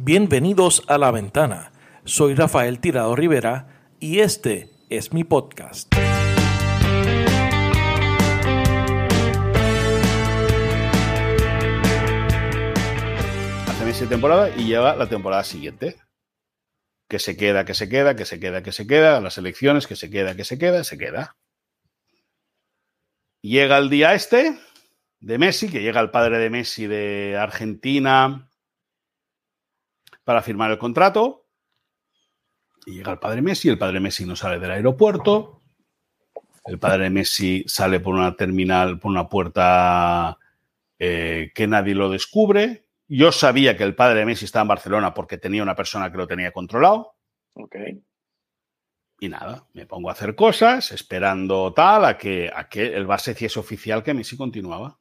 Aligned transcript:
Bienvenidos 0.00 0.84
a 0.86 0.96
La 0.96 1.10
Ventana. 1.10 1.72
Soy 2.04 2.36
Rafael 2.36 2.78
Tirado 2.78 3.16
Rivera 3.16 3.90
y 3.98 4.20
este 4.20 4.70
es 4.88 5.12
mi 5.12 5.24
podcast. 5.24 5.92
Hace 13.66 13.84
meses 13.84 14.08
temporada 14.08 14.50
y 14.56 14.68
llega 14.68 14.94
la 14.94 15.08
temporada 15.08 15.42
siguiente. 15.42 15.96
Que 17.08 17.18
se 17.18 17.36
queda, 17.36 17.64
que 17.64 17.74
se 17.74 17.88
queda, 17.88 18.14
que 18.14 18.24
se 18.24 18.38
queda, 18.38 18.62
que 18.62 18.70
se 18.70 18.86
queda, 18.86 19.20
las 19.20 19.36
elecciones, 19.36 19.88
que 19.88 19.96
se 19.96 20.10
queda, 20.10 20.36
que 20.36 20.44
se 20.44 20.58
queda, 20.58 20.84
se 20.84 20.96
queda. 20.96 21.36
Llega 23.42 23.76
el 23.78 23.90
día 23.90 24.14
este 24.14 24.56
de 25.18 25.38
Messi, 25.38 25.68
que 25.68 25.82
llega 25.82 26.00
el 26.00 26.12
padre 26.12 26.38
de 26.38 26.50
Messi 26.50 26.86
de 26.86 27.36
Argentina 27.36 28.47
para 30.28 30.42
firmar 30.42 30.70
el 30.70 30.76
contrato. 30.76 31.46
Y 32.84 32.96
llega 32.96 33.12
el 33.12 33.18
padre 33.18 33.40
Messi, 33.40 33.70
el 33.70 33.78
padre 33.78 33.98
Messi 33.98 34.26
no 34.26 34.36
sale 34.36 34.58
del 34.58 34.72
aeropuerto. 34.72 35.62
El 36.66 36.78
padre 36.78 37.08
Messi 37.08 37.64
sale 37.66 37.98
por 37.98 38.14
una 38.14 38.36
terminal, 38.36 38.98
por 38.98 39.10
una 39.10 39.26
puerta 39.26 40.36
eh, 40.98 41.50
que 41.54 41.66
nadie 41.66 41.94
lo 41.94 42.10
descubre. 42.10 42.84
Yo 43.06 43.32
sabía 43.32 43.74
que 43.74 43.84
el 43.84 43.94
padre 43.94 44.26
Messi 44.26 44.44
estaba 44.44 44.64
en 44.64 44.68
Barcelona 44.68 45.14
porque 45.14 45.38
tenía 45.38 45.62
una 45.62 45.74
persona 45.74 46.12
que 46.12 46.18
lo 46.18 46.26
tenía 46.26 46.52
controlado. 46.52 47.14
Ok. 47.54 47.76
Y 49.20 49.30
nada, 49.30 49.66
me 49.72 49.86
pongo 49.86 50.10
a 50.10 50.12
hacer 50.12 50.34
cosas, 50.34 50.92
esperando 50.92 51.72
tal, 51.72 52.04
a 52.04 52.18
que, 52.18 52.50
a 52.54 52.68
que 52.68 52.94
el 52.94 53.06
Barça 53.06 53.32
hiciese 53.32 53.58
oficial 53.58 54.02
que 54.02 54.12
Messi 54.12 54.36
continuaba. 54.36 54.98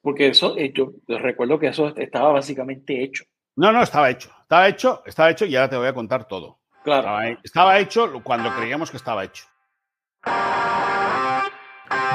Porque 0.00 0.28
eso, 0.28 0.56
eh, 0.56 0.72
yo 0.74 0.94
recuerdo 1.06 1.58
que 1.58 1.66
eso 1.66 1.94
estaba 1.94 2.32
básicamente 2.32 3.04
hecho. 3.04 3.24
No, 3.54 3.70
no, 3.70 3.82
estaba 3.82 4.08
hecho. 4.08 4.30
Estaba 4.40 4.66
hecho, 4.66 5.02
estaba 5.04 5.30
hecho 5.30 5.44
y 5.44 5.54
ahora 5.56 5.68
te 5.68 5.76
voy 5.76 5.86
a 5.86 5.92
contar 5.92 6.26
todo. 6.26 6.58
Claro. 6.84 7.02
Estaba, 7.02 7.40
estaba 7.42 7.78
hecho 7.80 8.10
cuando 8.22 8.50
creíamos 8.54 8.90
que 8.90 8.96
estaba 8.96 9.24
hecho. 9.24 9.44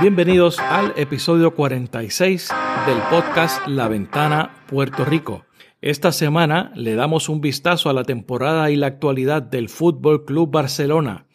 Bienvenidos 0.01 0.57
al 0.57 0.93
episodio 0.97 1.53
46 1.53 2.49
del 2.87 2.97
podcast 3.11 3.67
La 3.67 3.87
Ventana 3.87 4.55
Puerto 4.65 5.05
Rico. 5.05 5.45
Esta 5.79 6.11
semana 6.11 6.71
le 6.73 6.95
damos 6.95 7.29
un 7.29 7.39
vistazo 7.39 7.91
a 7.91 7.93
la 7.93 8.03
temporada 8.03 8.71
y 8.71 8.75
la 8.75 8.87
actualidad 8.87 9.43
del 9.43 9.69
Fútbol 9.69 10.25
Club 10.25 10.49
Barcelona. 10.49 11.27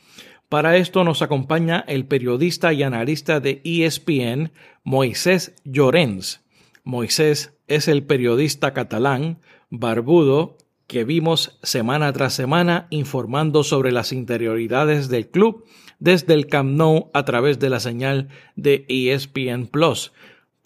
Para 0.49 0.77
esto 0.79 1.05
nos 1.05 1.23
acompaña 1.23 1.85
el 1.87 2.07
periodista 2.07 2.73
y 2.73 2.83
analista 2.83 3.39
de 3.39 3.63
ESPN, 3.65 4.51
Moisés 4.83 5.55
Llorens. 5.63 6.45
Moisés 6.83 7.57
es 7.69 7.87
el 7.87 8.05
periodista 8.05 8.75
catalán, 8.75 9.39
barbudo, 9.73 10.59
que 10.87 11.05
vimos 11.05 11.59
semana 11.63 12.13
tras 12.13 12.35
semana 12.35 12.87
informando 12.91 13.65
sobre 13.65 13.91
las 13.91 14.13
interioridades 14.13 15.09
del 15.09 15.31
club 15.31 15.65
desde 15.99 16.35
el 16.35 16.47
Camp 16.47 16.77
Nou 16.77 17.11
a 17.15 17.25
través 17.25 17.59
de 17.59 17.71
la 17.71 17.81
señal 17.81 18.29
de 18.55 18.85
ESPN 18.89 19.67
Plus. 19.67 20.13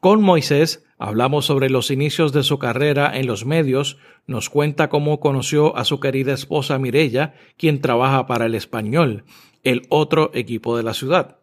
Con 0.00 0.22
Moisés 0.22 0.84
hablamos 0.98 1.46
sobre 1.46 1.70
los 1.70 1.92
inicios 1.92 2.32
de 2.32 2.42
su 2.42 2.58
carrera 2.58 3.16
en 3.16 3.28
los 3.28 3.46
medios, 3.46 3.96
nos 4.26 4.50
cuenta 4.50 4.88
cómo 4.88 5.20
conoció 5.20 5.76
a 5.76 5.84
su 5.84 6.00
querida 6.00 6.32
esposa 6.32 6.78
Mirella, 6.78 7.34
quien 7.56 7.80
trabaja 7.80 8.26
para 8.26 8.46
el 8.46 8.56
español, 8.56 9.22
el 9.62 9.86
otro 9.88 10.32
equipo 10.34 10.76
de 10.76 10.82
la 10.82 10.94
ciudad. 10.94 11.36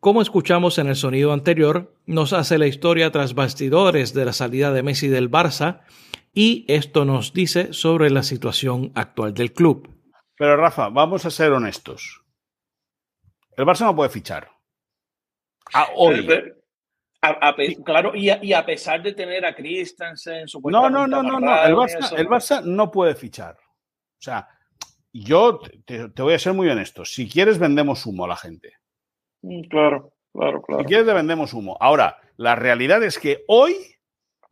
Como 0.00 0.20
escuchamos 0.20 0.78
en 0.78 0.88
el 0.88 0.96
sonido 0.96 1.32
anterior, 1.32 1.94
nos 2.06 2.32
hace 2.32 2.58
la 2.58 2.66
historia 2.66 3.12
tras 3.12 3.34
bastidores 3.34 4.14
de 4.14 4.24
la 4.24 4.32
salida 4.32 4.72
de 4.72 4.82
Messi 4.82 5.06
del 5.06 5.30
Barça 5.30 5.82
y 6.32 6.64
esto 6.68 7.04
nos 7.04 7.32
dice 7.32 7.72
sobre 7.72 8.10
la 8.10 8.22
situación 8.22 8.92
actual 8.94 9.34
del 9.34 9.52
club. 9.52 9.88
Pero 10.36 10.56
Rafa, 10.56 10.88
vamos 10.88 11.24
a 11.26 11.30
ser 11.30 11.52
honestos. 11.52 12.22
El 13.56 13.64
Barça 13.66 13.84
no 13.84 13.94
puede 13.94 14.10
fichar. 14.10 14.50
A 15.74 15.88
hoy. 15.94 16.26
A- 17.24 17.48
a 17.48 17.54
pe- 17.54 17.76
claro, 17.84 18.16
y 18.16 18.30
a, 18.30 18.42
y 18.42 18.52
a 18.52 18.64
pesar 18.66 19.00
de 19.02 19.12
tener 19.12 19.44
a 19.46 19.54
Christensen, 19.54 20.46
No, 20.64 20.90
no, 20.90 21.06
no, 21.06 21.22
no, 21.22 21.38
no. 21.38 21.64
El 21.64 21.74
Barça, 21.76 22.18
el 22.18 22.26
Barça 22.28 22.62
no 22.64 22.90
puede 22.90 23.14
fichar. 23.14 23.56
O 23.56 24.22
sea, 24.24 24.48
yo 25.12 25.60
te, 25.84 26.08
te 26.08 26.22
voy 26.22 26.34
a 26.34 26.38
ser 26.38 26.52
muy 26.54 26.68
honesto. 26.68 27.04
Si 27.04 27.28
quieres, 27.28 27.58
vendemos 27.58 28.04
humo 28.06 28.24
a 28.24 28.28
la 28.28 28.36
gente. 28.36 28.72
Mm, 29.42 29.62
Claro, 29.68 30.12
claro, 30.32 30.58
Si 30.60 30.64
claro. 30.66 30.84
quieres, 30.84 31.06
le 31.06 31.12
vendemos 31.14 31.52
humo. 31.52 31.76
Ahora, 31.80 32.18
la 32.36 32.56
realidad 32.56 33.02
es 33.04 33.18
que 33.20 33.44
hoy, 33.46 33.76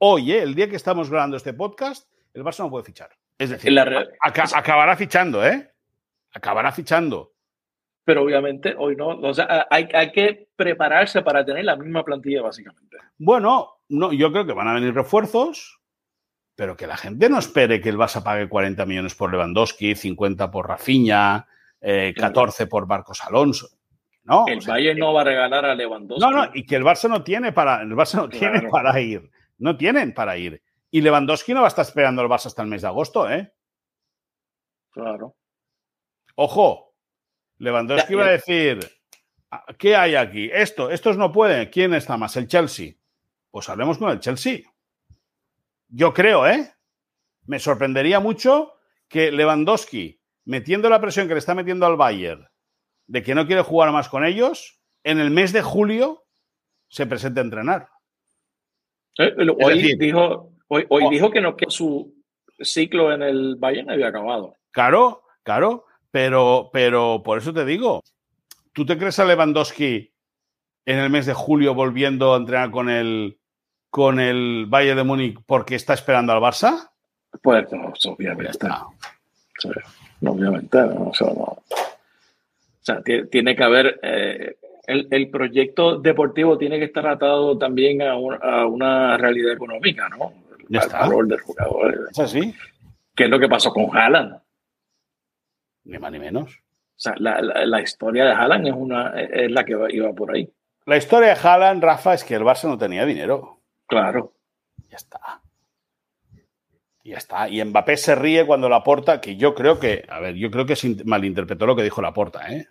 hoy, 0.00 0.32
eh, 0.32 0.42
el 0.42 0.54
día 0.54 0.68
que 0.68 0.76
estamos 0.76 1.08
grabando 1.10 1.36
este 1.36 1.54
podcast, 1.54 2.10
el 2.34 2.42
Barça 2.44 2.58
no 2.58 2.70
puede 2.70 2.84
fichar. 2.84 3.10
Es 3.38 3.50
decir, 3.50 3.72
La 3.72 3.84
re- 3.84 4.08
aca- 4.20 4.48
acabará 4.54 4.96
fichando, 4.96 5.44
¿eh? 5.46 5.70
Acabará 6.32 6.72
fichando. 6.72 7.32
Pero 8.04 8.22
obviamente 8.22 8.74
hoy 8.76 8.96
no. 8.96 9.08
O 9.08 9.34
sea, 9.34 9.66
hay, 9.70 9.88
hay 9.94 10.10
que 10.12 10.48
prepararse 10.56 11.22
para 11.22 11.44
tener 11.44 11.64
la 11.64 11.76
misma 11.76 12.04
plantilla, 12.04 12.42
básicamente. 12.42 12.96
Bueno, 13.18 13.78
no, 13.88 14.12
yo 14.12 14.30
creo 14.32 14.46
que 14.46 14.52
van 14.52 14.68
a 14.68 14.74
venir 14.74 14.94
refuerzos, 14.94 15.80
pero 16.56 16.76
que 16.76 16.86
la 16.86 16.96
gente 16.96 17.28
no 17.28 17.38
espere 17.38 17.80
que 17.80 17.88
el 17.88 17.96
Barça 17.98 18.22
pague 18.22 18.48
40 18.48 18.84
millones 18.86 19.14
por 19.14 19.30
Lewandowski, 19.30 19.94
50 19.94 20.50
por 20.50 20.68
Rafinha, 20.68 21.46
eh, 21.80 22.14
14 22.16 22.66
por 22.66 22.86
Marcos 22.86 23.22
Alonso. 23.24 23.68
No, 24.24 24.44
El 24.46 24.58
o 24.58 24.60
sea, 24.60 24.74
Bayern 24.74 24.98
no 24.98 25.12
va 25.14 25.22
a 25.22 25.24
regalar 25.24 25.64
a 25.64 25.74
Lewandowski. 25.74 26.20
no, 26.24 26.30
no, 26.30 26.50
y 26.54 26.64
que 26.66 26.76
el 26.76 26.84
Barça 26.84 27.08
no 27.08 27.22
tiene 27.22 27.52
para, 27.52 27.80
el 27.82 27.90
Barça 27.92 28.16
no 28.16 28.28
tiene 28.28 28.68
para 28.70 28.98
ir. 29.00 29.30
No 29.60 29.76
tienen 29.76 30.12
para 30.12 30.36
ir. 30.36 30.62
Y 30.90 31.02
Lewandowski 31.02 31.54
no 31.54 31.60
va 31.60 31.66
a 31.66 31.68
estar 31.68 31.84
esperando 31.84 32.20
al 32.22 32.28
Barça 32.28 32.46
hasta 32.46 32.62
el 32.62 32.68
mes 32.68 32.82
de 32.82 32.88
agosto, 32.88 33.30
¿eh? 33.30 33.52
Claro. 34.90 35.36
Ojo, 36.34 36.96
Lewandowski 37.58 38.14
Ya, 38.14 38.18
va 38.18 38.26
a 38.26 38.30
decir, 38.30 38.80
"Ah, 39.50 39.64
¿qué 39.78 39.94
hay 39.94 40.16
aquí? 40.16 40.50
Esto, 40.52 40.90
estos 40.90 41.16
no 41.16 41.30
pueden. 41.30 41.68
¿Quién 41.68 41.94
está 41.94 42.16
más? 42.16 42.36
El 42.36 42.48
Chelsea. 42.48 42.94
Pues 43.50 43.68
hablemos 43.68 43.98
con 43.98 44.10
el 44.10 44.18
Chelsea. 44.18 44.60
Yo 45.88 46.12
creo, 46.14 46.46
¿eh? 46.46 46.72
Me 47.44 47.58
sorprendería 47.58 48.18
mucho 48.18 48.72
que 49.08 49.30
Lewandowski, 49.30 50.20
metiendo 50.44 50.88
la 50.88 51.00
presión 51.00 51.28
que 51.28 51.34
le 51.34 51.40
está 51.40 51.54
metiendo 51.54 51.84
al 51.84 51.96
Bayern 51.96 52.48
de 53.06 53.22
que 53.22 53.34
no 53.34 53.46
quiere 53.46 53.62
jugar 53.62 53.92
más 53.92 54.08
con 54.08 54.24
ellos, 54.24 54.80
en 55.02 55.18
el 55.20 55.30
mes 55.30 55.52
de 55.52 55.62
julio 55.62 56.24
se 56.88 57.06
presente 57.06 57.40
a 57.40 57.42
entrenar. 57.42 57.89
Hoy, 59.20 59.74
decir- 59.82 59.98
dijo, 59.98 60.52
hoy, 60.68 60.86
hoy 60.88 61.04
Oh. 61.06 61.10
dijo 61.10 61.30
que, 61.30 61.40
no, 61.40 61.56
que 61.56 61.66
su 61.68 62.14
ciclo 62.60 63.12
en 63.12 63.22
el 63.22 63.56
Bayern 63.56 63.90
había 63.90 64.08
acabado. 64.08 64.54
Claro, 64.70 65.22
claro, 65.42 65.84
pero, 66.10 66.70
pero 66.72 67.22
por 67.24 67.38
eso 67.38 67.52
te 67.52 67.64
digo, 67.64 68.02
¿tú 68.72 68.84
te 68.86 68.96
crees 68.98 69.18
a 69.18 69.24
Lewandowski 69.24 70.12
en 70.86 70.98
el 70.98 71.10
mes 71.10 71.26
de 71.26 71.34
julio 71.34 71.74
volviendo 71.74 72.34
a 72.34 72.36
entrenar 72.38 72.70
con 72.70 72.88
el, 72.88 73.38
con 73.90 74.20
el 74.20 74.66
Bayern 74.68 74.96
de 74.98 75.04
Múnich 75.04 75.38
porque 75.46 75.74
está 75.74 75.94
esperando 75.94 76.32
al 76.32 76.40
Barça? 76.40 76.90
Pues 77.42 77.70
no, 77.72 77.92
obviamente. 78.12 78.50
está. 78.50 78.84
Sí, 79.58 79.68
no, 80.20 80.32
obviamente. 80.32 80.78
no, 80.78 81.08
o 81.10 81.14
sea, 81.14 81.28
no. 81.28 81.42
O 81.42 81.64
sea, 82.82 83.00
tie- 83.02 83.28
tiene 83.30 83.54
que 83.54 83.62
haber. 83.64 84.00
eh, 84.02 84.56
el, 84.90 85.08
el 85.10 85.30
proyecto 85.30 85.98
deportivo 85.98 86.58
tiene 86.58 86.78
que 86.78 86.84
estar 86.86 87.06
atado 87.06 87.56
también 87.58 88.02
a, 88.02 88.16
un- 88.16 88.38
a 88.42 88.66
una 88.66 89.16
realidad 89.16 89.52
económica, 89.52 90.08
¿no? 90.08 90.32
Ya 90.68 90.80
Al 90.80 90.86
está. 90.86 91.00
valor 91.00 91.26
del 91.26 91.40
jugador. 91.40 92.08
¿Es 92.10 92.18
así? 92.18 92.54
¿Qué 93.14 93.24
es 93.24 93.30
lo 93.30 93.38
que 93.38 93.48
pasó 93.48 93.72
con 93.72 93.96
Haaland? 93.96 94.34
O 94.34 94.40
Ni 95.84 95.98
más 95.98 96.12
ni 96.12 96.18
menos. 96.18 96.60
sea, 96.96 97.14
la, 97.18 97.40
la- 97.40 97.64
la 97.66 97.80
historia 97.80 98.24
de 98.26 98.32
Haaland 98.32 98.66
es, 98.68 98.74
una, 98.76 99.10
es 99.20 99.50
la 99.50 99.64
que 99.64 99.76
iba 99.90 100.12
por 100.12 100.34
ahí. 100.34 100.48
La 100.86 100.96
historia 100.96 101.34
de 101.34 101.40
Haaland, 101.48 101.82
Rafa, 101.82 102.14
es 102.14 102.24
que 102.24 102.34
el 102.34 102.42
Barça 102.42 102.68
no 102.68 102.78
tenía 102.78 103.04
dinero. 103.06 103.58
Claro. 103.86 104.32
Ya 104.90 104.96
está. 104.96 105.40
Ya 107.04 107.16
está. 107.16 107.48
Y 107.48 107.64
Mbappé 107.64 107.96
se 107.96 108.14
ríe 108.14 108.44
cuando 108.46 108.68
la 108.68 108.82
porta, 108.84 109.20
que 109.20 109.36
yo 109.36 109.54
creo 109.54 109.78
que, 109.80 110.04
a 110.08 110.20
ver, 110.20 110.34
yo 110.34 110.50
creo 110.50 110.66
que 110.66 110.76
se 110.76 110.96
malinterpretó 111.04 111.66
lo 111.66 111.74
que 111.76 111.82
dijo 111.82 112.02
la 112.02 112.12
porta, 112.12 112.52
¿eh? 112.52 112.66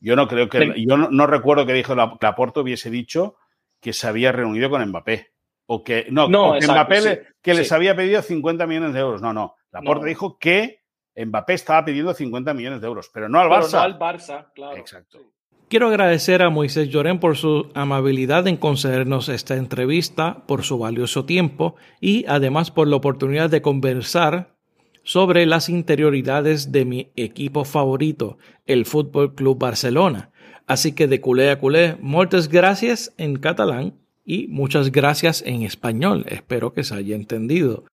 Yo 0.00 0.16
no 0.16 0.26
creo 0.28 0.48
que, 0.48 0.72
Sí. 0.74 0.86
yo 0.86 0.96
no, 0.96 1.10
no 1.10 1.26
recuerdo 1.26 1.66
que 1.66 1.72
dijo 1.74 1.94
la, 1.94 2.10
que 2.18 2.26
Laporta 2.26 2.60
hubiese 2.60 2.90
dicho 2.90 3.36
que 3.80 3.92
se 3.92 4.06
había 4.08 4.32
reunido 4.32 4.70
con 4.70 4.84
Mbappé. 4.88 5.28
O 5.66 5.84
que, 5.84 6.06
no, 6.10 6.28
No, 6.28 6.48
o 6.48 6.52
que 6.52 6.58
exacto, 6.58 6.74
Mbappé 6.80 7.00
le- 7.00 7.14
sí, 7.16 7.20
que 7.42 7.54
les 7.54 7.70
había 7.72 7.94
pedido 7.94 8.20
50 8.22 8.66
millones 8.66 8.92
de 8.94 9.00
euros. 9.00 9.22
No, 9.22 9.32
no. 9.32 9.54
Laporta 9.70 10.02
No. 10.02 10.08
dijo 10.08 10.38
que 10.38 10.80
Mbappé 11.16 11.54
estaba 11.54 11.84
pidiendo 11.84 12.12
50 12.14 12.54
millones 12.54 12.80
de 12.80 12.86
euros, 12.86 13.10
pero 13.12 13.28
no 13.28 13.38
al 13.40 13.48
Pero 13.48 13.62
Barça. 13.62 13.72
no 13.72 13.80
al 13.80 13.98
Barça, 13.98 14.46
claro. 14.54 14.76
Exacto. 14.76 15.18
Sí. 15.18 15.24
Quiero 15.68 15.86
agradecer 15.88 16.42
a 16.42 16.50
Moisés 16.50 16.88
Llorén 16.88 17.20
por 17.20 17.36
su 17.36 17.70
amabilidad 17.74 18.48
en 18.48 18.56
concedernos 18.56 19.28
esta 19.28 19.54
entrevista, 19.56 20.42
por 20.48 20.64
su 20.64 20.78
valioso 20.78 21.24
tiempo 21.26 21.76
y 22.00 22.24
además 22.26 22.72
por 22.72 22.88
la 22.88 22.96
oportunidad 22.96 23.50
de 23.50 23.62
conversar 23.62 24.56
sobre 25.02 25.46
las 25.46 25.68
interioridades 25.68 26.72
de 26.72 26.84
mi 26.84 27.10
equipo 27.16 27.64
favorito, 27.64 28.38
el 28.66 28.86
Fútbol 28.86 29.34
Club 29.34 29.58
Barcelona. 29.58 30.30
Así 30.66 30.92
que 30.92 31.08
de 31.08 31.20
culé 31.20 31.50
a 31.50 31.58
culé, 31.58 31.96
muchas 32.00 32.48
gracias 32.48 33.12
en 33.16 33.36
catalán 33.36 33.94
y 34.24 34.46
muchas 34.48 34.92
gracias 34.92 35.42
en 35.44 35.62
español. 35.62 36.24
Espero 36.28 36.72
que 36.72 36.84
se 36.84 36.94
haya 36.94 37.16
entendido. 37.16 37.84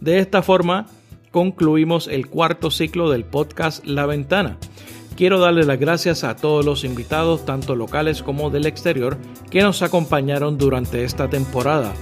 De 0.00 0.18
esta 0.18 0.42
forma, 0.42 0.86
concluimos 1.30 2.06
el 2.08 2.28
cuarto 2.28 2.70
ciclo 2.70 3.10
del 3.10 3.24
podcast 3.24 3.84
La 3.84 4.06
Ventana. 4.06 4.58
Quiero 5.16 5.40
darle 5.40 5.64
las 5.64 5.80
gracias 5.80 6.22
a 6.22 6.36
todos 6.36 6.64
los 6.64 6.84
invitados, 6.84 7.44
tanto 7.44 7.74
locales 7.74 8.22
como 8.22 8.50
del 8.50 8.66
exterior, 8.66 9.18
que 9.50 9.62
nos 9.62 9.82
acompañaron 9.82 10.58
durante 10.58 11.02
esta 11.02 11.28
temporada. 11.28 11.92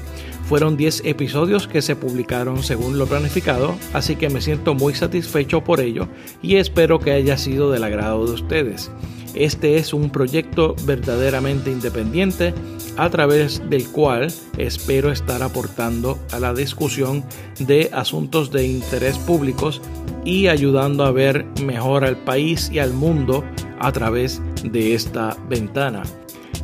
Fueron 0.49 0.77
10 0.77 1.03
episodios 1.05 1.67
que 1.67 1.83
se 1.83 1.97
publicaron 1.97 2.63
según 2.63 2.99
lo 2.99 3.07
planificado, 3.07 3.75
así 3.93 4.15
que 4.15 4.31
me 4.31 4.41
siento 4.41 4.75
muy 4.75 4.95
satisfecho 4.95 5.65
por 5.65 5.81
ello 5.81 6.07
y 6.41 6.57
espero 6.57 7.01
que 7.01 7.11
haya 7.11 7.37
sido 7.37 7.73
del 7.73 7.83
agrado 7.83 8.27
de 8.27 8.33
ustedes. 8.33 8.91
Este 9.35 9.77
es 9.77 9.93
un 9.93 10.11
proyecto 10.11 10.77
verdaderamente 10.85 11.71
independiente 11.73 12.55
a 12.97 13.11
través 13.11 13.61
del 13.69 13.89
cual 13.89 14.33
espero 14.57 15.11
estar 15.11 15.43
aportando 15.43 16.17
a 16.31 16.39
la 16.39 16.55
discusión 16.55 17.25
de 17.59 17.91
asuntos 17.93 18.53
de 18.53 18.67
interés 18.67 19.19
públicos 19.19 19.83
y 20.25 20.47
ayudando 20.47 21.05
a 21.05 21.11
ver 21.11 21.45
mejor 21.65 22.05
al 22.05 22.19
país 22.19 22.71
y 22.73 22.79
al 22.79 22.93
mundo 22.93 23.45
a 23.81 23.91
través 23.91 24.41
de 24.63 24.95
esta 24.95 25.37
ventana. 25.49 26.05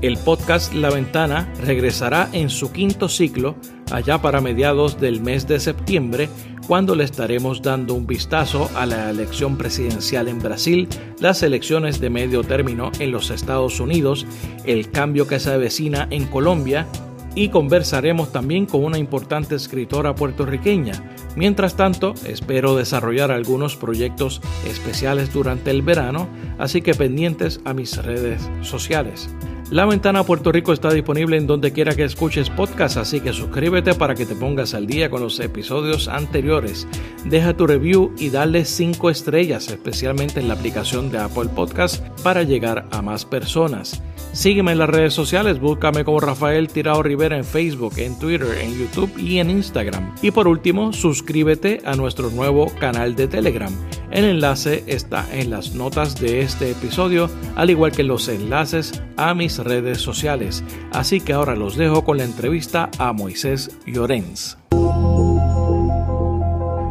El 0.02 0.16
podcast 0.16 0.74
La 0.74 0.90
Ventana 0.90 1.48
regresará 1.64 2.28
en 2.32 2.50
su 2.50 2.72
quinto 2.72 3.08
ciclo 3.08 3.54
allá 3.92 4.20
para 4.20 4.40
mediados 4.40 5.00
del 5.00 5.20
mes 5.20 5.46
de 5.46 5.60
septiembre, 5.60 6.28
cuando 6.66 6.96
le 6.96 7.04
estaremos 7.04 7.62
dando 7.62 7.94
un 7.94 8.04
vistazo 8.04 8.68
a 8.74 8.84
la 8.84 9.10
elección 9.10 9.56
presidencial 9.56 10.26
en 10.26 10.40
Brasil, 10.40 10.88
las 11.20 11.44
elecciones 11.44 12.00
de 12.00 12.10
medio 12.10 12.42
término 12.42 12.90
en 12.98 13.12
los 13.12 13.30
Estados 13.30 13.78
Unidos, 13.78 14.26
el 14.64 14.90
cambio 14.90 15.28
que 15.28 15.38
se 15.38 15.52
avecina 15.52 16.08
en 16.10 16.24
Colombia 16.24 16.88
y 17.36 17.50
conversaremos 17.50 18.32
también 18.32 18.66
con 18.66 18.84
una 18.84 18.98
importante 18.98 19.54
escritora 19.54 20.16
puertorriqueña. 20.16 20.94
Mientras 21.36 21.76
tanto, 21.76 22.14
espero 22.26 22.74
desarrollar 22.74 23.30
algunos 23.30 23.76
proyectos 23.76 24.40
especiales 24.66 25.32
durante 25.32 25.70
el 25.70 25.82
verano, 25.82 26.28
así 26.58 26.82
que 26.82 26.94
pendientes 26.94 27.60
a 27.64 27.72
mis 27.72 27.96
redes 27.98 28.50
sociales. 28.62 29.30
La 29.72 29.86
ventana 29.86 30.22
Puerto 30.22 30.52
Rico 30.52 30.74
está 30.74 30.92
disponible 30.92 31.38
en 31.38 31.46
donde 31.46 31.72
quiera 31.72 31.94
que 31.94 32.04
escuches 32.04 32.50
podcast, 32.50 32.98
así 32.98 33.22
que 33.22 33.32
suscríbete 33.32 33.94
para 33.94 34.14
que 34.14 34.26
te 34.26 34.34
pongas 34.34 34.74
al 34.74 34.86
día 34.86 35.08
con 35.08 35.22
los 35.22 35.40
episodios 35.40 36.08
anteriores. 36.08 36.86
Deja 37.24 37.56
tu 37.56 37.66
review 37.66 38.12
y 38.18 38.28
dale 38.28 38.66
5 38.66 39.08
estrellas, 39.08 39.70
especialmente 39.70 40.40
en 40.40 40.48
la 40.48 40.54
aplicación 40.54 41.10
de 41.10 41.20
Apple 41.20 41.48
Podcast, 41.56 42.06
para 42.22 42.42
llegar 42.42 42.86
a 42.90 43.00
más 43.00 43.24
personas. 43.24 44.02
Sígueme 44.32 44.72
en 44.72 44.78
las 44.78 44.90
redes 44.90 45.14
sociales, 45.14 45.58
búscame 45.58 46.04
como 46.04 46.20
Rafael 46.20 46.68
Tirado 46.68 47.02
Rivera 47.02 47.38
en 47.38 47.44
Facebook, 47.44 47.94
en 47.96 48.18
Twitter, 48.18 48.48
en 48.60 48.78
YouTube 48.78 49.16
y 49.18 49.38
en 49.38 49.48
Instagram. 49.48 50.14
Y 50.20 50.32
por 50.32 50.48
último, 50.48 50.92
suscríbete 50.92 51.80
a 51.86 51.96
nuestro 51.96 52.30
nuevo 52.30 52.70
canal 52.78 53.14
de 53.14 53.26
Telegram. 53.26 53.72
El 54.10 54.24
enlace 54.24 54.84
está 54.86 55.26
en 55.32 55.48
las 55.50 55.74
notas 55.74 56.20
de 56.20 56.40
este 56.40 56.70
episodio, 56.70 57.30
al 57.56 57.70
igual 57.70 57.92
que 57.92 58.02
los 58.02 58.28
enlaces 58.28 59.02
a 59.16 59.34
mis 59.34 59.61
redes 59.62 59.98
sociales. 59.98 60.64
Así 60.92 61.20
que 61.20 61.32
ahora 61.32 61.54
los 61.54 61.76
dejo 61.76 62.04
con 62.04 62.18
la 62.18 62.24
entrevista 62.24 62.90
a 62.98 63.12
Moisés 63.12 63.78
Llorens. 63.86 64.58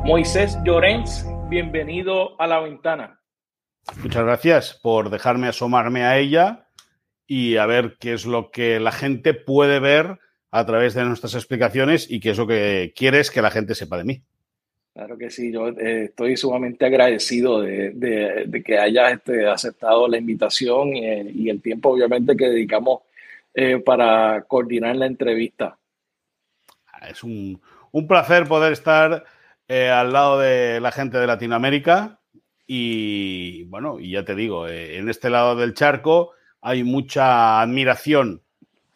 Moisés 0.06 0.58
Llorens, 0.66 1.26
bienvenido 1.50 2.40
a 2.40 2.48
la 2.48 2.60
ventana. 2.60 3.22
Muchas 4.04 4.24
gracias 4.24 4.80
por 4.82 5.10
dejarme 5.10 5.48
asomarme 5.48 6.04
a 6.04 6.18
ella 6.18 6.68
y 7.28 7.58
a 7.58 7.66
ver 7.66 7.98
qué 8.00 8.14
es 8.14 8.26
lo 8.26 8.52
que 8.52 8.80
la 8.80 8.92
gente 8.92 9.34
puede 9.34 9.80
ver 9.80 10.20
a 10.52 10.66
través 10.66 10.94
de 10.94 11.06
nuestras 11.06 11.34
explicaciones 11.34 12.10
y 12.10 12.20
qué 12.20 12.32
es 12.32 12.38
lo 12.38 12.46
que 12.46 12.94
quieres 12.96 13.32
que 13.32 13.42
la 13.42 13.52
gente 13.52 13.74
sepa 13.76 13.98
de 13.98 14.04
mí. 14.04 14.24
Claro 14.94 15.18
que 15.18 15.30
sí, 15.30 15.54
yo 15.54 15.70
eh, 15.70 16.06
estoy 16.06 16.36
sumamente 16.36 16.86
agradecido 16.86 17.62
de, 17.62 18.64
que 18.66 18.78
hayas 18.78 19.14
este, 19.14 19.48
aceptado 19.48 20.08
la 20.08 20.18
invitación 20.18 20.96
y, 20.96 21.50
el 21.50 21.62
tiempo 21.62 21.90
obviamente 21.90 22.36
que 22.36 22.50
dedicamos 22.50 23.04
eh, 23.54 23.80
para 23.80 24.44
coordinar 24.44 24.98
la 24.98 25.06
entrevista. 25.06 25.78
Es 27.10 27.24
un, 27.24 27.62
placer 28.08 28.48
poder 28.48 28.74
estar 28.74 29.24
eh, 29.68 29.90
al 29.90 30.12
lado 30.12 30.40
de 30.40 30.82
la 30.82 30.92
gente 30.92 31.18
de 31.18 31.28
Latinoamérica 31.28 32.20
y 32.68 33.64
bueno, 33.66 34.00
y 34.00 34.12
ya 34.12 34.26
te 34.26 34.36
digo, 34.36 34.68
en 34.68 35.10
este 35.10 35.30
lado 35.30 35.56
del 35.56 35.74
charco 35.74 36.34
hay 36.62 36.84
mucha 36.84 37.62
admiración 37.62 38.44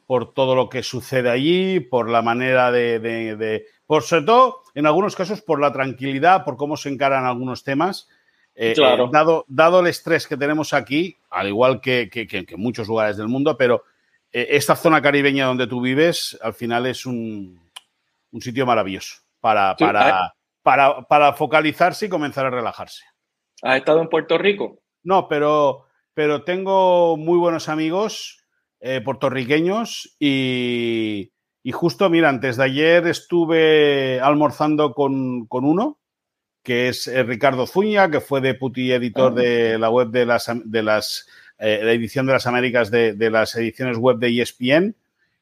por 0.05 0.33
todo 0.33 0.55
lo 0.55 0.69
que 0.69 0.83
sucede 0.83 1.29
allí, 1.29 1.79
por 1.79 2.09
la 2.09 2.21
manera 2.21 2.71
de, 2.71 3.65
por 3.87 4.03
sobre 4.03 4.25
todo, 4.25 4.61
en 4.75 4.85
algunos 4.85 5.15
casos, 5.15 5.41
por 5.41 5.59
la 5.61 5.71
tranquilidad, 5.71 6.43
por 6.43 6.57
cómo 6.57 6.75
se 6.75 6.89
encaran 6.89 7.25
algunos 7.25 7.63
temas. 7.63 8.09
Eh, 8.53 8.73
eh, 8.77 9.07
dado, 9.11 9.45
dado 9.47 9.79
el 9.79 9.87
estrés 9.87 10.27
que 10.27 10.37
tenemos 10.37 10.73
aquí, 10.73 11.17
al 11.29 11.47
igual 11.47 11.79
que, 11.79 12.09
en 12.13 12.59
muchos 12.59 12.87
lugares 12.87 13.17
del 13.17 13.29
mundo, 13.29 13.57
pero 13.57 13.83
eh, 14.31 14.47
esta 14.51 14.75
zona 14.75 15.01
caribeña 15.01 15.45
donde 15.45 15.67
tú 15.67 15.81
vives, 15.81 16.37
al 16.41 16.53
final 16.53 16.85
es 16.85 17.05
un, 17.05 17.59
sitio 18.39 18.65
maravilloso 18.65 19.21
para, 19.39 19.77
para, 19.77 20.33
para, 20.61 21.01
para 21.03 21.33
focalizarse 21.33 22.07
y 22.07 22.09
comenzar 22.09 22.45
a 22.45 22.49
relajarse. 22.49 23.05
¿Has 23.61 23.77
estado 23.77 24.01
en 24.01 24.09
Puerto 24.09 24.37
Rico? 24.37 24.81
No, 25.03 25.29
pero, 25.29 25.85
pero 26.13 26.43
tengo 26.43 27.15
muy 27.15 27.37
buenos 27.37 27.69
amigos 27.69 28.41
puertorriqueños 29.03 30.15
y, 30.19 31.31
justo, 31.71 32.11
mira, 32.11 32.29
antes 32.29 32.57
de 32.57 32.63
ayer 32.63 33.07
estuve 33.07 34.19
almorzando 34.21 34.93
con, 34.93 35.47
uno, 35.49 35.99
que 36.61 36.89
es 36.89 37.07
eh, 37.07 37.23
Ricardo 37.23 37.65
Zuña, 37.65 38.11
que 38.11 38.21
fue 38.21 38.39
deputy 38.39 38.91
editor 38.91 39.33
de 39.33 39.79
la 39.79 39.89
web 39.89 40.09
de 40.09 40.27
las, 40.27 40.51
de 40.63 40.83
las 40.83 41.27
eh, 41.57 41.79
edición 41.81 42.27
de 42.27 42.33
las 42.33 42.45
Américas 42.45 42.91
de, 42.91 43.15
las 43.31 43.55
ediciones 43.55 43.97
web 43.97 44.17
de 44.17 44.41
ESPN, 44.41 44.95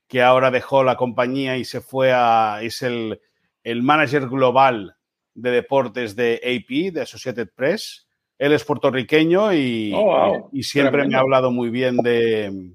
que 0.07 0.21
ahora 0.21 0.49
dejó 0.49 0.85
la 0.85 0.95
compañía 0.95 1.57
y 1.57 1.65
se 1.65 1.81
fue 1.81 2.13
a, 2.13 2.59
es 2.61 2.83
el, 2.83 3.19
el 3.65 3.83
manager 3.83 4.29
global 4.29 4.95
de 5.33 5.51
deportes 5.51 6.15
de 6.15 6.35
AP, 6.35 6.93
de 6.93 7.01
Associated 7.01 7.49
Press. 7.53 8.07
Él 8.37 8.53
es 8.53 8.63
puertorriqueño 8.63 9.53
y, 9.53 9.91
oh, 9.93 10.49
y 10.53 10.63
siempre 10.63 11.05
me 11.05 11.15
ha 11.15 11.19
hablado 11.19 11.51
muy 11.51 11.69
bien 11.69 11.97
de, 11.97 12.73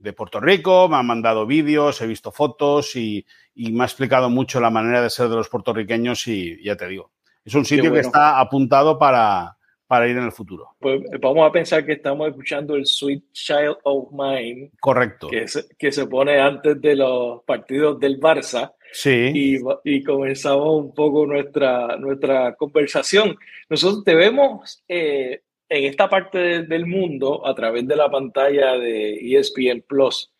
de 0.00 0.12
Puerto 0.12 0.40
Rico, 0.40 0.88
me 0.88 0.96
han 0.96 1.06
mandado 1.06 1.46
vídeos, 1.46 2.00
he 2.00 2.06
visto 2.06 2.32
fotos 2.32 2.96
y, 2.96 3.24
me 3.54 3.82
ha 3.82 3.86
explicado 3.86 4.30
mucho 4.30 4.58
la 4.58 4.70
manera 4.70 5.02
de 5.02 5.10
ser 5.10 5.28
de 5.28 5.36
los 5.36 5.48
puertorriqueños 5.48 6.26
y 6.26 6.62
ya 6.64 6.76
te 6.76 6.88
digo, 6.88 7.12
es 7.44 7.54
un 7.54 7.64
sitio 7.64 7.92
que 7.92 8.00
está 8.00 8.40
apuntado 8.40 8.98
para, 8.98 9.58
para 9.86 10.08
ir 10.08 10.16
en 10.16 10.24
el 10.24 10.32
futuro. 10.32 10.76
Pues 10.78 11.02
vamos 11.20 11.46
a 11.46 11.52
pensar 11.52 11.84
que 11.84 11.92
estamos 11.92 12.28
escuchando 12.28 12.74
el 12.74 12.86
Sweet 12.86 13.24
Child 13.32 13.76
of 13.82 14.12
Mine. 14.12 14.70
Correcto. 14.80 15.28
Que 15.28 15.46
se, 15.46 15.64
que 15.76 15.92
se 15.92 16.06
pone 16.06 16.40
antes 16.40 16.80
de 16.80 16.96
los 16.96 17.42
partidos 17.44 17.98
del 18.00 18.18
Barça. 18.18 18.72
Sí. 18.92 19.32
Y, 19.34 19.58
y 19.84 20.02
comenzamos 20.02 20.80
un 20.80 20.94
poco 20.94 21.26
nuestra, 21.26 21.96
nuestra 21.96 22.54
conversación. 22.54 23.36
Nosotros 23.68 24.04
te 24.04 24.14
vemos 24.14 24.82
eh, 24.88 25.42
en 25.70 25.84
esta 25.84 26.10
parte 26.10 26.64
del 26.64 26.84
mundo, 26.84 27.46
a 27.46 27.54
través 27.54 27.86
de 27.86 27.96
la 27.96 28.10
pantalla 28.10 28.76
de 28.76 29.14
ESPN 29.14 29.84
Plus, 29.86 30.30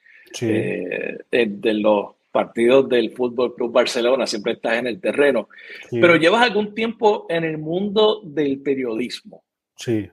eh, 0.41 1.19
de, 1.31 1.75
los 1.75 2.07
partidos 2.33 2.89
del 2.89 3.13
Fútbol 3.13 3.55
Club 3.55 3.73
Barcelona, 3.73 4.27
siempre 4.27 4.55
estás 4.55 4.75
en 4.75 4.89
el 4.89 5.01
terreno. 5.01 5.49
Pero 5.91 6.17
llevas 6.17 6.43
algún 6.43 6.75
tiempo 6.75 7.27
en 7.29 7.45
el 7.45 7.59
mundo 7.59 8.21
del 8.25 8.61
periodismo. 8.61 9.45
Sí. 9.77 10.09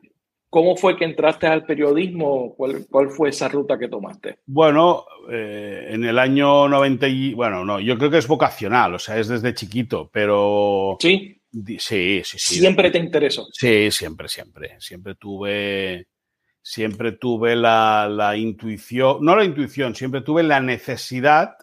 ¿Cómo 0.50 0.76
fue 0.76 0.96
que 0.96 1.06
entraste 1.06 1.48
al 1.48 1.66
periodismo? 1.66 2.54
¿Cuál, 2.56 2.86
cuál 2.90 3.10
fue 3.10 3.30
esa 3.30 3.50
ruta 3.50 3.78
que 3.78 3.90
tomaste? 3.90 4.38
Bueno, 4.46 5.06
eh, 5.30 5.88
en 5.90 6.06
el 6.06 6.18
año 6.20 6.70
90 6.70 7.08
y... 7.08 7.34
Bueno, 7.34 7.66
no, 7.66 7.80
yo 7.80 7.98
creo 7.98 8.12
que 8.12 8.20
es 8.20 8.28
vocacional, 8.28 8.94
o 8.94 9.00
sea, 9.00 9.18
es 9.18 9.28
desde 9.28 9.54
chiquito, 9.54 10.10
pero... 10.14 10.96
Sí. 11.00 11.37
Sí, 11.52 11.80
sí, 11.80 12.24
sí. 12.24 12.60
¿Siempre 12.60 12.92
te 12.92 12.98
interesó? 12.98 13.48
Sí, 13.52 13.90
siempre, 13.92 14.28
siempre. 14.28 14.80
Siempre 14.80 15.16
tuve, 15.16 16.08
siempre 16.62 17.14
tuve 17.14 17.56
la, 17.56 18.34
intuición, 18.38 19.18
no 19.22 19.36
la 19.36 19.46
intuición, 19.46 19.96
siempre 19.96 20.22
tuve 20.22 20.44
la 20.44 20.60
necesidad 20.60 21.56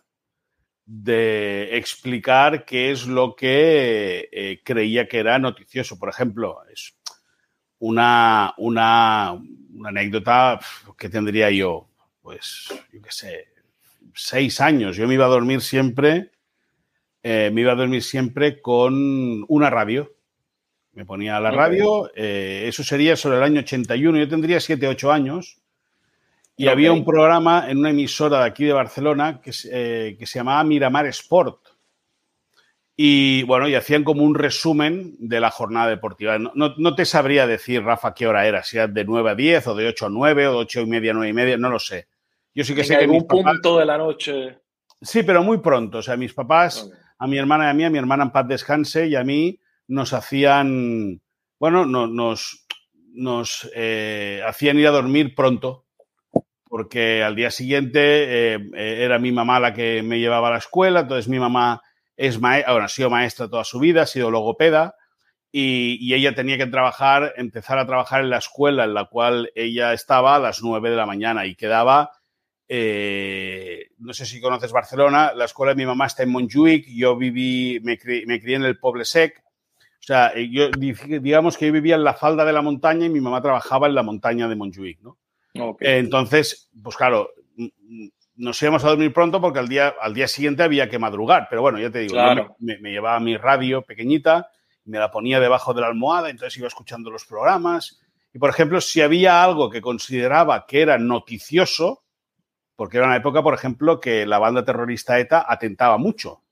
de 0.87 1.77
explicar 1.77 2.65
qué 2.65 2.91
es 2.91 3.07
lo 3.07 3.35
que 3.35 4.29
eh, 4.33 4.61
creía 4.65 5.07
que 5.07 5.19
era 5.19 5.39
noticioso. 5.39 5.99
Por 5.99 6.09
ejemplo, 6.09 6.59
es 6.73 6.97
una, 7.79 8.55
una, 8.59 9.33
una 9.33 9.89
anécdota 9.89 10.59
que 10.97 11.09
tendría 11.09 11.51
yo, 11.51 11.89
pues, 12.21 12.69
yo 12.93 13.01
qué 13.03 13.13
sé, 13.13 13.49
seis 14.15 14.61
años. 14.61 14.97
Yo 14.97 15.07
me 15.07 15.15
iba 15.15 15.27
a 15.27 15.29
dormir 15.29 15.61
siempre 15.61 16.34
eh, 17.27 17.51
me 17.51 17.63
iba 17.63 17.73
a 17.73 17.75
dormir 17.75 18.03
siempre 18.03 18.61
con 18.61 19.45
una 19.49 19.71
radio. 19.71 20.13
Me 20.93 21.07
ponía 21.07 21.41
la 21.41 21.51
radio, 21.51 22.11
eh, 22.15 22.67
eso 22.69 22.85
sería 22.85 23.17
sobre 23.17 23.39
el 23.39 23.43
año 23.43 23.61
81, 23.61 24.19
yo 24.19 24.29
tendría 24.29 24.61
7, 24.61 24.87
8 24.87 25.11
años, 25.11 25.59
y 26.57 26.69
había 26.69 26.93
un 26.93 27.05
programa 27.05 27.69
en 27.69 27.79
una 27.79 27.91
emisora 27.91 28.41
de 28.41 28.45
aquí 28.45 28.65
de 28.65 28.75
Barcelona 28.75 29.41
que, 29.41 29.51
eh, 29.73 30.17
que 30.17 30.27
se 30.27 30.39
llamaba 30.39 30.63
Miramar 30.63 31.07
Sport. 31.07 31.67
Y 32.95 33.43
bueno, 33.45 33.69
y 33.69 33.75
hacían 33.75 34.05
como 34.05 34.23
un 34.23 34.37
resumen 34.37 35.17
de 35.19 35.41
la 35.41 35.51
jornada 35.51 35.89
deportiva. 35.89 36.39
No, 36.39 36.53
no, 36.55 36.95
te 36.95 37.07
sabría 37.07 37.47
decir, 37.47 37.83
Rafa, 37.83 38.15
qué 38.15 38.29
hora 38.29 38.47
era, 38.47 38.63
si 38.63 38.77
era 38.77 38.87
de 38.87 39.05
9 39.05 39.31
a 39.31 39.35
10 39.35 39.67
o 39.67 39.75
de 39.75 39.89
8 39.89 40.07
a 40.07 40.11
9 40.11 40.47
o 40.47 40.53
de 40.53 40.59
8 40.59 40.81
y 40.83 40.87
media 40.87 41.11
a 41.11 41.15
9 41.15 41.29
y 41.31 41.33
media, 41.33 41.57
no 41.57 41.71
lo 41.71 41.81
sé. 41.81 42.07
Yo 42.55 42.63
sí 42.63 42.75
que 42.75 42.85
sé 42.85 42.97
que. 42.97 43.05
En 43.05 43.11
algún 43.11 43.27
punto 43.27 43.79
de 43.79 43.87
la 43.87 43.99
noche. 43.99 44.59
Sí, 45.01 45.25
pero 45.25 45.43
muy 45.43 45.59
pronto. 45.59 45.99
O 45.99 46.03
sea, 46.03 46.17
mis 46.17 46.35
papás, 46.35 46.89
a 47.19 47.27
mi 47.27 47.39
hermana 47.39 47.67
y 47.67 47.71
a 47.71 47.75
mí, 47.75 47.85
a 47.85 47.91
mi 47.91 47.99
hermana 47.99 48.25
en 48.25 48.31
paz 48.31 48.49
descanse 48.49 49.07
y 49.07 49.17
a 49.17 49.25
mí 49.25 49.61
nos 49.87 50.13
hacían. 50.13 51.21
Bueno, 51.59 51.87
no, 51.87 52.07
nos, 52.07 52.67
nos 53.13 53.71
eh, 53.75 54.43
hacían 54.47 54.79
ir 54.79 54.89
a 54.89 54.91
dormir 54.91 55.35
pronto 55.35 55.85
porque 56.75 57.23
al 57.23 57.37
día 57.37 57.53
siguiente 57.53 58.01
eh, 58.01 58.55
eh, 58.75 59.05
era 59.05 59.21
mi 59.21 59.31
mamá 59.31 59.61
la 59.61 59.73
que 59.73 60.03
me 60.03 60.19
llevaba 60.19 60.49
a 60.49 60.53
la 60.53 60.59
escuela, 60.59 61.01
entonces 61.01 61.29
mi 61.29 61.39
mamá 61.39 61.83
es 62.17 62.41
ha 62.43 62.89
sido 62.89 63.11
maestra 63.11 63.49
toda 63.49 63.63
su 63.63 63.79
vida, 63.79 64.03
ha 64.03 64.07
sido 64.07 64.29
logopeda 64.29 64.97
y, 65.53 66.13
ella 66.13 66.35
tenía 66.35 66.59
que 66.59 66.67
trabajar, 66.67 67.33
empezar 67.37 67.79
a 67.79 67.87
trabajar 67.87 68.23
en 68.23 68.31
la 68.31 68.39
escuela 68.39 68.83
en 68.83 68.95
la 68.95 69.05
cual 69.05 69.53
ella 69.55 69.93
estaba 69.93 70.35
a 70.35 70.41
las 70.41 70.65
9 70.65 70.91
de 70.91 70.97
la 70.97 71.07
mañana 71.07 71.47
y 71.47 71.55
quedaba, 71.55 72.11
eh, 72.69 73.91
no 73.99 74.13
sé 74.13 74.27
si 74.27 74.41
conoces 74.41 74.73
Barcelona, 74.73 75.33
la 75.35 75.45
escuela 75.45 75.73
de 75.73 75.77
mi 75.77 75.87
mamá 75.87 76.07
está 76.07 76.23
en 76.23 76.31
Montjuic, 76.31 76.87
yo 76.89 77.17
viví, 77.17 77.81
me, 77.83 77.99
crié, 77.99 78.25
en 78.57 78.65
el 78.65 78.79
Poble 78.79 79.05
Sec, 79.05 79.43
o 79.45 80.07
sea, 80.07 80.33
yo, 80.37 80.71
digamos 80.71 81.57
que 81.57 81.67
yo 81.67 81.73
vivía 81.73 81.95
en 81.95 82.05
la 82.05 82.15
falda 82.15 82.45
de 82.45 82.53
la 82.53 82.61
montaña 82.63 83.07
y 83.07 83.11
mi 83.11 83.21
mamá 83.21 83.41
trabajaba 83.41 83.87
en 83.87 83.95
la 83.95 84.03
montaña 84.03 84.49
de 84.49 84.57
Montjuic, 84.57 85.01
¿no? 85.01 85.19
Entonces, 85.81 86.69
pues 86.83 86.97
claro, 86.97 87.31
nos 88.37 88.61
íbamos 88.63 88.85
a 88.85 88.89
dormir 88.89 89.13
pronto 89.13 89.41
porque 89.41 89.59
al 89.59 89.69
día, 89.69 89.95
al 90.01 90.15
día 90.15 90.29
siguiente 90.29 90.63
había 90.63 90.89
que 90.89 90.99
madrugar. 90.99 91.47
Pero 91.49 91.63
bueno, 91.63 91.79
ya 91.79 91.91
te 91.91 92.01
digo, 92.01 92.17
me, 92.59 92.91
llevaba 92.91 93.21
mi 93.21 93.37
radio 93.37 93.83
pequeñita, 93.83 94.51
me 94.85 94.99
la 94.99 95.11
ponía 95.11 95.41
debajo 95.41 95.73
de 95.75 95.81
la 95.81 95.87
almohada, 95.89 96.31
entonces 96.31 96.59
iba 96.59 96.69
escuchando 96.69 97.11
los 97.11 97.25
programas. 97.25 98.01
Y 98.33 98.39
por 98.39 98.51
ejemplo, 98.51 98.81
si 98.81 99.01
había 99.01 99.43
algo 99.43 99.71
que 99.71 99.81
consideraba 99.81 100.67
que 100.67 100.83
era 100.83 100.99
noticioso, 100.99 102.04
porque 102.77 102.99
era 102.99 103.07
una 103.07 103.17
época, 103.17 103.43
por 103.43 103.55
ejemplo, 103.55 104.01
que 104.01 104.27
la 104.27 104.39
banda 104.39 104.65
terrorista 104.65 105.19
ETA 105.19 105.45
atentaba 105.49 105.99
mucho. 105.99 106.43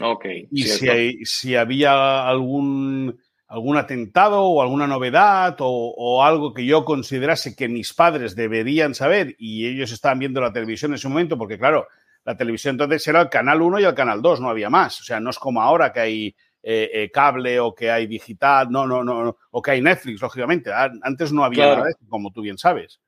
Ok. 0.00 0.26
Y 0.50 0.62
si, 0.64 1.24
si 1.24 1.56
había 1.56 2.28
algún 2.28 3.18
algún 3.48 3.78
atentado 3.78 4.42
o 4.42 4.62
alguna 4.62 4.86
novedad 4.86 5.56
o, 5.60 6.22
algo 6.22 6.52
que 6.52 6.66
yo 6.66 6.84
considerase 6.84 7.56
que 7.56 7.66
mis 7.66 7.94
padres 7.94 8.36
deberían 8.36 8.94
saber 8.94 9.34
y 9.38 9.66
ellos 9.66 9.90
estaban 9.90 10.18
viendo 10.18 10.40
la 10.40 10.52
televisión 10.52 10.90
en 10.90 10.96
ese 10.96 11.08
momento, 11.08 11.38
porque 11.38 11.58
claro, 11.58 11.88
la 12.24 12.36
televisión 12.36 12.74
entonces 12.74 13.08
era 13.08 13.22
el 13.22 13.30
canal 13.30 13.62
1 13.62 13.80
y 13.80 13.84
el 13.84 13.94
canal 13.94 14.20
2, 14.20 14.42
no 14.42 14.50
había 14.50 14.68
más. 14.68 15.00
O 15.00 15.04
sea, 15.04 15.18
no 15.18 15.30
es 15.30 15.38
como 15.38 15.62
ahora 15.62 15.92
que 15.92 16.00
hay 16.00 16.36
eh, 16.62 16.90
eh, 16.92 17.10
cable 17.10 17.58
o 17.58 17.74
que 17.74 17.90
hay 17.90 18.06
digital, 18.06 18.70
no, 18.70 18.86
no, 18.86 19.02
no, 19.02 19.38
o 19.50 19.62
que 19.62 19.70
hay 19.70 19.80
Netflix, 19.80 20.20
lógicamente. 20.20 20.70
Antes 21.02 21.32
no 21.32 21.42
había 21.42 21.74
nada 21.74 21.90
como 22.06 22.30
tú 22.30 22.42
bien 22.42 22.58
sabes. 22.58 23.00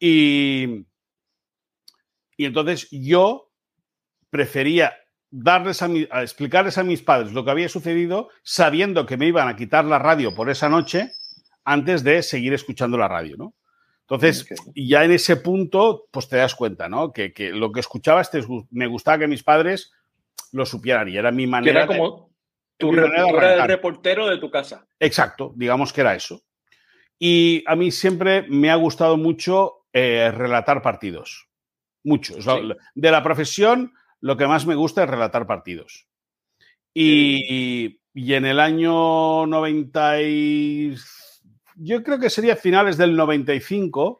Y, 0.00 0.86
y 2.38 2.46
entonces 2.46 2.88
yo 2.90 3.50
prefería 4.30 4.94
darles 5.30 5.82
a, 5.82 5.88
explicarles 6.22 6.78
a 6.78 6.84
mis 6.84 7.02
padres 7.02 7.32
lo 7.32 7.44
que 7.44 7.50
había 7.50 7.68
sucedido 7.68 8.30
sabiendo 8.42 9.04
que 9.04 9.18
me 9.18 9.26
iban 9.26 9.48
a 9.48 9.56
quitar 9.56 9.84
la 9.84 9.98
radio 9.98 10.34
por 10.34 10.48
esa 10.48 10.68
noche 10.70 11.12
antes 11.64 12.04
de 12.04 12.22
seguir 12.22 12.54
escuchando 12.54 12.96
la 12.96 13.08
radio, 13.08 13.36
¿no? 13.36 13.54
Entonces, 14.02 14.46
ya 14.74 15.04
en 15.04 15.10
ese 15.10 15.36
punto, 15.36 16.06
pues 16.10 16.30
te 16.30 16.38
das 16.38 16.54
cuenta, 16.54 16.88
¿no? 16.88 17.12
Que, 17.12 17.30
lo 17.52 17.72
que 17.72 17.80
escuchabas 17.80 18.30
me 18.70 18.86
gustaba 18.86 19.18
que 19.18 19.26
mis 19.26 19.42
padres 19.42 19.92
lo 20.52 20.64
supieran 20.64 21.08
y 21.10 21.18
era 21.18 21.30
mi 21.30 21.46
manera. 21.46 21.80
era 21.80 21.86
como 21.86 22.30
tu, 22.78 22.92
reportero 22.92 24.28
de 24.28 24.38
tu 24.38 24.50
casa. 24.50 24.86
Exacto, 24.98 25.52
digamos 25.56 25.92
que 25.92 26.00
era 26.00 26.14
eso. 26.14 26.40
Y 27.18 27.64
a 27.66 27.76
mí 27.76 27.90
siempre 27.90 28.46
me 28.48 28.70
ha 28.70 28.76
gustado 28.76 29.18
mucho 29.18 29.84
eh, 29.92 30.30
relatar 30.34 30.80
partidos. 30.80 31.47
Mucho. 32.08 32.34
De 32.94 33.10
la 33.10 33.22
profesión 33.22 33.92
lo 34.20 34.36
que 34.36 34.46
más 34.46 34.66
me 34.66 34.74
gusta 34.74 35.04
es 35.04 35.10
relatar 35.10 35.46
partidos. 35.46 36.06
Y, 36.94 38.00
en 38.14 38.46
el 38.46 38.58
año 38.58 39.46
90 39.46 40.16
yo 41.76 42.02
creo 42.02 42.18
que 42.18 42.30
sería 42.30 42.56
finales 42.56 42.96
del 42.96 43.14
95, 43.14 44.18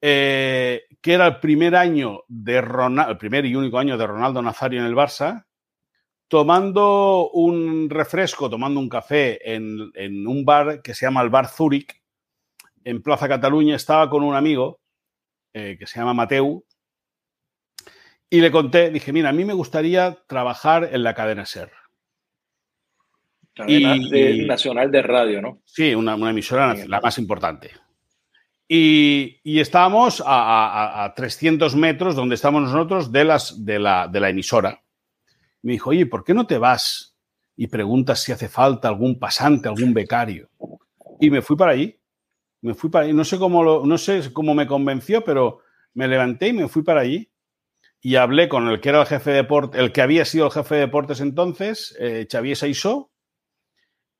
eh, 0.00 0.84
que 1.02 1.12
era 1.12 1.26
el 1.26 1.40
primer 1.40 1.74
año 1.76 2.22
de 2.28 2.60
Ronaldo, 2.62 3.12
el 3.12 3.18
primer 3.18 3.44
y 3.44 3.56
único 3.56 3.78
año 3.78 3.98
de 3.98 4.06
Ronaldo 4.06 4.40
Nazario 4.40 4.80
en 4.80 4.86
el 4.86 4.94
Barça, 4.94 5.44
tomando 6.28 7.30
un 7.30 7.90
refresco, 7.90 8.48
tomando 8.48 8.80
un 8.80 8.88
café 8.88 9.54
en, 9.54 9.90
en 9.94 10.26
un 10.26 10.44
bar 10.44 10.80
que 10.80 10.94
se 10.94 11.04
llama 11.04 11.20
el 11.20 11.30
Bar 11.30 11.48
Zurich, 11.48 12.00
en 12.84 13.02
Plaza 13.02 13.28
Cataluña, 13.28 13.76
estaba 13.76 14.08
con 14.08 14.22
un 14.22 14.34
amigo 14.34 14.79
eh, 15.52 15.76
que 15.78 15.86
se 15.86 15.98
llama 15.98 16.14
Mateu, 16.14 16.64
y 18.32 18.40
le 18.40 18.52
conté, 18.52 18.90
dije, 18.90 19.12
mira, 19.12 19.30
a 19.30 19.32
mí 19.32 19.44
me 19.44 19.54
gustaría 19.54 20.16
trabajar 20.28 20.88
en 20.92 21.02
la 21.02 21.14
cadena 21.14 21.44
SER. 21.44 21.72
Cadena 23.52 23.96
nacional 24.46 24.90
de 24.92 25.02
radio, 25.02 25.42
¿no? 25.42 25.62
Sí, 25.64 25.94
una, 25.96 26.14
emisora 26.14 26.74
la 26.86 27.00
más 27.00 27.18
importante. 27.18 27.72
Y, 28.68 29.40
estábamos 29.58 30.22
a, 30.24 31.12
300 31.16 31.74
metros 31.74 32.14
donde 32.14 32.36
estamos 32.36 32.62
nosotros 32.62 33.10
de, 33.10 33.24
las, 33.24 33.64
de, 33.64 33.80
la, 33.80 34.06
de 34.06 34.20
la 34.20 34.28
emisora. 34.28 34.80
Me 35.62 35.72
dijo, 35.72 35.90
oye, 35.90 36.06
¿por 36.06 36.22
qué 36.22 36.32
no 36.32 36.46
te 36.46 36.56
vas 36.56 37.16
y 37.56 37.66
preguntas 37.66 38.22
si 38.22 38.30
hace 38.30 38.48
falta 38.48 38.86
algún 38.86 39.18
pasante, 39.18 39.68
algún 39.68 39.92
becario? 39.92 40.50
Y 41.18 41.30
me 41.30 41.42
fui 41.42 41.56
para 41.56 41.72
allí. 41.72 41.99
Me 42.62 42.74
fui 42.74 42.90
para 42.90 43.04
allí. 43.04 43.14
No 43.14 43.24
sé 43.24 43.38
cómo, 43.38 43.62
lo, 43.62 43.86
no 43.86 43.98
sé 43.98 44.32
cómo 44.32 44.54
me 44.54 44.66
convenció, 44.66 45.24
pero 45.24 45.60
me 45.94 46.08
levanté 46.08 46.48
y 46.48 46.52
me 46.52 46.68
fui 46.68 46.82
para 46.82 47.00
allí 47.00 47.30
y 48.02 48.16
hablé 48.16 48.48
con 48.48 48.68
el 48.68 48.80
que 48.80 48.88
era 48.88 49.00
el 49.00 49.06
jefe 49.06 49.30
de 49.30 49.36
deportes, 49.36 49.80
el 49.80 49.92
que 49.92 50.02
había 50.02 50.24
sido 50.24 50.46
el 50.46 50.52
jefe 50.52 50.76
de 50.76 50.80
deportes 50.82 51.20
entonces, 51.20 51.94
eh, 52.00 52.26
Xavier 52.30 52.56
Saisó, 52.56 53.10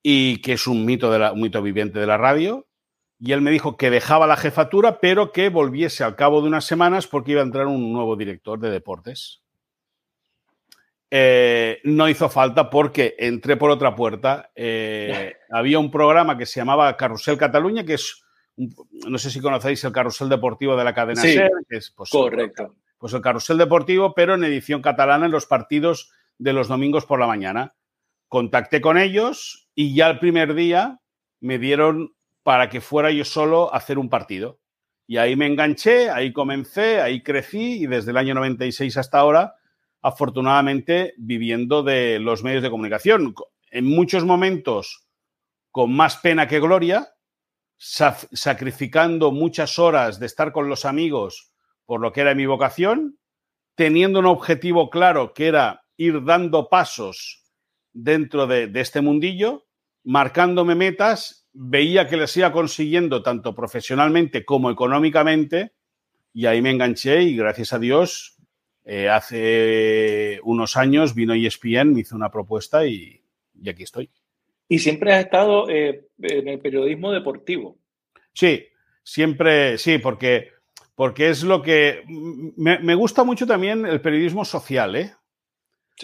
y 0.03 0.41
que 0.43 0.55
es 0.55 0.67
un 0.67 0.85
mito, 0.85 1.11
de 1.11 1.19
la, 1.19 1.35
mito 1.35 1.63
viviente 1.63 1.99
de 1.99 2.07
la 2.07 2.17
radio. 2.17 2.67
Y 3.19 3.33
él 3.33 3.43
me 3.43 3.51
dijo 3.51 3.77
que 3.77 3.91
dejaba 3.91 4.27
la 4.27 4.37
jefatura, 4.37 4.99
pero 5.01 5.31
que 5.31 5.51
volviese 5.51 6.05
al 6.05 6.17
cabo 6.17 6.41
de 6.41 6.49
unas 6.49 6.65
semanas 6.65 7.07
porque 7.07 7.33
iba 7.33 7.43
a 7.43 7.45
entrar 7.45 7.67
un 7.67 7.93
nuevo 7.93 8.17
director 8.17 8.59
de 8.59 8.71
deportes. 8.71 9.43
Eh, 11.11 11.81
no 11.85 12.09
hizo 12.09 12.31
falta 12.31 12.71
porque 12.71 13.17
entré 13.19 13.59
por 13.59 13.71
otra 13.71 13.95
puerta. 13.95 14.51
Eh, 14.55 15.35
había 15.51 15.79
un 15.79 15.91
programa 15.91 16.39
que 16.39 16.47
se 16.47 16.61
llamaba 16.61 16.97
Carrusel 16.97 17.37
Cataluña, 17.37 17.85
que 17.85 17.95
es, 17.95 18.23
no 19.09 19.19
sé 19.19 19.31
si 19.31 19.41
conocéis 19.41 19.83
el 19.85 19.93
carrusel 19.93 20.29
deportivo 20.29 20.77
de 20.77 20.85
la 20.85 20.95
cadena 20.95 21.23
SER, 21.23 21.51
que 21.69 21.77
es 21.77 21.91
pues, 21.91 22.11
correcto 22.11 22.75
pues 23.01 23.15
el 23.15 23.23
carrusel 23.23 23.57
deportivo, 23.57 24.13
pero 24.15 24.35
en 24.35 24.45
edición 24.45 24.83
catalana 24.83 25.25
en 25.25 25.33
los 25.33 25.47
partidos 25.47 26.13
de 26.39 26.53
los 26.53 26.69
domingos 26.69 27.07
por 27.07 27.19
la 27.19 27.27
mañana. 27.27 27.75
Contacté 28.29 28.83
con 28.83 28.99
ellos 28.99 29.71
y 29.75 29.95
ya 29.95 30.11
el 30.11 30.19
primer 30.19 30.55
día 30.55 31.01
me 31.41 31.59
dieron 31.59 32.15
para 32.43 32.69
que 32.69 32.83
fuera 32.83 33.11
yo 33.11 33.25
solo 33.25 33.73
a 33.73 33.79
hacer 33.79 33.99
un 33.99 34.11
partido. 34.11 34.61
Y 35.07 35.17
ahí 35.17 35.35
me 35.35 35.47
enganché, 35.47 36.11
ahí 36.11 36.31
comencé, 36.35 37.01
ahí 37.01 37.23
crecí 37.23 37.83
y 37.83 37.87
desde 37.87 38.11
el 38.11 38.19
año 38.19 38.35
96 38.35 38.95
hasta 38.99 39.19
ahora, 39.19 39.55
afortunadamente, 40.03 41.15
viviendo 41.17 41.83
de 41.83 42.19
los 42.19 42.45
medios 42.45 42.63
de 42.63 42.71
comunicación. 42.71 43.35
En 43.71 43.87
muchos 43.87 44.27
momentos 44.27 45.07
con 45.71 45.91
más 45.91 46.19
pena 46.19 46.47
que 46.47 46.61
gloria, 46.61 47.09
sacrificando 47.81 49.33
muchas 49.33 49.79
horas 49.79 50.21
de 50.21 50.27
estar 50.27 50.53
con 50.53 50.69
los 50.69 50.85
amigos 50.85 51.51
por 51.87 52.01
lo 52.01 52.13
que 52.13 52.21
era 52.21 52.35
mi 52.35 52.45
vocación, 52.45 53.19
teniendo 53.75 54.19
un 54.19 54.27
objetivo 54.27 54.91
claro 54.91 55.33
que 55.33 55.47
era 55.47 55.87
ir 55.97 56.23
dando 56.25 56.69
pasos 56.69 57.43
dentro 57.93 58.47
de, 58.47 58.71
este 58.75 59.01
mundillo, 59.01 59.67
marcándome 60.05 60.75
metas, 60.75 61.49
veía 61.53 62.07
que 62.07 62.19
les 62.19 62.37
iba 62.37 62.53
consiguiendo 62.53 63.23
tanto 63.23 63.55
profesionalmente 63.55 64.45
como 64.45 64.71
económicamente, 64.71 65.73
y 66.33 66.47
ahí 66.47 66.61
me 66.63 66.71
enganché 66.71 67.23
y 67.23 67.35
gracias 67.35 67.73
a 67.73 67.79
Dios, 67.79 68.37
eh, 68.85 69.09
hace 69.09 70.39
unos 70.45 70.77
años 70.77 71.15
vino 71.15 71.35
ESPN, 71.35 71.95
me 71.95 72.01
hizo 72.01 72.15
una 72.15 72.31
propuesta 72.31 72.87
y, 72.87 73.25
aquí 73.67 73.83
estoy. 73.83 74.11
Y 74.71 74.79
siempre 74.79 75.13
has 75.13 75.25
estado 75.25 75.69
eh, 75.69 76.07
en 76.23 76.49
el 76.49 76.61
periodismo 76.61 77.11
deportivo. 77.13 77.77
Sí, 78.33 78.69
siempre, 79.03 79.77
sí, 79.77 79.99
porque 79.99 80.53
porque 81.01 81.31
es 81.31 81.45
lo 81.45 81.63
que... 81.63 82.05
Me, 82.07 82.95
gusta 82.95 83.25
mucho 83.25 83.47
también 83.47 83.87
el 83.87 84.03
periodismo 84.03 84.45
social, 84.45 84.95
¿eh? 84.97 85.15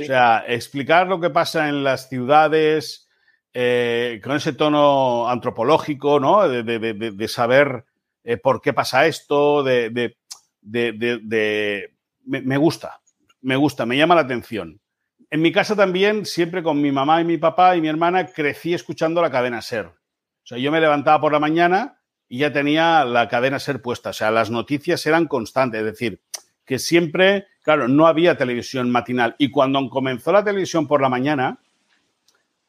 O 0.01 0.05
sea, 0.05 0.43
explicar 0.49 1.07
lo 1.07 1.21
que 1.21 1.29
pasa 1.29 1.69
en 1.69 1.85
las 1.85 2.09
ciudades 2.09 3.07
eh, 3.53 4.23
con 4.25 4.37
ese 4.37 4.55
tono 4.55 5.29
antropológico, 5.29 6.19
¿no? 6.19 6.49
De, 6.49 7.29
saber 7.29 7.85
eh, 8.25 8.39
por 8.39 8.63
qué 8.63 8.73
pasa 8.73 9.07
esto, 9.07 9.63
de... 9.63 10.17
me, 10.63 12.57
gusta, 12.57 13.03
me 13.43 13.57
gusta, 13.57 13.85
me 13.85 13.99
llama 13.99 14.15
la 14.15 14.23
atención. 14.23 14.81
En 15.37 15.43
mi 15.43 15.53
casa 15.53 15.77
también, 15.77 16.25
siempre 16.25 16.63
con 16.63 16.81
mi 16.81 16.91
mamá 16.91 17.21
y 17.21 17.25
mi 17.27 17.37
papá 17.37 17.77
y 17.77 17.83
mi 17.83 17.89
hermana, 17.89 18.25
crecí 18.25 18.73
escuchando 18.73 19.21
la 19.21 19.31
cadena 19.31 19.61
Ser. 19.61 19.85
O 19.85 19.93
sea, 20.45 20.57
yo 20.57 20.73
me 20.73 20.81
levantaba 20.81 21.21
por 21.21 21.31
la 21.31 21.39
mañana 21.39 22.01
y 22.27 22.39
ya 22.39 22.55
tenía 22.55 23.05
la 23.05 23.29
cadena 23.29 23.59
Ser 23.59 23.83
puesta. 23.83 24.11
O 24.11 24.13
sea, 24.15 24.31
las 24.31 24.51
noticias 24.51 25.05
eran 25.05 25.27
constantes. 25.27 25.81
Es 25.81 25.85
decir, 25.85 26.23
que 26.65 26.79
siempre, 26.79 27.49
claro, 27.61 27.87
no 27.87 28.07
había 28.07 28.39
televisión 28.39 28.91
matinal. 28.91 29.37
Y 29.37 29.51
cuando 29.51 29.91
comenzó 29.91 30.33
la 30.33 30.43
televisión 30.43 30.87
por 30.87 31.03
la 31.03 31.11
mañana, 31.11 31.59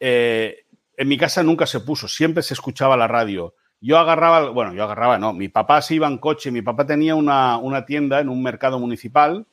eh, 0.02 0.66
en 0.98 1.08
mi 1.08 1.18
casa 1.18 1.44
nunca 1.44 1.68
se 1.68 1.80
puso, 1.80 2.10
siempre 2.10 2.44
se 2.44 2.54
escuchaba 2.54 2.98
la 2.98 3.08
radio. 3.08 3.56
Yo 3.80 3.98
agarraba, 3.98 4.50
bueno, 4.50 4.74
yo 4.74 4.84
agarraba, 4.84 5.18
no, 5.18 5.32
mi 5.32 5.48
papá 5.48 5.82
se 5.82 5.96
iba 5.96 6.08
en 6.08 6.18
coche, 6.18 6.52
mi 6.52 6.62
papá 6.62 6.86
tenía 6.86 7.16
una, 7.16 7.60
una 7.60 7.86
tienda 7.86 8.20
en 8.20 8.28
un 8.28 8.44
mercado 8.44 8.78
municipal 8.78 9.46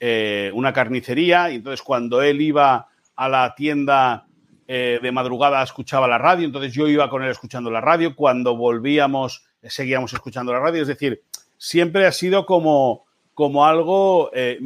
eh, 0.00 0.50
una 0.54 0.72
carnicería 0.72 1.50
y 1.50 1.56
entonces 1.56 1.82
cuando 1.82 2.20
él 2.22 2.40
iba 2.40 2.88
a 3.16 3.28
la 3.28 3.54
tienda 3.54 4.26
eh, 4.66 4.98
de 5.00 5.12
madrugada 5.12 5.62
escuchaba 5.62 6.08
la 6.08 6.18
radio, 6.18 6.46
entonces 6.46 6.72
yo 6.72 6.88
iba 6.88 7.08
con 7.08 7.22
él 7.22 7.30
escuchando 7.30 7.70
la 7.70 7.80
radio, 7.80 8.14
cuando 8.16 8.56
volvíamos 8.56 9.44
seguíamos 9.62 10.12
escuchando 10.12 10.52
la 10.52 10.60
radio, 10.60 10.82
es 10.82 10.88
decir, 10.88 11.22
siempre 11.56 12.06
ha 12.06 12.12
sido 12.12 12.44
como, 12.44 13.06
como 13.32 13.64
algo, 13.64 14.30
eh, 14.34 14.58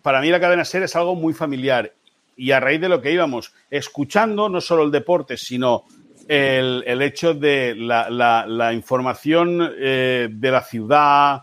para 0.00 0.20
mí 0.20 0.30
la 0.30 0.40
cadena 0.40 0.64
SER 0.64 0.84
es 0.84 0.96
algo 0.96 1.14
muy 1.14 1.34
familiar 1.34 1.92
y 2.36 2.52
a 2.52 2.60
raíz 2.60 2.80
de 2.80 2.88
lo 2.88 3.02
que 3.02 3.12
íbamos 3.12 3.52
escuchando, 3.68 4.48
no 4.48 4.60
solo 4.60 4.84
el 4.84 4.90
deporte, 4.90 5.36
sino 5.36 5.84
el, 6.28 7.02
hecho 7.02 7.34
de 7.34 7.74
la, 7.76 8.72
información 8.72 9.58
de 9.58 10.50
la 10.50 10.62
ciudad, 10.62 11.42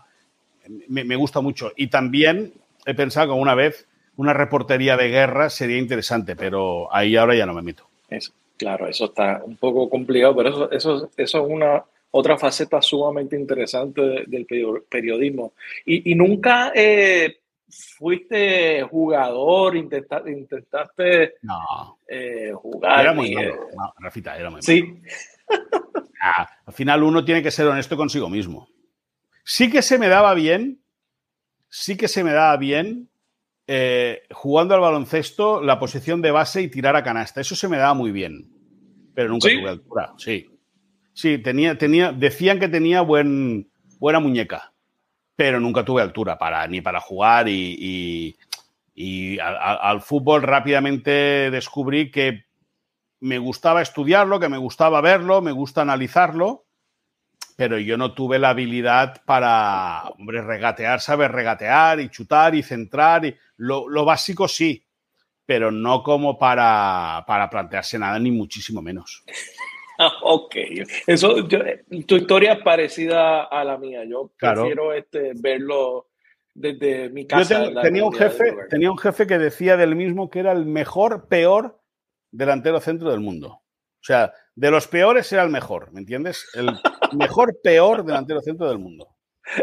me, 0.88 1.16
gusta 1.16 1.40
mucho. 1.40 1.72
Y 1.76 1.88
también 1.88 2.52
he 2.86 2.94
pensado 2.94 3.34
que 3.34 3.40
una 3.40 3.54
vez 3.54 3.86
una 4.16 4.32
reportería 4.32 4.96
de 4.96 5.08
guerra 5.08 5.50
sería 5.50 5.78
interesante, 5.78 6.36
pero 6.36 6.92
ahí 6.94 7.16
ahora 7.16 7.34
ya 7.34 7.44
no 7.44 7.52
me 7.52 7.62
meto. 7.62 7.88
Eso, 8.08 8.32
claro, 8.56 8.88
eso 8.88 9.06
está 9.06 9.42
un 9.44 9.56
poco 9.56 9.90
complicado, 9.90 10.34
pero 10.36 10.48
eso, 10.48 10.70
eso, 10.70 11.10
eso 11.16 11.44
es 11.44 11.50
una 11.52 11.84
otra 12.10 12.38
faceta 12.38 12.80
sumamente 12.80 13.36
interesante 13.36 14.24
del 14.26 14.46
periodismo. 14.88 15.52
Y, 15.84 16.14
nunca 16.14 16.72
eh, 16.74 17.40
fuiste 17.68 18.82
jugador, 18.84 19.76
intentaste, 19.76 20.30
intentaste 20.30 21.34
no. 21.42 21.98
Eh, 22.08 22.52
jugar. 22.54 23.00
Era 23.00 23.12
muy 23.12 23.30
bien. 23.30 23.52
No, 23.76 23.92
Rafita, 23.98 24.38
era 24.38 24.50
muy 24.50 24.62
Sí. 24.62 25.00
Ah, 26.22 26.48
al 26.64 26.72
final 26.72 27.02
uno 27.02 27.24
tiene 27.24 27.42
que 27.42 27.50
ser 27.50 27.66
honesto 27.66 27.96
consigo 27.96 28.28
mismo. 28.30 28.68
Sí 29.44 29.70
que 29.70 29.82
se 29.82 29.98
me 29.98 30.08
daba 30.08 30.32
bien 30.34 30.80
sí 31.68 31.96
que 31.96 32.08
se 32.08 32.24
me 32.24 32.32
daba 32.32 32.56
bien 32.56 33.10
eh, 33.66 34.22
jugando 34.30 34.74
al 34.74 34.80
baloncesto 34.80 35.60
la 35.60 35.78
posición 35.78 36.22
de 36.22 36.30
base 36.30 36.62
y 36.62 36.68
tirar 36.68 36.94
a 36.96 37.02
canasta. 37.02 37.40
Eso 37.40 37.56
se 37.56 37.68
me 37.68 37.78
daba 37.78 37.94
muy 37.94 38.12
bien. 38.12 38.48
Pero 39.14 39.30
nunca 39.30 39.48
tuve 39.48 39.68
altura. 39.68 40.14
Sí. 40.18 40.50
Sí, 41.12 41.38
tenía, 41.38 41.78
tenía, 41.78 42.12
decían 42.12 42.60
que 42.60 42.68
tenía 42.68 43.00
buen, 43.00 43.70
buena 43.98 44.20
muñeca, 44.20 44.74
pero 45.34 45.58
nunca 45.60 45.82
tuve 45.82 46.02
altura 46.02 46.36
para, 46.36 46.66
ni 46.66 46.82
para 46.82 47.00
jugar 47.00 47.48
y, 47.48 48.36
al, 49.40 50.02
fútbol 50.02 50.42
rápidamente 50.42 51.50
descubrí 51.50 52.10
que 52.10 52.44
me 53.20 53.38
gustaba 53.38 53.80
estudiarlo, 53.80 54.38
que 54.38 54.50
me 54.50 54.58
gustaba 54.58 55.00
verlo, 55.00 55.40
me 55.40 55.52
gusta 55.52 55.80
analizarlo 55.80 56.65
pero 57.56 57.78
yo 57.78 57.96
no 57.96 58.12
tuve 58.12 58.38
la 58.38 58.50
habilidad 58.50 59.22
para, 59.24 60.02
hombre, 60.10 60.42
regatear, 60.42 61.00
saber 61.00 61.32
regatear 61.32 62.00
y 62.00 62.10
chutar 62.10 62.54
y 62.54 62.62
centrar. 62.62 63.24
Y 63.24 63.34
lo, 63.56 64.04
básico 64.04 64.46
sí, 64.46 64.84
pero 65.46 65.70
no 65.70 66.02
como 66.02 66.38
para, 66.38 67.24
para, 67.26 67.48
plantearse 67.48 67.98
nada, 67.98 68.18
ni 68.18 68.30
muchísimo 68.30 68.82
menos. 68.82 69.24
ok, 70.22 70.54
eso, 71.06 71.34
tu 72.06 72.16
historia 72.16 72.52
es 72.52 72.62
parecida 72.62 73.44
a 73.44 73.64
la 73.64 73.78
mía. 73.78 74.04
Yo 74.04 74.30
prefiero 74.38 74.92
este, 74.92 75.32
verlo 75.34 76.08
desde 76.54 77.08
mi 77.08 77.26
casa. 77.26 77.70
Yo 77.70 77.80
tenía, 77.80 78.04
un 78.04 78.12
jefe, 78.12 78.54
tenía 78.68 78.90
un 78.90 78.98
jefe 78.98 79.26
que 79.26 79.38
decía 79.38 79.78
del 79.78 79.96
mismo 79.96 80.28
que 80.28 80.40
era 80.40 80.52
el 80.52 80.66
mejor, 80.66 81.26
peor 81.28 81.80
delantero 82.30 82.80
centro 82.80 83.10
del 83.10 83.20
mundo. 83.20 83.62
O 84.06 84.12
sea, 84.12 84.32
de 84.54 84.70
los 84.70 84.86
peores 84.86 85.32
era 85.32 85.42
el 85.42 85.50
mejor, 85.50 85.92
¿me 85.92 85.98
entiendes? 85.98 86.48
El 86.54 86.66
mejor, 87.18 87.58
peor 87.60 88.04
delantero 88.04 88.40
centro 88.40 88.68
del 88.68 88.78
mundo. 88.78 89.08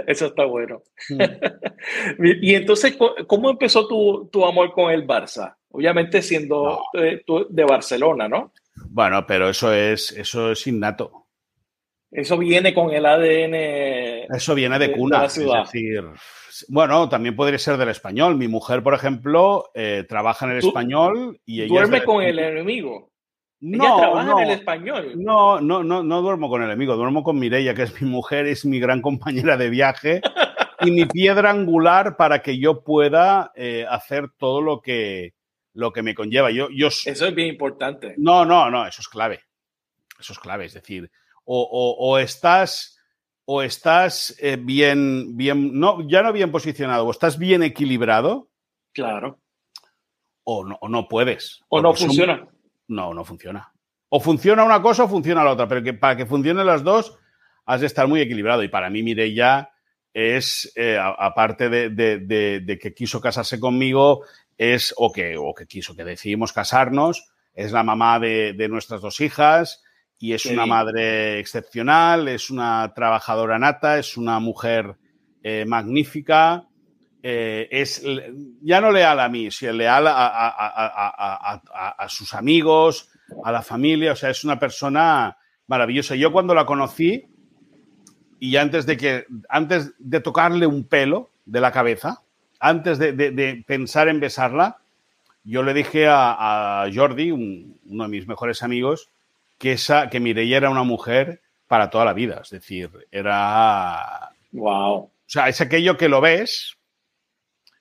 Eso 0.05 0.25
está 0.25 0.43
bueno. 0.43 0.83
Mm. 1.09 1.21
y 2.41 2.53
entonces, 2.53 2.97
¿cómo 3.25 3.49
empezó 3.49 3.87
tu, 3.87 4.45
amor 4.45 4.73
con 4.73 4.91
el 4.91 5.07
Barça? 5.07 5.55
Obviamente 5.69 6.21
siendo 6.21 6.81
eh, 6.93 7.23
de, 7.49 7.63
Barcelona, 7.63 8.27
¿no? 8.27 8.51
Bueno, 8.89 9.25
pero 9.25 9.47
eso 9.47 9.73
es, 9.73 10.11
eso 10.11 10.51
es 10.51 10.67
innato. 10.67 11.27
Eso 12.11 12.37
viene 12.37 12.73
con 12.73 12.91
el 12.91 13.05
ADN. 13.05 14.35
Eso 14.35 14.55
viene 14.55 14.77
de, 14.77 14.91
cuna. 14.91 15.23
es 15.23 15.35
decir, 15.35 16.03
bueno, 16.67 17.07
también 17.07 17.35
podría 17.37 17.57
ser 17.57 17.77
del 17.77 17.89
español. 17.89 18.35
Mi 18.35 18.49
mujer, 18.49 18.83
por 18.83 18.93
ejemplo, 18.93 19.71
eh, 19.73 20.05
trabaja 20.07 20.45
en 20.45 20.51
el 20.51 20.57
español 20.57 21.39
y 21.45 21.61
ella. 21.61 21.69
Duerme 21.69 22.03
con 22.03 22.21
el 22.21 22.39
enemigo. 22.39 23.12
No, 23.65 23.97
trabaja 23.97 24.25
no, 24.25 24.39
en 24.39 24.49
el 24.49 24.51
español. 24.57 25.13
No, 25.15 25.61
no, 25.61 25.85
no, 25.85 26.03
no 26.03 26.21
duermo 26.21 26.49
con 26.49 26.63
el 26.63 26.69
amigo, 26.69 26.97
duermo 26.97 27.23
con 27.23 27.39
Mireia, 27.39 27.73
que 27.73 27.83
es 27.83 28.01
mi 28.01 28.09
mujer, 28.09 28.45
es 28.45 28.65
mi 28.65 28.77
gran 28.77 29.01
compañera 29.01 29.55
de 29.55 29.69
viaje 29.69 30.21
y 30.81 30.91
mi 30.91 31.05
piedra 31.05 31.51
angular 31.51 32.17
para 32.17 32.41
que 32.41 32.59
yo 32.59 32.83
pueda 32.83 33.53
eh, 33.55 33.85
hacer 33.89 34.31
todo 34.37 34.59
lo 34.59 34.81
que, 34.81 35.33
lo 35.73 35.93
que 35.93 36.03
me 36.03 36.13
conlleva. 36.13 36.51
Yo, 36.51 36.67
yo, 36.71 36.87
eso 36.87 37.25
es 37.25 37.33
bien 37.33 37.47
importante. 37.47 38.15
No, 38.17 38.43
no, 38.43 38.69
no, 38.69 38.85
eso 38.85 38.99
es 38.99 39.07
clave. 39.07 39.39
Eso 40.19 40.33
es 40.33 40.39
clave, 40.39 40.65
es 40.65 40.73
decir, 40.73 41.09
o, 41.45 42.17
estás 42.19 42.99
o 43.45 43.61
estás 43.61 44.35
eh, 44.39 44.57
bien, 44.59 45.37
bien, 45.37 45.79
no, 45.79 46.05
ya 46.05 46.21
no 46.21 46.33
bien 46.33 46.51
posicionado, 46.51 47.05
o 47.05 47.11
estás 47.11 47.37
bien 47.37 47.63
equilibrado. 47.63 48.49
Claro. 48.91 49.39
O 50.43 50.65
no, 50.65 50.77
no 50.89 51.07
puedes. 51.07 51.61
O 51.69 51.81
no 51.81 51.93
funciona 51.93 52.45
no, 52.93 53.13
no 53.13 53.25
funciona. 53.25 53.73
O 54.09 54.19
funciona 54.19 54.63
una 54.63 54.81
cosa 54.81 55.05
o 55.05 55.09
funciona 55.09 55.43
la 55.43 55.51
otra, 55.51 55.67
pero 55.67 55.81
que 55.83 55.93
para 55.93 56.15
que 56.15 56.25
funcionen 56.25 56.65
las 56.65 56.83
dos 56.83 57.17
has 57.65 57.81
de 57.81 57.87
estar 57.87 58.07
muy 58.07 58.21
equilibrado. 58.21 58.63
Y 58.63 58.67
para 58.67 58.89
mí 58.89 59.03
Mireia 59.03 59.71
es, 60.13 60.71
eh, 60.75 60.97
aparte 60.99 61.69
de, 61.69 62.79
que 62.79 62.93
quiso 62.93 63.19
casarse 63.19 63.59
conmigo, 63.59 64.23
es, 64.57 64.93
o 64.97 65.11
que, 65.11 65.35
o 65.37 65.53
que 65.53 65.65
quiso, 65.65 65.95
que 65.95 66.03
decidimos 66.03 66.53
casarnos, 66.53 67.31
es 67.53 67.71
la 67.71 67.83
mamá 67.83 68.19
de, 68.19 68.67
nuestras 68.69 69.01
dos 69.01 69.19
hijas 69.21 69.83
y 70.19 70.33
es 70.33 70.45
una 70.45 70.65
madre 70.65 71.39
excepcional, 71.39 72.27
es 72.27 72.49
una 72.49 72.93
trabajadora 72.95 73.59
nata, 73.59 73.97
es 73.97 74.15
una 74.15 74.39
mujer 74.39 74.95
eh, 75.41 75.65
magnífica 75.67 76.67
eh, 77.25 77.69
es 77.71 78.03
ya 78.61 78.81
no 78.81 78.91
leal 78.91 79.17
a 79.21 79.29
mí, 79.29 79.49
sino 79.49 79.71
leal 79.71 80.07
a, 80.07 82.05
sus 82.09 82.33
amigos, 82.33 83.09
a 83.45 83.51
la 83.53 83.61
familia, 83.61 84.11
o 84.11 84.15
sea, 84.15 84.29
es 84.29 84.43
una 84.43 84.59
persona 84.59 85.37
maravillosa. 85.67 86.15
Yo 86.15 86.33
cuando 86.33 86.53
la 86.53 86.65
conocí, 86.65 87.25
y 88.41 88.57
antes 88.57 88.85
de 88.85 88.97
que, 88.97 89.25
antes 89.47 89.93
de 89.99 90.19
tocarle 90.19 90.67
un 90.67 90.83
pelo 90.83 91.29
de 91.45 91.61
la 91.61 91.71
cabeza, 91.71 92.23
antes 92.59 92.99
de, 92.99 93.63
pensar 93.65 94.09
en 94.09 94.19
besarla, 94.19 94.79
yo 95.45 95.63
le 95.63 95.73
dije 95.73 96.07
a, 96.09 96.85
Jordi, 96.93 97.31
uno 97.31 98.03
de 98.03 98.09
mis 98.09 98.27
mejores 98.27 98.63
amigos, 98.63 99.09
que, 99.57 99.71
esa, 99.71 100.09
que 100.09 100.19
Mireia 100.19 100.57
era 100.57 100.69
una 100.69 100.83
mujer 100.83 101.41
para 101.69 101.89
toda 101.89 102.03
la 102.03 102.13
vida. 102.13 102.41
Es 102.43 102.49
decir, 102.49 102.91
era. 103.11 104.31
Wow. 104.51 104.93
O 104.95 105.11
sea, 105.25 105.47
es 105.47 105.61
aquello 105.61 105.95
que 105.95 106.09
lo 106.09 106.19
ves, 106.19 106.77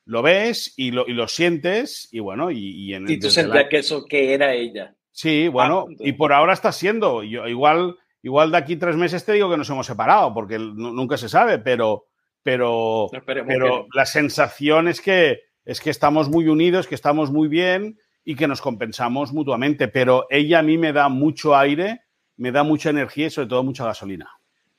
lo 0.04 0.22
ves 0.22 0.74
y 0.76 0.90
lo, 0.90 1.06
y 1.06 1.12
lo 1.12 1.28
sientes 1.28 2.08
y 2.12 2.20
bueno, 2.20 2.50
y, 2.50 2.58
y 2.58 2.94
en... 2.94 3.08
Y 3.08 3.18
tú 3.18 3.30
sentías 3.30 3.68
que 3.68 3.78
eso 3.78 4.04
que 4.04 4.34
era 4.34 4.52
ella. 4.54 4.94
Sí, 5.12 5.48
bueno, 5.48 5.86
ah, 5.88 5.94
y 6.00 6.12
por 6.12 6.32
ahora 6.32 6.54
está 6.54 6.72
siendo. 6.72 7.22
Yo, 7.22 7.46
igual, 7.46 7.96
igual 8.22 8.50
de 8.50 8.56
aquí 8.56 8.76
tres 8.76 8.96
meses 8.96 9.24
te 9.24 9.32
digo 9.34 9.50
que 9.50 9.58
nos 9.58 9.68
hemos 9.70 9.86
separado, 9.86 10.32
porque 10.32 10.58
nunca 10.58 11.16
se 11.18 11.28
sabe, 11.28 11.58
pero, 11.58 12.06
pero, 12.42 13.10
pero 13.24 13.86
la 13.92 14.06
sensación 14.06 14.88
es 14.88 15.00
que, 15.00 15.40
es 15.64 15.80
que 15.80 15.90
estamos 15.90 16.30
muy 16.30 16.48
unidos, 16.48 16.86
que 16.86 16.94
estamos 16.94 17.30
muy 17.30 17.48
bien 17.48 17.98
y 18.24 18.34
que 18.34 18.48
nos 18.48 18.62
compensamos 18.62 19.32
mutuamente. 19.32 19.86
Pero 19.88 20.26
ella 20.30 20.60
a 20.60 20.62
mí 20.62 20.78
me 20.78 20.92
da 20.92 21.10
mucho 21.10 21.54
aire, 21.54 22.00
me 22.38 22.50
da 22.50 22.62
mucha 22.62 22.90
energía 22.90 23.26
y 23.26 23.30
sobre 23.30 23.48
todo 23.48 23.62
mucha 23.62 23.84
gasolina. 23.84 24.30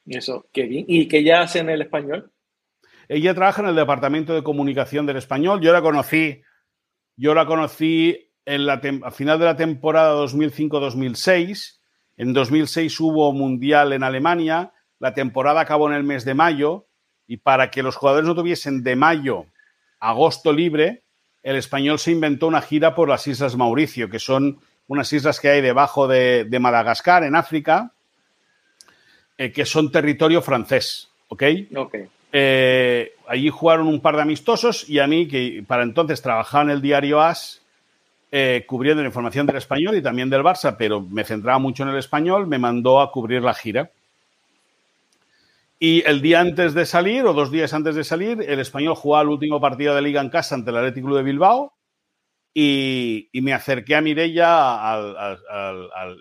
Eso, 0.07 0.47
qué 0.51 0.63
bien. 0.63 0.85
¿Y 0.87 1.07
qué 1.07 1.23
ya 1.23 1.41
hace 1.41 1.59
en 1.59 1.69
el 1.69 1.83
español? 1.83 2.31
Ella 3.07 3.33
trabaja 3.33 3.61
en 3.61 3.69
el 3.69 3.75
departamento 3.75 4.33
de 4.33 4.43
comunicación 4.43 5.05
del 5.05 5.17
español. 5.17 5.61
Yo 5.61 5.73
la 5.73 5.81
conocí, 5.81 6.41
yo 7.15 7.33
la 7.33 7.45
conocí 7.45 8.31
en 8.45 8.69
a 8.69 9.11
final 9.11 9.39
de 9.39 9.45
la 9.45 9.55
temporada 9.55 10.15
2005-2006. 10.23 11.79
En 12.17 12.33
2006 12.33 12.99
hubo 12.99 13.31
mundial 13.33 13.93
en 13.93 14.03
Alemania. 14.03 14.73
La 14.99 15.13
temporada 15.13 15.61
acabó 15.61 15.89
en 15.89 15.95
el 15.95 16.03
mes 16.03 16.25
de 16.25 16.33
mayo 16.33 16.87
y 17.27 17.37
para 17.37 17.71
que 17.71 17.83
los 17.83 17.95
jugadores 17.95 18.27
no 18.27 18.35
tuviesen 18.35 18.83
de 18.83 18.95
mayo 18.95 19.45
a 19.99 20.09
agosto 20.09 20.51
libre, 20.51 21.03
el 21.41 21.55
español 21.55 21.99
se 21.99 22.11
inventó 22.11 22.47
una 22.47 22.61
gira 22.61 22.95
por 22.95 23.09
las 23.09 23.27
Islas 23.27 23.55
Mauricio, 23.55 24.09
que 24.09 24.19
son 24.19 24.59
unas 24.87 25.11
islas 25.13 25.39
que 25.39 25.49
hay 25.49 25.61
debajo 25.61 26.07
de, 26.07 26.47
Madagascar, 26.59 27.23
en 27.23 27.35
África, 27.35 27.93
eh, 29.37 29.51
que 29.51 29.65
son 29.65 29.91
territorio 29.91 30.41
francés, 30.41 31.09
¿ok? 31.29 31.43
Ok. 31.75 31.95
Eh, 32.35 33.13
allí 33.27 33.49
jugaron 33.49 33.87
un 33.87 34.01
par 34.01 34.15
de 34.15 34.23
amistosos 34.23 34.89
y 34.89 34.97
a 34.97 35.05
mí, 35.05 35.27
que 35.27 35.63
para 35.67 35.83
entonces 35.83 36.19
trabajaba 36.23 36.63
en 36.63 36.69
el 36.71 36.81
diario 36.81 37.21
AS, 37.21 37.61
eh, 38.31 38.65
cubriendo 38.67 39.03
la 39.03 39.07
información 39.07 39.45
del 39.45 39.57
español 39.57 39.95
y 39.95 40.01
también 40.01 40.31
del 40.31 40.41
Barça, 40.41 40.75
pero 40.75 40.99
me 40.99 41.23
centraba 41.23 41.59
mucho 41.59 41.83
en 41.83 41.89
el 41.89 41.97
español, 41.97 42.47
me 42.47 42.57
mandó 42.57 42.99
a 42.99 43.11
cubrir 43.11 43.43
la 43.43 43.53
gira. 43.53 43.91
Y 45.77 46.01
el 46.07 46.21
día 46.21 46.39
antes 46.39 46.73
de 46.73 46.87
salir, 46.87 47.23
o 47.25 47.33
dos 47.33 47.51
días 47.51 47.71
antes 47.73 47.93
de 47.93 48.03
salir, 48.03 48.43
el 48.47 48.59
español 48.59 48.95
jugaba 48.95 49.21
el 49.21 49.29
último 49.29 49.61
partido 49.61 49.93
de 49.93 50.01
liga 50.01 50.19
en 50.19 50.29
casa 50.29 50.55
ante 50.55 50.71
el 50.71 50.77
Atlético 50.77 51.07
Club 51.07 51.17
de 51.17 51.23
Bilbao 51.23 51.73
y, 52.51 53.29
me 53.33 53.53
acerqué 53.53 53.95
a 53.95 54.01
Mirella 54.01 54.97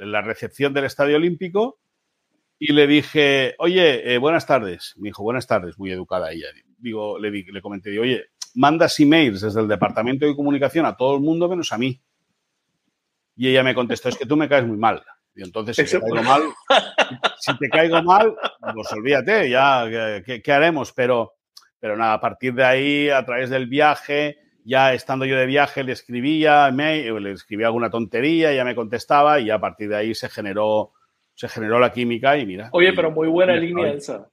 en 0.00 0.12
la 0.12 0.20
recepción 0.20 0.74
del 0.74 0.84
Estadio 0.84 1.16
Olímpico 1.16 1.78
y 2.64 2.72
le 2.72 2.86
dije, 2.86 3.56
oye, 3.58 4.14
eh, 4.14 4.18
buenas 4.18 4.46
tardes. 4.46 4.94
Me 4.96 5.08
dijo, 5.08 5.24
buenas 5.24 5.48
tardes, 5.48 5.76
muy 5.80 5.90
educada 5.90 6.30
ella. 6.30 6.46
Digo, 6.78 7.18
le, 7.18 7.32
le 7.32 7.60
comenté, 7.60 7.98
oye, 7.98 8.26
mandas 8.54 9.00
emails 9.00 9.40
desde 9.40 9.60
el 9.60 9.66
Departamento 9.66 10.26
de 10.26 10.36
Comunicación 10.36 10.86
a 10.86 10.96
todo 10.96 11.16
el 11.16 11.22
mundo 11.22 11.48
menos 11.48 11.72
a 11.72 11.78
mí. 11.78 12.00
Y 13.34 13.48
ella 13.48 13.64
me 13.64 13.74
contestó, 13.74 14.10
es 14.10 14.16
que 14.16 14.26
tú 14.26 14.36
me 14.36 14.48
caes 14.48 14.64
muy 14.64 14.76
mal. 14.76 15.02
Y 15.34 15.42
entonces, 15.42 15.74
si 15.74 15.82
te 15.82 16.00
caigo 16.00 16.22
mal, 16.22 16.42
si 17.40 17.58
te 17.58 17.68
caigo 17.68 18.00
mal, 18.04 18.32
pues 18.72 18.92
olvídate, 18.92 19.50
ya, 19.50 20.22
¿qué, 20.24 20.52
haremos? 20.52 20.92
Pero, 20.92 21.32
pero 21.80 21.96
nada, 21.96 22.12
a 22.12 22.20
partir 22.20 22.54
de 22.54 22.64
ahí, 22.64 23.08
a 23.08 23.24
través 23.24 23.50
del 23.50 23.66
viaje, 23.66 24.38
ya 24.64 24.94
estando 24.94 25.24
yo 25.24 25.36
de 25.36 25.46
viaje, 25.46 25.82
le 25.82 25.90
escribía, 25.90 26.70
le 26.70 27.32
escribía 27.32 27.66
alguna 27.66 27.90
tontería, 27.90 28.52
ella 28.52 28.64
me 28.64 28.76
contestaba 28.76 29.40
y 29.40 29.50
a 29.50 29.58
partir 29.58 29.88
de 29.88 29.96
ahí 29.96 30.14
se 30.14 30.28
generó 30.28 30.92
se 31.42 31.48
generó 31.48 31.80
la 31.80 31.90
química 31.90 32.38
y 32.38 32.46
mira. 32.46 32.68
Oye, 32.70 32.92
pero 32.92 33.10
muy 33.10 33.26
buena 33.26 33.56
línea 33.56 33.94
esa. 33.94 34.28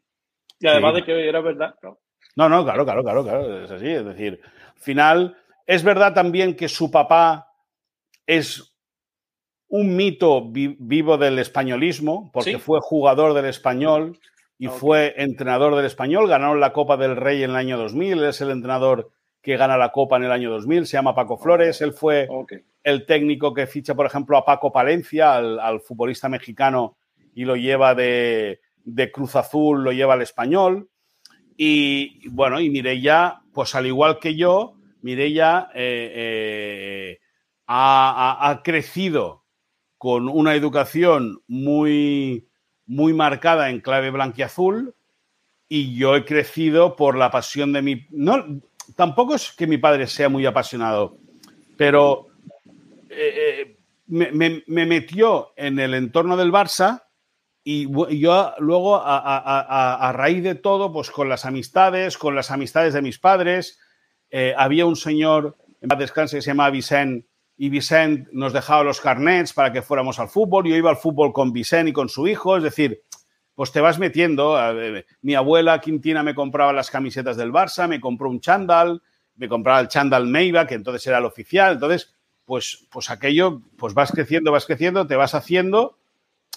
Y 0.60 0.68
además 0.68 0.94
de 0.94 1.04
que 1.04 1.28
era 1.28 1.42
verdad, 1.42 1.74
¿no? 1.82 1.98
No, 2.36 2.48
no, 2.48 2.64
claro, 2.64 2.86
claro, 2.86 3.02
claro, 3.02 3.24
claro, 3.24 3.64
es 3.64 3.72
así. 3.72 3.88
Es 3.88 4.06
decir, 4.06 4.40
al 4.44 4.80
final, 4.80 5.38
es 5.66 5.84
verdad 5.84 6.14
también 6.14 6.56
que 6.56 6.70
su 6.70 6.92
papá 6.92 7.48
es 8.28 8.76
un 9.70 9.96
mito 9.96 10.52
vivo 10.52 11.18
del 11.18 11.40
españolismo, 11.40 12.30
porque 12.32 12.60
fue 12.60 12.78
jugador 12.80 13.34
del 13.34 13.46
español 13.46 14.20
y 14.60 14.68
fue 14.68 15.16
entrenador 15.18 15.76
del 15.76 15.86
español. 15.86 16.28
Ganaron 16.28 16.60
la 16.60 16.74
Copa 16.74 16.96
del 16.96 17.16
Rey 17.16 17.42
en 17.42 17.50
el 17.50 17.56
año 17.56 17.76
2000, 17.76 18.24
es 18.26 18.42
el 18.42 18.52
entrenador 18.52 19.10
que 19.42 19.58
gana 19.58 19.78
la 19.78 19.92
Copa 19.92 20.18
en 20.18 20.26
el 20.26 20.32
año 20.32 20.52
2000, 20.52 20.86
se 20.86 20.94
llama 20.94 21.16
Paco 21.16 21.38
Flores. 21.38 21.82
Él 21.82 21.94
fue 21.94 22.28
el 22.84 23.06
técnico 23.06 23.54
que 23.54 23.68
ficha, 23.68 23.96
por 23.96 24.06
ejemplo, 24.06 24.38
a 24.38 24.46
Paco 24.46 24.72
Palencia, 24.72 25.36
al, 25.36 25.82
futbolista 25.82 26.30
mexicano, 26.30 26.98
y 27.40 27.46
lo 27.46 27.56
lleva 27.56 27.96
de, 27.96 28.60
Cruz 29.14 29.38
Azul, 29.38 29.82
lo 29.82 29.94
lleva 29.94 30.16
al 30.16 30.22
español. 30.22 30.90
Y 31.56 32.28
bueno, 32.28 32.60
y 32.60 32.70
Mireia, 32.70 33.40
pues 33.54 33.76
al 33.76 33.88
igual 33.88 34.20
que 34.20 34.36
yo, 34.36 34.74
Mireia 35.04 35.70
eh, 35.74 36.12
eh, 36.14 37.20
ha, 37.66 38.60
crecido 38.62 39.46
con 39.98 40.28
una 40.28 40.54
educación 40.54 41.42
muy, 41.48 42.50
muy 42.86 43.14
marcada 43.14 43.70
en 43.70 43.80
clave 43.80 44.12
blanquiazul 44.12 44.94
y 45.70 45.96
yo 45.96 46.18
he 46.18 46.26
crecido 46.26 46.98
por 46.98 47.18
la 47.18 47.32
pasión 47.32 47.72
de 47.72 47.82
mi... 47.82 48.06
No, 48.10 48.60
tampoco 48.98 49.36
es 49.36 49.54
que 49.54 49.66
mi 49.66 49.78
padre 49.78 50.08
sea 50.08 50.28
muy 50.28 50.46
apasionado, 50.46 51.16
pero 51.78 52.28
eh, 53.10 53.62
eh, 53.62 53.78
me, 54.08 54.86
metió 54.86 55.54
en 55.56 55.80
el 55.80 55.94
entorno 55.94 56.36
del 56.36 56.52
Barça 56.52 57.04
y 57.72 58.20
yo 58.20 58.56
luego, 58.58 59.00
a, 59.00 60.12
raíz 60.16 60.42
de 60.44 60.56
todo, 60.56 60.92
pues 60.92 61.12
con 61.12 61.30
las 61.30 61.46
amistades, 61.46 62.18
con 62.18 62.34
las 62.34 62.50
amistades 62.50 62.96
de 62.96 63.04
mis 63.04 63.20
padres, 63.20 63.80
eh, 64.32 64.56
había 64.58 64.88
un 64.88 64.96
señor 64.96 65.56
en 65.80 65.88
paz 65.88 66.00
descanse 66.00 66.38
que 66.38 66.42
se 66.42 66.50
llamaba 66.50 66.72
Vicent 66.72 67.28
y 67.58 67.70
Vicent 67.70 68.28
nos 68.32 68.54
dejaba 68.54 68.84
los 68.84 69.00
carnets 69.00 69.54
para 69.54 69.72
que 69.72 69.84
fuéramos 69.84 70.18
al 70.18 70.30
fútbol. 70.30 70.66
Yo 70.66 70.76
iba 70.76 70.90
al 70.90 70.98
fútbol 70.98 71.32
con 71.32 71.54
Vicent 71.54 71.90
y 71.90 71.94
con 71.94 72.10
su 72.10 72.28
hijo, 72.28 72.58
es 72.58 72.64
decir, 72.64 73.04
pues 73.54 73.72
te 73.72 73.82
vas 73.82 74.00
metiendo. 74.00 74.58
Mi 75.22 75.36
abuela 75.36 75.80
Quintina 75.80 76.24
me 76.24 76.34
compraba 76.34 76.74
las 76.74 76.90
camisetas 76.90 77.38
del 77.38 77.52
Barça, 77.52 77.88
me 77.88 78.02
compró 78.02 78.32
un 78.32 78.40
chándal, 78.40 79.04
me 79.36 79.48
compraba 79.48 79.80
el 79.80 79.90
chándal 79.90 80.26
Meiva, 80.26 80.66
que 80.66 80.74
entonces 80.74 81.06
era 81.06 81.20
el 81.20 81.26
oficial. 81.26 81.74
Entonces, 81.74 82.16
pues, 82.46 82.88
pues 82.90 83.12
aquello, 83.12 83.62
pues 83.78 83.94
vas 83.94 84.12
creciendo, 84.12 84.52
vas 84.52 84.66
creciendo, 84.66 85.06
te 85.06 85.16
vas 85.16 85.36
haciendo 85.36 85.99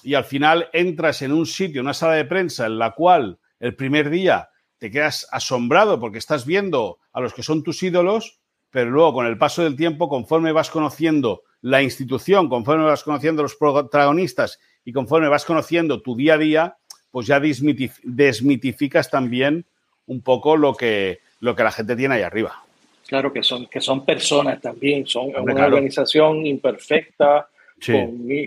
y 0.03 0.15
al 0.15 0.25
final 0.25 0.69
entras 0.73 1.23
en 1.23 1.33
un 1.33 1.47
sitio, 1.47 1.81
una 1.81 1.95
sala 1.95 2.15
de 2.15 2.25
prensa 2.25 2.67
en 2.67 2.79
la 2.79 2.93
cual 2.93 3.39
el 3.61 3.75
primer 3.75 4.11
día 4.11 4.51
te 4.79 4.91
quedas 4.91 5.29
asombrado 5.31 6.01
porque 6.01 6.19
estás 6.19 6.45
viendo 6.45 6.99
a 7.13 7.21
los 7.21 7.35
que 7.35 7.43
son 7.43 7.63
tus 7.63 7.83
ídolos, 7.83 8.41
pero 8.71 8.91
luego 8.91 9.15
con 9.15 9.27
el 9.27 9.39
paso 9.39 9.63
del 9.63 9.77
tiempo, 9.77 10.09
conforme 10.09 10.53
vas 10.53 10.71
conociendo 10.71 11.43
la 11.61 11.83
institución, 11.83 12.49
conforme 12.49 12.85
vas 12.85 13.05
conociendo 13.05 13.43
los 13.43 13.55
protagonistas 13.55 14.59
y 14.85 14.93
conforme 14.93 15.29
vas 15.29 15.45
conociendo 15.45 16.03
tu 16.03 16.17
día 16.17 16.35
a 16.35 16.39
día, 16.39 16.77
pues 17.11 17.27
ya 17.27 17.39
desmitificas 17.41 19.11
también 19.11 19.67
un 20.07 20.23
poco 20.23 20.57
lo 20.57 20.75
que, 20.75 21.21
lo 21.41 21.55
que 21.55 21.63
la 21.63 21.71
gente 21.71 21.95
tiene 21.95 22.17
ahí 22.17 22.23
arriba. 22.23 22.65
Claro 23.07 23.33
que 23.33 23.43
son, 23.43 23.67
que 23.67 23.81
son 23.81 24.05
personas 24.05 24.61
también, 24.61 25.07
son 25.07 25.33
una 25.37 25.67
organización 25.67 26.47
imperfecta, 26.47 27.49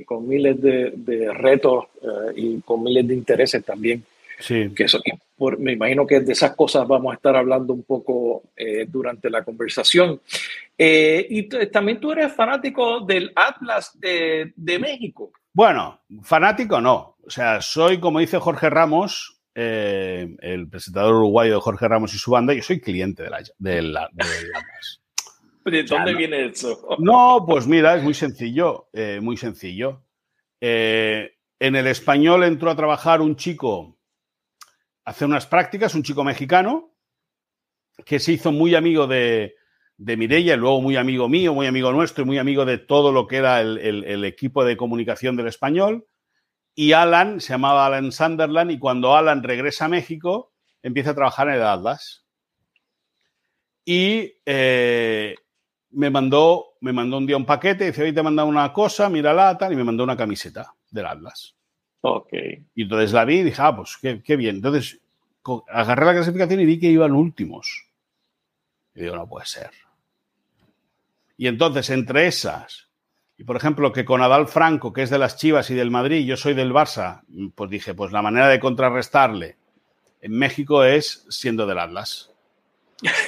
con, 0.06 0.28
miles 0.28 0.62
de, 0.62 1.32
retos 1.34 1.86
eh, 2.02 2.34
y 2.36 2.62
con 2.62 2.84
miles 2.84 3.08
de 3.08 3.14
intereses 3.14 3.64
también. 3.64 4.04
Sí. 4.40 4.70
Que 4.76 4.84
eso, 4.84 5.00
me 5.60 5.74
imagino 5.74 6.06
que 6.06 6.20
de 6.20 6.34
esas 6.34 6.56
cosas 6.56 6.88
vamos 6.88 7.12
a 7.12 7.16
estar 7.16 7.36
hablando 7.36 7.74
un 7.74 7.84
poco 7.84 8.44
eh, 8.56 8.86
durante 8.88 9.30
la 9.30 9.44
conversación. 9.44 10.20
Eh, 10.78 11.26
y 11.30 11.44
también 11.70 12.00
tú 12.00 12.12
eres 12.12 12.34
fanático 12.34 13.02
del 13.02 13.32
Atlas 13.36 13.98
de, 14.00 14.52
de 14.56 14.80
México. 14.80 15.32
Bueno, 15.54 16.02
fanático 16.22 16.82
no. 16.82 17.16
O 17.26 17.30
sea, 17.30 17.62
soy, 17.62 18.00
como 18.00 18.20
dice 18.20 18.40
Jorge 18.40 18.70
Ramos, 18.70 19.36
eh, 19.56 20.36
el 20.42 20.68
presentador 20.68 21.16
uruguayo 21.16 21.56
de 21.56 21.62
Jorge 21.62 21.88
Ramos 21.88 22.14
y 22.14 22.18
su 22.18 22.32
banda, 22.32 22.54
yo 22.54 22.62
soy 22.62 22.82
cliente 22.82 23.24
de 23.24 23.30
la, 23.30 23.44
de 23.58 23.82
la, 23.82 24.10
de 25.72 25.84
dónde 25.84 26.14
viene 26.14 26.46
eso? 26.46 26.88
No, 27.00 27.44
pues 27.48 27.68
mira, 27.68 27.96
es 27.96 28.04
muy 28.04 28.14
sencillo, 28.14 28.90
eh, 28.94 29.20
muy 29.22 29.38
sencillo. 29.38 30.04
Eh, 30.62 31.38
en 31.60 31.76
el 31.76 31.88
español 31.88 32.44
entró 32.44 32.70
a 32.70 32.76
trabajar 32.76 33.22
un 33.22 33.36
chico, 33.36 33.98
hace 35.04 35.26
unas 35.26 35.48
prácticas, 35.48 35.96
un 35.96 36.04
chico 36.04 36.24
mexicano, 36.24 36.92
que 38.06 38.20
se 38.20 38.34
hizo 38.34 38.52
muy 38.52 38.76
amigo 38.76 39.08
de, 39.08 39.56
de 39.98 40.18
Mirella, 40.18 40.54
y 40.54 40.58
luego 40.58 40.82
muy 40.82 40.98
amigo 40.98 41.30
mío, 41.30 41.54
muy 41.54 41.68
amigo 41.68 41.92
nuestro 41.92 42.24
y 42.24 42.28
muy 42.28 42.38
amigo 42.38 42.66
de 42.66 42.78
todo 42.78 43.12
lo 43.12 43.28
que 43.28 43.38
era 43.38 43.62
el 43.62 44.26
equipo 44.26 44.64
de 44.66 44.78
comunicación 44.78 45.36
del 45.36 45.48
español. 45.48 46.06
Y 46.76 46.92
Alan, 46.92 47.40
se 47.40 47.54
llamaba 47.54 47.86
Alan 47.86 48.12
Sunderland, 48.12 48.72
y 48.72 48.80
cuando 48.80 49.16
Alan 49.16 49.44
regresa 49.44 49.86
a 49.86 49.90
México, 49.90 50.54
empieza 50.84 51.12
a 51.12 51.16
trabajar 51.16 51.48
en 51.48 51.56
el 51.56 51.64
Atlas. 51.64 52.26
Y 53.86 54.34
eh, 54.46 55.36
me, 55.96 56.10
mandó, 56.10 56.76
me 56.82 56.94
mandó 56.94 57.18
un 57.18 57.26
día 57.26 57.38
un 57.38 57.46
paquete, 57.46 57.86
dice, 57.86 58.04
hoy 58.04 58.14
te 58.14 58.20
he 58.20 58.24
mandado 58.24 58.48
una 58.48 58.72
cosa, 58.72 59.10
mírala, 59.10 59.58
tal, 59.58 59.74
y 59.74 59.76
me 59.76 59.84
mandó 59.84 60.04
una 60.04 60.18
camiseta 60.18 60.74
del 60.92 61.06
Atlas. 61.06 61.56
Ok. 62.02 62.34
Y 62.76 62.84
entonces 62.84 63.12
la 63.12 63.26
vi 63.26 63.40
y 63.40 63.44
dije, 63.44 63.62
ah, 63.62 63.76
pues 63.76 63.98
qué, 64.00 64.22
qué 64.22 64.36
bien. 64.36 64.58
Entonces 64.58 65.00
agarré 65.70 66.06
la 66.06 66.14
clasificación 66.14 66.60
y 66.60 66.66
vi 66.66 66.80
que 66.80 66.88
iban 66.88 67.14
últimos. 67.14 67.88
Y 68.94 69.02
digo, 69.02 69.16
no 69.16 69.28
puede 69.28 69.46
ser. 69.46 69.72
Y 71.38 71.48
entonces, 71.48 71.90
entre 71.90 72.28
esas 72.28 72.86
y 73.38 73.44
por 73.44 73.58
ejemplo, 73.58 73.92
que 73.92 74.06
con 74.06 74.22
Adal 74.22 74.48
Franco, 74.48 74.94
que 74.94 75.02
es 75.02 75.10
de 75.10 75.18
las 75.18 75.36
Chivas 75.36 75.70
y 75.70 75.76
del 75.76 75.92
Madrid, 75.92 76.26
yo 76.26 76.38
soy 76.38 76.54
del 76.54 76.72
Barça, 76.72 77.22
pues 77.56 77.70
dije, 77.70 77.94
pues 77.94 78.12
la 78.12 78.22
manera 78.22 78.48
de 78.48 78.60
contrarrestarle 78.60 79.58
en 80.22 80.32
México 80.32 80.84
es 80.84 81.26
siendo 81.30 81.68
del 81.68 81.80
Atlas. 81.80 82.32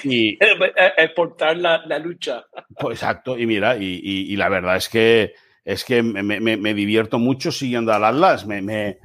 Y 0.04 0.38
exportar 0.98 1.58
la, 1.58 1.86
la 1.86 2.00
lucha. 2.00 2.46
Pues 2.80 3.00
exacto, 3.00 3.38
y 3.38 3.46
mira, 3.46 3.78
y, 3.78 4.36
la 4.36 4.50
verdad 4.50 4.78
es 4.78 4.90
que 4.90 5.34
es 5.66 5.84
que 5.84 6.02
me, 6.02 6.74
divierto 6.74 7.20
mucho 7.20 7.52
siguiendo 7.52 7.94
al 7.94 8.06
Atlas. 8.06 8.46
Me, 8.46 9.00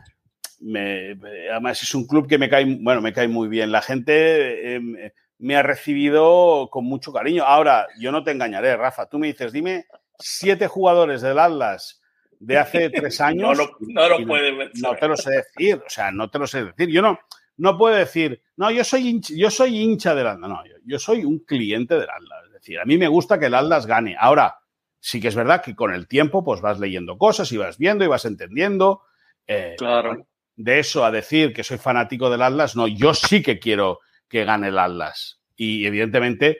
además 1.50 1.82
es 1.82 1.94
un 1.94 2.06
club 2.06 2.28
que 2.28 2.38
me 2.38 2.48
cae, 2.48 2.64
bueno, 2.80 3.00
me 3.00 3.12
cae 3.12 3.28
muy 3.28 3.48
bien. 3.48 3.72
La 3.72 3.82
gente 3.82 4.76
em, 4.76 4.96
me 5.38 5.56
ha 5.56 5.62
recibido 5.62 6.68
con 6.70 6.84
mucho 6.84 7.12
cariño. 7.12 7.42
Ahora, 7.42 7.88
yo 7.98 8.12
no 8.12 8.22
te 8.22 8.30
engañaré, 8.30 8.76
Rafa. 8.76 9.06
Tú 9.06 9.18
me 9.18 9.26
dices, 9.26 9.52
dime 9.52 9.86
siete 10.18 10.68
jugadores 10.68 11.20
del 11.20 11.40
Atlas 11.40 12.00
de 12.38 12.58
hace 12.58 12.90
tres 12.90 13.20
años. 13.20 13.58
no, 13.80 14.08
lo, 14.08 14.26
puede 14.26 14.70
No 14.74 14.94
te 14.94 15.08
lo 15.08 15.16
sé 15.16 15.30
decir, 15.32 15.82
o 15.84 15.90
sea, 15.90 16.12
no 16.12 16.30
te 16.30 16.38
lo 16.38 16.46
sé 16.46 16.64
decir. 16.66 16.88
Yo 16.88 17.02
no, 17.02 17.18
no 17.62 17.78
puedo 17.78 17.94
decir, 17.94 18.42
no, 18.56 18.72
yo 18.72 18.82
soy 18.82 19.06
hincha, 19.06 19.34
yo 19.36 19.48
soy 19.48 19.78
hincha 19.78 20.16
del 20.16 20.26
Atlas. 20.26 20.50
No, 20.50 20.62
yo, 20.84 20.98
soy 20.98 21.24
un 21.24 21.38
cliente 21.38 21.94
del 21.94 22.10
Atlas. 22.10 22.46
Es 22.46 22.52
decir, 22.54 22.80
a 22.80 22.84
mí 22.84 22.98
me 22.98 23.06
gusta 23.06 23.38
que 23.38 23.46
el 23.46 23.54
Atlas 23.54 23.86
gane. 23.86 24.16
Ahora, 24.18 24.58
sí 24.98 25.20
que 25.20 25.28
es 25.28 25.36
verdad 25.36 25.62
que 25.62 25.76
con 25.76 25.94
el 25.94 26.08
tiempo 26.08 26.42
pues 26.42 26.60
vas 26.60 26.80
leyendo 26.80 27.16
cosas 27.18 27.52
y 27.52 27.58
vas 27.58 27.78
viendo 27.78 28.04
y 28.04 28.08
vas 28.08 28.24
entendiendo. 28.24 29.02
Eh, 29.46 29.76
claro. 29.78 30.26
De 30.56 30.80
eso 30.80 31.04
a 31.04 31.12
decir 31.12 31.52
que 31.52 31.62
soy 31.62 31.78
fanático 31.78 32.30
del 32.30 32.42
Atlas, 32.42 32.74
no, 32.74 32.88
yo 32.88 33.14
sí 33.14 33.44
que 33.44 33.60
quiero 33.60 34.00
que 34.26 34.44
gane 34.44 34.66
el 34.66 34.78
Atlas. 34.80 35.40
Y 35.54 35.86
evidentemente 35.86 36.58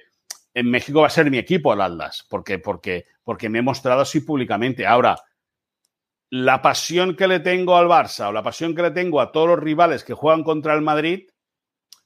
en 0.55 0.71
México 0.71 1.01
va 1.01 1.09
a 1.09 1.11
ser 1.11 1.33
mi 1.33 1.39
equipo 1.39 1.75
el 1.75 1.81
Atlas, 1.81 2.25
porque, 2.31 2.61
porque, 2.61 3.07
porque 3.25 3.49
me 3.49 3.59
he 3.59 3.63
mostrado 3.63 4.03
así 4.03 4.21
públicamente. 4.21 4.87
Ahora, 4.87 5.17
la 6.33 6.63
pasión 6.63 7.15
que 7.15 7.29
le 7.29 7.41
tengo 7.41 7.77
al 7.77 7.89
Barça 7.89 8.31
o 8.31 8.33
la 8.33 8.43
pasión 8.43 8.75
que 8.75 8.81
le 8.81 8.91
tengo 8.91 9.21
a 9.21 9.33
todos 9.33 9.49
los 9.49 9.59
rivales 9.59 10.03
que 10.03 10.15
juegan 10.15 10.43
contra 10.43 10.73
el 10.73 10.81
Madrid 10.81 11.29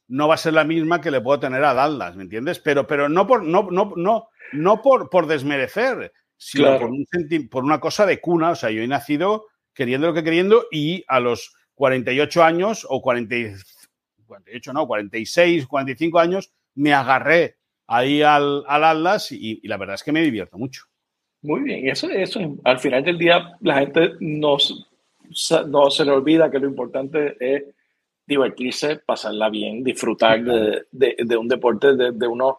no 0.09 0.27
va 0.27 0.35
a 0.35 0.39
ser 0.39 0.53
la 0.53 0.65
misma 0.65 1.01
que 1.01 1.12
le 1.12 1.21
puedo 1.21 1.39
tener 1.39 1.62
al 1.62 1.79
Atlas, 1.79 2.17
¿me 2.17 2.25
entiendes? 2.25 2.59
Pero, 2.59 2.89
pero 2.89 3.09
no 3.09 3.25
por, 3.25 3.45
no, 3.45 3.69
no, 3.71 3.93
no, 3.95 4.29
no 4.53 4.83
por, 4.83 5.11
por 5.11 5.29
desmerecer, 5.29 6.12
sino 6.37 6.77
por, 6.77 6.91
un 6.91 7.07
por 7.49 7.62
una 7.62 7.79
cosa 7.79 8.05
de 8.05 8.21
cuna. 8.21 8.51
O 8.51 8.55
sea, 8.57 8.71
yo 8.71 8.83
he 8.83 8.89
nacido 8.89 9.47
queriendo 9.73 10.09
lo 10.09 10.15
que 10.15 10.25
queriendo 10.25 10.67
y 10.73 11.05
a 11.07 11.21
los 11.21 11.55
48 11.75 12.43
años 12.43 12.85
o 12.89 13.01
40, 13.01 13.37
48, 14.27 14.73
no, 14.73 14.89
46, 14.89 15.69
45 15.69 16.19
años 16.19 16.53
me 16.75 16.93
agarré 16.93 17.59
ahí 17.87 18.23
al, 18.23 18.65
al 18.67 18.83
Atlas 18.83 19.31
y, 19.31 19.61
la 19.69 19.77
verdad 19.77 19.95
es 19.95 20.03
que 20.03 20.11
me 20.11 20.23
divierto 20.23 20.59
mucho. 20.59 20.87
Muy 21.47 21.61
bien, 21.61 21.89
eso, 21.89 22.11
eso 22.11 22.41
al 22.65 22.81
final 22.81 23.05
del 23.05 23.19
día 23.19 23.57
la 23.61 23.79
gente 23.79 24.15
no, 24.19 24.57
no 25.69 25.91
se 25.91 26.05
le 26.05 26.11
olvida 26.11 26.51
que 26.51 26.59
lo 26.59 26.67
importante 26.67 27.37
es 27.39 27.63
divertirse, 28.27 28.97
pasarla 28.97 29.49
bien, 29.49 29.85
disfrutar 29.85 30.43
de, 30.43 30.87
de, 30.91 31.37
un 31.37 31.47
deporte 31.47 31.95
de, 31.95 32.11
de, 32.11 32.27
uno, 32.27 32.59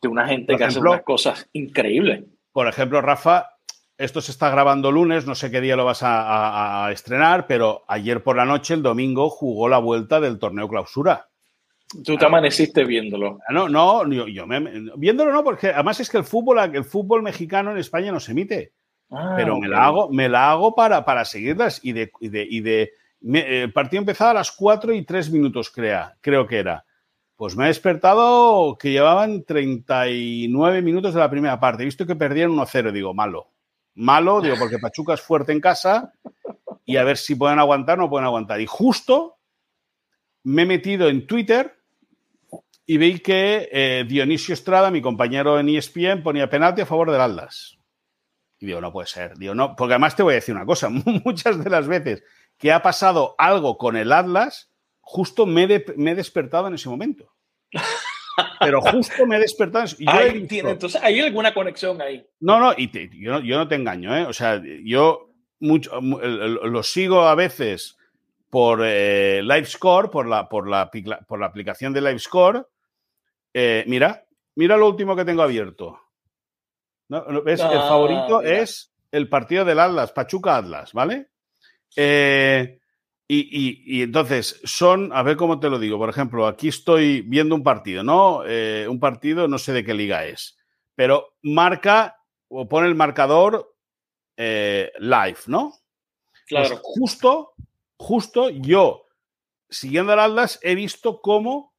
de 0.00 0.08
una 0.08 0.26
gente 0.26 0.56
que 0.56 0.64
hace 0.64 0.78
unas 0.78 1.02
cosas 1.02 1.46
increíbles. 1.52 2.24
Por 2.52 2.66
ejemplo, 2.66 3.02
Rafa, 3.02 3.50
esto 3.98 4.22
se 4.22 4.32
está 4.32 4.48
grabando 4.48 4.90
lunes, 4.90 5.26
no 5.26 5.34
sé 5.34 5.50
qué 5.50 5.60
día 5.60 5.76
lo 5.76 5.84
vas 5.84 6.02
a, 6.02 6.86
a, 6.86 6.92
estrenar, 6.92 7.46
pero 7.46 7.84
ayer 7.86 8.22
por 8.22 8.34
la 8.34 8.46
noche, 8.46 8.72
el 8.72 8.82
domingo, 8.82 9.28
jugó 9.28 9.68
la 9.68 9.78
vuelta 9.78 10.20
del 10.20 10.38
torneo 10.38 10.70
clausura. 10.70 11.28
Tú 12.04 12.16
te 12.16 12.24
amaneciste 12.24 12.84
viéndolo. 12.84 13.40
No, 13.50 13.68
no, 13.68 14.06
yo, 14.06 14.46
me, 14.46 14.60
viéndolo 14.96 15.32
no, 15.32 15.42
porque 15.42 15.68
además 15.68 15.98
es 16.00 16.08
que 16.08 16.18
el 16.18 16.24
fútbol, 16.24 16.58
el 16.74 16.84
fútbol 16.84 17.22
mexicano 17.22 17.72
en 17.72 17.78
España 17.78 18.12
no 18.12 18.20
se 18.20 18.32
emite. 18.32 18.72
Ah, 19.10 19.34
pero 19.36 19.58
me 19.58 19.66
la 19.66 19.86
hago, 19.86 20.08
me 20.10 20.28
la 20.28 20.52
hago 20.52 20.74
para, 20.76 21.04
para 21.04 21.24
seguirlas 21.24 21.80
y 21.82 21.92
de, 21.92 22.12
y 22.20 22.28
de, 22.28 22.46
y 22.48 22.60
de 22.60 22.92
el 23.22 23.72
partido 23.72 24.00
empezaba 24.00 24.30
a 24.30 24.34
las 24.34 24.52
4 24.52 24.94
y 24.94 25.04
3 25.04 25.30
minutos, 25.30 25.70
crea, 25.70 26.16
creo 26.20 26.46
que 26.46 26.58
era. 26.58 26.84
Pues 27.36 27.56
me 27.56 27.64
he 27.64 27.68
despertado 27.68 28.76
que 28.78 28.92
llevaban 28.92 29.44
39 29.44 30.82
minutos 30.82 31.14
de 31.14 31.20
la 31.20 31.30
primera 31.30 31.58
parte. 31.58 31.82
He 31.82 31.86
visto 31.86 32.06
que 32.06 32.14
perdían 32.14 32.50
1-0. 32.50 32.92
Digo, 32.92 33.14
malo. 33.14 33.50
Malo, 33.94 34.40
digo, 34.42 34.56
porque 34.58 34.78
Pachuca 34.78 35.14
es 35.14 35.22
fuerte 35.22 35.52
en 35.52 35.60
casa 35.60 36.12
y 36.84 36.96
a 36.96 37.04
ver 37.04 37.16
si 37.16 37.34
pueden 37.34 37.58
aguantar 37.58 37.98
o 37.98 38.02
no 38.02 38.10
pueden 38.10 38.26
aguantar. 38.26 38.60
Y 38.60 38.66
justo 38.66 39.38
me 40.44 40.62
he 40.62 40.66
metido 40.66 41.08
en 41.08 41.26
Twitter 41.26 41.79
y 42.86 42.98
vi 42.98 43.20
que 43.20 43.68
eh, 43.72 44.04
Dionisio 44.08 44.54
Estrada, 44.54 44.90
mi 44.90 45.00
compañero 45.00 45.58
en 45.58 45.68
ESPN, 45.68 46.22
ponía 46.22 46.50
penalti 46.50 46.80
a 46.80 46.86
favor 46.86 47.10
del 47.10 47.20
Atlas. 47.20 47.78
Y 48.58 48.66
digo, 48.66 48.80
no 48.80 48.92
puede 48.92 49.06
ser. 49.06 49.36
Digo, 49.38 49.54
no, 49.54 49.74
porque 49.74 49.94
además 49.94 50.16
te 50.16 50.22
voy 50.22 50.32
a 50.32 50.34
decir 50.36 50.54
una 50.54 50.66
cosa. 50.66 50.88
Muchas 51.24 51.62
de 51.62 51.70
las 51.70 51.88
veces 51.88 52.22
que 52.58 52.72
ha 52.72 52.82
pasado 52.82 53.34
algo 53.38 53.78
con 53.78 53.96
el 53.96 54.12
Atlas, 54.12 54.70
justo 55.00 55.46
me, 55.46 55.64
he 55.64 56.14
despertado 56.14 56.68
en 56.68 56.74
ese 56.74 56.88
momento. 56.88 57.32
Pero 58.60 58.80
justo 58.80 59.26
me 59.26 59.36
he 59.36 59.40
despertado. 59.40 59.86
Yo 59.98 60.68
entonces, 60.68 61.00
¿hay 61.02 61.20
alguna 61.20 61.54
conexión 61.54 62.00
ahí? 62.00 62.26
No, 62.40 62.58
no, 62.58 62.72
y 62.76 62.90
yo, 63.20 63.40
no 63.40 63.68
te 63.68 63.74
engaño, 63.74 64.16
¿eh? 64.16 64.24
O 64.24 64.32
sea, 64.32 64.62
yo 64.84 65.30
mucho, 65.58 66.00
lo 66.00 66.82
sigo 66.82 67.22
a 67.22 67.34
veces 67.34 67.98
por 68.50 68.80
eh, 68.84 69.40
LiveScore, 69.42 70.08
por 70.08 70.26
la, 70.26 70.48
por, 70.48 70.68
la, 70.68 70.90
por 70.90 71.38
la 71.38 71.46
aplicación 71.46 71.92
de 71.92 72.00
LiveScore, 72.00 72.64
eh, 73.54 73.84
mira, 73.86 74.26
mira 74.56 74.76
lo 74.76 74.88
último 74.88 75.16
que 75.16 75.24
tengo 75.24 75.42
abierto. 75.42 76.00
¿Ves? 77.08 77.60
el 77.60 77.78
ah, 77.78 77.88
favorito 77.88 78.40
es 78.42 78.92
el 79.10 79.28
partido 79.28 79.64
del 79.64 79.80
Atlas, 79.80 80.12
Pachuca 80.12 80.56
Atlas, 80.56 80.92
¿vale? 80.92 81.30
Eh, 81.96 82.78
y, 83.26 84.02
entonces 84.02 84.60
son, 84.64 85.12
a 85.12 85.22
ver 85.22 85.36
cómo 85.36 85.60
te 85.60 85.70
lo 85.70 85.78
digo, 85.78 85.98
por 85.98 86.08
ejemplo, 86.08 86.46
aquí 86.46 86.68
estoy 86.68 87.22
viendo 87.22 87.54
un 87.54 87.62
partido, 87.62 88.02
¿no? 88.02 88.42
Eh, 88.46 88.86
un 88.88 88.98
partido, 88.98 89.46
no 89.48 89.58
sé 89.58 89.72
de 89.72 89.84
qué 89.84 89.94
liga 89.94 90.24
es, 90.24 90.56
pero 90.96 91.34
marca 91.42 92.16
o 92.48 92.68
pone 92.68 92.88
el 92.88 92.96
marcador 92.96 93.74
live, 94.36 95.38
¿no? 95.46 95.74
Pues 96.48 96.68
claro. 96.68 96.80
justo, 96.82 97.54
justo 98.00 98.48
yo, 98.48 99.06
siguiendo 99.68 100.14
al 100.14 100.20
Atlas, 100.20 100.58
he 100.62 100.74
visto 100.74 101.20
cómo 101.20 101.74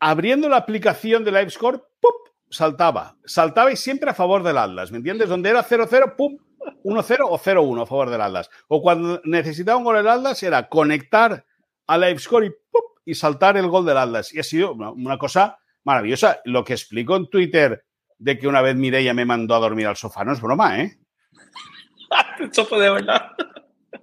abriendo 0.00 0.48
la 0.48 0.56
aplicación 0.56 1.22
de 1.22 1.32
LiveScore, 1.32 1.80
¡pum! 2.00 2.12
saltaba. 2.48 3.18
Saltaba 3.26 3.70
y 3.70 3.76
siempre 3.76 4.08
a 4.08 4.14
favor 4.14 4.42
del 4.42 4.56
Atlas, 4.56 4.90
¿me 4.90 4.96
entiendes? 4.96 5.28
Donde 5.28 5.50
era 5.50 5.62
0-0, 5.62 6.16
¡pum! 6.16 6.38
1-0 6.82 7.18
o 7.28 7.38
0-1 7.38 7.82
a 7.82 7.86
favor 7.86 8.08
del 8.08 8.22
Atlas. 8.22 8.48
O 8.68 8.80
cuando 8.80 9.20
necesitaba 9.24 9.76
un 9.76 9.84
gol 9.84 9.96
del 9.96 10.08
Atlas 10.08 10.42
era 10.42 10.66
conectar 10.66 11.44
a 11.86 11.98
LiveScore 11.98 12.46
y 12.46 12.50
¡pum! 12.50 12.82
y 13.04 13.14
saltar 13.14 13.58
el 13.58 13.68
gol 13.68 13.84
del 13.84 13.98
Atlas. 13.98 14.32
Y 14.32 14.40
ha 14.40 14.44
sido 14.44 14.72
una 14.72 15.18
cosa 15.18 15.58
maravillosa. 15.84 16.40
Lo 16.46 16.64
que 16.64 16.72
explico 16.72 17.16
en 17.16 17.28
Twitter 17.28 17.84
de 18.16 18.38
que 18.38 18.48
una 18.48 18.62
vez 18.62 18.76
Mireia 18.76 19.12
me 19.12 19.26
mandó 19.26 19.54
a 19.54 19.60
dormir 19.60 19.86
al 19.86 19.96
sofá, 19.96 20.24
no 20.24 20.32
es 20.32 20.40
broma, 20.40 20.80
¿eh? 20.80 20.98
Eso 22.50 22.64
fue 22.64 22.80
de 22.80 22.90
verdad. 22.90 23.32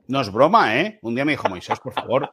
No 0.07 0.21
es 0.21 0.31
broma, 0.31 0.77
¿eh? 0.79 0.99
Un 1.01 1.15
día 1.15 1.25
me 1.25 1.33
dijo, 1.33 1.49
Moisés, 1.49 1.79
por 1.79 1.93
favor, 1.93 2.31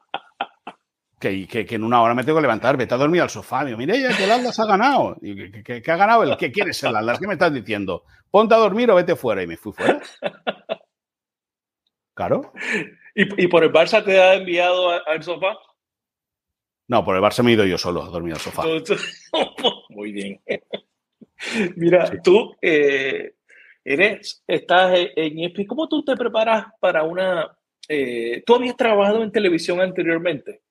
que, 1.19 1.67
en 1.71 1.85
una 1.85 2.03
hora 2.03 2.15
me 2.15 2.23
tengo 2.23 2.39
que 2.39 2.43
levantar, 2.43 2.77
vete 2.77 2.95
a 2.95 2.99
dormir 2.99 3.23
al 3.23 3.31
sofá. 3.31 3.65
Digo, 3.65 3.79
mire, 3.79 4.01
ya 4.01 4.17
que 4.17 4.25
el 4.25 4.31
Atlas 4.31 4.59
ha 4.61 4.67
ganado. 4.67 5.17
¿Qué, 5.21 5.83
ha 5.87 5.97
ganado? 5.97 6.23
El, 6.23 6.37
¿Qué 6.37 6.53
quieres 6.53 6.83
el 6.83 6.95
Atlas? 6.95 7.19
¿Qué 7.19 7.27
me 7.27 7.35
estás 7.35 7.53
diciendo? 7.53 8.05
Ponte 8.31 8.55
a 8.55 8.59
dormir 8.59 8.91
o 8.91 8.95
vete 8.97 9.17
fuera. 9.17 9.43
Y 9.43 9.47
me 9.47 9.57
fui 9.57 9.73
fuera. 9.73 10.01
Claro. 12.15 12.53
¿Y, 13.15 13.49
por 13.49 13.65
el 13.65 13.73
Barça 13.73 14.05
te 14.05 14.21
ha 14.21 14.35
enviado 14.35 14.91
al 14.91 15.23
sofá? 15.23 15.57
No, 16.89 17.05
por 17.05 17.17
el 17.17 17.23
Barça 17.23 17.43
me 17.43 17.51
he 17.51 17.55
ido 17.55 17.65
yo 17.65 17.79
solo 17.79 18.03
a 18.03 18.09
dormir 18.09 18.35
al 18.35 18.41
sofá. 18.41 18.63
Muy 19.89 20.13
bien. 20.13 20.41
Mira, 21.77 22.11
tú 22.23 22.55
eh, 22.63 23.35
eres, 23.85 24.45
estás 24.47 24.93
en 25.17 25.39
ESPN. 25.39 25.67
¿Cómo 25.67 25.89
tú 25.89 26.05
te 26.05 26.15
preparas 26.17 26.67
para 26.81 27.03
una... 27.03 27.57
Eh, 27.89 28.43
¿Tú 28.47 28.55
habías 28.55 28.77
trabajado 28.77 29.23
en 29.23 29.33
televisión 29.33 29.81
anteriormente? 29.81 30.63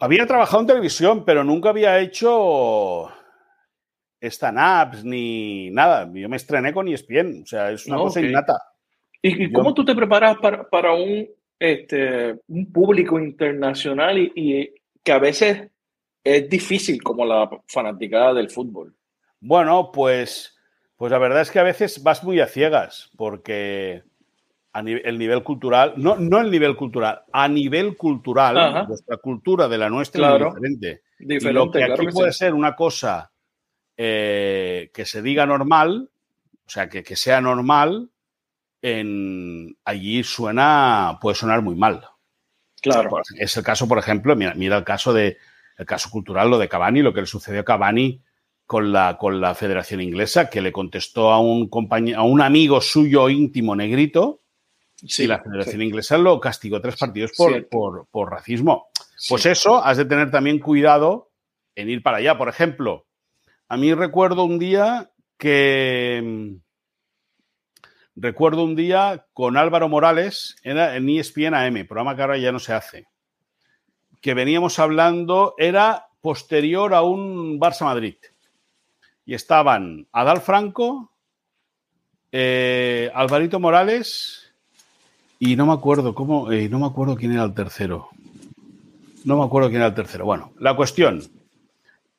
Había 0.00 0.26
trabajado 0.26 0.62
en 0.62 0.66
televisión, 0.66 1.24
pero 1.24 1.44
nunca 1.44 1.70
había 1.70 1.98
hecho 2.00 3.08
stand-ups 4.20 5.04
ni 5.04 5.70
nada. 5.70 6.10
Yo 6.12 6.28
me 6.28 6.36
estrené 6.36 6.72
con 6.72 6.88
ESPN, 6.88 7.42
o 7.42 7.46
sea, 7.46 7.70
es 7.70 7.86
una 7.86 7.98
cosa 7.98 8.20
innata. 8.20 8.60
¿Y, 9.22 9.52
cómo 9.52 9.74
tú 9.74 9.84
te 9.84 9.94
preparas 9.94 10.36
para, 10.38 10.92
un, 10.92 11.26
este, 11.58 12.38
un 12.48 12.72
público 12.72 13.18
internacional 13.18 14.18
y, 14.18 14.72
que 15.02 15.12
a 15.12 15.18
veces 15.18 15.68
es 16.22 16.48
difícil 16.48 17.02
como 17.02 17.24
la 17.24 17.48
fanaticada 17.66 18.34
del 18.34 18.50
fútbol? 18.50 18.94
Bueno, 19.40 19.90
pues, 19.92 20.56
pues 20.96 21.12
la 21.12 21.18
verdad 21.18 21.42
es 21.42 21.50
que 21.50 21.58
a 21.58 21.64
veces 21.64 22.02
vas 22.02 22.24
muy 22.24 22.40
a 22.40 22.46
ciegas, 22.46 23.10
porque 23.16 24.02
el 24.80 25.18
nivel 25.18 25.42
cultural, 25.42 25.94
no, 25.96 26.16
no 26.16 26.40
el 26.40 26.50
nivel 26.50 26.76
cultural, 26.76 27.22
a 27.32 27.48
nivel 27.48 27.96
cultural, 27.96 28.86
nuestra 28.88 29.16
cultura 29.18 29.68
de 29.68 29.78
la 29.78 29.88
nuestra 29.88 30.36
es 30.36 30.44
diferente. 30.44 31.02
y 31.18 31.52
lo 31.52 31.70
que 31.70 31.84
aquí 31.84 32.06
puede 32.12 32.32
ser 32.32 32.54
una 32.54 32.74
cosa 32.74 33.32
eh, 33.96 34.90
que 34.92 35.04
se 35.04 35.22
diga 35.22 35.46
normal, 35.46 36.10
o 36.66 36.70
sea, 36.70 36.88
que, 36.88 37.02
que 37.02 37.16
sea 37.16 37.40
normal, 37.40 38.10
en, 38.82 39.76
allí 39.84 40.22
suena, 40.22 41.18
puede 41.20 41.34
sonar 41.34 41.62
muy 41.62 41.74
mal. 41.74 42.04
Claro. 42.82 43.22
Es 43.38 43.56
el 43.56 43.64
caso, 43.64 43.88
por 43.88 43.98
ejemplo, 43.98 44.36
mira, 44.36 44.54
mira 44.54 44.76
el 44.76 44.84
caso 44.84 45.12
de 45.12 45.38
el 45.76 45.86
caso 45.86 46.10
cultural, 46.10 46.50
lo 46.50 46.58
de 46.58 46.68
Cavani, 46.68 47.02
lo 47.02 47.12
que 47.12 47.20
le 47.20 47.26
sucedió 47.26 47.60
a 47.60 47.64
Cavani 47.64 48.22
con 48.64 48.92
la, 48.92 49.16
con 49.18 49.40
la 49.40 49.54
Federación 49.54 50.00
Inglesa, 50.00 50.50
que 50.50 50.60
le 50.60 50.72
contestó 50.72 51.30
a 51.30 51.40
un 51.40 51.68
compañero, 51.68 52.20
a 52.20 52.22
un 52.24 52.40
amigo 52.40 52.80
suyo 52.80 53.28
íntimo 53.28 53.76
negrito, 53.76 54.42
Sí, 54.96 55.26
la 55.26 55.40
Federación 55.42 55.82
Inglesa 55.82 56.16
lo 56.16 56.40
castigó 56.40 56.80
tres 56.80 56.96
partidos 56.96 57.32
por, 57.36 58.06
por, 58.08 58.30
racismo. 58.30 58.88
Pues 59.28 59.44
eso, 59.46 59.84
has 59.84 59.98
de 59.98 60.06
tener 60.06 60.30
también 60.30 60.58
cuidado 60.58 61.30
en 61.74 61.90
ir 61.90 62.02
para 62.02 62.18
allá. 62.18 62.38
Por 62.38 62.48
ejemplo, 62.48 63.06
a 63.68 63.76
mí 63.76 63.92
recuerdo 63.92 64.44
un 64.44 64.58
día 64.58 65.10
que. 65.36 66.22
Mm, 66.24 66.56
recuerdo 68.16 68.64
un 68.64 68.74
día 68.74 69.26
con 69.34 69.58
Álvaro 69.58 69.88
Morales, 69.90 70.56
era 70.62 70.96
en 70.96 71.08
ESPN 71.08 71.54
AM, 71.54 71.86
programa 71.86 72.16
que 72.16 72.22
ahora 72.22 72.38
ya 72.38 72.50
no 72.50 72.58
se 72.58 72.72
hace, 72.72 73.08
que 74.22 74.32
veníamos 74.32 74.78
hablando, 74.78 75.54
era 75.58 76.08
posterior 76.22 76.94
a 76.94 77.02
un 77.02 77.60
Barça 77.60 77.84
Madrid. 77.84 78.16
y 79.26 79.34
estaban 79.34 80.08
Adal 80.12 80.40
Franco, 80.40 81.12
eh, 82.32 83.10
Alvarito 83.14 83.60
Morales 83.60 84.45
y 85.38 85.56
no 85.56 85.66
me 85.66 85.72
acuerdo 85.72 86.14
cómo, 86.14 86.50
eh, 86.50 86.68
no 86.68 86.78
me 86.78 86.86
acuerdo 86.86 87.16
quién 87.16 87.32
era 87.32 87.44
el 87.44 87.54
tercero. 87.54 88.08
No 89.24 89.38
me 89.38 89.44
acuerdo 89.44 89.68
quién 89.68 89.80
era 89.80 89.88
el 89.88 89.94
tercero. 89.94 90.24
Bueno, 90.24 90.52
la 90.58 90.76
cuestión 90.76 91.22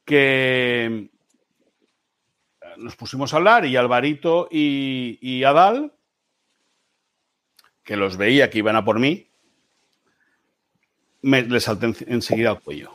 que 0.06 1.10
nos 2.78 2.96
pusimos 2.96 3.34
a 3.34 3.38
hablar 3.38 3.66
y 3.66 3.76
Alvarito 3.76 4.48
y, 4.52 5.44
Adal, 5.44 5.94
que 7.84 7.98
los 7.98 8.18
veía 8.18 8.50
que 8.50 8.60
iban 8.60 8.76
a 8.76 8.86
por 8.86 9.00
mí, 9.00 9.30
me 11.22 11.42
les 11.42 11.64
salté 11.64 11.94
enseguida 12.08 12.52
al 12.52 12.62
cuello. 12.62 12.92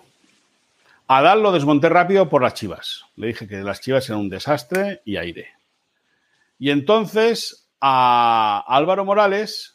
Adal 1.08 1.42
lo 1.42 1.52
desmonté 1.52 1.88
rápido 1.88 2.28
por 2.28 2.42
las 2.42 2.54
chivas. 2.54 3.04
Le 3.16 3.28
dije 3.28 3.48
que 3.48 3.56
las 3.58 3.80
chivas 3.80 4.08
eran 4.08 4.20
un 4.20 4.28
desastre 4.28 5.02
y 5.04 5.16
aire. 5.16 5.48
Y 6.58 6.70
entonces 6.70 7.68
a 7.80 8.64
Álvaro 8.68 9.04
Morales, 9.04 9.71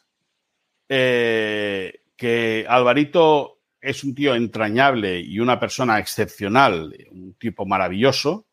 eh, 0.89 2.01
que 2.15 2.65
Alvarito 2.67 3.59
es 3.79 4.03
un 4.03 4.15
tío 4.15 4.35
entrañable 4.35 5.19
y 5.19 5.39
una 5.39 5.59
persona 5.59 5.99
excepcional, 5.99 6.93
un 7.11 7.33
tipo 7.35 7.65
maravilloso, 7.65 8.47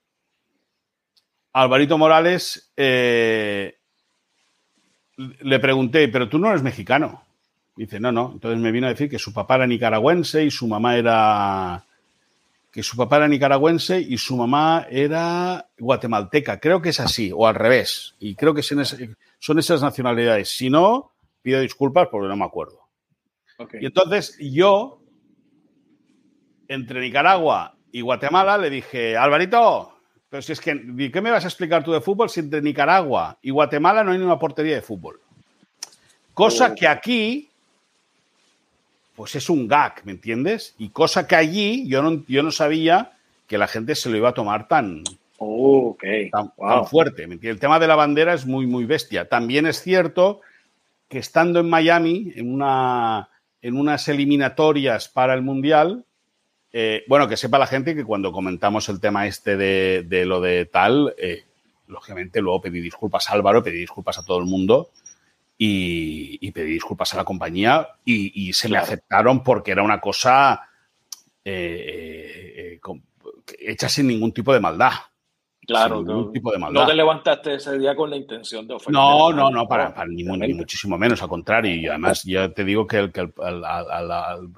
Alvarito 1.54 1.96
Morales 1.96 2.72
eh, 2.76 3.76
le 5.16 5.58
pregunté, 5.60 6.08
pero 6.08 6.28
tú 6.28 6.38
no 6.38 6.50
eres 6.50 6.62
mexicano. 6.62 7.22
Dice, 7.76 8.00
no, 8.00 8.10
no. 8.10 8.32
Entonces 8.34 8.60
me 8.60 8.72
vino 8.72 8.86
a 8.86 8.90
decir 8.90 9.08
que 9.08 9.20
su 9.20 9.32
papá 9.32 9.54
era 9.56 9.66
nicaragüense 9.66 10.44
y 10.44 10.50
su 10.50 10.66
mamá 10.66 10.96
era 10.96 11.84
que 12.72 12.82
su 12.82 12.96
papá 12.96 13.18
era 13.18 13.28
nicaragüense 13.28 14.00
y 14.00 14.18
su 14.18 14.36
mamá 14.36 14.86
era 14.90 15.68
guatemalteca. 15.78 16.58
Creo 16.58 16.82
que 16.82 16.88
es 16.88 16.98
así, 16.98 17.30
o 17.32 17.46
al 17.46 17.54
revés. 17.54 18.16
Y 18.18 18.34
creo 18.34 18.52
que 18.52 18.64
son 18.64 19.58
esas 19.58 19.80
nacionalidades. 19.80 20.48
Si 20.48 20.70
no, 20.70 21.12
pido 21.44 21.60
disculpas 21.60 22.08
porque 22.10 22.26
no 22.26 22.36
me 22.36 22.46
acuerdo. 22.46 22.80
Y 23.80 23.86
entonces 23.86 24.36
yo, 24.40 25.00
entre 26.66 27.02
Nicaragua 27.02 27.76
y 27.92 28.00
Guatemala, 28.00 28.56
le 28.58 28.70
dije, 28.70 29.16
Alvarito, 29.16 29.96
pero 30.30 30.42
si 30.42 30.52
es 30.52 30.60
que, 30.60 30.72
¿qué 31.12 31.20
me 31.20 31.30
vas 31.30 31.44
a 31.44 31.48
explicar 31.48 31.84
tú 31.84 31.92
de 31.92 32.00
fútbol 32.00 32.30
si 32.30 32.40
entre 32.40 32.62
Nicaragua 32.62 33.38
y 33.42 33.50
Guatemala 33.50 34.02
no 34.02 34.12
hay 34.12 34.18
ni 34.18 34.24
una 34.24 34.38
portería 34.38 34.74
de 34.74 34.82
fútbol? 34.82 35.20
Cosa 36.32 36.70
oh. 36.72 36.74
que 36.74 36.88
aquí 36.88 37.50
pues 39.14 39.36
es 39.36 39.48
un 39.48 39.68
gag, 39.68 40.04
¿me 40.04 40.12
entiendes? 40.12 40.74
Y 40.78 40.88
cosa 40.88 41.28
que 41.28 41.36
allí 41.36 41.86
yo 41.86 42.02
no, 42.02 42.24
yo 42.26 42.42
no 42.42 42.50
sabía 42.50 43.12
que 43.46 43.58
la 43.58 43.68
gente 43.68 43.94
se 43.94 44.08
lo 44.10 44.16
iba 44.16 44.30
a 44.30 44.34
tomar 44.34 44.66
tan, 44.66 45.04
tan, 46.32 46.86
fuerte. 46.86 47.28
El 47.42 47.60
tema 47.60 47.78
de 47.78 47.86
la 47.86 47.94
bandera 47.94 48.34
es 48.34 48.46
muy, 48.46 48.66
muy 48.66 48.86
bestia. 48.86 49.28
También 49.28 49.66
es 49.66 49.82
cierto 49.82 50.40
que 51.14 51.20
estando 51.20 51.60
en 51.60 51.70
Miami, 51.70 52.32
en, 52.34 52.52
una, 52.52 53.28
en 53.62 53.76
unas 53.76 54.08
eliminatorias 54.08 55.08
para 55.08 55.32
el 55.34 55.42
Mundial, 55.42 56.04
eh, 56.72 57.04
bueno, 57.06 57.28
que 57.28 57.36
sepa 57.36 57.56
la 57.56 57.68
gente 57.68 57.94
que 57.94 58.04
cuando 58.04 58.32
comentamos 58.32 58.88
el 58.88 58.98
tema 58.98 59.28
este 59.28 59.56
de, 59.56 60.24
lo 60.26 60.40
de 60.40 60.66
tal, 60.66 61.14
eh, 61.16 61.44
lógicamente 61.86 62.40
luego 62.40 62.62
pedí 62.62 62.80
disculpas 62.80 63.30
a 63.30 63.34
Álvaro, 63.34 63.62
pedí 63.62 63.78
disculpas 63.78 64.18
a 64.18 64.24
todo 64.24 64.40
el 64.40 64.46
mundo 64.46 64.90
y, 65.56 66.50
pedí 66.50 66.72
disculpas 66.72 67.14
a 67.14 67.18
la 67.18 67.24
compañía 67.24 67.90
y, 68.04 68.52
se 68.52 68.68
me 68.68 68.78
aceptaron 68.78 69.44
porque 69.44 69.70
era 69.70 69.84
una 69.84 70.00
cosa 70.00 70.62
eh, 71.44 72.80
hecha 73.60 73.88
sin 73.88 74.08
ningún 74.08 74.32
tipo 74.32 74.52
de 74.52 74.58
maldad. 74.58 74.94
Claro, 75.66 76.02
no, 76.02 76.30
tipo 76.30 76.52
de 76.52 76.58
maldad. 76.58 76.82
no 76.82 76.86
te 76.86 76.94
levantaste 76.94 77.54
ese 77.54 77.78
día 77.78 77.96
con 77.96 78.10
la 78.10 78.16
intención 78.16 78.66
de 78.66 78.74
ofender. 78.74 79.00
No, 79.00 79.32
no, 79.32 79.50
no, 79.50 79.66
para, 79.66 79.94
para 79.94 80.08
ni, 80.08 80.24
muchísimo 80.24 80.98
menos, 80.98 81.22
al 81.22 81.28
contrario. 81.28 81.74
Y 81.74 81.86
además, 81.86 82.22
ya 82.24 82.48
te 82.50 82.64
digo 82.64 82.86
que, 82.86 82.98
el, 82.98 83.12
que 83.12 83.32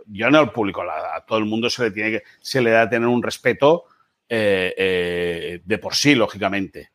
yo 0.06 0.30
no 0.30 0.38
al 0.38 0.52
público, 0.52 0.82
a, 0.82 1.24
todo 1.26 1.38
el 1.38 1.44
mundo 1.44 1.70
se 1.70 1.84
le 1.84 1.90
tiene 1.90 2.10
que, 2.10 2.22
se 2.40 2.60
le 2.60 2.70
da 2.70 2.88
tener 2.88 3.08
un 3.08 3.22
respeto 3.22 3.84
eh, 4.28 5.60
de 5.64 5.78
por 5.78 5.94
sí, 5.94 6.14
lógicamente. 6.14 6.90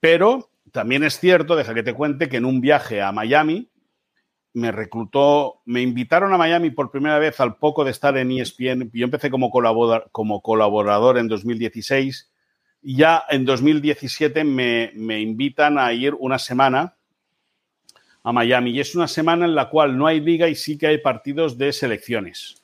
Pero 0.00 0.50
también 0.72 1.04
es 1.04 1.20
cierto, 1.20 1.54
deja 1.54 1.74
que 1.74 1.82
te 1.82 1.94
cuente, 1.94 2.28
que 2.28 2.38
en 2.38 2.44
un 2.44 2.60
viaje 2.60 3.02
a 3.02 3.12
Miami 3.12 3.68
me 4.54 4.72
reclutó, 4.72 5.62
me 5.64 5.80
invitaron 5.80 6.32
a 6.32 6.38
Miami 6.38 6.70
por 6.70 6.90
primera 6.90 7.18
vez 7.18 7.40
al 7.40 7.56
poco 7.56 7.84
de 7.84 7.90
estar 7.90 8.16
en 8.16 8.32
ESPN. 8.32 8.90
Yo 8.92 9.04
empecé 9.04 9.30
como 9.30 9.50
colaborador, 9.50 10.08
como 10.12 10.42
colaborador 10.42 11.18
en 11.18 11.28
2016 11.28 12.30
y 12.30 12.31
ya 12.82 13.24
en 13.28 13.44
2017 13.44 14.44
me, 14.44 14.90
me 14.94 15.20
invitan 15.20 15.78
a 15.78 15.92
ir 15.92 16.14
una 16.18 16.38
semana 16.38 16.94
a 18.22 18.32
Miami. 18.32 18.70
Y 18.70 18.80
es 18.80 18.94
una 18.94 19.08
semana 19.08 19.44
en 19.44 19.54
la 19.54 19.68
cual 19.68 19.96
no 19.96 20.06
hay 20.06 20.20
liga 20.20 20.48
y 20.48 20.54
sí 20.54 20.78
que 20.78 20.86
hay 20.86 20.98
partidos 20.98 21.58
de 21.58 21.72
selecciones. 21.72 22.56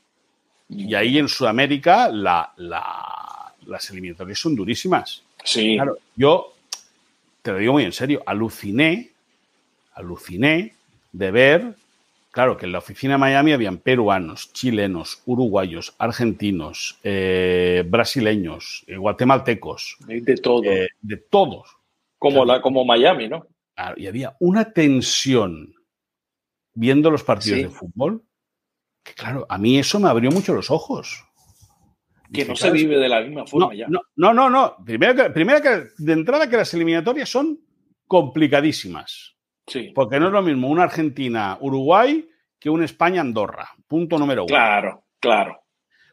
Y 0.69 0.95
ahí 0.95 1.19
en 1.19 1.29
Sudamérica 1.29 2.09
la, 2.11 2.53
las 2.57 3.91
eliminatorias 3.91 4.39
son 4.39 4.55
durísimas. 4.55 5.23
Sí. 5.43 5.77
Claro, 5.77 5.99
yo 6.15 6.55
te 7.43 7.53
lo 7.53 7.59
digo 7.59 7.73
muy 7.73 7.85
en 7.85 7.93
serio, 7.93 8.23
aluciné, 8.27 9.11
aluciné 9.95 10.75
de 11.13 11.31
ver, 11.31 11.75
claro, 12.39 12.57
que 12.57 12.67
en 12.67 12.73
la 12.73 12.79
oficina 12.79 13.15
de 13.15 13.19
Miami 13.19 13.53
habían 13.53 13.79
peruanos, 13.79 14.53
chilenos, 14.53 15.25
uruguayos, 15.27 15.97
argentinos, 15.99 17.01
eh, 17.03 17.83
brasileños, 17.85 18.85
eh, 18.87 18.97
guatemaltecos. 18.97 19.97
De 20.07 20.37
todo. 20.37 20.63
Eh, 20.63 20.87
de 21.01 21.17
todos. 21.17 21.69
Como, 22.17 22.45
la, 22.45 22.63
como 22.63 22.85
Miami, 22.85 23.27
¿no? 23.27 23.49
Claro, 23.75 23.97
y 23.99 24.07
había 24.07 24.37
una 24.39 24.73
tensión 24.73 25.75
viendo 26.75 27.11
los 27.11 27.25
partidos 27.25 27.59
de 27.59 27.71
fútbol 27.71 28.23
que, 29.03 29.15
claro, 29.15 29.45
a 29.49 29.59
mí 29.59 29.77
eso 29.77 29.99
me 29.99 30.09
abrió 30.09 30.31
mucho 30.31 30.55
los 30.55 30.71
ojos 30.71 31.25
que 32.33 32.45
no 32.45 32.55
se 32.55 32.71
vive 32.71 32.99
de 32.99 33.09
la 33.09 33.21
misma 33.21 33.49
forma 33.49 33.75
ya. 33.75 33.89
No, 33.89 34.33
no, 34.33 34.49
no. 34.49 34.77
Primero, 34.85 35.17
que, 35.17 35.31
primero 35.31 35.61
que 35.61 35.89
de 35.99 36.13
entrada 36.13 36.49
que 36.49 36.57
las 36.57 36.73
eliminatorias 36.73 37.29
son 37.29 37.59
complicadísimas. 38.07 39.38
Sí. 39.69 39.93
Porque 39.95 40.19
no 40.19 40.27
es 40.27 40.33
lo 40.33 40.43
mismo 40.43 40.69
una 40.69 40.85
Argentina-Uruguay 40.85 42.29
que 42.59 42.71
una 42.71 42.85
España-Andorra. 42.85 43.71
Punto 43.87 44.19
número 44.19 44.43
uno. 44.43 44.49
Claro, 44.49 45.05
claro. 45.21 45.65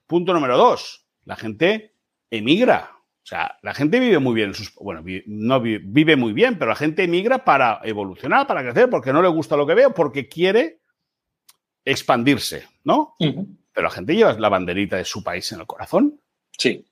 Punto 0.05 0.33
número 0.33 0.57
dos. 0.57 1.07
La 1.23 1.35
gente 1.35 1.95
emigra. 2.29 2.91
O 2.93 3.27
sea, 3.27 3.57
la 3.63 3.73
gente 3.73 3.99
vive 3.99 4.19
muy 4.19 4.35
bien. 4.35 4.53
Sus, 4.53 4.73
bueno, 4.75 5.03
no 5.25 5.59
vive, 5.59 6.15
muy 6.15 6.33
bien, 6.33 6.59
pero 6.59 6.69
la 6.69 6.75
gente 6.75 7.03
emigra 7.03 7.43
para 7.43 7.81
evolucionar, 7.83 8.45
para 8.45 8.61
crecer, 8.61 8.89
porque 8.89 9.11
no 9.11 9.21
le 9.21 9.29
gusta 9.29 9.57
lo 9.57 9.65
que 9.65 9.73
veo, 9.73 9.93
porque 9.93 10.29
quiere 10.29 10.81
expandirse, 11.83 12.67
¿no? 12.83 13.15
pero 13.75 13.89
la 13.89 13.91
gente 13.91 14.15
lleva 14.15 14.33
la 14.33 14.47
banderita 14.47 14.95
de 14.95 15.03
su 15.03 15.21
país 15.21 15.51
en 15.51 15.59
el 15.59 15.67
corazón. 15.67 16.21
Sí. 16.57 16.85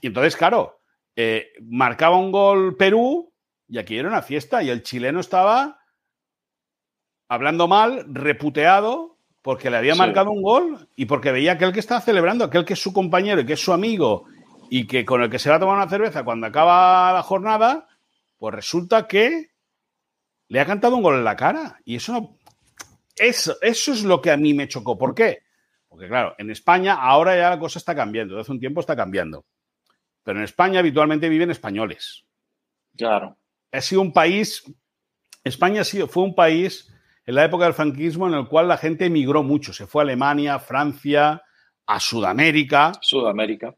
Y 0.00 0.06
entonces, 0.06 0.34
claro, 0.34 0.80
eh, 1.14 1.52
marcaba 1.60 2.16
un 2.16 2.32
gol 2.32 2.76
Perú 2.76 3.33
y 3.74 3.78
aquí 3.78 3.98
era 3.98 4.08
una 4.08 4.22
fiesta 4.22 4.62
y 4.62 4.70
el 4.70 4.84
chileno 4.84 5.18
estaba 5.18 5.80
hablando 7.26 7.66
mal, 7.66 8.04
reputeado, 8.06 9.18
porque 9.42 9.68
le 9.68 9.78
había 9.78 9.96
marcado 9.96 10.30
un 10.30 10.42
gol 10.42 10.88
y 10.94 11.06
porque 11.06 11.32
veía 11.32 11.54
aquel 11.54 11.72
que 11.72 11.80
estaba 11.80 12.00
celebrando, 12.00 12.44
aquel 12.44 12.64
que 12.64 12.74
es 12.74 12.78
su 12.80 12.92
compañero 12.92 13.40
y 13.40 13.46
que 13.46 13.54
es 13.54 13.60
su 13.60 13.72
amigo 13.72 14.26
y 14.70 14.86
que 14.86 15.04
con 15.04 15.24
el 15.24 15.28
que 15.28 15.40
se 15.40 15.50
va 15.50 15.56
a 15.56 15.58
tomar 15.58 15.74
una 15.74 15.88
cerveza 15.88 16.22
cuando 16.22 16.46
acaba 16.46 17.14
la 17.14 17.24
jornada, 17.24 17.88
pues 18.38 18.54
resulta 18.54 19.08
que 19.08 19.50
le 20.46 20.60
ha 20.60 20.66
cantado 20.66 20.94
un 20.94 21.02
gol 21.02 21.16
en 21.16 21.24
la 21.24 21.34
cara. 21.34 21.80
Y 21.84 21.96
eso 21.96 22.12
no. 22.12 22.38
Eso, 23.16 23.56
eso 23.60 23.92
es 23.92 24.04
lo 24.04 24.22
que 24.22 24.30
a 24.30 24.36
mí 24.36 24.54
me 24.54 24.68
chocó. 24.68 24.96
¿Por 24.96 25.16
qué? 25.16 25.42
Porque 25.88 26.06
claro, 26.06 26.36
en 26.38 26.48
España 26.48 26.94
ahora 26.94 27.36
ya 27.36 27.50
la 27.50 27.58
cosa 27.58 27.80
está 27.80 27.92
cambiando, 27.92 28.34
desde 28.34 28.42
hace 28.42 28.52
un 28.52 28.60
tiempo 28.60 28.78
está 28.78 28.94
cambiando. 28.94 29.44
Pero 30.22 30.38
en 30.38 30.44
España 30.44 30.78
habitualmente 30.78 31.28
viven 31.28 31.50
españoles. 31.50 32.24
Claro. 32.96 33.36
Ha 33.74 33.80
sido 33.80 34.00
un 34.00 34.12
país, 34.12 34.64
España 35.42 35.82
ha 35.82 35.84
sido, 35.84 36.08
fue 36.08 36.22
un 36.22 36.34
país 36.34 36.92
en 37.26 37.34
la 37.34 37.44
época 37.44 37.64
del 37.64 37.74
franquismo 37.74 38.26
en 38.28 38.34
el 38.34 38.48
cual 38.48 38.68
la 38.68 38.76
gente 38.76 39.06
emigró 39.06 39.42
mucho. 39.42 39.72
Se 39.72 39.86
fue 39.86 40.02
a 40.02 40.04
Alemania, 40.04 40.58
Francia, 40.58 41.42
a 41.86 42.00
Sudamérica. 42.00 42.92
Sudamérica. 43.00 43.74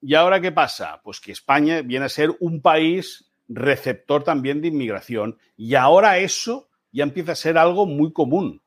¿Y 0.00 0.14
ahora 0.14 0.40
qué 0.40 0.52
pasa? 0.52 1.00
Pues 1.02 1.20
que 1.20 1.32
España 1.32 1.82
viene 1.82 2.06
a 2.06 2.10
ser 2.10 2.30
un 2.40 2.60
país 2.62 3.30
receptor 3.48 4.24
también 4.24 4.60
de 4.60 4.68
inmigración 4.68 5.38
y 5.56 5.74
ahora 5.74 6.18
eso 6.18 6.68
ya 6.92 7.04
empieza 7.04 7.32
a 7.32 7.36
ser 7.36 7.58
algo 7.58 7.86
muy 7.86 8.12
común 8.12 8.62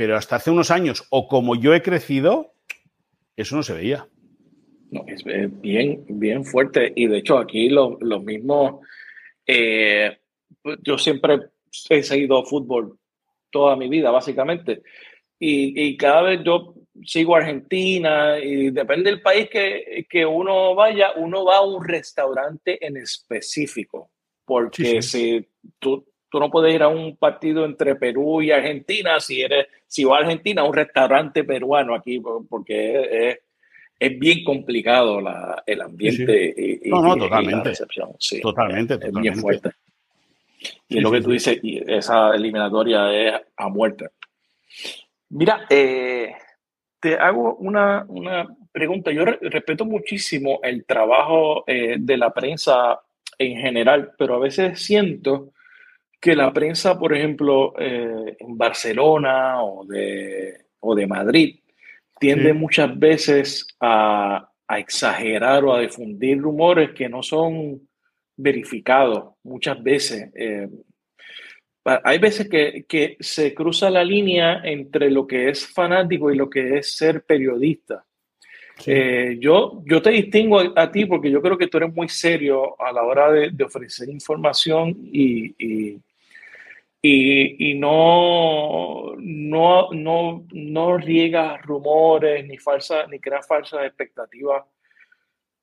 pero 0.00 0.16
hasta 0.16 0.36
hace 0.36 0.50
unos 0.50 0.70
años, 0.70 1.06
o 1.10 1.28
como 1.28 1.56
yo 1.56 1.74
he 1.74 1.82
crecido, 1.82 2.54
eso 3.36 3.54
no 3.54 3.62
se 3.62 3.74
veía. 3.74 4.08
No, 4.90 5.04
es 5.06 5.22
bien, 5.60 6.06
bien 6.08 6.42
fuerte. 6.42 6.90
Y 6.96 7.06
de 7.06 7.18
hecho, 7.18 7.36
aquí 7.36 7.68
lo, 7.68 7.98
mismo. 8.20 8.80
Eh, 9.46 10.18
yo 10.82 10.98
siempre 10.98 11.38
he 11.88 12.02
seguido 12.02 12.44
fútbol 12.44 12.98
toda 13.50 13.76
mi 13.76 13.88
vida, 13.88 14.10
básicamente. 14.10 14.82
Y, 15.42 15.96
cada 15.96 16.22
vez 16.22 16.40
yo 16.44 16.74
sigo 17.02 17.34
Argentina 17.34 18.38
y 18.38 18.70
depende 18.70 19.10
del 19.10 19.22
país 19.22 19.48
que, 19.48 20.06
que, 20.08 20.26
uno 20.26 20.74
vaya, 20.74 21.12
uno 21.16 21.46
va 21.46 21.56
a 21.56 21.62
un 21.62 21.82
restaurante 21.82 22.84
en 22.86 22.98
específico. 22.98 24.10
Porque 24.44 25.00
si 25.00 25.48
tú, 25.78 26.04
tú 26.28 26.38
no 26.38 26.50
puedes 26.50 26.74
ir 26.74 26.82
a 26.82 26.88
un 26.88 27.16
partido 27.16 27.64
entre 27.64 27.96
Perú 27.96 28.42
y 28.42 28.50
Argentina, 28.50 29.18
si 29.18 29.40
eres, 29.40 29.66
si 29.86 30.04
vas 30.04 30.20
a 30.20 30.24
Argentina, 30.24 30.62
a 30.62 30.66
un 30.66 30.74
restaurante 30.74 31.44
peruano 31.44 31.94
aquí, 31.94 32.20
porque 32.48 33.30
es, 33.30 33.38
es 34.00 34.18
bien 34.18 34.42
complicado 34.42 35.20
la, 35.20 35.62
el 35.66 35.82
ambiente 35.82 36.80
Y, 36.82 36.88
no, 36.88 37.02
no, 37.02 37.16
totalmente. 37.16 37.56
la 37.56 37.64
recepción. 37.64 38.10
Sí, 38.18 38.40
totalmente, 38.40 38.94
es, 38.94 39.12
bien 39.12 39.36
fuerte. 39.36 39.72
Y 40.88 41.00
lo 41.00 41.10
que 41.10 41.20
tú 41.20 41.30
dices, 41.30 41.60
esa 41.62 42.34
eliminatoria 42.34 43.12
es 43.12 43.42
a 43.56 43.68
muerte. 43.68 44.08
Mira, 45.28 45.66
eh, 45.68 46.32
te 46.98 47.14
hago 47.14 47.56
una, 47.56 48.04
una, 48.08 48.48
pregunta. 48.72 49.10
Yo 49.10 49.24
respeto 49.24 49.84
muchísimo 49.84 50.60
el 50.62 50.84
trabajo 50.84 51.64
eh, 51.66 51.96
de 51.98 52.16
la 52.16 52.32
prensa 52.32 53.00
en 53.38 53.58
general, 53.58 54.12
pero 54.16 54.36
a 54.36 54.38
veces 54.38 54.80
siento 54.80 55.52
que 56.20 56.34
la 56.34 56.52
prensa, 56.52 56.98
por 56.98 57.14
ejemplo, 57.14 57.74
eh, 57.78 58.36
en 58.38 58.56
Barcelona 58.56 59.62
o 59.62 59.84
de, 59.84 60.66
o 60.80 60.94
de 60.94 61.06
Madrid, 61.06 61.59
tiende 62.20 62.52
muchas 62.52 62.96
veces 62.96 63.66
a, 63.80 64.48
a, 64.68 64.78
exagerar 64.78 65.64
o 65.64 65.74
a 65.74 65.80
difundir 65.80 66.38
rumores 66.38 66.90
que 66.90 67.08
no 67.08 67.22
son 67.22 67.80
verificados 68.36 69.34
muchas 69.42 69.82
veces. 69.82 70.30
Eh, 70.36 70.68
hay 72.04 72.18
veces 72.18 72.48
que, 72.48 72.84
que, 72.86 73.16
se 73.20 73.54
cruza 73.54 73.88
la 73.88 74.04
línea 74.04 74.60
entre 74.64 75.10
lo 75.10 75.26
que 75.26 75.48
es 75.48 75.66
fanático 75.66 76.30
y 76.30 76.36
lo 76.36 76.48
que 76.48 76.78
es 76.78 76.94
ser 76.94 77.24
periodista. 77.24 78.04
Eh, 78.86 79.36
yo, 79.40 79.82
yo 79.84 80.00
te 80.00 80.10
distingo 80.10 80.60
a, 80.76 80.90
ti 80.90 81.06
porque 81.06 81.30
yo 81.30 81.42
creo 81.42 81.58
que 81.58 81.66
tú 81.66 81.78
eres 81.78 81.92
muy 81.92 82.08
serio 82.08 82.80
a 82.80 82.92
la 82.92 83.02
hora 83.02 83.30
de, 83.30 83.50
de 83.50 83.64
ofrecer 83.64 84.08
información 84.08 84.96
y, 85.12 85.54
y, 85.58 86.00
y, 87.02 87.74
no, 87.74 89.14
no, 89.18 89.90
no, 89.92 90.46
no 90.52 90.96
riegas 90.98 91.62
rumores 91.62 92.46
ni, 92.46 92.58
falsa, 92.58 93.06
ni 93.06 93.18
creas 93.18 93.46
falsas 93.46 93.86
expectativas 93.86 94.64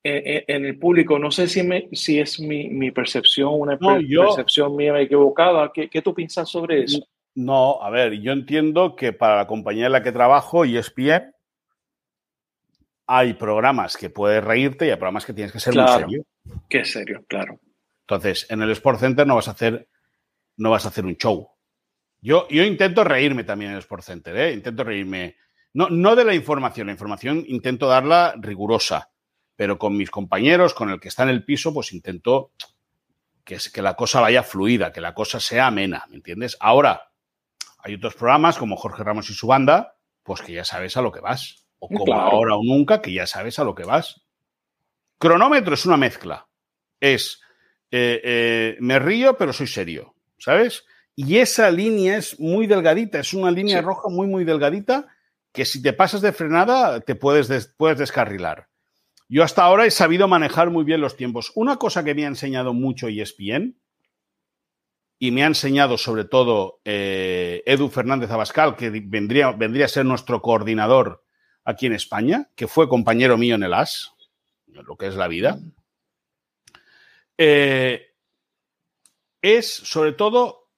en, 0.02 0.64
el 0.64 0.78
público. 0.78 1.18
No 1.18 1.30
sé 1.30 1.46
si, 1.46 1.62
me, 1.62 1.88
si 1.92 2.18
es 2.18 2.40
mi, 2.40 2.68
mi 2.68 2.90
percepción, 2.90 3.50
una 3.52 3.78
percepción 3.78 4.74
mía 4.74 4.98
equivocada. 5.00 5.70
¿Qué, 5.72 5.88
¿Qué, 5.88 6.02
tú 6.02 6.14
piensas 6.14 6.48
sobre 6.48 6.84
eso? 6.84 7.06
No, 7.34 7.80
a 7.82 7.90
ver, 7.90 8.14
yo 8.20 8.32
entiendo 8.32 8.96
que 8.96 9.12
para 9.12 9.36
la 9.36 9.46
compañía 9.46 9.86
en 9.86 9.92
la 9.92 10.02
que 10.02 10.10
trabajo, 10.10 10.64
ESPN, 10.64 11.32
hay 13.06 13.34
programas 13.34 13.96
que 13.96 14.10
puedes 14.10 14.42
reírte 14.42 14.86
y 14.86 14.90
hay 14.90 14.96
programas 14.96 15.24
que 15.24 15.32
tienes 15.32 15.52
que 15.52 15.60
ser 15.60 15.74
muy 15.74 15.88
serio. 15.88 16.24
Qué 16.68 16.84
serio, 16.84 17.24
claro. 17.28 17.60
Entonces, 18.00 18.46
en 18.50 18.62
el 18.62 18.70
Sport 18.72 19.00
Center 19.00 19.26
no 19.26 19.36
vas 19.36 19.48
a 19.48 19.52
hacer, 19.52 19.88
no 20.58 20.70
vas 20.70 20.84
a 20.84 20.88
hacer 20.88 21.06
un 21.06 21.16
show. 21.16 21.50
Yo, 22.20 22.46
yo 22.48 22.64
intento 22.64 23.04
reírme 23.04 23.44
también 23.44 23.70
en 23.70 23.76
el 23.76 23.82
Sport 23.82 24.04
Center, 24.04 24.36
¿eh? 24.36 24.52
intento 24.52 24.84
reírme. 24.84 25.36
No, 25.72 25.88
no 25.88 26.14
de 26.14 26.24
la 26.24 26.34
información, 26.34 26.88
la 26.88 26.92
información 26.92 27.44
intento 27.46 27.88
darla 27.88 28.34
rigurosa, 28.38 29.10
pero 29.56 29.78
con 29.78 29.96
mis 29.96 30.10
compañeros, 30.10 30.74
con 30.74 30.90
el 30.90 31.00
que 31.00 31.08
está 31.08 31.22
en 31.22 31.30
el 31.30 31.44
piso, 31.44 31.72
pues 31.72 31.92
intento 31.92 32.52
que, 33.44 33.58
que 33.72 33.82
la 33.82 33.94
cosa 33.94 34.20
vaya 34.20 34.42
fluida, 34.42 34.92
que 34.92 35.00
la 35.00 35.14
cosa 35.14 35.40
sea 35.40 35.68
amena, 35.68 36.04
¿me 36.10 36.16
entiendes? 36.16 36.56
Ahora, 36.60 37.12
hay 37.78 37.94
otros 37.94 38.14
programas 38.14 38.58
como 38.58 38.76
Jorge 38.76 39.04
Ramos 39.04 39.30
y 39.30 39.34
su 39.34 39.46
banda, 39.46 39.96
pues 40.22 40.42
que 40.42 40.52
ya 40.52 40.64
sabes 40.64 40.96
a 40.96 41.02
lo 41.02 41.12
que 41.12 41.20
vas 41.20 41.68
o 41.78 41.88
como 41.88 42.14
ahora 42.14 42.56
o 42.56 42.62
nunca, 42.64 43.00
que 43.00 43.12
ya 43.12 43.26
sabes 43.26 43.58
a 43.58 43.64
lo 43.64 43.74
que 43.74 43.84
vas. 43.84 44.26
Cronómetro 45.18 45.74
es 45.74 45.86
una 45.86 45.96
mezcla. 45.96 46.48
Es, 47.00 47.40
eh, 47.90 48.20
eh, 48.24 48.76
me 48.80 48.98
río, 48.98 49.36
pero 49.36 49.52
soy 49.52 49.66
serio, 49.66 50.14
¿sabes? 50.38 50.84
Y 51.14 51.38
esa 51.38 51.70
línea 51.70 52.16
es 52.16 52.38
muy 52.38 52.66
delgadita, 52.66 53.18
es 53.18 53.34
una 53.34 53.50
línea 53.50 53.82
roja 53.82 54.08
muy, 54.08 54.26
muy 54.26 54.44
delgadita, 54.44 55.06
que 55.52 55.64
si 55.64 55.82
te 55.82 55.92
pasas 55.92 56.20
de 56.20 56.32
frenada 56.32 57.00
te 57.00 57.14
puedes, 57.14 57.74
puedes 57.76 57.98
descarrilar. 57.98 58.68
Yo 59.28 59.42
hasta 59.42 59.62
ahora 59.62 59.84
he 59.84 59.90
sabido 59.90 60.28
manejar 60.28 60.70
muy 60.70 60.84
bien 60.84 61.00
los 61.00 61.16
tiempos. 61.16 61.52
Una 61.54 61.76
cosa 61.76 62.04
que 62.04 62.14
me 62.14 62.24
ha 62.24 62.28
enseñado 62.28 62.72
mucho 62.72 63.08
ESPN, 63.08 63.76
y 65.18 65.30
me 65.32 65.42
ha 65.42 65.46
enseñado 65.46 65.98
sobre 65.98 66.24
todo 66.24 66.80
eh, 66.84 67.62
Edu 67.66 67.88
Fernández 67.88 68.30
Abascal, 68.30 68.76
que 68.76 68.90
vendría, 68.90 69.50
vendría 69.52 69.86
a 69.86 69.88
ser 69.88 70.04
nuestro 70.04 70.40
coordinador 70.40 71.24
aquí 71.64 71.86
en 71.86 71.94
España, 71.94 72.48
que 72.54 72.68
fue 72.68 72.88
compañero 72.88 73.36
mío 73.36 73.56
en 73.56 73.64
el 73.64 73.74
AS, 73.74 74.12
lo 74.66 74.96
que 74.96 75.08
es 75.08 75.16
la 75.16 75.28
vida, 75.28 75.58
eh, 77.36 78.07
es 79.42 79.72
sobre 79.72 80.12
todo, 80.12 80.68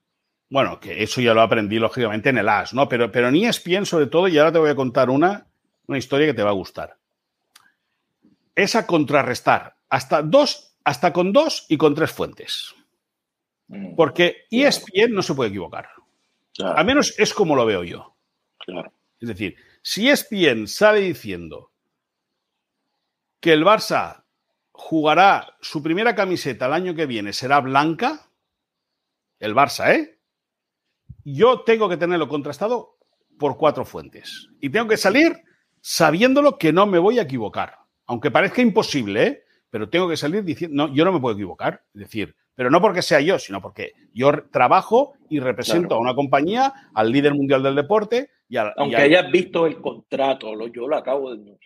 bueno, 0.49 0.81
que 0.81 1.03
eso 1.03 1.21
ya 1.21 1.35
lo 1.35 1.43
aprendí 1.43 1.79
lógicamente 1.79 2.31
en 2.31 2.39
el 2.39 2.49
AS, 2.49 2.75
¿no? 2.75 2.89
Pero, 2.89 3.11
pero 3.11 3.29
en 3.29 3.37
ESPN 3.37 3.87
sobre 3.87 4.07
todo, 4.07 4.29
y 4.29 4.39
ahora 4.39 4.53
te 4.53 4.59
voy 4.59 4.71
a 4.71 4.75
contar 4.75 5.11
una, 5.11 5.47
una 5.87 5.99
historia 5.99 6.27
que 6.27 6.35
te 6.35 6.43
va 6.43 6.51
a 6.51 6.55
gustar. 6.55 6.97
Es 8.55 8.75
a 8.75 8.87
contrarrestar 8.87 9.77
hasta 9.89 10.23
dos, 10.23 10.75
hasta 10.85 11.13
con 11.13 11.33
dos 11.33 11.67
y 11.69 11.77
con 11.77 11.95
tres 11.95 12.11
fuentes. 12.11 12.75
Mm. 13.69 13.95
Porque 13.95 14.47
ESPN 14.51 15.13
no 15.13 15.23
se 15.23 15.35
puede 15.35 15.51
equivocar. 15.51 15.89
Al 16.59 16.85
menos 16.85 17.15
es 17.19 17.33
como 17.33 17.57
lo 17.57 17.65
veo 17.65 17.85
yo. 17.85 18.15
Es 19.21 19.29
decir, 19.29 19.57
si 19.83 20.09
ESPN 20.09 20.67
sale 20.67 21.01
diciendo 21.01 21.71
que 23.41 23.53
el 23.53 23.65
Barça 23.65 24.25
jugará 24.73 25.57
su 25.61 25.83
primera 25.83 26.15
camiseta 26.15 26.67
el 26.67 26.73
año 26.73 26.95
que 26.95 27.07
viene, 27.07 27.33
será 27.33 27.61
blanca, 27.61 28.30
el 29.41 29.55
Barça, 29.55 29.95
¿eh? 29.95 30.18
Yo 31.24 31.62
tengo 31.62 31.88
que 31.88 31.97
tenerlo 31.97 32.28
contrastado 32.28 32.99
por 33.38 33.57
cuatro 33.57 33.84
fuentes. 33.84 34.49
Y 34.61 34.70
tengo 34.70 34.86
que 34.86 34.97
salir 34.97 35.32
sabiéndolo 35.80 36.59
que 36.59 36.72
no 36.72 36.86
me 36.86 36.99
voy 36.99 37.18
a 37.18 37.22
equivocar. 37.22 37.78
Aunque 38.07 38.30
parezca 38.30 38.62
imposible, 38.62 39.26
¿eh? 39.26 39.45
Pero 39.70 39.88
tengo 39.88 40.09
que 40.09 40.16
salir 40.16 40.45
diciendo, 40.45 40.86
no, 40.88 40.95
yo 40.95 41.05
no 41.05 41.12
me 41.12 41.20
puedo 41.20 41.34
equivocar. 41.34 41.84
Es 41.95 42.01
decir, 42.01 42.36
pero 42.55 42.70
no 42.70 42.80
porque 42.80 43.03
sea 43.03 43.20
yo, 43.20 43.38
sino 43.38 43.62
porque 43.62 43.93
yo 44.12 44.49
trabajo 44.51 45.14
y 45.28 45.41
represento 45.41 45.95
a 45.95 45.99
una 45.99 46.14
compañía, 46.14 46.91
al 46.93 47.11
líder 47.11 47.34
mundial 47.34 47.62
del 47.62 47.76
deporte. 47.76 48.30
Y 48.49 48.57
Aunque 48.57 48.97
hayas 48.97 49.30
visto 49.30 49.64
el 49.64 49.80
contrato, 49.80 50.55
lo, 50.55 50.66
yo 50.66 50.86
lo 50.86 50.97
acabo 50.97 51.34
de... 51.34 51.57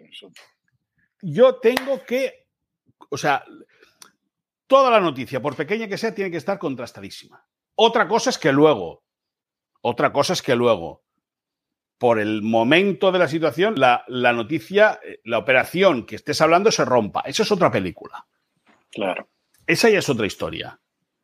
Yo 1.22 1.56
tengo 1.56 2.04
que, 2.06 2.46
o 3.08 3.16
sea, 3.16 3.42
toda 4.66 4.90
la 4.90 5.00
noticia, 5.00 5.40
por 5.40 5.56
pequeña 5.56 5.88
que 5.88 5.96
sea, 5.96 6.14
tiene 6.14 6.30
que 6.30 6.36
estar 6.36 6.58
contrastadísima. 6.58 7.44
Otra 7.76 8.08
cosa 8.08 8.30
es 8.30 8.38
que 8.38 8.52
luego, 8.52 9.04
otra 9.80 10.12
cosa 10.12 10.32
es 10.32 10.42
que 10.42 10.54
luego, 10.54 11.02
por 11.98 12.18
el 12.18 12.42
momento 12.42 13.12
de 13.12 13.18
la 13.18 13.28
situación, 13.28 13.74
la, 13.76 14.04
la 14.08 14.32
noticia, 14.32 15.00
eh, 15.02 15.20
la 15.24 15.38
operación 15.38 16.06
que 16.06 16.16
estés 16.16 16.40
hablando 16.40 16.70
se 16.70 16.84
rompa. 16.84 17.22
Eso 17.22 17.42
es 17.42 17.52
otra 17.52 17.70
película. 17.70 18.26
Claro. 18.90 19.28
Esa 19.66 19.88
ya 19.88 19.98
es 19.98 20.08
otra 20.08 20.26
historia. 20.26 20.80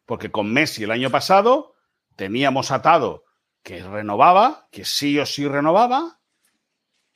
Porque 0.07 0.31
con 0.31 0.53
Messi 0.53 0.85
el 0.85 0.91
año 0.91 1.11
pasado 1.11 1.75
teníamos 2.17 2.71
atado 2.71 3.25
que 3.63 3.83
renovaba, 3.83 4.69
que 4.73 4.85
sí 4.85 5.19
o 5.19 5.27
sí 5.27 5.47
renovaba, 5.47 6.21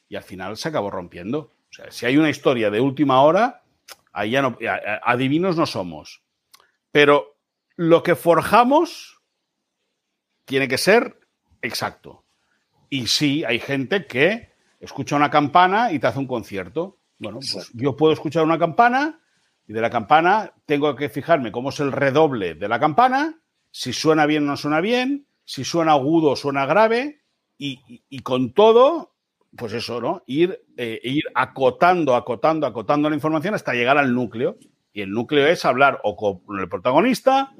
y 0.08 0.16
al 0.16 0.22
final 0.22 0.56
se 0.56 0.68
acabó 0.68 0.90
rompiendo. 0.90 1.38
O 1.70 1.72
sea, 1.72 1.90
si 1.90 2.06
hay 2.06 2.16
una 2.16 2.30
historia 2.30 2.70
de 2.70 2.80
última 2.80 3.22
hora, 3.22 3.64
ahí 4.12 4.30
ya 4.30 4.42
no, 4.42 4.56
adivinos 5.02 5.56
no 5.56 5.66
somos. 5.66 6.22
Pero 6.92 7.36
lo 7.76 8.02
que 8.02 8.14
forjamos 8.14 9.13
tiene 10.44 10.68
que 10.68 10.78
ser 10.78 11.18
exacto. 11.62 12.24
Y 12.90 13.06
sí, 13.06 13.44
hay 13.44 13.58
gente 13.58 14.06
que 14.06 14.52
escucha 14.80 15.16
una 15.16 15.30
campana 15.30 15.92
y 15.92 15.98
te 15.98 16.06
hace 16.06 16.18
un 16.18 16.26
concierto. 16.26 16.98
Bueno, 17.18 17.38
pues 17.40 17.70
yo 17.72 17.96
puedo 17.96 18.12
escuchar 18.12 18.44
una 18.44 18.58
campana 18.58 19.20
y 19.66 19.72
de 19.72 19.80
la 19.80 19.90
campana 19.90 20.52
tengo 20.66 20.94
que 20.94 21.08
fijarme 21.08 21.52
cómo 21.52 21.70
es 21.70 21.80
el 21.80 21.92
redoble 21.92 22.54
de 22.54 22.68
la 22.68 22.78
campana, 22.78 23.40
si 23.70 23.92
suena 23.92 24.26
bien 24.26 24.44
o 24.44 24.46
no 24.52 24.56
suena 24.56 24.80
bien, 24.80 25.26
si 25.44 25.64
suena 25.64 25.92
agudo 25.92 26.30
o 26.30 26.36
suena 26.36 26.66
grave, 26.66 27.22
y, 27.56 28.18
con 28.20 28.52
todo, 28.52 29.14
pues 29.56 29.72
eso, 29.72 30.00
¿no? 30.00 30.22
Ir, 30.26 30.60
eh, 30.76 31.00
ir 31.02 31.24
acotando, 31.34 32.14
acotando, 32.14 32.66
acotando 32.66 33.08
la 33.08 33.14
información 33.14 33.54
hasta 33.54 33.72
llegar 33.72 33.96
al 33.96 34.14
núcleo. 34.14 34.58
Y 34.92 35.00
el 35.00 35.10
núcleo 35.10 35.46
es 35.46 35.64
hablar 35.64 36.00
o 36.04 36.16
con 36.16 36.60
el 36.60 36.68
protagonista, 36.68 37.52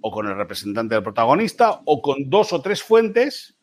o 0.00 0.10
con 0.10 0.26
el 0.26 0.36
representante 0.36 0.94
del 0.94 1.04
protagonista, 1.04 1.80
o 1.84 2.00
con 2.00 2.28
dos 2.30 2.52
o 2.52 2.60
tres 2.60 2.82
fuentes 2.82 3.56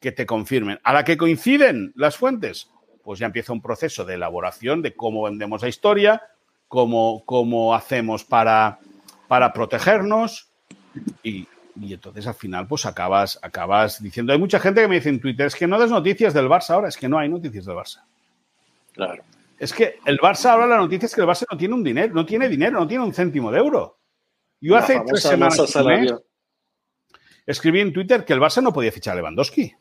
que 0.00 0.12
te 0.12 0.26
confirmen. 0.26 0.78
¿A 0.84 0.92
la 0.92 1.04
que 1.04 1.16
coinciden 1.16 1.92
las 1.96 2.16
fuentes? 2.16 2.70
Pues 3.02 3.18
ya 3.18 3.26
empieza 3.26 3.52
un 3.52 3.62
proceso 3.62 4.04
de 4.04 4.14
elaboración 4.14 4.82
de 4.82 4.94
cómo 4.94 5.22
vendemos 5.22 5.62
la 5.62 5.68
historia, 5.68 6.22
cómo, 6.68 7.74
hacemos 7.74 8.24
para, 8.24 8.78
para 9.28 9.52
protegernos 9.52 10.50
y, 11.22 11.46
entonces 11.80 12.26
al 12.26 12.34
final 12.34 12.66
pues 12.68 12.86
acabas, 12.86 13.38
acabas 13.42 14.02
diciendo, 14.02 14.32
hay 14.32 14.38
mucha 14.38 14.60
gente 14.60 14.80
que 14.80 14.88
me 14.88 14.96
dice 14.96 15.08
en 15.08 15.20
Twitter, 15.20 15.46
es 15.46 15.54
que 15.54 15.66
no 15.66 15.78
des 15.78 15.90
noticias 15.90 16.34
del 16.34 16.48
Barça 16.48 16.70
ahora, 16.70 16.88
es 16.88 16.96
que 16.96 17.08
no 17.08 17.18
hay 17.18 17.28
noticias 17.28 17.64
del 17.64 17.76
Barça. 17.76 18.02
Claro. 18.92 19.24
Es 19.58 19.72
que 19.72 19.98
el 20.04 20.18
Barça 20.18 20.50
ahora 20.50 20.66
la 20.66 20.76
noticia 20.76 21.06
es 21.06 21.14
que 21.14 21.20
el 21.20 21.26
Barça 21.26 21.46
no 21.50 21.56
tiene 21.56 21.74
un 21.74 21.82
dinero, 21.82 22.14
no 22.14 22.26
tiene 22.26 22.48
dinero, 22.48 22.78
no 22.78 22.86
tiene 22.86 23.04
un 23.04 23.14
céntimo 23.14 23.50
de 23.50 23.58
euro. 23.58 23.98
Yo 24.66 24.78
hace 24.78 24.98
tres 25.06 25.22
semanas 25.22 25.60
escribí 27.44 27.80
en 27.80 27.92
Twitter 27.92 28.24
que 28.24 28.32
el 28.32 28.40
Barça 28.40 28.62
no 28.62 28.72
podía 28.72 28.90
fichar 28.90 29.12
a 29.12 29.16
Lewandowski. 29.16 29.76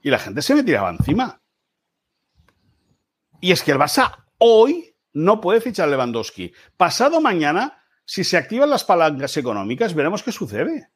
Y 0.00 0.10
la 0.10 0.20
gente 0.20 0.42
se 0.42 0.54
me 0.54 0.62
tiraba 0.62 0.90
encima. 0.90 1.42
Y 3.40 3.50
es 3.50 3.64
que 3.64 3.72
el 3.72 3.78
Barça 3.78 4.26
hoy 4.38 4.94
no 5.12 5.40
puede 5.40 5.60
fichar 5.60 5.88
a 5.88 5.90
Lewandowski. 5.90 6.52
Pasado 6.76 7.20
mañana, 7.20 7.82
si 8.04 8.22
se 8.22 8.36
activan 8.36 8.70
las 8.70 8.84
palancas 8.84 9.36
económicas, 9.36 9.92
veremos 9.92 10.22
qué 10.22 10.30
sucede. 10.30 10.92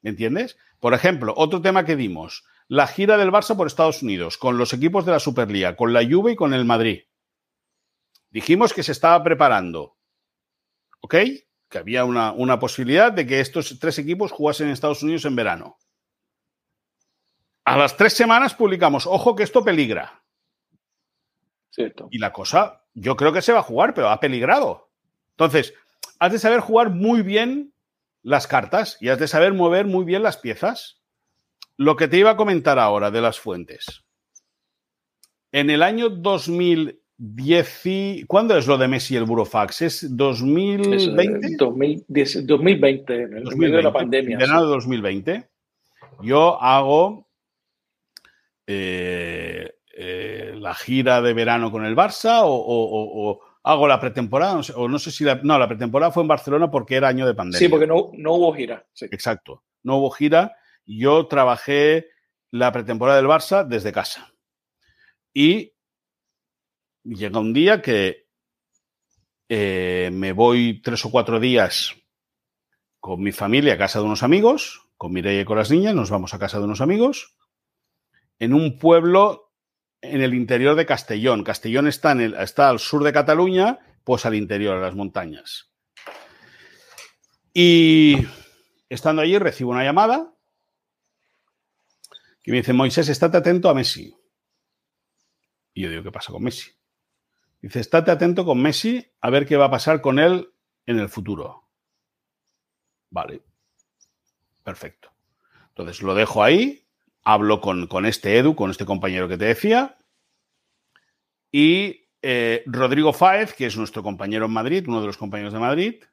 ¿Me 0.00 0.08
entiendes? 0.08 0.56
Por 0.80 0.94
ejemplo, 0.94 1.34
otro 1.36 1.60
tema 1.60 1.84
que 1.84 1.96
dimos, 1.96 2.46
la 2.68 2.86
gira 2.86 3.18
del 3.18 3.32
Barça 3.32 3.54
por 3.54 3.66
Estados 3.66 4.02
Unidos, 4.02 4.38
con 4.38 4.56
los 4.56 4.72
equipos 4.72 5.04
de 5.04 5.12
la 5.12 5.20
Superliga, 5.20 5.76
con 5.76 5.92
la 5.92 6.02
Juve 6.02 6.32
y 6.32 6.36
con 6.36 6.54
el 6.54 6.64
Madrid. 6.64 7.02
Dijimos 8.30 8.72
que 8.72 8.82
se 8.82 8.92
estaba 8.92 9.22
preparando. 9.22 9.97
¿Ok? 11.00 11.14
Que 11.68 11.78
había 11.78 12.04
una, 12.04 12.32
una 12.32 12.58
posibilidad 12.58 13.12
de 13.12 13.26
que 13.26 13.40
estos 13.40 13.78
tres 13.78 13.98
equipos 13.98 14.32
jugasen 14.32 14.66
en 14.66 14.72
Estados 14.72 15.02
Unidos 15.02 15.24
en 15.24 15.36
verano. 15.36 15.78
A 17.64 17.76
las 17.76 17.96
tres 17.96 18.14
semanas 18.14 18.54
publicamos, 18.54 19.06
ojo 19.06 19.36
que 19.36 19.42
esto 19.42 19.62
peligra. 19.62 20.22
Cierto. 21.70 22.08
Y 22.10 22.18
la 22.18 22.32
cosa, 22.32 22.84
yo 22.94 23.16
creo 23.16 23.32
que 23.32 23.42
se 23.42 23.52
va 23.52 23.60
a 23.60 23.62
jugar, 23.62 23.92
pero 23.94 24.08
ha 24.08 24.20
peligrado. 24.20 24.90
Entonces, 25.32 25.74
has 26.18 26.32
de 26.32 26.38
saber 26.38 26.60
jugar 26.60 26.90
muy 26.90 27.22
bien 27.22 27.74
las 28.22 28.46
cartas 28.46 28.96
y 29.00 29.08
has 29.10 29.18
de 29.18 29.28
saber 29.28 29.54
mover 29.54 29.86
muy 29.86 30.04
bien 30.04 30.22
las 30.22 30.36
piezas. 30.36 31.02
Lo 31.76 31.96
que 31.96 32.08
te 32.08 32.16
iba 32.16 32.30
a 32.30 32.36
comentar 32.36 32.78
ahora 32.78 33.10
de 33.10 33.20
las 33.20 33.38
fuentes. 33.38 34.04
En 35.52 35.70
el 35.70 35.82
año 35.82 36.08
2010, 37.18 38.26
¿cuándo 38.26 38.56
es 38.56 38.66
lo 38.66 38.78
de 38.78 38.88
Messi 38.88 39.14
y 39.14 39.16
el 39.16 39.24
Burofax? 39.24 39.82
¿Es 39.82 40.16
2020? 40.16 41.56
2010, 41.58 42.46
2020, 42.46 43.14
en 43.14 43.36
el 43.36 43.44
2020, 43.44 43.76
de 43.76 43.82
la 43.82 43.92
pandemia. 43.92 44.38
En 44.38 44.38
de 44.38 44.46
2020. 44.46 45.48
Yo 46.22 46.62
hago 46.62 47.28
eh, 48.66 49.74
eh, 49.96 50.54
la 50.56 50.74
gira 50.74 51.20
de 51.20 51.34
verano 51.34 51.70
con 51.70 51.84
el 51.84 51.96
Barça 51.96 52.40
o 52.44 53.40
hago 53.68 53.86
la 53.86 54.00
pretemporada, 54.00 54.60
o 54.76 54.88
no 54.88 54.98
sé 54.98 55.10
si 55.10 55.24
la, 55.24 55.36
no, 55.42 55.58
la 55.58 55.68
pretemporada 55.68 56.10
fue 56.10 56.22
en 56.22 56.28
Barcelona 56.28 56.70
porque 56.70 56.96
era 56.96 57.08
año 57.08 57.26
de 57.26 57.34
pandemia. 57.34 57.58
Sí, 57.58 57.68
porque 57.68 57.86
no, 57.86 58.10
no 58.14 58.34
hubo 58.34 58.54
gira. 58.54 58.86
Exacto, 59.10 59.62
no 59.82 59.96
hubo 59.96 60.10
gira. 60.10 60.56
Yo 60.86 61.26
trabajé 61.26 62.08
la 62.50 62.72
pretemporada 62.72 63.18
del 63.18 63.26
Barça 63.26 63.66
desde 63.66 63.92
casa. 63.92 64.32
Y 65.34 65.74
llega 67.14 67.40
un 67.40 67.52
día 67.52 67.80
que 67.80 68.28
eh, 69.48 70.10
me 70.12 70.32
voy 70.32 70.82
tres 70.82 71.04
o 71.04 71.10
cuatro 71.10 71.40
días 71.40 71.94
con 73.00 73.22
mi 73.22 73.32
familia 73.32 73.74
a 73.74 73.78
casa 73.78 74.00
de 74.00 74.04
unos 74.04 74.22
amigos, 74.22 74.82
con 74.96 75.12
Mireia 75.12 75.42
y 75.42 75.44
con 75.44 75.58
las 75.58 75.70
niñas, 75.70 75.94
nos 75.94 76.10
vamos 76.10 76.34
a 76.34 76.38
casa 76.38 76.58
de 76.58 76.64
unos 76.64 76.80
amigos, 76.80 77.36
en 78.38 78.52
un 78.52 78.78
pueblo 78.78 79.52
en 80.00 80.20
el 80.20 80.34
interior 80.34 80.76
de 80.76 80.86
Castellón. 80.86 81.44
Castellón 81.44 81.88
está, 81.88 82.12
está 82.42 82.68
al 82.68 82.78
sur 82.78 83.02
de 83.04 83.12
Cataluña, 83.12 83.78
pues 84.04 84.26
al 84.26 84.34
interior, 84.34 84.76
de 84.76 84.82
las 84.82 84.94
montañas. 84.94 85.72
Y 87.54 88.16
estando 88.88 89.22
allí 89.22 89.38
recibo 89.38 89.70
una 89.70 89.84
llamada 89.84 90.34
que 92.42 92.52
me 92.52 92.58
dice, 92.58 92.72
Moisés, 92.72 93.08
estate 93.08 93.36
atento 93.36 93.68
a 93.68 93.74
Messi. 93.74 94.14
Y 95.74 95.82
yo 95.82 95.90
digo, 95.90 96.02
¿qué 96.02 96.12
pasa 96.12 96.32
con 96.32 96.42
Messi? 96.42 96.77
Dice, 97.60 97.80
estate 97.80 98.10
atento 98.10 98.44
con 98.44 98.60
Messi 98.60 99.04
a 99.20 99.30
ver 99.30 99.46
qué 99.46 99.56
va 99.56 99.66
a 99.66 99.70
pasar 99.70 100.00
con 100.00 100.18
él 100.18 100.52
en 100.86 100.98
el 100.98 101.08
futuro. 101.08 101.64
Vale. 103.10 103.42
Perfecto. 104.62 105.10
Entonces 105.68 106.02
lo 106.02 106.14
dejo 106.14 106.42
ahí, 106.42 106.86
hablo 107.22 107.60
con, 107.60 107.86
con, 107.86 108.06
este 108.06 108.36
Edu, 108.38 108.54
con 108.54 108.70
este 108.70 108.84
compañero 108.84 109.28
que 109.28 109.38
te 109.38 109.46
decía, 109.46 109.96
y 111.50 112.08
eh, 112.22 112.62
Rodrigo 112.66 113.12
Fáez, 113.12 113.54
que 113.54 113.66
es 113.66 113.76
nuestro 113.76 114.02
compañero 114.02 114.46
en 114.46 114.52
Madrid, 114.52 114.84
uno 114.86 115.00
de 115.00 115.06
los 115.06 115.16
compañeros 115.16 115.52
de 115.52 115.58
Madrid, 115.58 116.04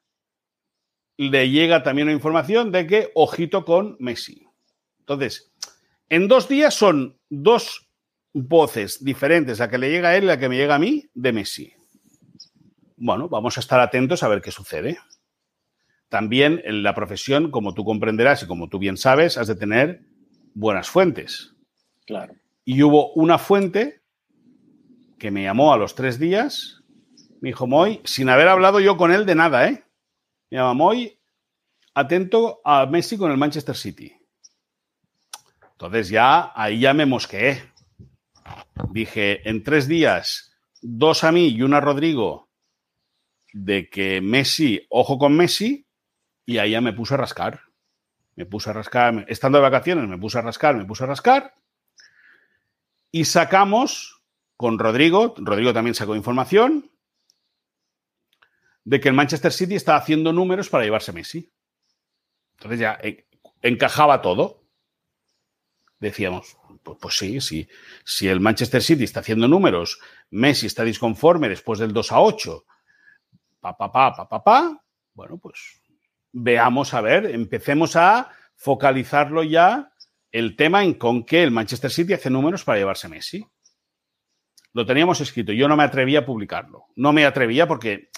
le 1.18 1.50
llega 1.50 1.84
también 1.84 2.08
la 2.08 2.14
información 2.14 2.72
de 2.72 2.88
que 2.88 3.12
ojito 3.16 3.66
con 3.66 3.98
Messi. 4.00 4.48
Entonces, 5.00 5.54
en 6.10 6.28
dos 6.28 6.48
días 6.48 6.74
son 6.74 7.20
dos 7.30 7.85
voces 8.36 9.04
diferentes, 9.04 9.60
la 9.60 9.70
que 9.70 9.78
le 9.78 9.90
llega 9.90 10.10
a 10.10 10.18
él 10.18 10.26
y 10.26 10.28
la 10.28 10.38
que 10.38 10.50
me 10.50 10.58
llega 10.58 10.76
a 10.76 10.80
mí, 10.80 11.10
de 11.14 11.32
Messi. 11.32 11.74
Bueno, 12.98 13.30
vamos 13.30 13.58
a 13.58 13.62
estar 13.62 13.80
atentos 13.80 14.24
a 14.24 14.28
ver 14.28 14.42
qué 14.42 14.52
sucede. 14.52 15.00
También 16.10 16.62
en 16.66 16.84
la 16.84 16.94
profesión, 16.94 17.50
como 17.50 17.74
tú 17.74 17.86
comprenderás 17.86 18.44
y 18.44 18.48
como 18.48 18.68
tú 18.68 18.78
bien 18.78 18.98
sabes, 18.98 19.38
has 19.38 19.48
de 19.48 19.56
tener 19.56 20.02
buenas 20.54 20.90
fuentes. 20.90 21.56
Claro. 22.06 22.36
Y 22.66 22.84
hubo 22.84 23.14
una 23.14 23.38
fuente 23.38 24.02
que 25.18 25.32
me 25.32 25.44
llamó 25.44 25.74
a 25.74 25.78
los 25.78 25.96
tres 25.96 26.20
días, 26.20 26.84
me 27.42 27.50
dijo, 27.50 27.68
Moy, 27.68 28.02
sin 28.04 28.30
haber 28.30 28.50
hablado 28.50 28.80
yo 28.80 28.98
con 28.98 29.12
él 29.12 29.26
de 29.26 29.36
nada, 29.36 29.68
¿eh? 29.70 29.84
Me 30.50 30.58
llama 30.58 30.74
Moy, 30.74 31.20
atento 31.94 32.60
a 32.66 32.86
Messi 32.86 33.18
con 33.18 33.32
el 33.32 33.38
Manchester 33.38 33.76
City. 33.76 34.14
Entonces 35.72 36.10
ya, 36.10 36.52
ahí 36.56 36.82
ya 36.82 36.94
me 36.94 37.06
mosqueé. 37.06 37.64
Dije, 38.92 39.48
en 39.50 39.64
tres 39.64 39.88
días, 39.88 40.56
dos 40.82 41.24
a 41.24 41.32
mí 41.32 41.48
y 41.48 41.62
una 41.62 41.78
a 41.78 41.82
Rodrigo, 41.82 42.50
de 43.54 43.90
que 43.90 44.22
Messi, 44.22 44.86
ojo 44.90 45.18
con 45.18 45.36
Messi, 45.36 45.88
y 46.46 46.56
ya 46.56 46.82
me 46.82 46.94
puse 46.94 47.14
a 47.14 47.18
rascar 47.18 47.62
me 48.36 48.46
puse 48.46 48.70
a 48.70 48.74
rascar, 48.74 49.26
estando 49.28 49.58
de 49.58 49.64
vacaciones, 49.64 50.08
me 50.08 50.18
puse 50.18 50.38
a 50.38 50.42
rascar, 50.42 50.76
me 50.76 50.86
puse 50.86 51.04
a 51.04 51.08
rascar. 51.08 51.56
Y 53.12 53.26
sacamos 53.26 54.22
con 54.58 54.78
Rodrigo, 54.78 55.34
Rodrigo 55.38 55.74
también 55.74 55.96
sacó 55.96 56.16
información, 56.16 56.92
de 58.84 59.00
que 59.00 59.10
el 59.10 59.16
Manchester 59.16 59.52
City 59.52 59.76
está 59.76 59.96
haciendo 59.96 60.34
números 60.34 60.70
para 60.70 60.84
llevarse 60.84 61.14
Messi. 61.14 61.52
Entonces 62.58 62.80
ya 62.80 63.00
eh, 63.02 63.26
encajaba 63.62 64.22
todo. 64.22 64.65
Decíamos, 66.00 66.58
pues, 66.84 66.98
pues, 67.02 67.18
sí, 67.18 67.42
sí, 67.42 67.68
si 68.04 68.28
el 68.28 68.40
Manchester 68.40 68.84
City 68.84 69.04
está 69.04 69.22
haciendo 69.22 69.48
números, 69.48 70.00
Messi 70.30 70.68
está 70.68 70.84
disconforme 70.84 71.50
después 71.50 71.80
del 71.80 71.94
2 71.94 72.12
a 72.12 72.20
8, 72.22 72.66
pa, 73.60 73.78
pa, 73.78 73.92
pa, 73.92 74.14
pa, 74.14 74.28
pa, 74.28 74.44
pa, 74.44 74.84
bueno, 75.14 75.38
pues 75.38 75.82
veamos 76.34 76.94
a 76.94 77.02
ver, 77.02 77.28
empecemos 77.28 77.96
a 77.96 78.30
focalizarlo 78.56 79.44
ya 79.44 79.94
el 80.32 80.58
tema 80.58 80.84
en 80.84 80.96
con 80.96 81.24
que 81.24 81.42
el 81.44 81.52
Manchester 81.52 81.90
City 81.90 82.14
hace 82.14 82.30
números 82.30 82.66
para 82.66 82.78
llevarse 82.78 83.08
a 83.08 83.10
Messi. 83.10 83.48
Lo 84.74 84.86
teníamos 84.86 85.22
escrito, 85.22 85.54
yo 85.54 85.70
no 85.70 85.78
me 85.78 85.86
atrevía 85.86 86.20
a 86.20 86.26
publicarlo. 86.26 86.88
No 86.98 87.14
me 87.14 87.26
atrevía 87.26 87.66
porque 87.66 88.10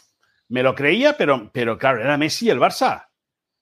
me 0.50 0.64
lo 0.64 0.74
creía, 0.74 1.16
pero, 1.16 1.52
pero 1.54 1.78
claro, 1.78 2.02
era 2.02 2.18
Messi 2.18 2.48
y 2.48 2.50
el 2.50 2.60
Barça. 2.60 3.10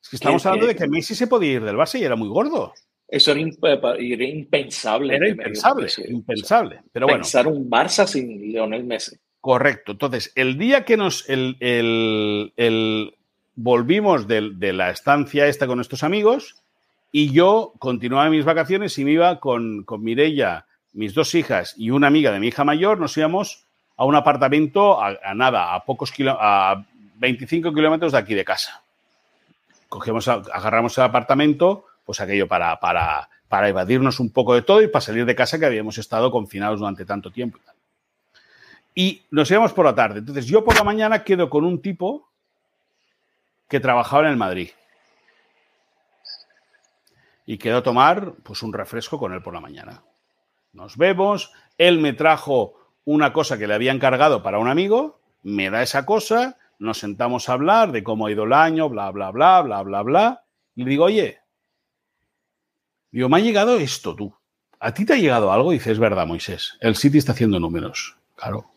Es 0.02 0.10
que 0.10 0.16
estamos 0.16 0.46
hablando 0.46 0.68
de 0.68 0.76
que 0.76 0.88
Messi 0.88 1.16
se 1.16 1.28
podía 1.28 1.54
ir 1.54 1.64
del 1.66 1.76
Barça 1.76 2.00
y 2.00 2.06
era 2.06 2.16
muy 2.16 2.30
gordo. 2.30 2.74
Eso 3.08 3.32
era, 3.32 3.40
impensable. 3.40 5.16
Era 5.16 5.30
impensable, 5.30 5.90
impensable. 6.08 6.82
Pero 6.92 7.06
bueno. 7.06 7.22
Pensar 7.22 7.48
un 7.48 7.70
Barça 7.70 8.08
sin 8.08 8.52
Lionel 8.52 8.84
Messi. 8.84 9.16
Correcto. 9.42 9.92
Entonces, 9.92 10.32
el 10.36 10.58
día 10.58 10.86
que 10.86 10.98
nos. 10.98 11.30
el, 11.30 11.58
el 11.60 13.14
volvimos 13.56 14.28
de, 14.28 14.74
la 14.74 14.90
estancia 14.90 15.48
esta 15.48 15.68
con 15.68 15.80
estos 15.80 16.04
amigos 16.04 16.58
y 17.12 17.32
yo 17.32 17.74
continuaba 17.80 18.30
mis 18.30 18.46
vacaciones 18.46 18.98
y 18.98 19.06
me 19.06 19.12
iba 19.12 19.40
con, 19.40 19.84
con 19.84 20.04
Mirella, 20.04 20.66
mis 20.94 21.14
dos 21.14 21.34
hijas 21.36 21.74
y 21.78 21.90
una 21.90 22.08
amiga 22.08 22.32
de 22.32 22.40
mi 22.40 22.48
hija 22.48 22.64
mayor, 22.64 23.00
nos 23.00 23.18
íbamos 23.18 23.66
a 23.98 24.06
un 24.06 24.16
apartamento 24.16 25.02
a, 25.02 25.34
nada, 25.34 25.74
a 25.74 25.86
pocos 25.86 26.12
a 26.28 26.84
25 27.16 27.74
kilómetros 27.74 28.12
de 28.12 28.18
aquí 28.18 28.34
de 28.34 28.44
casa. 28.44 28.84
Cogemos, 29.88 30.28
agarramos 30.28 30.98
el 30.98 31.06
apartamento, 31.06 31.86
pues 32.06 32.22
aquello 32.22 32.48
para, 32.48 32.80
para, 32.80 33.30
para 33.50 33.68
evadirnos 33.68 34.20
un 34.20 34.32
poco 34.32 34.54
de 34.54 34.62
todo 34.62 34.82
y 34.82 34.88
para 34.88 35.02
salir 35.02 35.26
de 35.26 35.36
casa 35.36 35.60
que 35.60 35.66
habíamos 35.66 35.98
estado 35.98 36.32
confinados 36.32 36.80
durante 36.80 37.06
tanto 37.06 37.32
tiempo. 37.32 37.60
Y 38.94 39.24
nos 39.30 39.52
íbamos 39.52 39.74
por 39.74 39.86
la 39.86 39.94
tarde. 39.94 40.20
Entonces 40.20 40.46
yo 40.46 40.64
por 40.64 40.76
la 40.76 40.84
mañana 40.84 41.24
quedo 41.24 41.50
con 41.50 41.66
un 41.66 41.82
tipo 41.82 42.30
que 43.68 43.80
trabajaba 43.80 44.24
en 44.24 44.30
el 44.30 44.38
Madrid. 44.38 44.70
Y 47.46 47.58
quedó 47.58 47.78
a 47.78 47.84
tomar 47.84 48.34
pues 48.44 48.64
un 48.64 48.72
refresco 48.72 49.20
con 49.20 49.34
él 49.34 49.42
por 49.42 49.54
la 49.54 49.60
mañana. 49.60 50.02
Nos 50.72 50.98
vemos, 50.98 51.52
él 51.78 52.00
me 52.00 52.14
trajo 52.14 52.74
una 53.04 53.34
cosa 53.34 53.58
que 53.58 53.68
le 53.68 53.74
había 53.74 53.92
encargado 53.92 54.42
para 54.42 54.60
un 54.60 54.68
amigo, 54.68 55.20
me 55.44 55.70
da 55.70 55.84
esa 55.84 56.06
cosa, 56.06 56.58
nos 56.80 56.98
sentamos 56.98 57.50
a 57.50 57.54
hablar 57.54 57.92
de 57.92 58.04
cómo 58.04 58.26
ha 58.26 58.32
ido 58.32 58.46
el 58.46 58.54
año, 58.54 58.90
bla, 58.90 59.12
bla, 59.12 59.32
bla, 59.32 59.62
bla, 59.62 59.82
bla, 59.84 60.02
bla. 60.02 60.44
Y 60.76 60.84
le 60.84 60.90
digo, 60.90 61.06
oye, 61.06 61.40
digo, 63.18 63.30
me 63.30 63.38
ha 63.38 63.42
llegado 63.42 63.78
esto 63.78 64.16
tú, 64.16 64.36
¿A 64.80 64.94
ti 64.94 65.06
te 65.06 65.14
ha 65.14 65.18
llegado 65.18 65.52
algo? 65.52 65.72
Y 65.72 65.78
dices, 65.78 65.94
es 65.94 66.00
verdad, 66.00 66.28
Moisés. 66.28 66.78
El 66.80 66.96
City 66.96 67.18
está 67.18 67.32
haciendo 67.32 67.60
números. 67.60 68.18
Claro. 68.36 68.70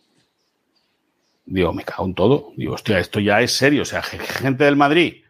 Digo, 1.45 1.73
me 1.73 1.85
cago 1.85 2.07
en 2.07 2.15
todo. 2.15 2.53
Digo, 2.57 2.75
hostia, 2.75 2.99
esto 2.99 3.21
ya 3.21 3.43
es 3.43 3.53
serio. 3.53 3.83
O 3.83 3.85
sea, 3.85 4.03
gente 4.03 4.65
del 4.65 4.77
Madrid 4.77 5.25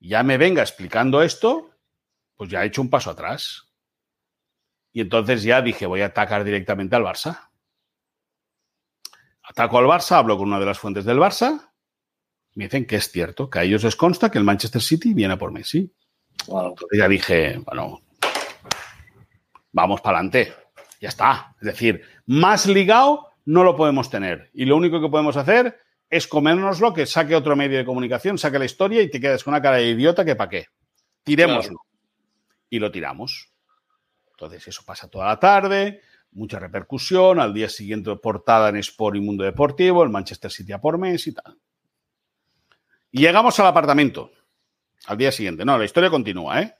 ya 0.00 0.22
me 0.22 0.36
venga 0.36 0.62
explicando 0.62 1.22
esto, 1.22 1.70
pues 2.36 2.50
ya 2.50 2.62
he 2.62 2.66
hecho 2.66 2.82
un 2.82 2.90
paso 2.90 3.10
atrás. 3.10 3.68
Y 4.92 5.00
entonces 5.00 5.42
ya 5.42 5.62
dije, 5.62 5.86
voy 5.86 6.02
a 6.02 6.06
atacar 6.06 6.44
directamente 6.44 6.96
al 6.96 7.04
Barça. 7.04 7.50
Ataco 9.42 9.78
al 9.78 9.86
Barça, 9.86 10.16
hablo 10.16 10.36
con 10.36 10.48
una 10.48 10.58
de 10.60 10.66
las 10.66 10.78
fuentes 10.78 11.04
del 11.04 11.18
Barça. 11.18 11.70
Me 12.54 12.64
dicen 12.64 12.86
que 12.86 12.96
es 12.96 13.10
cierto, 13.10 13.48
que 13.48 13.60
a 13.60 13.62
ellos 13.64 13.84
les 13.84 13.96
consta 13.96 14.30
que 14.30 14.38
el 14.38 14.44
Manchester 14.44 14.82
City 14.82 15.14
viene 15.14 15.36
por 15.36 15.52
Messi. 15.52 15.92
Entonces 16.40 16.98
ya 16.98 17.08
dije, 17.08 17.58
bueno, 17.64 18.00
vamos 19.74 20.00
para 20.00 20.18
adelante. 20.18 20.54
Ya 21.00 21.10
está. 21.10 21.54
Es 21.60 21.66
decir, 21.66 22.02
más 22.24 22.66
ligado 22.66 23.28
no 23.44 23.62
lo 23.62 23.76
podemos 23.76 24.08
tener. 24.08 24.50
Y 24.54 24.64
lo 24.64 24.76
único 24.76 25.02
que 25.02 25.08
podemos 25.10 25.36
hacer 25.36 25.78
es 26.08 26.26
comérnoslo, 26.26 26.94
que 26.94 27.04
saque 27.04 27.34
otro 27.34 27.56
medio 27.56 27.76
de 27.76 27.84
comunicación, 27.84 28.38
saque 28.38 28.58
la 28.58 28.64
historia 28.64 29.02
y 29.02 29.10
te 29.10 29.20
quedes 29.20 29.44
con 29.44 29.52
una 29.52 29.60
cara 29.60 29.76
de 29.76 29.90
idiota 29.90 30.24
que 30.24 30.36
para 30.36 30.48
qué. 30.48 30.66
Tirémoslo. 31.24 31.78
Y 32.70 32.78
lo 32.78 32.90
tiramos. 32.90 33.52
Entonces, 34.30 34.66
eso 34.66 34.82
pasa 34.86 35.08
toda 35.08 35.26
la 35.26 35.38
tarde, 35.38 36.00
mucha 36.32 36.58
repercusión. 36.58 37.40
Al 37.40 37.52
día 37.52 37.68
siguiente, 37.68 38.14
portada 38.16 38.68
en 38.68 38.76
Sport 38.76 39.16
y 39.16 39.20
Mundo 39.20 39.44
Deportivo, 39.44 40.02
el 40.02 40.10
Manchester 40.10 40.50
City 40.50 40.72
a 40.72 40.80
por 40.80 40.98
mes 40.98 41.26
y 41.26 41.34
tal. 41.34 41.58
Y 43.10 43.20
llegamos 43.20 43.58
al 43.60 43.66
apartamento. 43.66 44.30
Al 45.06 45.18
día 45.18 45.32
siguiente. 45.32 45.64
No, 45.64 45.76
la 45.76 45.84
historia 45.84 46.10
continúa, 46.10 46.62
¿eh? 46.62 46.74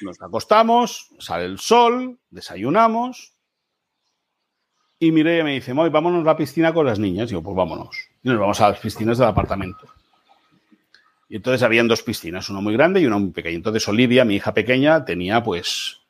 Nos 0.00 0.20
acostamos, 0.20 1.10
sale 1.18 1.44
el 1.44 1.58
sol, 1.58 2.18
desayunamos. 2.30 3.32
Y 4.98 5.12
Mireia 5.12 5.44
me 5.44 5.52
dice, 5.52 5.74
Moy, 5.74 5.90
vámonos 5.90 6.22
a 6.22 6.24
la 6.24 6.36
piscina 6.36 6.72
con 6.72 6.86
las 6.86 6.98
niñas. 6.98 7.30
Y 7.30 7.32
yo, 7.32 7.42
pues 7.42 7.56
vámonos. 7.56 8.08
Y 8.22 8.28
nos 8.28 8.38
vamos 8.38 8.60
a 8.60 8.70
las 8.70 8.80
piscinas 8.80 9.18
del 9.18 9.28
apartamento. 9.28 9.86
Y 11.28 11.36
entonces 11.36 11.62
habían 11.62 11.88
dos 11.88 12.02
piscinas, 12.02 12.48
una 12.50 12.60
muy 12.60 12.72
grande 12.72 13.00
y 13.00 13.06
una 13.06 13.18
muy 13.18 13.30
pequeña. 13.30 13.56
Entonces 13.56 13.86
Olivia, 13.88 14.24
mi 14.24 14.36
hija 14.36 14.54
pequeña, 14.54 15.04
tenía 15.04 15.42
pues, 15.42 16.00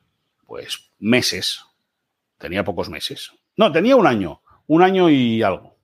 pues 0.46 0.90
meses. 0.98 1.64
Tenía 2.38 2.64
pocos 2.64 2.90
meses. 2.90 3.32
No, 3.56 3.72
tenía 3.72 3.96
un 3.96 4.06
año. 4.06 4.42
Un 4.66 4.82
año 4.82 5.08
y 5.08 5.42
algo. 5.42 5.76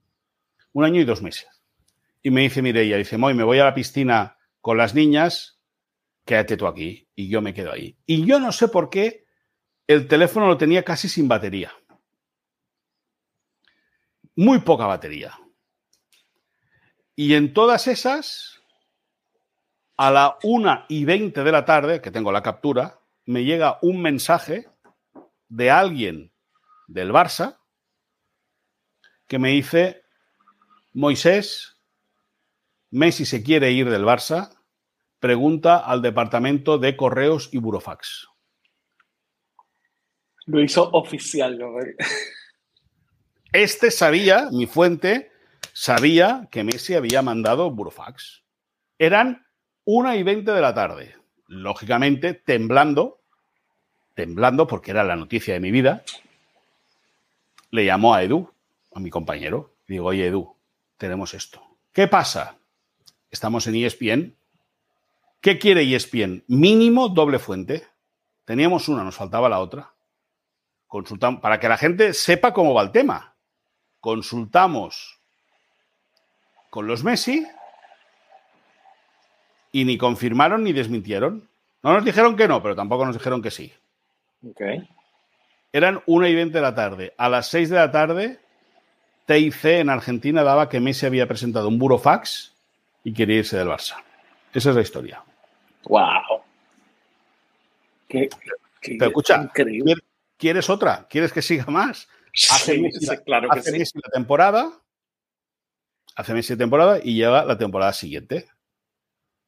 Un 0.71 0.85
año 0.85 1.01
y 1.01 1.05
dos 1.05 1.21
meses. 1.21 1.47
Y 2.21 2.31
me 2.31 2.41
dice 2.41 2.61
Mireia, 2.61 2.97
dice, 2.97 3.17
Moy, 3.17 3.33
me 3.33 3.43
voy 3.43 3.59
a 3.59 3.65
la 3.65 3.73
piscina 3.73 4.37
con 4.61 4.77
las 4.77 4.95
niñas, 4.95 5.59
quédate 6.25 6.57
tú 6.57 6.67
aquí. 6.67 7.07
Y 7.15 7.29
yo 7.29 7.41
me 7.41 7.53
quedo 7.53 7.71
ahí. 7.71 7.97
Y 8.05 8.25
yo 8.25 8.39
no 8.39 8.51
sé 8.51 8.67
por 8.67 8.89
qué 8.89 9.25
el 9.87 10.07
teléfono 10.07 10.47
lo 10.47 10.57
tenía 10.57 10.83
casi 10.83 11.09
sin 11.09 11.27
batería. 11.27 11.73
Muy 14.35 14.59
poca 14.59 14.85
batería. 14.85 15.37
Y 17.15 17.35
en 17.35 17.53
todas 17.53 17.87
esas, 17.87 18.61
a 19.97 20.09
la 20.09 20.37
una 20.41 20.85
y 20.89 21.05
20 21.05 21.43
de 21.43 21.51
la 21.51 21.65
tarde, 21.65 22.01
que 22.01 22.11
tengo 22.11 22.31
la 22.31 22.41
captura, 22.41 22.99
me 23.25 23.43
llega 23.43 23.77
un 23.81 24.01
mensaje 24.01 24.67
de 25.49 25.69
alguien 25.69 26.31
del 26.87 27.11
Barça 27.11 27.59
que 29.27 29.39
me 29.39 29.49
dice, 29.49 30.03
Moisés, 30.93 31.77
Messi 32.89 33.25
se 33.25 33.43
quiere 33.43 33.71
ir 33.71 33.89
del 33.89 34.03
Barça, 34.03 34.62
pregunta 35.23 35.77
al 35.77 36.01
departamento 36.01 36.77
de 36.77 36.97
correos 36.97 37.47
y 37.53 37.57
burofax. 37.57 38.27
Lo 40.47 40.61
hizo 40.61 40.89
oficial, 40.91 41.57
¿no? 41.57 41.69
Este 43.53 43.89
sabía, 43.89 44.49
mi 44.51 44.65
fuente, 44.65 45.31
sabía 45.71 46.49
que 46.51 46.65
Messi 46.65 46.95
había 46.95 47.21
mandado 47.21 47.71
burofax. 47.71 48.43
Eran 48.99 49.47
una 49.85 50.17
y 50.17 50.23
veinte 50.23 50.51
de 50.51 50.59
la 50.59 50.73
tarde. 50.73 51.15
Lógicamente, 51.47 52.33
temblando, 52.33 53.21
temblando 54.15 54.67
porque 54.67 54.91
era 54.91 55.05
la 55.05 55.15
noticia 55.15 55.53
de 55.53 55.61
mi 55.61 55.71
vida, 55.71 56.03
le 57.71 57.85
llamó 57.85 58.13
a 58.13 58.23
Edu, 58.23 58.51
a 58.93 58.99
mi 58.99 59.09
compañero. 59.09 59.73
Digo, 59.87 60.07
oye, 60.07 60.27
Edu, 60.27 60.53
tenemos 60.97 61.33
esto. 61.33 61.63
¿Qué 61.93 62.09
pasa? 62.09 62.57
Estamos 63.31 63.67
en 63.67 63.75
ESPN. 63.75 64.42
¿Qué 65.43 65.59
quiere 65.59 65.83
ESPN? 65.83 66.43
Mínimo 66.47 67.09
doble 67.09 67.37
fuente. 67.37 67.85
Teníamos 68.45 68.87
una, 68.87 69.03
nos 69.03 69.15
faltaba 69.15 69.47
la 69.47 69.59
otra. 69.59 69.93
Consultamos, 70.87 71.39
para 71.39 71.59
que 71.59 71.69
la 71.69 71.77
gente 71.77 72.13
sepa 72.13 72.51
cómo 72.51 72.73
va 72.73 72.81
el 72.81 72.91
tema 72.91 73.33
consultamos 74.03 75.17
con 76.69 76.87
los 76.87 77.05
Messi 77.05 77.47
y 79.71 79.85
ni 79.85 79.97
confirmaron 79.97 80.65
ni 80.65 80.73
desmintieron. 80.73 81.47
No 81.81 81.93
nos 81.93 82.03
dijeron 82.03 82.35
que 82.35 82.49
no, 82.49 82.61
pero 82.61 82.75
tampoco 82.75 83.05
nos 83.05 83.15
dijeron 83.15 83.41
que 83.41 83.49
sí. 83.49 83.71
Okay. 84.45 84.89
Eran 85.71 86.03
una 86.05 86.27
y 86.27 86.35
veinte 86.35 86.57
de 86.57 86.63
la 86.63 86.75
tarde. 86.75 87.13
A 87.17 87.29
las 87.29 87.47
6 87.47 87.69
de 87.69 87.75
la 87.77 87.91
tarde, 87.91 88.39
TIC 89.25 89.63
en 89.63 89.89
Argentina 89.89 90.43
daba 90.43 90.67
que 90.67 90.81
Messi 90.81 91.05
había 91.05 91.25
presentado 91.25 91.69
un 91.69 91.79
burofax 91.79 92.53
y 93.05 93.13
quería 93.13 93.37
irse 93.37 93.55
del 93.55 93.69
Barça. 93.69 94.03
Esa 94.53 94.71
es 94.71 94.75
la 94.75 94.81
historia. 94.81 95.23
¡Wow! 95.85 96.41
Qué, 98.07 98.29
Pero 98.81 99.07
escucha, 99.07 99.51
¿quieres 100.37 100.69
otra? 100.69 101.07
¿Quieres 101.09 101.33
que 101.33 101.41
siga 101.41 101.65
más? 101.65 102.07
Hace, 102.49 102.79
Messi, 102.79 103.05
claro 103.25 103.49
que 103.49 103.61
sí. 103.61 103.99
la 104.03 104.11
temporada, 104.11 104.81
hace 106.15 106.33
Messi 106.33 106.53
la 106.53 106.57
temporada 106.57 106.99
y 107.03 107.15
llega 107.15 107.45
la 107.45 107.57
temporada 107.57 107.93
siguiente. 107.93 108.47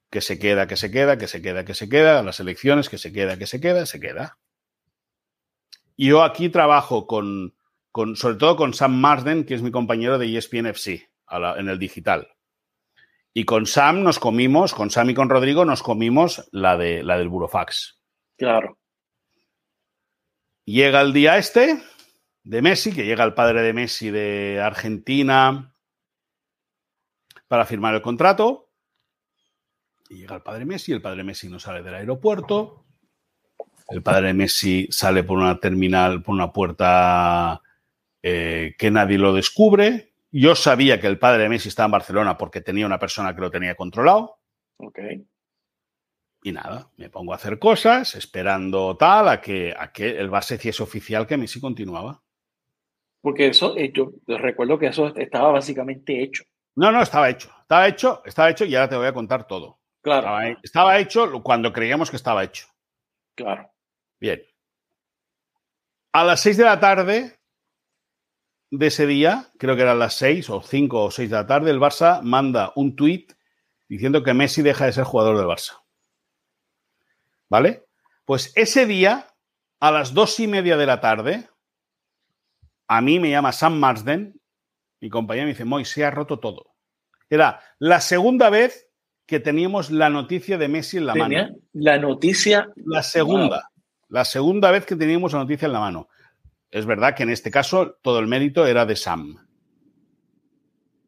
Que 0.08 0.20
se 0.20 0.38
queda, 0.38 0.68
que 0.68 0.76
se 0.76 0.90
queda, 0.90 1.18
que 1.18 1.26
se 1.26 1.42
queda, 1.42 1.64
que 1.64 1.74
se 1.74 1.88
queda, 1.88 2.22
las 2.22 2.38
elecciones, 2.38 2.88
que 2.88 2.96
se 2.96 3.12
queda, 3.12 3.36
que 3.36 3.46
se 3.46 3.60
queda, 3.60 3.86
se 3.86 3.98
queda. 3.98 4.38
Y 5.96 6.08
yo 6.08 6.22
aquí 6.22 6.48
trabajo 6.48 7.06
con, 7.06 7.56
con, 7.90 8.14
sobre 8.14 8.36
todo 8.36 8.56
con 8.56 8.72
Sam 8.72 8.94
Marsden, 8.94 9.44
que 9.44 9.54
es 9.54 9.62
mi 9.62 9.72
compañero 9.72 10.18
de 10.18 10.36
ESPN 10.36 10.66
FC 10.66 11.10
en 11.58 11.68
el 11.68 11.78
digital. 11.78 12.35
Y 13.38 13.44
con 13.44 13.66
Sam 13.66 14.02
nos 14.02 14.18
comimos, 14.18 14.72
con 14.72 14.88
Sam 14.88 15.10
y 15.10 15.14
con 15.14 15.28
Rodrigo 15.28 15.66
nos 15.66 15.82
comimos 15.82 16.48
la, 16.52 16.78
de, 16.78 17.02
la 17.02 17.18
del 17.18 17.28
Burofax. 17.28 18.00
Claro. 18.38 18.78
Llega 20.64 21.02
el 21.02 21.12
día 21.12 21.36
este, 21.36 21.82
de 22.44 22.62
Messi, 22.62 22.94
que 22.94 23.04
llega 23.04 23.24
el 23.24 23.34
padre 23.34 23.60
de 23.60 23.74
Messi 23.74 24.10
de 24.10 24.58
Argentina 24.64 25.74
para 27.46 27.66
firmar 27.66 27.94
el 27.94 28.00
contrato. 28.00 28.70
Y 30.08 30.20
llega 30.20 30.36
el 30.36 30.42
padre 30.42 30.64
Messi, 30.64 30.92
el 30.92 31.02
padre 31.02 31.22
Messi 31.22 31.50
no 31.50 31.58
sale 31.58 31.82
del 31.82 31.94
aeropuerto. 31.94 32.86
El 33.88 34.02
padre 34.02 34.32
Messi 34.32 34.88
sale 34.90 35.24
por 35.24 35.36
una 35.36 35.60
terminal, 35.60 36.22
por 36.22 36.34
una 36.34 36.54
puerta 36.54 37.60
eh, 38.22 38.74
que 38.78 38.90
nadie 38.90 39.18
lo 39.18 39.34
descubre. 39.34 40.15
Yo 40.38 40.54
sabía 40.54 41.00
que 41.00 41.06
el 41.06 41.18
padre 41.18 41.44
de 41.44 41.48
Messi 41.48 41.70
estaba 41.70 41.86
en 41.86 41.92
Barcelona 41.92 42.36
porque 42.36 42.60
tenía 42.60 42.84
una 42.84 42.98
persona 42.98 43.34
que 43.34 43.40
lo 43.40 43.50
tenía 43.50 43.74
controlado. 43.74 44.38
Ok. 44.76 44.98
Y 46.42 46.52
nada, 46.52 46.90
me 46.98 47.08
pongo 47.08 47.32
a 47.32 47.36
hacer 47.36 47.58
cosas, 47.58 48.14
esperando 48.16 48.98
tal, 48.98 49.28
a 49.30 49.40
que, 49.40 49.74
a 49.74 49.90
que 49.92 50.18
el 50.18 50.28
base 50.28 50.56
hiciese 50.56 50.82
oficial 50.82 51.26
que 51.26 51.38
Messi 51.38 51.58
continuaba. 51.58 52.22
Porque 53.22 53.46
eso, 53.46 53.78
eh, 53.78 53.90
yo 53.94 54.12
recuerdo 54.26 54.78
que 54.78 54.88
eso 54.88 55.06
estaba 55.16 55.52
básicamente 55.52 56.22
hecho. 56.22 56.44
No, 56.74 56.92
no, 56.92 57.00
estaba 57.00 57.30
hecho. 57.30 57.50
Estaba 57.62 57.88
hecho, 57.88 58.22
estaba 58.26 58.50
hecho 58.50 58.66
y 58.66 58.74
ahora 58.74 58.90
te 58.90 58.96
voy 58.96 59.06
a 59.06 59.14
contar 59.14 59.46
todo. 59.46 59.80
Claro. 60.02 60.58
Estaba, 60.62 60.98
hecho 60.98 61.42
cuando 61.42 61.72
creíamos 61.72 62.10
que 62.10 62.16
estaba 62.16 62.44
hecho. 62.44 62.66
Claro. 63.34 63.70
Bien. 64.20 64.42
A 66.12 66.24
las 66.24 66.40
seis 66.40 66.58
de 66.58 66.64
la 66.64 66.78
tarde 66.78 67.38
de 68.70 68.86
ese 68.86 69.06
día, 69.06 69.50
creo 69.58 69.76
que 69.76 69.82
eran 69.82 69.98
las 69.98 70.14
seis 70.14 70.50
o 70.50 70.60
cinco 70.60 71.04
o 71.04 71.10
seis 71.10 71.30
de 71.30 71.36
la 71.36 71.46
tarde, 71.46 71.70
el 71.70 71.80
Barça 71.80 72.20
manda 72.22 72.72
un 72.74 72.96
tuit 72.96 73.32
diciendo 73.88 74.22
que 74.22 74.34
Messi 74.34 74.62
deja 74.62 74.86
de 74.86 74.92
ser 74.92 75.04
jugador 75.04 75.36
del 75.36 75.46
Barça. 75.46 75.82
¿Vale? 77.48 77.84
Pues 78.24 78.52
ese 78.56 78.86
día, 78.86 79.28
a 79.78 79.92
las 79.92 80.14
dos 80.14 80.40
y 80.40 80.48
media 80.48 80.76
de 80.76 80.86
la 80.86 81.00
tarde, 81.00 81.48
a 82.88 83.00
mí 83.00 83.20
me 83.20 83.30
llama 83.30 83.52
Sam 83.52 83.78
Marsden, 83.78 84.40
mi 85.00 85.10
compañero 85.10 85.46
me 85.46 85.52
dice, 85.52 85.64
Moy, 85.64 85.84
se 85.84 86.04
ha 86.04 86.10
roto 86.10 86.40
todo. 86.40 86.74
Era 87.30 87.60
la 87.78 88.00
segunda 88.00 88.50
vez 88.50 88.88
que 89.26 89.40
teníamos 89.40 89.90
la 89.90 90.10
noticia 90.10 90.58
de 90.58 90.68
Messi 90.68 90.96
en 90.96 91.06
la 91.06 91.14
mano. 91.14 91.48
La 91.72 91.98
noticia. 91.98 92.68
La 92.76 93.02
segunda. 93.02 93.70
La 94.08 94.24
segunda 94.24 94.70
vez 94.70 94.86
que 94.86 94.96
teníamos 94.96 95.32
la 95.32 95.40
noticia 95.40 95.66
en 95.66 95.72
la 95.72 95.80
mano. 95.80 96.08
Es 96.70 96.86
verdad 96.86 97.14
que 97.14 97.22
en 97.22 97.30
este 97.30 97.50
caso 97.50 97.98
todo 98.02 98.18
el 98.18 98.26
mérito 98.26 98.66
era 98.66 98.86
de 98.86 98.96
Sam. 98.96 99.46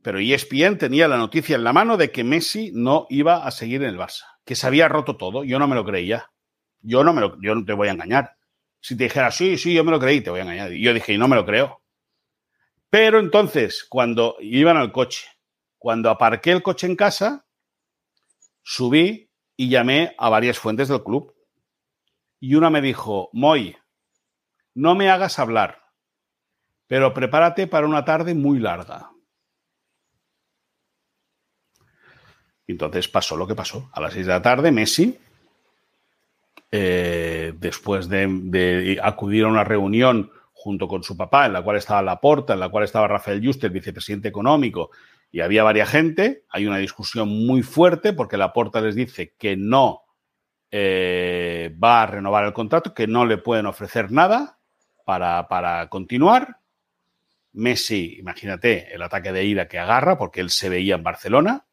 Pero 0.02 0.20
ESPN 0.20 0.78
tenía 0.78 1.08
la 1.08 1.18
noticia 1.18 1.56
en 1.56 1.64
la 1.64 1.72
mano 1.72 1.96
de 1.96 2.10
que 2.10 2.24
Messi 2.24 2.70
no 2.72 3.06
iba 3.10 3.46
a 3.46 3.50
seguir 3.50 3.82
en 3.82 3.88
el 3.88 3.98
Barça, 3.98 4.24
que 4.44 4.54
se 4.54 4.66
había 4.66 4.88
roto 4.88 5.16
todo. 5.16 5.44
Yo 5.44 5.58
no 5.58 5.68
me 5.68 5.74
lo 5.74 5.84
creía. 5.84 6.30
Yo 6.80 7.02
no 7.02 7.12
me 7.12 7.20
lo, 7.20 7.40
yo 7.42 7.54
no 7.54 7.64
te 7.64 7.72
voy 7.72 7.88
a 7.88 7.92
engañar. 7.92 8.36
Si 8.80 8.96
te 8.96 9.04
dijera, 9.04 9.30
sí, 9.30 9.58
sí, 9.58 9.74
yo 9.74 9.84
me 9.84 9.90
lo 9.90 9.98
creí, 9.98 10.20
te 10.20 10.30
voy 10.30 10.40
a 10.40 10.44
engañar. 10.44 10.72
Y 10.72 10.82
yo 10.82 10.94
dije, 10.94 11.12
y 11.12 11.18
no 11.18 11.26
me 11.28 11.36
lo 11.36 11.44
creo. 11.44 11.82
Pero 12.90 13.18
entonces, 13.18 13.84
cuando 13.88 14.36
iban 14.40 14.76
al 14.76 14.92
coche, 14.92 15.26
cuando 15.76 16.10
aparqué 16.10 16.52
el 16.52 16.62
coche 16.62 16.86
en 16.86 16.96
casa, 16.96 17.46
subí 18.62 19.30
y 19.56 19.68
llamé 19.68 20.14
a 20.16 20.28
varias 20.28 20.58
fuentes 20.58 20.88
del 20.88 21.02
club. 21.02 21.34
Y 22.40 22.54
una 22.54 22.70
me 22.70 22.80
dijo, 22.80 23.30
Moy, 23.32 23.76
no 24.78 24.94
me 24.94 25.10
hagas 25.10 25.40
hablar, 25.40 25.82
pero 26.86 27.12
prepárate 27.12 27.66
para 27.66 27.86
una 27.86 28.04
tarde 28.04 28.34
muy 28.34 28.60
larga. 28.60 29.10
Entonces 32.64 33.08
pasó 33.08 33.36
lo 33.36 33.48
que 33.48 33.56
pasó. 33.56 33.90
A 33.92 34.00
las 34.00 34.12
seis 34.12 34.26
de 34.26 34.32
la 34.32 34.42
tarde, 34.42 34.70
Messi, 34.70 35.18
eh, 36.70 37.54
después 37.56 38.08
de, 38.08 39.00
acudir 39.02 39.46
a 39.46 39.48
una 39.48 39.64
reunión 39.64 40.30
junto 40.52 40.86
con 40.86 41.02
su 41.02 41.16
papá, 41.16 41.46
en 41.46 41.54
la 41.54 41.62
cual 41.62 41.76
estaba 41.76 42.00
Laporta, 42.00 42.52
en 42.52 42.60
la 42.60 42.68
cual 42.68 42.84
estaba 42.84 43.08
Rafael 43.08 43.44
Juste, 43.44 43.70
vicepresidente 43.70 44.28
económico, 44.28 44.90
y 45.32 45.40
había 45.40 45.64
varias 45.64 45.90
gente, 45.90 46.44
hay 46.50 46.66
una 46.66 46.78
discusión 46.78 47.28
muy 47.28 47.62
fuerte 47.62 48.12
porque 48.12 48.36
Laporta 48.36 48.80
les 48.80 48.94
dice 48.94 49.34
que 49.36 49.56
no 49.56 50.02
eh, 50.70 51.74
va 51.82 52.02
a 52.02 52.06
renovar 52.06 52.44
el 52.44 52.52
contrato, 52.52 52.94
que 52.94 53.08
no 53.08 53.26
le 53.26 53.38
pueden 53.38 53.66
ofrecer 53.66 54.12
nada 54.12 54.57
para, 55.08 55.48
para 55.48 55.88
continuar. 55.88 56.58
Messi, 57.54 58.16
imagínate 58.18 58.94
el 58.94 59.00
ataque 59.00 59.32
de 59.32 59.46
ira 59.46 59.66
que 59.66 59.78
agarra 59.78 60.18
porque 60.18 60.42
él 60.42 60.50
se 60.50 60.68
veía 60.68 60.96
en 60.96 61.02
Barcelona 61.02 61.64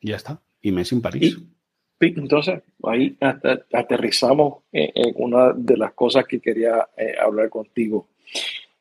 ya 0.00 0.16
está. 0.16 0.40
Y 0.62 0.72
Messi 0.72 0.94
en 0.94 1.02
París. 1.02 1.38
Y, 2.00 2.18
entonces, 2.18 2.62
ahí 2.84 3.16
aterrizamos 3.72 4.64
en, 4.72 5.12
una 5.16 5.52
de 5.52 5.76
las 5.76 5.92
cosas 5.92 6.24
que 6.26 6.40
quería 6.40 6.88
eh, 6.96 7.14
hablar 7.20 7.50
contigo. 7.50 8.08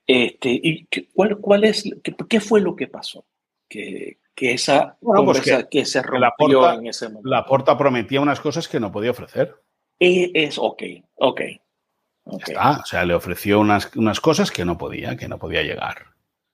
Este, 0.08 0.50
¿Y 0.50 0.88
cuál, 1.14 1.38
cuál 1.38 1.66
es, 1.66 1.84
qué, 2.30 2.40
fue 2.40 2.62
lo 2.62 2.76
que 2.76 2.88
pasó? 2.88 3.26
Que, 3.68 4.20
que 4.34 4.54
esa 4.54 4.98
bueno, 5.02 5.26
pues 5.26 5.42
que, 5.42 5.68
que, 5.70 5.86
se 5.86 6.02
rompió 6.02 6.20
la 6.22 6.34
porta, 6.38 6.74
en 6.76 6.88
ese 6.88 7.10
momento. 7.10 7.30
La 7.30 7.46
Porta 7.46 7.78
prometía 7.78 8.22
unas 8.22 8.40
cosas 8.40 8.68
que 8.68 8.80
no 8.80 8.92
podía 8.92 9.12
ofrecer. 9.12 9.54
Es, 10.00 10.32
es 10.34 10.58
ok, 10.58 10.84
ok. 11.16 11.42
Okay. 12.30 12.54
Está. 12.54 12.80
O 12.80 12.86
sea, 12.86 13.06
le 13.06 13.14
ofreció 13.14 13.60
unas, 13.60 13.96
unas 13.96 14.20
cosas 14.20 14.52
que 14.52 14.66
no 14.66 14.78
podía, 14.78 15.18
que 15.18 15.28
no 15.28 15.40
podía 15.40 15.64
llegar. 15.64 16.06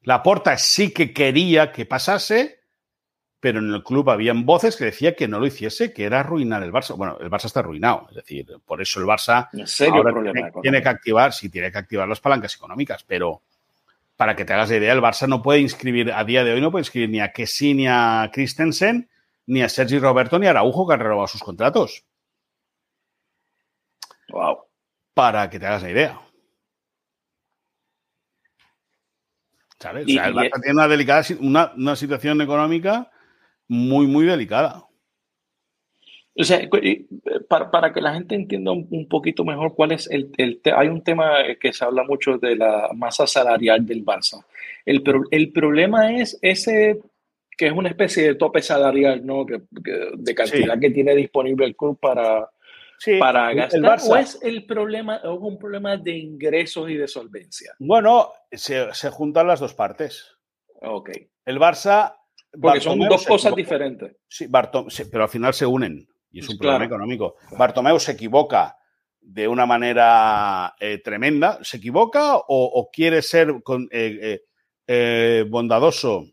La 0.04 0.24
Porta 0.24 0.58
sí 0.58 0.92
que 0.92 1.14
quería 1.14 1.72
que 1.72 1.86
pasase, 1.86 2.60
pero 3.40 3.60
en 3.60 3.74
el 3.74 3.84
club 3.84 4.10
habían 4.10 4.46
voces 4.46 4.76
que 4.76 4.86
decían 4.86 5.16
que 5.18 5.28
no 5.28 5.40
lo 5.40 5.48
hiciese, 5.48 5.94
que 5.94 6.06
era 6.06 6.22
arruinar 6.22 6.64
el 6.64 6.72
Barça. 6.72 6.96
Bueno, 6.96 7.18
el 7.20 7.30
Barça 7.30 7.46
está 7.46 7.60
arruinado, 7.60 8.08
es 8.10 8.16
decir, 8.16 8.48
por 8.66 8.82
eso 8.82 9.00
el 9.00 9.06
Barça 9.06 9.50
¿En 9.54 9.68
serio 9.68 9.96
ahora 9.96 10.14
tiene 10.62 10.82
que 10.82 10.90
activar, 10.90 11.34
sí, 11.34 11.50
tiene 11.50 11.72
que 11.72 11.78
activar 11.78 12.08
las 12.08 12.20
palancas 12.20 12.56
económicas, 12.56 13.04
pero 13.04 13.42
para 14.16 14.36
que 14.36 14.46
te 14.46 14.54
hagas 14.54 14.70
la 14.70 14.78
idea, 14.78 14.94
el 14.94 15.02
Barça 15.02 15.28
no 15.28 15.42
puede 15.42 15.60
inscribir, 15.60 16.12
a 16.12 16.24
día 16.24 16.44
de 16.44 16.54
hoy 16.54 16.62
no 16.62 16.72
puede 16.72 16.82
inscribir 16.82 17.10
ni 17.10 17.20
a 17.20 17.32
Kessi, 17.32 17.74
ni 17.74 17.88
a 17.88 18.30
Christensen, 18.32 19.10
ni 19.48 19.62
a 19.62 19.70
Sergi 19.70 20.00
Roberto, 20.00 20.40
ni 20.40 20.48
a 20.48 20.52
Araujo, 20.52 20.88
que 20.88 20.94
han 20.94 21.00
renovado 21.00 21.28
sus 21.28 21.42
contratos. 21.42 22.04
Wow. 24.30 24.65
Para 25.16 25.50
que 25.50 25.58
te 25.60 25.66
hagas 25.66 25.82
la 25.82 25.90
idea. 25.92 26.20
¿Sabes? 29.80 30.06
O 30.06 30.10
Y- 30.10 30.14
sea, 30.14 30.28
el 30.28 30.34
Barça 30.36 30.62
tiene 30.62 30.74
una, 30.74 30.88
delicada, 30.88 31.24
una, 31.40 31.74
una 31.76 31.96
situación 31.96 32.42
económica 32.42 33.10
muy, 33.68 34.06
muy 34.08 34.26
delicada. 34.26 34.84
O 36.38 36.44
sea, 36.44 36.60
eh, 36.60 37.06
para, 37.48 37.72
para 37.72 37.94
que 37.94 38.02
la 38.02 38.14
gente 38.14 38.36
entienda 38.36 38.72
un, 38.74 38.86
un 38.92 39.08
poquito 39.08 39.46
mejor 39.46 39.74
cuál 39.74 39.94
es 39.94 40.10
el, 40.12 40.32
el 40.38 40.60
hay 40.76 40.90
un 40.90 41.02
tema 41.02 41.32
que 41.62 41.72
se 41.72 41.86
habla 41.86 42.04
mucho 42.04 42.38
de 42.38 42.58
la 42.58 42.90
masa 42.94 43.26
salarial 43.26 43.86
del 43.86 44.04
Barça. 44.04 44.44
El, 44.86 45.02
el 45.32 45.52
problema 45.54 46.14
es 46.14 46.38
ese 46.42 47.00
que 47.58 47.68
es 47.68 47.72
una 47.72 47.88
especie 47.88 48.24
de 48.24 48.36
tope 48.36 48.62
salarial, 48.62 49.26
¿no? 49.26 49.46
Que, 49.46 49.62
que- 49.82 50.10
de 50.14 50.36
cantidad 50.36 50.78
que 50.78 50.90
tiene 50.92 51.16
disponible 51.16 51.66
el 51.66 51.76
club 51.78 51.98
para, 51.98 52.50
Sí, 53.00 53.18
para 53.20 53.52
el 53.52 53.58
gastar. 53.58 53.82
Barça- 53.82 54.10
¿O 54.12 54.16
es 54.16 54.40
el 54.42 54.66
problema, 54.66 55.20
o 55.24 55.36
es 55.36 55.40
un 55.42 55.58
problema 55.58 55.98
de 55.98 56.18
ingresos 56.18 56.90
y 56.90 56.96
de 56.96 57.08
solvencia? 57.08 57.74
Bueno, 57.80 58.32
se, 58.52 58.94
se 58.94 59.10
juntan 59.10 59.48
las 59.48 59.60
dos 59.60 59.74
partes. 59.74 60.38
Ok. 60.82 61.10
El 61.46 61.60
Barça. 61.60 62.16
Porque 62.60 62.80
son 62.80 63.00
dos 63.00 63.26
cosas 63.26 63.52
equivoca. 63.52 63.56
diferentes. 63.56 64.18
Sí, 64.28 64.48
Bartom- 64.48 64.90
sí, 64.90 65.04
pero 65.12 65.24
al 65.24 65.30
final 65.30 65.54
se 65.54 65.66
unen 65.66 66.08
y 66.32 66.40
es 66.40 66.48
un 66.50 66.58
Claro. 66.58 66.78
problema 66.78 66.86
económico. 66.96 67.36
Bartomeu 67.58 68.00
se 68.00 68.14
equivoca 68.14 68.78
de 69.20 69.48
una 69.48 69.66
manera 69.66 70.74
eh, 70.80 71.00
tremenda. 71.00 71.60
¿Se 71.64 71.78
equivoca 71.78 72.38
o, 72.38 72.44
o 72.48 72.90
quiere 72.92 73.22
ser 73.22 73.62
con- 73.62 73.90
eh, 73.92 74.42
eh, 74.88 75.46
bondadoso 75.50 76.20
con 76.20 76.32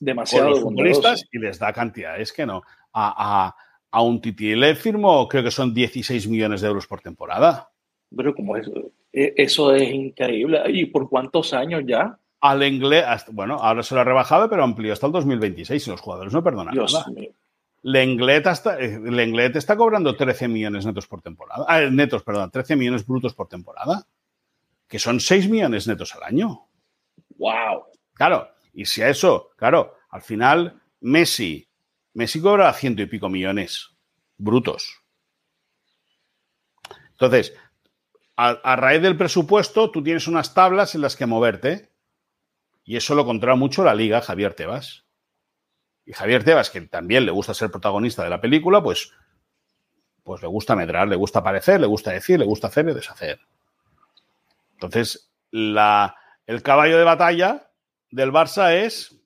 Demasiado 0.00 0.50
los 0.50 0.60
futbolistas 0.60 1.02
bondadoso. 1.02 1.26
y 1.32 1.38
les 1.38 1.58
da 1.58 1.72
cantidades 1.72 2.32
que 2.32 2.46
no? 2.46 2.62
A, 2.92 3.54
a, 3.96 4.02
un 4.02 4.20
Titi 4.20 4.54
le 4.54 4.74
firmó, 4.74 5.26
creo 5.28 5.42
que 5.44 5.50
son 5.50 5.72
16 5.74 6.28
millones 6.28 6.60
de 6.60 6.68
euros 6.68 6.86
por 6.86 7.00
temporada. 7.00 7.70
Pero 8.16 8.34
como 8.34 8.56
eso, 8.56 8.72
eh, 9.12 9.34
eso 9.36 9.74
es 9.74 9.90
increíble. 9.92 10.62
¿Y 10.68 10.86
por 10.86 11.08
cuántos 11.08 11.52
años 11.54 11.82
ya? 11.86 12.18
Al 12.40 12.62
inglés, 12.62 13.04
hasta- 13.06 13.32
bueno, 13.32 13.54
ahora 13.56 13.82
se 13.82 13.94
lo 13.94 14.00
ha 14.00 14.04
rebajado, 14.04 14.48
pero 14.50 14.62
amplió 14.64 14.92
hasta 14.92 15.06
el 15.06 15.12
2026 15.12 15.86
y 15.86 15.90
los 15.90 16.00
jugadores 16.00 16.32
no 16.32 16.42
perdonan 16.42 16.74
Dios 16.74 16.92
nada. 16.92 17.06
mío. 17.10 17.30
Lenglet 17.82 18.46
está, 18.46 18.78
eh, 18.80 18.98
Lenglet 18.98 19.56
está 19.56 19.76
cobrando 19.76 20.16
13 20.16 20.48
millones 20.48 20.86
netos 20.86 21.06
por 21.06 21.20
temporada. 21.20 21.64
Ah, 21.68 21.80
netos, 21.90 22.22
perdón, 22.22 22.50
13 22.50 22.76
millones 22.76 23.06
brutos 23.06 23.34
por 23.34 23.46
temporada. 23.48 24.06
Que 24.88 24.98
son 24.98 25.20
6 25.20 25.48
millones 25.48 25.86
netos 25.86 26.14
al 26.14 26.22
año. 26.22 26.66
Wow. 27.36 27.84
Claro, 28.14 28.48
y 28.72 28.84
si 28.86 29.02
a 29.02 29.08
eso, 29.08 29.50
claro, 29.56 29.94
al 30.10 30.22
final 30.22 30.80
Messi, 31.00 31.66
Messi 32.14 32.40
cobra 32.40 32.72
ciento 32.72 33.02
y 33.02 33.06
pico 33.06 33.28
millones 33.28 33.90
brutos. 34.36 35.02
Entonces, 37.12 37.54
a, 38.36 38.50
a 38.50 38.76
raíz 38.76 39.02
del 39.02 39.16
presupuesto, 39.16 39.90
tú 39.90 40.02
tienes 40.02 40.26
unas 40.26 40.54
tablas 40.54 40.94
en 40.94 41.00
las 41.00 41.16
que 41.16 41.26
moverte. 41.26 41.92
Y 42.84 42.96
eso 42.96 43.14
lo 43.14 43.24
controla 43.24 43.56
mucho 43.56 43.82
la 43.82 43.94
liga, 43.94 44.20
Javier 44.20 44.54
Tebas. 44.54 45.04
Y 46.04 46.12
Javier 46.12 46.44
Tebas, 46.44 46.70
que 46.70 46.80
también 46.82 47.24
le 47.24 47.32
gusta 47.32 47.54
ser 47.54 47.70
protagonista 47.70 48.22
de 48.22 48.30
la 48.30 48.40
película, 48.40 48.82
pues, 48.82 49.12
pues 50.22 50.42
le 50.42 50.48
gusta 50.48 50.76
medrar, 50.76 51.08
le 51.08 51.16
gusta 51.16 51.38
aparecer, 51.38 51.80
le 51.80 51.86
gusta 51.86 52.10
decir, 52.10 52.38
le 52.38 52.44
gusta 52.44 52.66
hacer 52.66 52.88
y 52.88 52.94
deshacer. 52.94 53.40
Entonces, 54.72 55.32
la, 55.50 56.16
el 56.46 56.62
caballo 56.62 56.98
de 56.98 57.04
batalla 57.04 57.70
del 58.10 58.32
Barça 58.32 58.74
es 58.74 59.18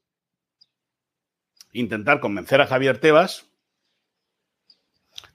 intentar 1.73 2.21
convencer 2.21 2.61
a 2.61 2.67
Javier 2.67 2.99
Tebas 2.99 3.51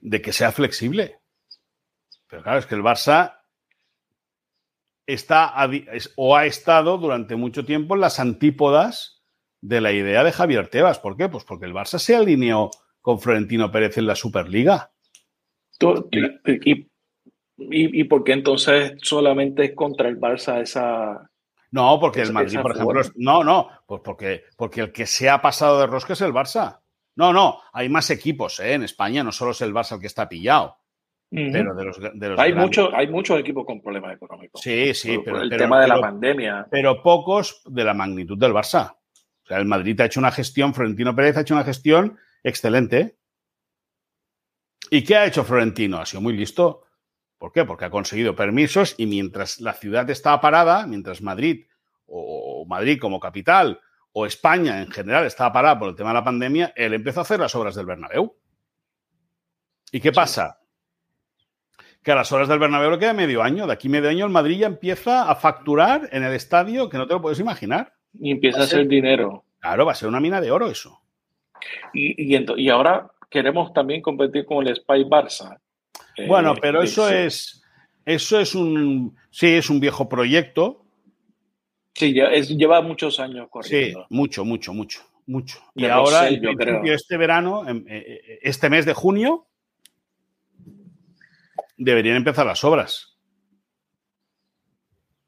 de 0.01 0.21
que 0.21 0.33
sea 0.33 0.51
flexible. 0.51 1.19
Pero 2.27 2.43
claro, 2.43 2.59
es 2.59 2.65
que 2.65 2.75
el 2.75 2.81
Barça 2.81 3.39
está 5.05 5.53
o 6.15 6.35
ha 6.35 6.45
estado 6.45 6.97
durante 6.97 7.35
mucho 7.35 7.65
tiempo 7.65 7.95
en 7.95 8.01
las 8.01 8.19
antípodas 8.19 9.23
de 9.61 9.81
la 9.81 9.91
idea 9.91 10.23
de 10.23 10.31
Javier 10.31 10.67
Tebas. 10.67 10.99
¿Por 10.99 11.15
qué? 11.15 11.29
Pues 11.29 11.43
porque 11.43 11.65
el 11.65 11.73
Barça 11.73 11.99
se 11.99 12.15
alineó 12.15 12.69
con 13.01 13.19
Florentino 13.19 13.71
Pérez 13.71 13.97
en 13.97 14.07
la 14.07 14.15
Superliga. 14.15 14.91
Y, 17.57 18.01
y 18.01 18.03
por 18.05 18.23
qué 18.23 18.33
entonces 18.33 18.93
solamente 19.01 19.65
es 19.65 19.75
contra 19.75 20.09
el 20.09 20.19
Barça 20.19 20.61
esa... 20.61 21.29
No, 21.73 21.99
porque 21.99 22.21
el 22.21 22.31
Madrid, 22.31 22.59
por 22.61 22.71
ejemplo, 22.75 23.01
es- 23.01 23.11
no, 23.15 23.43
no, 23.43 23.67
pues 23.87 24.01
porque, 24.05 24.43
porque 24.55 24.81
el 24.81 24.91
que 24.91 25.07
se 25.07 25.27
ha 25.27 25.41
pasado 25.41 25.79
de 25.79 25.87
rosca 25.87 26.13
es 26.13 26.21
el 26.21 26.31
Barça. 26.31 26.79
No, 27.15 27.33
no, 27.33 27.59
hay 27.73 27.89
más 27.89 28.09
equipos 28.11 28.59
¿eh? 28.59 28.73
en 28.73 28.83
España, 28.83 29.23
no 29.23 29.31
solo 29.31 29.51
es 29.51 29.61
el 29.61 29.73
Barça 29.73 29.95
el 29.95 29.99
que 30.01 30.05
está 30.07 30.29
pillado, 30.29 30.77
pero 31.31 31.73
de 31.73 31.83
los, 31.83 31.99
de 31.99 32.29
los 32.29 32.39
hay, 32.39 32.53
mucho, 32.53 32.95
hay 32.95 33.07
muchos 33.07 33.39
equipos 33.39 33.65
con 33.65 33.81
problemas 33.81 34.13
económicos. 34.15 34.61
Sí, 34.61 34.93
sí, 34.93 35.15
Por- 35.17 35.23
por 35.25 35.33
pero, 35.33 35.43
el 35.43 35.49
pero- 35.49 35.63
tema 35.63 35.81
de 35.81 35.87
la 35.87 35.99
pandemia. 35.99 36.67
pero 36.69 37.01
pocos 37.01 37.63
de 37.65 37.83
la 37.83 37.95
magnitud 37.95 38.37
del 38.37 38.53
Barça. 38.53 38.91
O 38.93 39.45
sea, 39.47 39.57
el 39.57 39.65
Madrid 39.65 39.99
ha 40.01 40.05
hecho 40.05 40.19
una 40.19 40.31
gestión, 40.31 40.75
Florentino 40.75 41.15
Pérez 41.15 41.37
ha 41.37 41.41
hecho 41.41 41.55
una 41.55 41.63
gestión 41.63 42.17
excelente. 42.43 43.17
¿Y 44.91 45.03
qué 45.03 45.15
ha 45.15 45.25
hecho 45.25 45.43
Florentino? 45.43 45.97
Ha 45.97 46.05
sido 46.05 46.21
muy 46.21 46.33
listo. 46.37 46.82
¿Por 47.43 47.51
qué? 47.51 47.65
Porque 47.65 47.83
ha 47.83 47.89
conseguido 47.89 48.37
permisos 48.37 48.95
y 48.97 49.05
mientras 49.05 49.59
la 49.59 49.73
ciudad 49.73 50.09
estaba 50.09 50.39
parada, 50.39 50.87
mientras 50.87 51.21
Madrid 51.21 51.65
o 52.05 52.65
Madrid 52.69 52.97
como 53.01 53.19
capital 53.19 53.81
o 54.13 54.25
España 54.25 54.81
en 54.81 54.89
general 54.89 55.25
estaba 55.25 55.51
parada 55.51 55.77
por 55.77 55.89
el 55.89 55.95
tema 55.97 56.11
de 56.11 56.13
la 56.13 56.23
pandemia, 56.23 56.71
él 56.77 56.93
empezó 56.93 57.19
a 57.19 57.23
hacer 57.23 57.41
las 57.41 57.53
obras 57.53 57.75
del 57.75 57.85
Bernabéu. 57.85 58.33
¿Y 59.91 59.99
qué 59.99 60.13
pasa? 60.13 60.61
Que 62.01 62.13
a 62.13 62.15
las 62.15 62.31
horas 62.31 62.47
del 62.47 62.59
Bernabéu 62.59 62.91
le 62.91 62.99
queda 62.99 63.11
medio 63.13 63.43
año. 63.43 63.67
De 63.67 63.73
aquí 63.73 63.89
medio 63.89 64.09
año 64.09 64.23
el 64.25 64.31
Madrid 64.31 64.59
ya 64.59 64.67
empieza 64.67 65.29
a 65.29 65.35
facturar 65.35 66.07
en 66.13 66.23
el 66.23 66.31
estadio 66.31 66.87
que 66.87 66.97
no 66.97 67.07
te 67.07 67.13
lo 67.13 67.21
puedes 67.21 67.41
imaginar. 67.41 67.93
Y 68.13 68.31
empieza 68.31 68.59
Va 68.59 68.63
a 68.63 68.67
ser- 68.67 68.79
hacer 68.79 68.87
dinero. 68.87 69.43
Claro, 69.59 69.85
va 69.85 69.91
a 69.91 69.95
ser 69.95 70.07
una 70.07 70.21
mina 70.21 70.39
de 70.39 70.49
oro 70.49 70.67
eso. 70.69 70.97
Y, 71.93 72.35
y, 72.37 72.45
y 72.55 72.69
ahora 72.69 73.11
queremos 73.29 73.73
también 73.73 74.01
competir 74.01 74.45
con 74.45 74.65
el 74.65 74.73
Spy 74.77 75.03
Barça. 75.03 75.59
Bueno, 76.27 76.55
pero 76.55 76.81
eso 76.83 77.09
es. 77.09 77.63
Eso 78.05 78.39
es 78.39 78.55
un. 78.55 79.15
Sí, 79.31 79.47
es 79.47 79.69
un 79.69 79.79
viejo 79.79 80.07
proyecto. 80.09 80.85
Sí, 81.95 82.13
lleva 82.13 82.81
muchos 82.81 83.19
años 83.19 83.47
corriendo. 83.49 84.01
Sí, 84.01 84.05
mucho, 84.09 84.43
mucho, 84.45 84.73
mucho, 84.73 85.01
mucho. 85.27 85.59
y 85.75 85.85
ahora, 85.85 86.27
este 86.27 87.17
verano, 87.17 87.63
este 88.41 88.69
mes 88.69 88.85
de 88.85 88.93
junio, 88.93 89.47
deberían 91.77 92.17
empezar 92.17 92.45
las 92.45 92.63
obras 92.63 93.13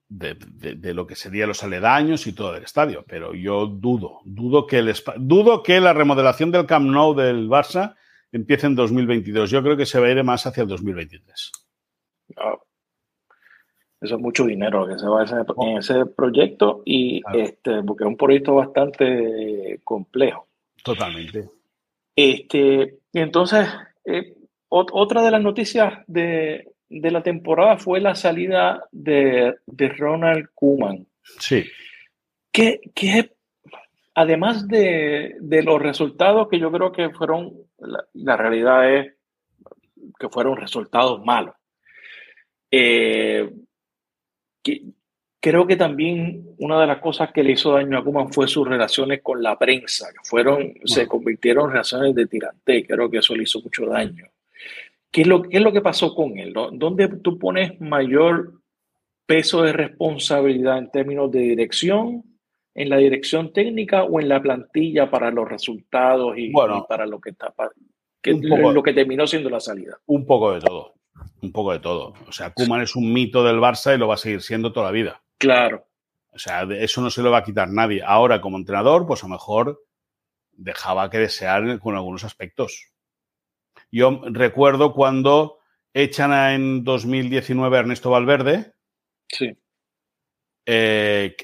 de, 0.10 0.94
lo 0.94 1.08
que 1.08 1.16
serían 1.16 1.50
los 1.50 1.64
aledaños 1.64 2.28
y 2.28 2.34
todo 2.34 2.56
el 2.56 2.64
estadio. 2.64 3.06
Pero 3.08 3.34
yo 3.34 3.68
dudo, 3.68 4.22
dudo 4.26 4.66
que, 4.66 4.80
el, 4.80 4.94
dudo 5.18 5.64
que 5.64 5.80
la 5.80 5.94
remodelación 5.94 6.52
del 6.52 6.66
Camp 6.66 6.88
Nou 6.88 7.14
del 7.14 7.50
Barça 7.50 7.96
empiece 8.32 8.68
en 8.68 8.76
2022. 8.76 9.50
Yo 9.50 9.62
creo 9.64 9.78
que 9.78 9.86
se 9.86 10.00
va 10.00 10.08
a 10.08 10.12
ir 10.12 10.24
más 10.24 10.46
hacia 10.46 10.64
el 10.64 10.70
2023. 10.70 11.52
Eso 14.02 14.16
es 14.16 14.22
mucho 14.22 14.46
dinero 14.46 14.88
que 14.88 15.00
se 15.00 15.08
va 15.08 15.24
ese, 15.24 15.36
en 15.36 15.78
ese 15.78 16.06
proyecto 16.06 16.82
y 16.86 17.22
este, 17.34 17.82
porque 17.84 18.04
es 18.04 18.08
un 18.08 18.18
proyecto 18.18 18.56
bastante 18.56 19.80
complejo. 19.84 20.48
Totalmente. 20.84 21.50
Este, 22.16 23.00
entonces, 23.14 23.68
eh, 24.06 24.36
otra 24.70 25.24
de 25.24 25.32
las 25.32 25.42
noticias 25.42 26.04
de, 26.08 26.76
de 26.90 27.12
la 27.12 27.24
temporada 27.24 27.78
fue 27.78 28.00
la 28.00 28.16
salida 28.16 28.88
de, 28.92 29.56
Ronald 29.98 30.50
Kuman. 30.54 31.08
Sí. 31.40 31.66
Que, 32.52 32.80
además 34.14 34.68
de, 34.68 35.36
los 35.42 35.82
resultados 35.82 36.48
que 36.50 36.60
yo 36.60 36.72
creo 36.72 36.92
que 36.92 37.10
fueron, 37.10 37.54
la, 38.14 38.38
realidad 38.38 38.94
es 38.94 39.14
que 40.20 40.30
fueron 40.30 40.58
resultados 40.58 41.24
malos. 41.26 41.56
Eh, 42.72 43.50
creo 45.40 45.68
que 45.68 45.76
también 45.76 46.56
una 46.58 46.80
de 46.82 46.88
las 46.88 47.00
cosas 47.00 47.32
que 47.32 47.44
le 47.44 47.54
hizo 47.54 47.74
daño 47.74 47.98
a 47.98 48.04
Kuman 48.04 48.34
fue 48.34 48.48
sus 48.48 48.68
relaciones 48.68 49.22
con 49.22 49.42
la 49.42 49.58
prensa, 49.58 50.08
que 50.12 50.20
fueron, 50.24 50.74
se 50.86 51.08
convirtieron 51.08 51.66
en 51.66 51.72
relaciones 51.72 52.16
de 52.16 52.28
tirante. 52.28 52.86
Creo 52.86 53.10
que 53.10 53.20
eso 53.20 53.36
le 53.36 53.44
hizo 53.44 53.62
mucho 53.62 53.86
daño. 53.86 54.26
¿Qué 55.12 55.22
es 55.22 55.28
lo, 55.28 55.44
es 55.50 55.62
lo 55.62 55.72
que 55.72 55.82
pasó 55.82 56.14
con 56.14 56.38
él? 56.38 56.54
¿Dónde 56.54 57.08
tú 57.22 57.40
pones 57.40 57.80
mayor 57.80 58.60
peso 59.26 59.64
de 59.64 59.74
responsabilidad 59.74 60.78
en 60.78 60.92
términos 60.92 61.32
de 61.32 61.40
dirección, 61.40 62.24
en 62.76 62.90
la 62.90 62.98
dirección 62.98 63.54
técnica 63.54 64.04
o 64.04 64.20
en 64.20 64.30
la 64.30 64.42
plantilla 64.42 65.10
para 65.10 65.32
los 65.32 65.48
resultados 65.48 66.38
y, 66.38 66.52
para 66.88 67.06
lo 67.06 67.20
que 67.20 67.32
está 67.32 67.54
lo 68.22 68.84
que 68.84 68.94
terminó 68.94 69.26
siendo 69.26 69.50
la 69.50 69.60
salida? 69.60 69.98
Un 70.06 70.26
poco 70.26 70.54
de 70.54 70.60
todo, 70.60 70.94
un 71.42 71.52
poco 71.52 71.72
de 71.72 71.80
todo. 71.80 72.14
O 72.28 72.32
sea, 72.32 72.52
Kuman 72.52 72.82
es 72.82 72.96
un 72.96 73.14
mito 73.14 73.44
del 73.44 73.60
Barça 73.60 73.96
y 73.96 73.98
lo 73.98 74.08
va 74.08 74.16
a 74.16 74.18
seguir 74.18 74.42
siendo 74.42 74.74
toda 74.74 74.88
la 74.88 74.92
vida. 74.92 75.24
Claro. 75.38 75.88
O 76.32 76.38
sea, 76.38 76.64
eso 76.64 77.02
no 77.02 77.10
se 77.10 77.22
lo 77.22 77.32
va 77.32 77.40
a 77.40 77.44
quitar 77.44 77.70
nadie. 77.70 78.04
Ahora, 78.06 78.42
como 78.42 78.58
entrenador, 78.58 79.08
pues 79.08 79.24
a 79.24 79.28
lo 79.28 79.34
mejor 79.34 79.82
dejaba 80.52 81.10
que 81.10 81.20
desear 81.20 81.80
con 81.80 81.96
algunos 81.96 82.26
aspectos. 82.26 82.92
Yo 83.90 84.22
recuerdo 84.26 84.94
cuando 84.94 85.60
echan 85.94 86.34
en 86.34 86.84
2019 86.84 87.78
a 87.78 87.80
Ernesto 87.80 88.10
Valverde. 88.10 88.74
Sí. 89.30 89.58
Eh, 90.66 91.36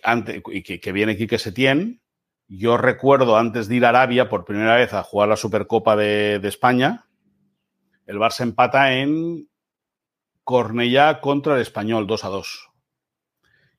y 0.48 0.64
que, 0.64 0.92
viene 0.92 1.18
Quique 1.18 1.38
Setién. 1.38 2.02
Yo 2.48 2.78
recuerdo 2.78 3.38
antes 3.38 3.68
de 3.68 3.76
ir 3.78 3.86
a 3.86 3.90
Arabia 3.90 4.28
por 4.28 4.46
primera 4.46 4.76
vez 4.76 4.94
a 4.94 5.04
jugar 5.04 5.30
la 5.30 5.38
Supercopa 5.38 5.96
de, 5.96 6.36
España, 6.44 7.08
el 8.08 8.18
Barça 8.18 8.42
empata 8.42 8.94
en 8.94 9.48
Cornellá 10.44 11.22
contra 11.22 11.56
el 11.56 11.62
Español 11.62 12.08
2 12.08 12.26
a 12.26 12.30
2. 12.30 12.70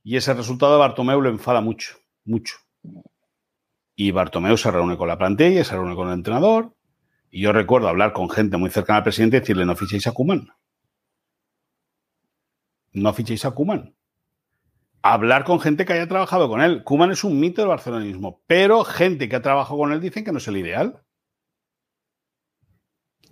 Y 0.05 0.17
ese 0.17 0.33
resultado 0.33 0.73
de 0.73 0.79
Bartomeu 0.79 1.21
lo 1.21 1.29
enfada 1.29 1.61
mucho, 1.61 1.99
mucho. 2.25 2.57
Y 3.95 4.11
Bartomeu 4.11 4.57
se 4.57 4.71
reúne 4.71 4.97
con 4.97 5.09
la 5.09 5.19
plantilla, 5.19 5.65
se 5.65 5.75
reúne 5.75 5.95
con 5.95 6.09
el 6.09 6.15
entrenador 6.15 6.75
y 7.35 7.41
yo 7.41 7.53
recuerdo 7.53 7.89
hablar 7.89 8.13
con 8.13 8.29
gente 8.29 8.59
muy 8.59 8.71
cercana 8.71 8.99
al 8.99 9.05
presidente 9.05 9.39
y 9.39 9.41
decirle, 9.41 9.65
no 9.65 9.75
fichéis 9.75 10.07
a 10.07 10.13
Kuman. 10.13 10.49
No 12.93 13.13
fichéis 13.15 13.47
a 13.47 13.53
Kuman. 13.53 13.95
Hablar 15.03 15.45
con 15.45 15.61
gente 15.61 15.85
que 15.85 15.93
haya 15.95 16.07
trabajado 16.07 16.49
con 16.49 16.61
él. 16.61 16.85
Kuman 16.85 17.11
es 17.11 17.25
un 17.25 17.41
mito 17.41 17.61
del 17.61 17.69
barcelonismo, 17.69 18.43
pero 18.47 18.85
gente 18.85 19.29
que 19.29 19.37
ha 19.37 19.43
trabajado 19.43 19.79
con 19.79 19.93
él 19.93 20.01
dicen 20.01 20.25
que 20.25 20.33
no 20.33 20.39
es 20.39 20.49
el 20.49 20.57
ideal. 20.57 21.03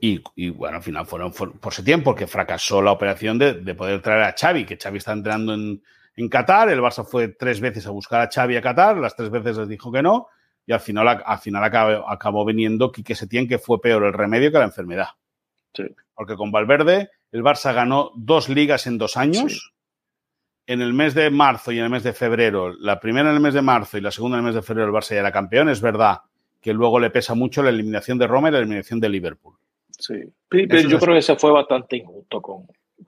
Y, 0.03 0.49
bueno, 0.51 0.79
al 0.79 0.83
final 0.83 1.05
fueron, 1.05 1.31
por 1.31 1.73
ese 1.73 1.83
tiempo 1.83 2.15
que 2.15 2.27
fracasó 2.27 2.81
la 2.81 2.91
operación 2.91 3.39
de, 3.39 3.75
poder 3.75 4.01
traer 4.01 4.23
a 4.23 4.35
Xavi, 4.39 4.65
que 4.65 4.79
Xavi 4.79 4.97
está 4.97 5.13
entrenando 5.13 5.53
en, 5.53 5.83
en 6.17 6.29
Qatar. 6.31 6.71
El 6.71 6.81
Barça 6.81 7.05
fue 7.05 7.29
tres 7.29 7.61
veces 7.61 7.87
a 7.87 7.91
buscar 7.91 8.23
a 8.23 8.31
Xavi 8.33 8.57
a 8.57 8.63
Qatar, 8.63 8.97
las 8.97 9.15
tres 9.15 9.31
veces 9.31 9.59
les 9.59 9.69
dijo 9.69 9.93
que 9.93 10.03
no 10.03 10.29
y 10.71 10.73
al 10.73 10.79
final, 10.79 11.23
al 11.25 11.39
final 11.39 11.65
acabó, 11.65 12.09
acabó 12.09 12.45
viniendo 12.45 12.93
Quique 12.93 13.17
Setién, 13.17 13.49
que 13.49 13.59
fue 13.59 13.81
peor 13.81 14.05
el 14.05 14.13
remedio 14.13 14.53
que 14.53 14.59
la 14.59 14.67
enfermedad. 14.67 15.09
Porque 16.15 16.37
con 16.37 16.53
Valverde 16.53 17.11
el 17.33 17.43
Barça 17.43 17.75
ganó 17.75 18.13
dos 18.15 18.49
ligas 18.49 18.87
en 18.87 18.97
dos 18.97 19.17
años. 19.17 19.73
En 20.67 20.81
el 20.81 20.93
mes 20.93 21.15
de 21.15 21.31
marzo 21.31 21.73
y 21.73 21.79
en 21.79 21.85
el 21.85 21.91
mes 21.91 22.05
de 22.05 22.13
febrero, 22.13 22.73
la 22.73 23.01
primera 23.01 23.31
en 23.31 23.37
el 23.37 23.41
mes 23.41 23.55
de 23.55 23.63
marzo 23.63 23.99
y 23.99 24.01
la 24.01 24.11
segunda 24.11 24.39
en 24.39 24.45
el 24.45 24.47
mes 24.47 24.55
de 24.55 24.63
febrero, 24.63 24.89
el 24.89 24.95
Barça 24.95 25.15
ya 25.15 25.21
era 25.21 25.33
campeón. 25.33 25.69
Es 25.69 25.81
verdad 25.81 26.21
que 26.61 26.73
luego 26.73 27.01
le 27.01 27.11
pesa 27.11 27.35
mucho 27.35 27.63
la 27.63 27.71
eliminación 27.71 28.19
de 28.19 28.27
Roma 28.27 28.49
y 28.49 28.53
la 28.53 28.59
eliminación 28.59 29.01
de 29.01 29.09
Liverpool. 29.09 29.57
Sí, 29.91 30.15
pero 30.49 30.89
yo 30.89 30.99
creo 30.99 31.15
que 31.15 31.23
se 31.23 31.37
fue 31.37 31.51
bastante 31.51 31.97
injusto 31.97 32.41
con, 32.41 32.67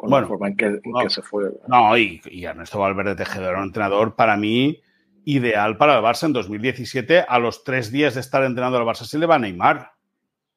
la 0.09 0.27
forma 0.27 0.49
en 0.49 0.57
que, 0.57 0.81
se 1.09 1.23
fue. 1.23 1.51
No, 1.69 1.97
y, 1.97 2.21
y 2.31 2.45
Ernesto 2.45 2.79
Valverde 2.79 3.15
Tejedor, 3.15 3.57
un 3.57 3.65
entrenador, 3.65 4.15
para 4.17 4.37
mí, 4.37 4.81
ideal 5.25 5.77
para 5.77 5.97
el 5.99 6.05
Barça 6.05 6.27
en 6.27 6.33
2017. 6.33 7.25
A 7.27 7.39
los 7.39 7.65
tres 7.65 7.93
días 7.93 8.15
de 8.15 8.21
estar 8.21 8.43
entrenando 8.45 8.79
al 8.79 8.85
Barça 8.85 9.05
se 9.05 9.19
le 9.19 9.27
va 9.27 9.37
a 9.37 9.39
Neymar. 9.39 9.93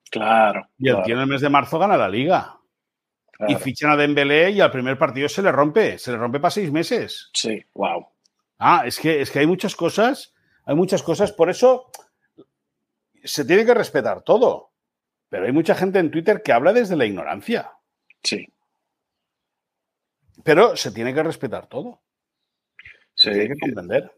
Claro. 0.10 0.68
Y 0.78 0.90
el 0.90 1.04
tío 1.04 1.16
en 1.16 1.22
el 1.22 1.28
mes 1.28 1.42
de 1.42 1.50
marzo 1.50 1.80
gana 1.80 1.98
la 1.98 2.10
liga. 2.10 2.58
Y 3.48 3.56
fichan 3.56 3.92
a 3.92 3.98
Dembélé 3.98 4.52
y 4.52 4.62
al 4.62 4.72
primer 4.72 4.98
partido 4.98 5.28
se 5.28 5.42
le 5.42 5.52
rompe. 5.52 5.98
Se 5.98 6.12
le 6.12 6.18
rompe 6.18 6.40
para 6.40 6.52
seis 6.52 6.72
meses. 6.72 7.30
Sí, 7.34 7.64
wow. 7.74 8.08
Ah, 8.58 8.84
es 8.86 9.00
que, 9.00 9.22
es 9.22 9.30
que 9.30 9.40
hay 9.40 9.48
muchas 9.48 9.76
cosas. 9.76 10.34
Hay 10.66 10.76
muchas 10.76 11.04
cosas. 11.04 11.32
Por 11.32 11.50
eso 11.50 11.92
se 13.24 13.46
tiene 13.46 13.66
que 13.66 13.74
respetar 13.74 14.22
todo. 14.22 14.72
Pero 15.30 15.46
hay 15.46 15.52
mucha 15.52 15.76
gente 15.76 16.00
en 16.00 16.12
Twitter 16.12 16.42
que 16.42 16.54
habla 16.54 16.72
desde 16.72 16.96
la 16.96 17.06
ignorancia. 17.06 17.72
Sí. 18.24 18.48
Pero 20.44 20.76
se 20.78 20.92
tiene 20.92 21.14
que 21.14 21.24
respetar 21.24 21.68
todo. 21.68 22.02
Se 23.14 23.32
tiene 23.32 23.50
que 23.50 23.60
comprender. 23.60 24.14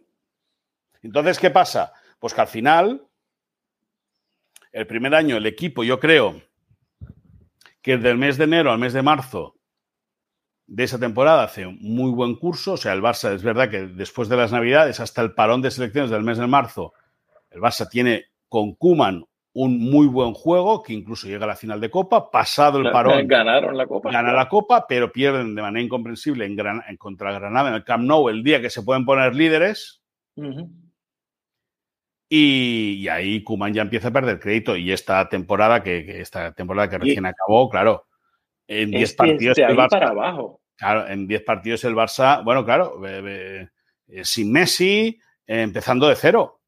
Entonces, 1.02 1.40
¿qué 1.40 1.50
pasa? 1.50 1.94
Pues 2.20 2.34
que 2.34 2.42
al 2.42 2.48
final, 2.48 3.08
el 4.72 4.88
primer 4.88 5.16
año, 5.16 5.38
el 5.38 5.46
equipo, 5.46 5.84
yo 5.84 6.00
creo 6.00 6.42
que 7.88 7.98
del 7.98 8.18
mes 8.18 8.38
de 8.38 8.44
enero 8.44 8.74
al 8.74 8.80
mes 8.80 8.92
de 8.92 9.02
marzo 9.02 9.56
de 10.66 10.84
esa 10.84 11.00
temporada 11.00 11.44
hace 11.44 11.66
un 11.66 11.78
muy 11.80 12.12
buen 12.12 12.36
curso. 12.36 12.74
O 12.74 12.78
sea, 12.78 12.92
el 12.92 13.02
Barça 13.02 13.34
es 13.34 13.44
verdad 13.44 13.70
que 13.70 13.88
después 13.88 14.28
de 14.28 14.36
las 14.36 14.52
Navidades 14.52 15.00
hasta 15.00 15.22
el 15.22 15.34
parón 15.34 15.62
de 15.62 15.72
selecciones 15.72 16.12
del 16.12 16.22
mes 16.22 16.38
de 16.38 16.48
marzo, 16.48 16.92
el 17.50 17.62
Barça 17.62 17.88
tiene 17.90 18.26
con 18.50 18.76
Kuman 18.76 19.24
un 19.54 19.80
muy 19.80 20.06
buen 20.08 20.34
juego 20.34 20.84
que 20.84 20.92
incluso 20.92 21.28
llega 21.28 21.46
a 21.46 21.48
la 21.48 21.56
final 21.56 21.80
de 21.80 21.90
Copa. 21.90 22.30
Pasado 22.30 22.80
el 22.80 22.92
parón, 22.92 23.26
ganaron 23.26 23.78
la 23.78 23.88
Copa. 23.88 24.12
Gana 24.12 24.34
la 24.34 24.50
Copa, 24.50 24.86
pero 24.86 25.10
pierden 25.10 25.56
de 25.56 25.62
manera 25.62 25.82
incomprensible 25.82 26.44
en, 26.44 26.60
en 26.60 26.98
contra 26.98 27.32
Granada 27.32 27.70
en 27.70 27.76
el 27.76 27.86
Camp 27.86 28.04
Nou 28.04 28.28
el 28.28 28.44
día 28.44 28.60
que 28.60 28.70
se 28.70 28.84
pueden 28.84 29.06
poner 29.06 29.34
líderes. 29.34 30.02
Y, 32.30 33.08
ahí 33.08 33.44
Kuman 33.44 33.74
ya 33.74 33.82
empieza 33.82 34.10
a 34.10 34.14
perder 34.14 34.40
crédito. 34.40 34.76
Y 34.76 34.92
esta 34.92 35.30
temporada, 35.30 35.82
que, 35.82 36.22
esta 36.22 36.54
temporada 36.54 36.90
que 36.90 36.98
recién 36.98 37.26
acabó, 37.26 37.70
claro, 37.70 38.08
en 38.68 38.92
10 38.92 39.14
partidos. 39.16 39.58
El 39.58 39.78
Barça, 39.78 39.90
para 39.90 40.10
abajo. 40.10 40.62
Claro, 40.76 41.08
en 41.08 41.28
10 41.28 41.44
partidos 41.44 41.84
el 41.86 41.96
Barça, 41.96 42.44
bueno, 42.44 42.66
claro, 42.66 43.02
eh, 43.06 43.68
sin 44.24 44.52
Messi, 44.52 45.20
empezando 45.46 46.08
de 46.08 46.16
cero. 46.16 46.62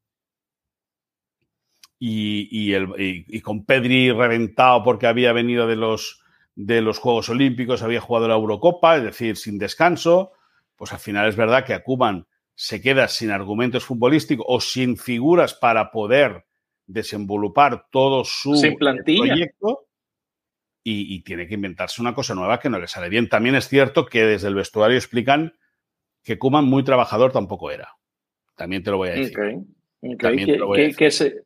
Y, 2.02 2.72
el, 2.72 2.94
y, 2.96 3.40
con 3.42 3.66
Pedri 3.66 4.10
reventado 4.10 4.82
porque 4.82 5.06
había 5.06 5.34
venido 5.34 5.66
de 5.66 5.76
los, 5.76 6.22
de 6.54 6.80
los 6.80 6.98
Juegos 6.98 7.28
Olímpicos, 7.28 7.82
había 7.82 8.00
jugado 8.00 8.26
la 8.26 8.36
Eurocopa, 8.36 8.96
es 8.96 9.02
decir, 9.02 9.36
sin 9.36 9.58
descanso, 9.58 10.32
pues 10.76 10.94
al 10.94 10.98
final 10.98 11.28
es 11.28 11.36
verdad 11.36 11.62
que 11.62 11.74
a 11.74 11.82
Kuman 11.82 12.26
se 12.62 12.82
queda 12.82 13.08
sin 13.08 13.30
argumentos 13.30 13.86
futbolísticos 13.86 14.44
o 14.46 14.60
sin 14.60 14.98
figuras 14.98 15.54
para 15.54 15.90
poder 15.90 16.44
desenvolupar 16.86 17.86
todo 17.90 18.22
su 18.22 18.52
proyecto 18.78 19.86
y, 20.84 21.22
tiene 21.22 21.46
que 21.46 21.54
inventarse 21.54 22.02
una 22.02 22.14
cosa 22.14 22.34
nueva 22.34 22.60
que 22.60 22.68
no 22.68 22.78
le 22.78 22.86
sale 22.86 23.08
bien. 23.08 23.30
También 23.30 23.54
es 23.54 23.66
cierto 23.66 24.04
que 24.04 24.26
desde 24.26 24.48
el 24.48 24.56
vestuario 24.56 24.98
explican 24.98 25.54
que 26.22 26.38
Kuman 26.38 26.66
muy 26.66 26.84
trabajador 26.84 27.32
tampoco 27.32 27.70
era. 27.70 27.96
También 28.56 28.82
te 28.82 28.90
lo 28.90 28.98
voy 28.98 29.08
a 29.08 29.12
decir. 29.12 29.32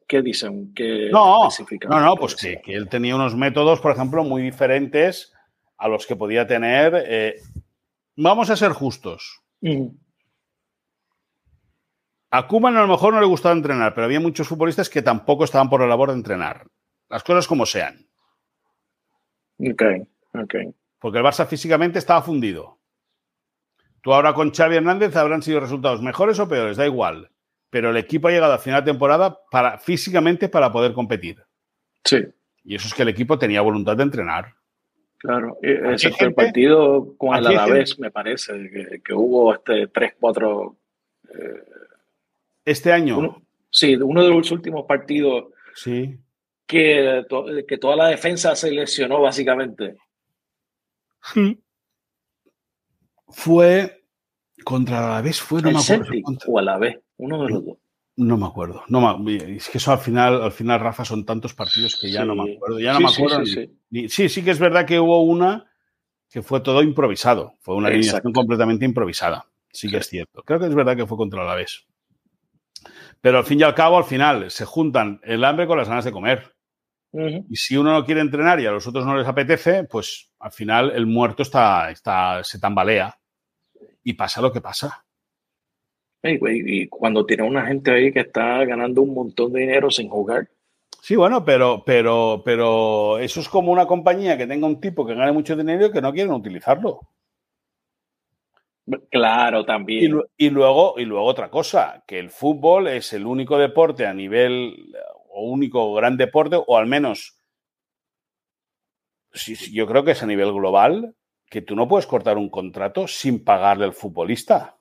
¿Qué, 0.08 0.20
dicen? 0.20 0.74
no, 1.12 1.48
no, 1.90 2.00
no, 2.00 2.16
pues 2.16 2.34
que, 2.34 2.60
que, 2.60 2.74
él 2.74 2.88
tenía 2.88 3.14
unos 3.14 3.36
métodos, 3.36 3.80
por 3.80 3.92
ejemplo, 3.92 4.24
muy 4.24 4.42
diferentes 4.42 5.32
a 5.76 5.86
los 5.86 6.08
que 6.08 6.16
podía 6.16 6.48
tener. 6.48 7.04
Eh, 7.06 7.36
vamos 8.16 8.50
a 8.50 8.56
ser 8.56 8.72
justos. 8.72 9.44
A 12.36 12.48
Kuman 12.48 12.76
a 12.76 12.80
lo 12.80 12.88
mejor 12.88 13.14
no 13.14 13.20
le 13.20 13.26
gustaba 13.26 13.54
entrenar, 13.54 13.94
pero 13.94 14.06
había 14.06 14.18
muchos 14.18 14.48
futbolistas 14.48 14.90
que 14.90 15.02
tampoco 15.02 15.44
estaban 15.44 15.70
por 15.70 15.80
la 15.80 15.86
labor 15.86 16.08
de 16.08 16.16
entrenar. 16.16 16.66
Las 17.08 17.22
cosas 17.22 17.46
como 17.46 17.64
sean. 17.64 18.08
Ok, 19.60 19.82
ok. 20.32 20.54
Porque 20.98 21.18
el 21.18 21.24
Barça 21.24 21.46
físicamente 21.46 22.00
estaba 22.00 22.22
fundido. 22.22 22.80
Tú 24.00 24.12
ahora 24.12 24.34
con 24.34 24.52
Xavi 24.52 24.74
Hernández 24.74 25.14
habrán 25.14 25.42
sido 25.42 25.60
resultados 25.60 26.02
mejores 26.02 26.40
o 26.40 26.48
peores, 26.48 26.76
da 26.76 26.84
igual. 26.84 27.30
Pero 27.70 27.90
el 27.90 27.96
equipo 27.98 28.26
ha 28.26 28.32
llegado 28.32 28.54
a 28.54 28.58
final 28.58 28.84
de 28.84 28.90
temporada 28.90 29.38
para, 29.48 29.78
físicamente 29.78 30.48
para 30.48 30.72
poder 30.72 30.92
competir. 30.92 31.40
Sí. 32.02 32.18
Y 32.64 32.74
eso 32.74 32.88
es 32.88 32.94
que 32.94 33.02
el 33.02 33.10
equipo 33.10 33.38
tenía 33.38 33.60
voluntad 33.60 33.96
de 33.96 34.02
entrenar. 34.02 34.54
Claro, 35.18 35.56
ese 35.62 36.10
fue 36.10 36.26
el 36.26 36.34
partido 36.34 37.16
con 37.16 37.36
el 37.36 37.46
Alavés, 37.46 37.96
me 38.00 38.10
parece, 38.10 39.00
que, 39.04 39.14
hubo 39.14 39.54
este 39.54 39.88
3-4. 39.88 40.76
Eh, 41.28 41.73
este 42.64 42.92
año. 42.92 43.42
sí, 43.70 43.96
uno 43.96 44.22
de 44.22 44.30
los 44.30 44.50
últimos 44.50 44.86
partidos. 44.86 45.46
Sí. 45.74 46.18
Que, 46.66 47.24
que 47.68 47.78
toda 47.78 47.96
la 47.96 48.08
defensa 48.08 48.56
se 48.56 48.70
lesionó, 48.70 49.20
básicamente. 49.20 49.96
Sí. 51.32 51.60
Fue 53.28 54.04
contra 54.62 55.14
la 55.14 55.20
vez, 55.20 55.40
fue, 55.40 55.60
no 55.60 55.72
me 55.72 55.78
acuerdo. 55.78 56.12
O 56.46 56.58
a 56.58 56.62
la 56.62 56.78
vez, 56.78 57.00
uno 57.16 57.42
de 57.42 57.50
los 57.50 57.64
dos. 57.64 57.78
No 58.16 58.36
me 58.36 58.46
acuerdo. 58.46 58.84
No 58.86 59.28
es 59.28 59.68
que 59.68 59.78
eso 59.78 59.90
al 59.90 59.98
final, 59.98 60.40
al 60.40 60.52
final, 60.52 60.78
Rafa, 60.78 61.04
son 61.04 61.26
tantos 61.26 61.52
partidos 61.52 61.96
que 61.96 62.12
ya 62.12 62.24
no 62.24 62.36
me 62.36 62.54
acuerdo. 62.54 62.78
Ya 62.78 62.92
no 62.92 63.00
me 63.00 63.08
acuerdo. 63.08 63.44
Sí 63.44 63.68
sí, 64.08 64.28
sí, 64.28 64.42
que 64.42 64.50
es 64.50 64.58
verdad 64.58 64.86
que 64.86 65.00
hubo 65.00 65.22
una 65.22 65.70
que 66.30 66.42
fue 66.42 66.60
todo 66.60 66.82
improvisado. 66.82 67.54
Fue 67.60 67.76
una 67.76 67.88
alineación 67.88 68.32
completamente 68.32 68.84
improvisada. 68.84 69.46
Sí 69.70 69.88
que 69.90 69.98
es 69.98 70.08
cierto. 70.08 70.42
Creo 70.42 70.60
que 70.60 70.66
es 70.66 70.74
verdad 70.74 70.96
que 70.96 71.06
fue 71.06 71.16
contra 71.16 71.44
la 71.44 71.54
vez. 71.54 71.86
Pero 73.24 73.38
al 73.38 73.44
fin 73.44 73.58
y 73.58 73.62
al 73.62 73.74
cabo, 73.74 73.96
al 73.96 74.04
final, 74.04 74.50
se 74.50 74.66
juntan 74.66 75.18
el 75.22 75.44
hambre 75.44 75.66
con 75.66 75.78
las 75.78 75.88
ganas 75.88 76.04
de 76.04 76.12
comer. 76.12 76.52
Y 77.48 77.56
si 77.56 77.74
uno 77.74 77.94
no 77.94 78.04
quiere 78.04 78.20
entrenar 78.20 78.60
y 78.60 78.66
a 78.66 78.70
los 78.70 78.86
otros 78.86 79.06
no 79.06 79.16
les 79.16 79.26
apetece, 79.26 79.84
pues 79.84 80.30
al 80.40 80.52
final 80.52 80.92
el 80.94 81.06
muerto 81.06 81.42
está, 81.42 81.90
está, 81.90 82.44
se 82.44 82.58
tambalea 82.58 83.18
y 84.02 84.12
pasa 84.12 84.42
lo 84.42 84.52
que 84.52 84.60
pasa. 84.60 85.06
y 86.22 86.86
cuando 86.88 87.24
tiene 87.24 87.44
una 87.44 87.64
gente 87.64 87.92
ahí 87.92 88.12
que 88.12 88.20
está 88.20 88.62
ganando 88.66 89.00
un 89.00 89.14
montón 89.14 89.54
de 89.54 89.60
dinero 89.60 89.90
sin 89.90 90.10
jugar. 90.10 90.50
Sí, 91.00 91.16
bueno, 91.16 91.46
pero, 91.46 91.82
pero, 91.86 92.42
pero 92.44 93.18
eso 93.20 93.40
es 93.40 93.48
como 93.48 93.72
una 93.72 93.86
compañía 93.86 94.36
que 94.36 94.46
tenga 94.46 94.66
un 94.66 94.82
tipo 94.82 95.06
que 95.06 95.14
gane 95.14 95.32
mucho 95.32 95.56
dinero 95.56 95.86
y 95.86 95.92
que 95.92 96.02
no 96.02 96.12
quieren 96.12 96.34
utilizarlo. 96.34 97.00
Claro, 99.10 99.64
también. 99.64 100.20
Y, 100.36 100.50
luego, 100.50 100.94
y 100.98 101.04
luego 101.04 101.24
otra 101.24 101.50
cosa, 101.50 102.04
que 102.06 102.18
el 102.18 102.30
fútbol 102.30 102.88
es 102.88 103.12
el 103.12 103.26
único 103.26 103.58
deporte 103.58 104.06
a 104.06 104.12
nivel 104.12 104.92
o 105.28 105.44
único 105.50 105.94
gran 105.94 106.16
deporte, 106.16 106.56
o 106.64 106.76
al 106.76 106.86
menos, 106.86 107.38
yo 109.72 109.86
creo 109.86 110.04
que 110.04 110.12
es 110.12 110.22
a 110.22 110.26
nivel 110.26 110.52
global, 110.52 111.16
que 111.48 111.62
tú 111.62 111.74
no 111.76 111.88
puedes 111.88 112.06
cortar 112.06 112.36
un 112.36 112.50
contrato 112.50 113.08
sin 113.08 113.42
pagarle 113.42 113.84
al 113.84 113.94
futbolista. 113.94 114.78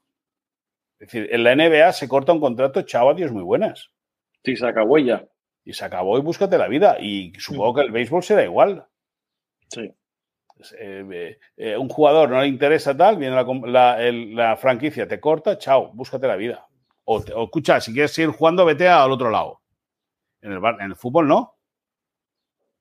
Es 1.00 1.08
decir, 1.08 1.30
en 1.32 1.44
la 1.44 1.56
NBA 1.56 1.92
se 1.94 2.08
corta 2.08 2.34
un 2.34 2.40
contrato, 2.40 2.82
chao, 2.84 3.10
adiós, 3.10 3.32
muy 3.32 3.44
buenas. 3.44 3.92
Sí, 4.44 4.56
se 4.56 4.68
acabó 4.68 4.98
ya. 4.98 5.28
Y 5.66 5.74
se 5.74 5.86
acabó 5.86 6.18
y 6.18 6.22
búscate 6.22 6.58
la 6.58 6.68
vida. 6.68 6.98
Y 7.00 7.34
supongo 7.38 7.76
que 7.76 7.82
el 7.82 7.92
béisbol 7.92 8.24
será 8.24 8.44
igual. 8.44 8.86
Sí. 9.70 9.94
Eh, 10.80 11.06
eh, 11.12 11.40
eh, 11.58 11.78
un 11.78 11.90
jugador 11.90 12.30
no 12.30 12.42
le 12.42 12.48
interesa 12.48 12.96
tal, 12.96 13.18
viene 13.18 13.36
la, 13.36 14.58
franquicia, 14.58 15.08
te 15.08 15.20
corta, 15.20 15.58
chao, 15.58 15.92
búscate 15.94 16.28
la 16.28 16.36
vida. 16.36 16.68
O, 17.06 17.18
o, 17.18 17.44
escucha, 17.44 17.82
si 17.82 17.94
quieres 17.94 18.12
seguir 18.12 18.32
jugando, 18.32 18.66
vete 18.66 18.88
al 18.88 19.12
otro 19.12 19.30
lado. 19.30 19.62
En 20.42 20.54
el, 20.54 20.62
en 20.80 20.92
el 20.92 20.96
fútbol 20.96 21.28
no. 21.28 21.58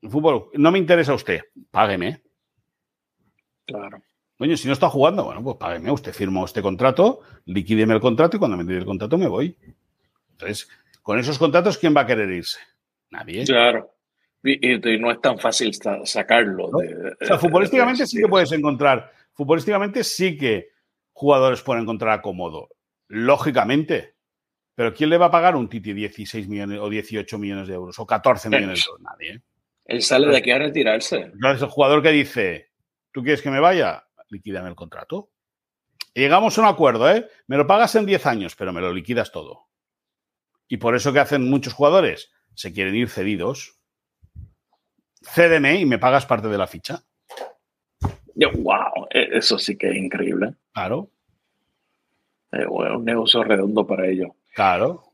En 0.01 0.09
el 0.09 0.13
fútbol 0.13 0.51
no 0.55 0.71
me 0.71 0.79
interesa 0.79 1.15
usted, 1.15 1.41
págueme. 1.71 2.23
Claro. 3.67 4.03
Oye, 4.39 4.57
si 4.57 4.67
no 4.67 4.73
está 4.73 4.89
jugando, 4.89 5.25
bueno, 5.25 5.43
pues 5.43 5.57
págueme. 5.57 5.91
Usted 5.91 6.13
firmó 6.13 6.45
este 6.45 6.63
contrato, 6.63 7.21
liquídeme 7.45 7.95
el 7.95 8.01
contrato 8.01 8.37
y 8.37 8.41
cuando 8.41 8.57
me 8.57 8.65
dé 8.65 8.79
el 8.79 8.85
contrato 8.85 9.17
me 9.17 9.29
voy. 9.29 9.57
Entonces, 10.33 10.69
con 11.03 11.19
esos 11.19 11.39
contratos, 11.39 11.79
¿quién 11.79 11.95
va 11.97 12.01
a 12.03 12.07
querer 12.07 12.29
irse? 12.31 12.59
Nadie. 13.11 13.45
Claro. 13.45 13.95
Y, 14.45 14.79
no 14.99 15.11
es 15.11 15.21
tan 15.21 15.39
fácil 15.39 15.73
sacarlo. 16.05 16.67
o 16.67 17.25
sea, 17.25 17.39
futbolísticamente 17.39 18.07
sí 18.07 18.21
que 18.21 18.29
puedes 18.29 18.51
encontrar. 18.53 19.13
Futbolísticamente 19.33 20.03
sí 20.03 20.37
que 20.37 20.71
jugadores 21.13 21.63
pueden 21.63 21.83
encontrar 21.83 22.19
acomodo. 22.19 22.69
Lógicamente. 23.09 24.17
Pero 24.75 24.95
¿quién 24.95 25.11
le 25.11 25.19
va 25.19 25.27
a 25.27 25.31
pagar 25.31 25.55
un 25.55 25.69
Titi 25.69 25.93
16 25.93 26.49
millones 26.49 26.81
o 26.81 26.89
18 26.89 27.39
millones 27.39 27.69
de 27.69 27.75
euros 27.75 27.99
o 27.99 28.07
14 28.07 28.49
millones 28.49 28.85
de 28.85 28.91
euros? 28.91 29.01
Nadie. 29.01 29.43
Él 29.85 30.03
sale 30.03 30.29
de 30.29 30.37
aquí 30.37 30.51
a 30.51 30.59
retirarse. 30.59 31.17
Entonces 31.17 31.63
el 31.63 31.69
jugador 31.69 32.03
que 32.03 32.11
dice, 32.11 32.71
¿tú 33.13 33.23
quieres 33.23 33.43
que 33.43 33.51
me 33.51 33.61
vaya? 33.61 34.07
Liquídame 34.31 34.71
el 34.71 34.75
contrato. 34.75 35.31
llegamos 36.15 36.57
a 36.57 36.63
un 36.63 36.69
acuerdo, 36.69 37.11
¿eh? 37.11 37.29
Me 37.47 37.57
lo 37.57 37.67
pagas 37.67 37.95
en 37.97 38.07
10 38.07 38.27
años, 38.27 38.57
pero 38.57 38.73
me 38.73 38.81
lo 38.81 38.93
liquidas 38.93 39.31
todo. 39.31 39.69
Y 40.69 40.79
por 40.79 40.97
eso 40.97 41.13
que 41.13 41.19
hacen 41.19 41.51
muchos 41.51 41.75
jugadores, 41.75 42.33
se 42.55 42.73
quieren 42.73 42.95
ir 42.95 43.11
cedidos. 43.11 43.79
Cédeme 45.23 45.81
y 45.81 45.87
me 45.87 45.99
pagas 45.99 46.27
parte 46.27 46.49
de 46.49 46.59
la 46.59 46.67
ficha. 46.67 47.03
Wow, 48.35 49.07
e-, 49.11 49.39
eso 49.39 49.59
sí 49.59 49.77
que 49.77 49.91
es 49.91 49.97
increíble. 49.97 50.55
Claro. 50.73 51.09
Es 52.51 52.67
un 52.67 53.05
negocio 53.05 53.43
redondo 53.43 53.87
para 53.87 54.07
ellos. 54.07 54.31
Claro. 54.55 55.05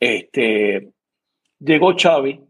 Este, 0.00 0.90
llegó 1.60 1.94
Xavi 1.96 2.40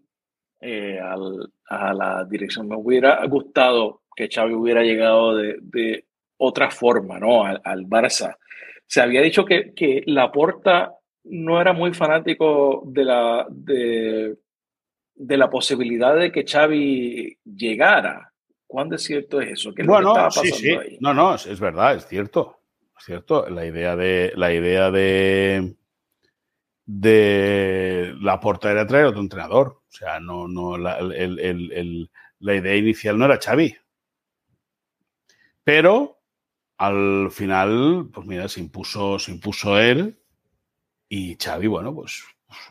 eh, 0.60 0.98
a 0.98 1.94
la 1.94 2.24
dirección. 2.24 2.68
Me 2.68 2.76
hubiera 2.76 3.24
gustado 3.26 4.02
que 4.14 4.28
Xavi 4.28 4.54
hubiera 4.54 4.82
llegado 4.82 5.36
de, 5.36 6.04
otra 6.38 6.70
forma, 6.70 7.18
¿no? 7.18 7.44
Al, 7.44 7.86
Barça. 7.86 8.36
Se 8.86 9.00
había 9.00 9.20
dicho 9.20 9.44
que, 9.44 9.74
que 9.74 10.02
Laporta 10.06 10.94
no 11.24 11.60
era 11.60 11.72
muy 11.72 11.92
fanático 11.92 12.82
de 12.86 13.04
la, 13.04 13.46
de, 13.50 14.36
de 15.16 15.36
la 15.36 15.50
posibilidad 15.50 16.14
de 16.14 16.30
que 16.30 16.44
Xavi 16.46 17.38
llegara. 17.44 18.32
¿Cuán 18.66 18.88
de 18.88 18.98
cierto 18.98 19.40
es 19.40 19.52
eso? 19.52 19.72
bueno, 19.84 20.30
sí, 20.30 20.50
sí. 20.50 20.76
No, 21.00 21.14
no, 21.14 21.34
es, 21.34 21.60
verdad, 21.60 21.96
es 21.96 22.06
cierto. 22.06 22.60
Es 22.98 23.04
cierto. 23.04 23.48
La 23.48 23.64
idea 23.64 23.96
de. 23.96 24.32
La 24.36 24.52
idea 24.52 24.90
de. 24.90 25.76
De 26.84 28.14
la 28.20 28.38
porta 28.38 28.70
era 28.70 28.86
traer 28.86 29.06
otro 29.06 29.20
entrenador. 29.20 29.82
O 29.88 29.92
sea, 29.92 30.20
no, 30.20 30.46
no, 30.46 30.76
la, 30.76 31.00
la 31.00 32.54
idea 32.54 32.76
inicial 32.76 33.18
no 33.18 33.24
era 33.24 33.40
Xavi. 33.40 33.76
Pero 35.64 36.20
al 36.78 37.30
final, 37.30 38.10
pues 38.12 38.26
mira, 38.26 38.48
se 38.48 38.60
impuso, 38.60 39.18
se 39.18 39.32
impuso 39.32 39.78
él 39.78 40.20
y 41.08 41.36
Xavi, 41.36 41.66
bueno, 41.66 41.94
pues, 41.94 42.24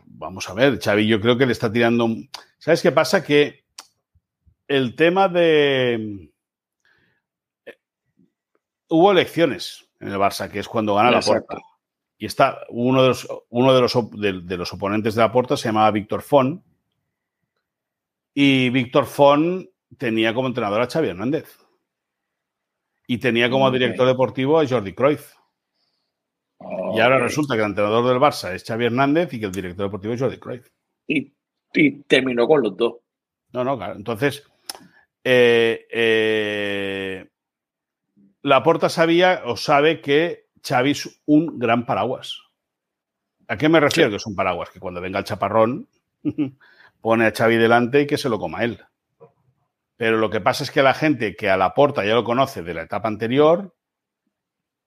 vamos 0.06 0.50
a 0.50 0.54
ver. 0.54 0.80
Xavi 0.80 1.08
yo 1.08 1.20
creo 1.22 1.38
que 1.38 1.46
le 1.46 1.52
está 1.52 1.72
tirando... 1.72 2.10
¿Sabes 2.58 2.82
qué 2.82 2.92
pasa? 2.92 3.24
Que 3.24 3.66
el 4.68 4.96
tema 4.96 5.28
de... 5.28 6.32
Eh, 7.66 7.78
hubo 8.90 9.12
elecciones 9.12 9.90
en 10.00 10.10
el 10.10 10.18
Barça, 10.18 10.50
que 10.50 10.60
es 10.60 10.68
cuando 10.68 10.96
gana 10.96 11.12
la 11.12 11.22
puerta. 11.22 11.58
Y 12.18 12.26
está 12.26 12.60
uno 12.70 13.02
de 13.02 13.08
los, 13.10 13.28
uno 13.50 13.74
de 13.74 13.82
los, 13.82 13.94
de, 14.12 14.58
los 14.58 14.74
oponentes 14.74 15.16
de 15.16 15.22
la 15.22 15.32
puerta 15.32 15.58
se 15.58 15.68
llamaba 15.68 15.92
Víctor 15.92 16.22
Font. 16.22 16.64
Y 18.34 18.70
Víctor 18.70 19.06
Font 19.06 19.70
tenía 19.98 20.34
como 20.34 20.48
entrenador 20.48 20.82
a 20.82 20.90
Xavi 20.90 21.10
Hernández. 21.10 21.58
Y 23.08 23.18
tenía 23.20 23.50
como 23.50 23.70
director 23.70 24.08
deportivo 24.08 24.60
a 24.60 24.68
Jordi 24.68 24.94
Cruyff 24.94 25.36
y 26.60 27.00
ahora 27.00 27.20
resulta 27.20 27.56
que 27.56 27.62
el 27.62 27.70
entrenador 27.70 28.08
del 28.08 28.20
Barça 28.20 28.54
es 28.54 28.64
Xavi 28.64 28.86
Hernández 28.86 29.34
y 29.34 29.40
que 29.40 29.46
el 29.46 29.52
director 29.52 29.86
deportivo 29.86 30.14
es 30.14 30.22
Jordi 30.22 30.38
Cruyff. 30.38 30.70
Y, 31.08 31.34
terminó 32.08 32.48
con 32.48 32.64
los 32.64 32.78
dos. 32.78 32.94
No, 33.52 33.64
no, 33.64 33.78
claro. 33.78 33.96
Entonces, 33.96 34.48
eh, 35.24 35.86
eh, 35.92 37.30
Laporta 38.42 38.90
sabía 38.90 39.42
o 39.46 39.58
sabe 39.58 40.00
que 40.00 40.48
Xavi 40.64 40.92
es 40.92 41.22
un 41.26 41.60
gran 41.60 41.86
paraguas. 41.86 42.42
¿A 43.48 43.58
qué 43.58 43.70
me 43.70 43.80
refiero 43.80 44.10
que 44.10 44.16
es 44.16 44.26
un 44.26 44.36
paraguas? 44.36 44.70
Que 44.70 44.80
cuando 44.80 45.02
venga 45.02 45.20
el 45.20 45.26
chaparrón 45.26 45.88
pone 47.02 47.26
a 47.26 47.34
Xavi 47.34 47.58
delante 47.58 48.02
y 48.02 48.08
que 48.08 48.18
se 48.18 48.30
lo 48.30 48.40
coma 48.40 48.64
él. 48.64 48.80
Pero 49.98 50.18
lo 50.18 50.30
que 50.30 50.42
pasa 50.42 50.64
es 50.64 50.72
que 50.72 50.84
la 50.84 50.94
gente 50.94 51.36
que 51.36 51.50
a 51.50 51.58
Laporta 51.58 52.06
ya 52.06 52.16
lo 52.16 52.24
conoce 52.24 52.64
de 52.64 52.74
la 52.74 52.84
etapa 52.84 53.08
anterior, 53.08 53.75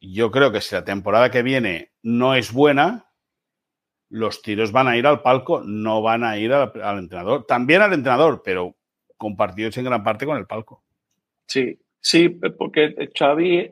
yo 0.01 0.31
creo 0.31 0.53
que 0.53 0.61
si 0.61 0.75
la 0.75 0.85
temporada 0.85 1.31
que 1.31 1.43
viene 1.43 1.93
no 2.03 2.35
es 2.35 2.53
buena, 2.53 3.11
los 4.09 4.43
tiros 4.43 4.73
van 4.73 4.89
a 4.89 4.97
ir 4.97 5.07
al 5.07 5.23
palco, 5.23 5.63
no 5.65 6.03
van 6.03 6.25
a 6.25 6.39
ir 6.39 6.53
al, 6.53 6.99
entrenador. 6.99 7.45
También 7.47 7.83
al 7.83 7.93
entrenador, 7.93 8.43
pero 8.45 8.77
compartidos 9.17 9.77
en 9.77 9.85
gran 9.85 10.03
parte 10.03 10.27
con 10.27 10.37
el 10.37 10.47
palco. 10.47 10.83
Sí, 11.47 11.79
Sí, 12.01 12.29
porque 12.29 13.11
Xavi, 13.17 13.71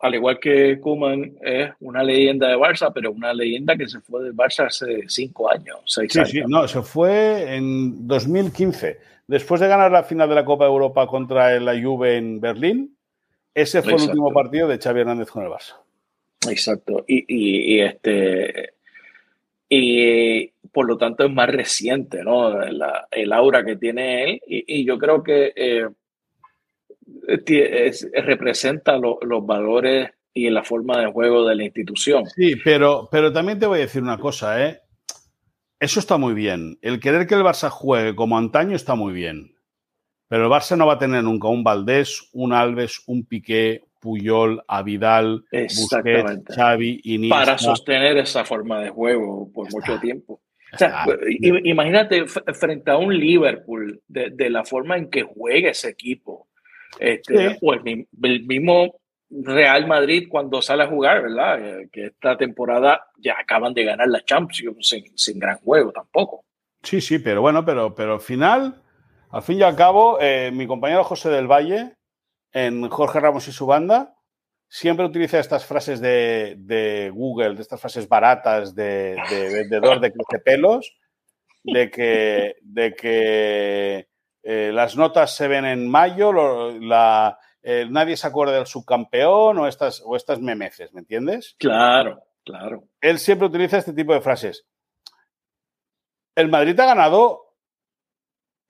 al 0.00 0.14
igual 0.14 0.38
que 0.38 0.78
Kuman, 0.80 1.36
es 1.42 1.70
una 1.80 2.02
leyenda 2.02 2.48
de 2.48 2.56
Barça, 2.56 2.92
pero 2.94 3.12
una 3.12 3.32
leyenda 3.32 3.76
que 3.76 3.88
se 3.88 4.00
fue 4.00 4.22
del 4.22 4.36
Barça 4.36 4.66
hace 4.66 5.08
cinco 5.08 5.50
años, 5.50 5.80
seis 5.86 6.12
sí, 6.12 6.18
años. 6.18 6.30
Sí, 6.30 6.42
no, 6.46 6.68
se 6.68 6.82
fue 6.82 7.56
en 7.56 8.06
2015. 8.06 8.98
Después 9.26 9.60
de 9.60 9.68
ganar 9.68 9.90
la 9.90 10.04
final 10.04 10.28
de 10.28 10.34
la 10.34 10.44
Copa 10.44 10.64
de 10.64 10.70
Europa 10.70 11.06
contra 11.06 11.58
la 11.60 11.80
Juve 11.80 12.16
en 12.16 12.40
Berlín, 12.40 12.96
ese 13.54 13.82
fue 13.82 13.92
Exacto. 13.92 14.12
el 14.12 14.18
último 14.18 14.32
partido 14.32 14.68
de 14.68 14.78
Xavi 14.78 15.00
Hernández 15.00 15.30
con 15.30 15.44
el 15.44 15.50
Barça. 15.50 15.74
Exacto. 16.48 17.04
Y, 17.06 17.24
y, 17.28 17.74
y 17.76 17.80
este 17.80 18.74
y 19.68 20.48
por 20.72 20.86
lo 20.86 20.96
tanto 20.98 21.24
es 21.24 21.32
más 21.32 21.48
reciente, 21.48 22.22
¿no? 22.24 22.50
La- 22.58 23.06
el 23.10 23.32
aura 23.32 23.64
que 23.64 23.76
tiene 23.76 24.24
él. 24.24 24.40
Y, 24.46 24.80
y 24.80 24.84
yo 24.84 24.98
creo 24.98 25.22
que 25.22 25.52
eh, 25.54 25.86
es- 27.36 28.08
representa 28.24 28.96
lo- 28.96 29.18
los 29.22 29.44
valores 29.46 30.10
y 30.32 30.48
la 30.50 30.62
forma 30.64 31.00
de 31.00 31.10
juego 31.12 31.46
de 31.46 31.56
la 31.56 31.64
institución. 31.64 32.24
Sí, 32.26 32.54
pero, 32.64 33.08
pero 33.10 33.32
también 33.32 33.58
te 33.58 33.66
voy 33.66 33.78
a 33.78 33.82
decir 33.82 34.02
una 34.02 34.18
cosa, 34.18 34.64
¿eh? 34.64 34.80
Eso 35.80 35.98
está 35.98 36.18
muy 36.18 36.34
bien. 36.34 36.78
El 36.82 37.00
querer 37.00 37.26
que 37.26 37.34
el 37.34 37.42
Barça 37.42 37.68
juegue 37.70 38.14
como 38.14 38.36
antaño 38.38 38.76
está 38.76 38.94
muy 38.94 39.12
bien. 39.12 39.54
Pero 40.30 40.44
el 40.44 40.50
Barça 40.50 40.76
no 40.76 40.86
va 40.86 40.92
a 40.94 40.98
tener 40.98 41.24
nunca 41.24 41.48
un 41.48 41.64
Valdés, 41.64 42.28
un 42.34 42.52
Alves, 42.52 43.02
un 43.08 43.24
Piqué, 43.26 43.82
Puyol, 43.98 44.62
a 44.68 44.82
Vidal, 44.82 45.44
Busquets. 45.52 46.54
Xavi, 46.54 47.00
Iniesta. 47.02 47.36
Para 47.36 47.58
sostener 47.58 48.16
esa 48.16 48.44
forma 48.44 48.80
de 48.80 48.90
juego 48.90 49.50
por 49.52 49.70
mucho 49.72 49.98
tiempo. 49.98 50.40
O 50.72 50.78
sea, 50.78 51.04
i- 51.28 51.68
imagínate 51.68 52.26
frente 52.28 52.92
a 52.92 52.96
un 52.96 53.12
Liverpool, 53.18 54.00
de, 54.06 54.30
de 54.30 54.50
la 54.50 54.64
forma 54.64 54.96
en 54.96 55.10
que 55.10 55.22
juega 55.24 55.70
ese 55.70 55.88
equipo, 55.88 56.46
este, 57.00 57.50
Sí. 57.50 57.56
o 57.60 57.74
el 57.74 57.82
mismo 58.46 58.94
Real 59.32 59.86
Madrid 59.88 60.28
cuando 60.28 60.62
sale 60.62 60.84
a 60.84 60.86
jugar, 60.86 61.22
¿verdad? 61.22 61.80
Eh, 61.82 61.88
Que 61.92 62.06
esta 62.06 62.36
temporada 62.36 63.04
ya 63.18 63.34
acaban 63.36 63.74
de 63.74 63.82
ganar 63.84 64.06
la 64.08 64.24
Champions 64.24 64.76
sin, 64.88 65.04
sin 65.18 65.40
gran 65.40 65.58
juego 65.58 65.90
tampoco. 65.92 66.44
Sí, 66.84 67.00
sí, 67.00 67.18
pero 67.18 67.40
bueno, 67.42 67.64
pero, 67.64 67.94
pero 67.94 68.14
al 68.14 68.20
final, 68.20 68.80
al 69.32 69.42
fin 69.42 69.58
y 69.58 69.62
al 69.62 69.76
cabo, 69.76 70.18
eh, 70.20 70.50
mi 70.52 70.66
compañero 70.66 71.04
José 71.04 71.28
del 71.30 71.46
Valle, 71.50 71.96
en 72.52 72.88
Jorge 72.88 73.20
Ramos 73.20 73.46
y 73.48 73.52
su 73.52 73.66
banda, 73.66 74.16
siempre 74.68 75.04
utiliza 75.06 75.38
estas 75.38 75.64
frases 75.64 76.00
de, 76.00 76.54
de 76.58 77.10
Google, 77.14 77.54
de 77.54 77.62
estas 77.62 77.80
frases 77.80 78.08
baratas 78.08 78.74
de, 78.74 79.16
de 79.30 79.52
vendedor 79.52 80.00
de 80.00 80.12
pelos, 80.44 80.96
de 81.62 81.90
que, 81.90 82.56
de 82.62 82.94
que 82.94 84.08
eh, 84.42 84.70
las 84.72 84.96
notas 84.96 85.34
se 85.36 85.48
ven 85.48 85.64
en 85.64 85.88
mayo, 85.88 86.32
lo- 86.32 86.72
la, 86.80 87.38
eh, 87.62 87.86
nadie 87.90 88.16
se 88.16 88.26
acuerda 88.26 88.54
del 88.54 88.66
subcampeón 88.66 89.58
o 89.58 89.66
estas, 89.66 90.02
o 90.04 90.16
estas 90.16 90.40
memeces, 90.40 90.92
¿me 90.94 91.00
entiendes? 91.00 91.56
Claro, 91.58 92.22
claro. 92.44 92.84
él 93.00 93.18
siempre 93.18 93.48
utiliza 93.48 93.78
este 93.78 93.92
tipo 93.92 94.14
de 94.14 94.20
frases. 94.22 94.66
El 96.34 96.48
Madrid 96.48 96.78
ha 96.80 96.86
ganado 96.86 97.49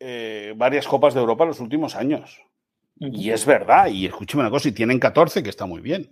eh, 0.01 0.55
varias 0.57 0.89
Copas 0.89 1.15
de 1.15 1.21
Europa 1.21 1.45
en 1.45 1.49
los 1.49 1.61
últimos 1.61 1.95
años. 1.95 2.43
Y 2.99 3.31
es 3.31 3.47
verdad, 3.47 3.87
y 3.87 4.07
escúcheme 4.07 4.43
una 4.43 4.51
cosa, 4.51 4.69
y 4.69 4.73
tienen 4.73 4.99
14, 4.99 5.43
que 5.43 5.49
está 5.49 5.65
muy 5.65 5.81
bien. 5.81 6.11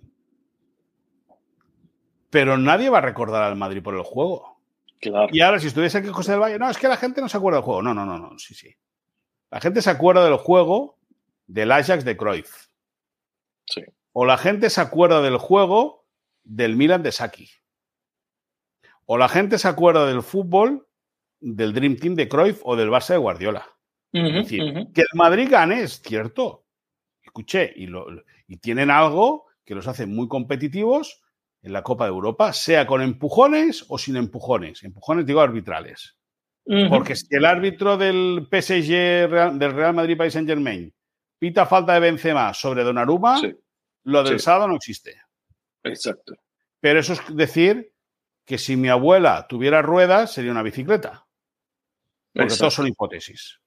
Pero 2.29 2.57
nadie 2.57 2.89
va 2.89 2.99
a 2.99 3.01
recordar 3.01 3.43
al 3.43 3.55
Madrid 3.55 3.83
por 3.83 3.95
el 3.95 4.01
juego. 4.01 4.59
Claro. 4.99 5.27
Y 5.31 5.41
ahora, 5.41 5.59
si 5.59 5.67
estuviese 5.67 5.99
aquí 5.99 6.09
José 6.09 6.31
del 6.31 6.41
Valle, 6.41 6.59
no, 6.59 6.69
es 6.69 6.77
que 6.77 6.87
la 6.87 6.97
gente 6.97 7.21
no 7.21 7.29
se 7.29 7.37
acuerda 7.37 7.57
del 7.57 7.65
juego. 7.65 7.81
No, 7.81 7.93
no, 7.93 8.05
no, 8.05 8.17
no, 8.17 8.37
sí, 8.39 8.55
sí. 8.55 8.75
La 9.51 9.61
gente 9.61 9.81
se 9.81 9.89
acuerda 9.89 10.25
del 10.25 10.37
juego 10.37 10.97
del 11.47 11.71
Ajax 11.71 12.05
de 12.05 12.17
Cruyff. 12.17 12.67
Sí. 13.65 13.81
O 14.11 14.25
la 14.25 14.37
gente 14.37 14.69
se 14.69 14.81
acuerda 14.81 15.21
del 15.21 15.37
juego 15.37 16.05
del 16.43 16.75
Milan 16.75 17.03
de 17.03 17.11
Saki. 17.11 17.49
O 19.05 19.17
la 19.17 19.29
gente 19.29 19.57
se 19.57 19.67
acuerda 19.67 20.05
del 20.05 20.21
fútbol 20.21 20.87
del 21.39 21.73
Dream 21.73 21.95
Team 21.95 22.15
de 22.15 22.27
Cruyff 22.27 22.61
o 22.63 22.75
del 22.75 22.89
Barça 22.89 23.09
de 23.09 23.17
Guardiola. 23.17 23.78
Es 24.11 24.33
decir, 24.33 24.87
que 24.93 25.01
el 25.01 25.07
Madrid 25.13 25.47
gane 25.49 25.81
es 25.83 26.01
cierto. 26.01 26.65
Escuché, 27.21 27.71
y, 27.75 27.85
lo- 27.87 28.07
y 28.47 28.57
tienen 28.57 28.89
algo 28.89 29.45
que 29.63 29.75
los 29.75 29.87
hace 29.87 30.05
muy 30.07 30.27
competitivos 30.27 31.21
en 31.61 31.73
la 31.73 31.83
Copa 31.83 32.05
de 32.05 32.09
Europa, 32.11 32.53
sea 32.53 32.87
con 32.87 33.01
empujones 33.01 33.85
o 33.89 33.97
sin 33.97 34.15
empujones. 34.15 34.83
Empujones 34.83 35.25
digo 35.25 35.41
arbitrales. 35.41 36.15
Porque 36.89 37.15
si 37.15 37.25
el 37.31 37.45
árbitro 37.45 37.97
del 37.97 38.47
PSG, 38.49 39.57
del 39.57 39.73
Real 39.73 39.93
Madrid 39.95 40.15
Paris 40.17 40.33
Saint 40.33 40.47
Germain, 40.47 40.93
pita 41.39 41.65
falta 41.65 41.93
de 41.95 41.99
Benzema 41.99 42.53
sobre 42.53 42.83
Donnarumma, 42.83 43.39
Sí, 43.39 43.55
lo 44.03 44.23
del 44.23 44.39
sí. 44.39 44.45
sábado 44.45 44.67
no 44.67 44.75
existe. 44.75 45.19
exacto. 45.83 46.33
Pero 46.79 46.99
eso 46.99 47.13
es 47.13 47.35
decir 47.35 47.91
que 48.45 48.57
si 48.57 48.75
mi 48.77 48.87
abuela 48.87 49.47
tuviera 49.47 49.81
ruedas, 49.81 50.31
sería 50.33 50.51
una 50.51 50.63
bicicleta. 50.63 51.25
Porque 52.33 52.43
Exacto. 52.45 52.61
todos 52.61 52.73
son 52.75 52.87
hipótesis. 52.87 53.58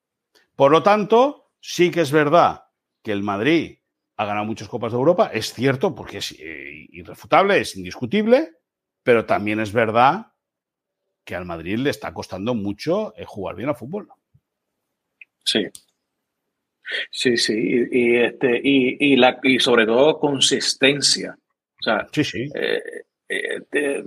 Por 0.63 0.71
lo 0.71 0.85
tanto, 0.85 1.51
sí 1.61 1.91
que 1.91 2.03
es 2.03 2.13
verdad 2.13 2.67
que 3.03 3.11
el 3.11 3.25
Madrid 3.25 3.81
ha 4.17 4.25
ganado 4.25 4.47
muchas 4.47 4.69
Copas 4.69 4.93
de 4.93 4.99
Europa, 4.99 5.29
es 5.35 5.53
cierto, 5.53 5.93
porque 5.93 6.19
es 6.19 6.37
eh, 6.39 6.87
irrefutable, 6.91 7.59
es 7.59 7.75
indiscutible, 7.75 8.59
pero 9.03 9.27
también 9.27 9.59
es 9.59 9.73
verdad 9.73 10.29
que 11.25 11.35
al 11.35 11.47
Madrid 11.47 11.79
le 11.79 11.91
está 11.91 12.15
costando 12.15 12.55
mucho 12.55 13.13
eh, 13.17 13.25
jugar 13.27 13.57
bien 13.57 13.71
al 13.71 13.75
fútbol. 13.75 14.07
Sí. 15.45 15.67
Sí, 17.11 17.37
sí. 17.37 17.55
Y, 17.91 17.99
y, 17.99 18.17
este, 18.19 18.61
y, 18.63 18.97
y, 19.01 19.17
la, 19.17 19.41
y 19.43 19.59
sobre 19.59 19.85
todo 19.85 20.21
consistencia. 20.21 21.37
O 21.81 21.83
sea, 21.83 22.07
Sí, 22.13 22.23
sí. 22.23 22.49
eh, 22.55 22.81
eh, 23.73 24.05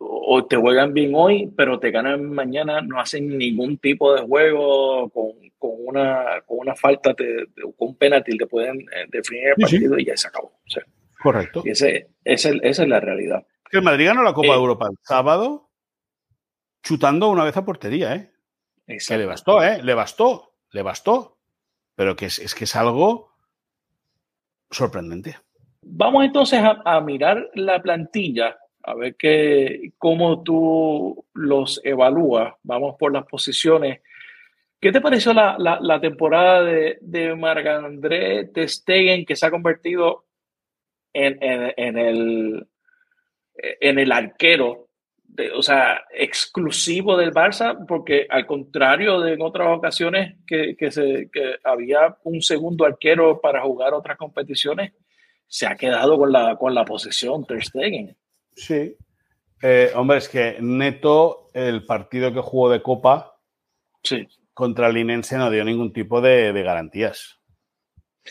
o 0.00 0.46
te 0.46 0.56
juegan 0.56 0.92
bien 0.94 1.12
hoy, 1.14 1.52
pero 1.56 1.78
te 1.80 1.90
ganan 1.90 2.30
mañana, 2.30 2.80
no 2.80 3.00
hacen 3.00 3.36
ningún 3.36 3.78
tipo 3.78 4.14
de 4.14 4.22
juego 4.22 5.08
con, 5.10 5.32
con 5.58 5.70
una, 5.86 6.42
con 6.46 6.58
una 6.60 6.74
falta, 6.76 7.14
te- 7.14 7.46
con 7.76 7.88
un 7.88 7.96
penalti, 7.96 8.36
te 8.36 8.46
pueden 8.46 8.80
eh, 8.80 9.06
definir 9.08 9.48
el 9.48 9.54
Sí, 9.56 9.62
sí. 9.66 9.70
partido 9.76 9.98
y 9.98 10.04
ya 10.04 10.16
se 10.16 10.28
acabó. 10.28 10.48
O 10.48 10.70
sea, 10.70 10.84
Correcto. 11.22 11.62
y 11.64 11.70
ese, 11.70 12.10
ese- 12.24 12.60
esa 12.62 12.82
es 12.84 12.88
la 12.88 13.00
realidad. 13.00 13.44
Que 13.70 13.78
el 13.78 13.82
Madrid 13.84 14.06
ganó 14.06 14.22
la 14.22 14.32
Copa 14.34 14.48
Eh. 14.48 14.52
de 14.52 14.56
Europa 14.56 14.86
el 14.90 14.96
sábado 15.02 15.68
chutando 16.82 17.28
una 17.28 17.44
vez 17.44 17.56
a 17.56 17.64
portería, 17.64 18.14
¿eh? 18.14 18.30
Que 18.86 19.18
le 19.18 19.26
bastó, 19.26 19.62
¿eh? 19.62 19.82
Le 19.82 19.94
bastó, 19.94 20.54
le 20.70 20.82
bastó. 20.82 21.36
Pero 21.96 22.14
que 22.16 22.26
es, 22.26 22.38
es 22.38 22.54
que 22.54 22.64
es 22.64 22.76
algo 22.76 23.32
sorprendente. 24.70 25.36
Vamos 25.82 26.24
entonces 26.24 26.60
a, 26.60 26.80
a 26.84 27.00
mirar 27.00 27.50
la 27.54 27.80
plantilla, 27.82 28.56
a 28.90 28.94
ver 28.94 29.16
qué, 29.16 29.92
cómo 29.98 30.42
tú 30.42 31.26
los 31.34 31.80
evalúas. 31.84 32.54
Vamos 32.62 32.96
por 32.98 33.12
las 33.12 33.26
posiciones. 33.26 34.00
¿Qué 34.80 34.92
te 34.92 35.00
pareció 35.00 35.32
la, 35.32 35.56
la- 35.58 36.00
temporada 36.00 36.62
de, 36.62 36.98
de 37.00 37.34
Marc-André 37.34 38.44
Ter 38.46 38.68
Stegen, 38.68 39.24
que 39.26 39.34
se 39.36 39.44
ha 39.46 39.50
convertido 39.50 40.24
en, 41.12 41.42
en- 41.42 41.74
en 41.76 41.98
el, 41.98 42.66
en 43.54 43.98
el 43.98 44.12
arquero, 44.12 44.88
o 45.56 45.62
sea, 45.62 46.04
exclusivo 46.12 47.16
del 47.16 47.32
Barça? 47.32 47.84
Porque 47.86 48.26
al 48.30 48.46
contrario 48.46 49.20
de 49.20 49.32
en 49.34 49.42
otras 49.42 49.68
ocasiones 49.76 50.36
que, 50.46 50.76
que 50.76 50.90
se, 50.92 51.28
que 51.32 51.56
había 51.64 52.16
un 52.24 52.40
segundo 52.40 52.84
arquero 52.84 53.40
para 53.40 53.62
jugar 53.62 53.94
otras 53.94 54.16
competiciones, 54.16 54.92
se 55.48 55.66
ha 55.66 55.74
quedado 55.76 56.16
con 56.18 56.30
la, 56.30 56.56
con 56.56 56.72
la 56.74 56.84
posesión 56.84 57.44
Ter 57.46 57.64
Stegen. 57.64 58.16
Sí. 58.58 58.96
Eh, 59.62 59.90
hombre, 59.94 60.18
es 60.18 60.28
que 60.28 60.56
Neto, 60.60 61.48
el 61.54 61.84
partido 61.86 62.32
que 62.32 62.40
jugó 62.40 62.70
de 62.70 62.82
Copa 62.82 63.34
Sí. 64.02 64.26
contra 64.52 64.88
el 64.88 64.94
Linense 64.94 65.36
no 65.38 65.50
dio 65.50 65.64
ningún 65.64 65.92
tipo 65.92 66.20
de, 66.20 66.52
de 66.52 66.62
garantías. 66.62 67.40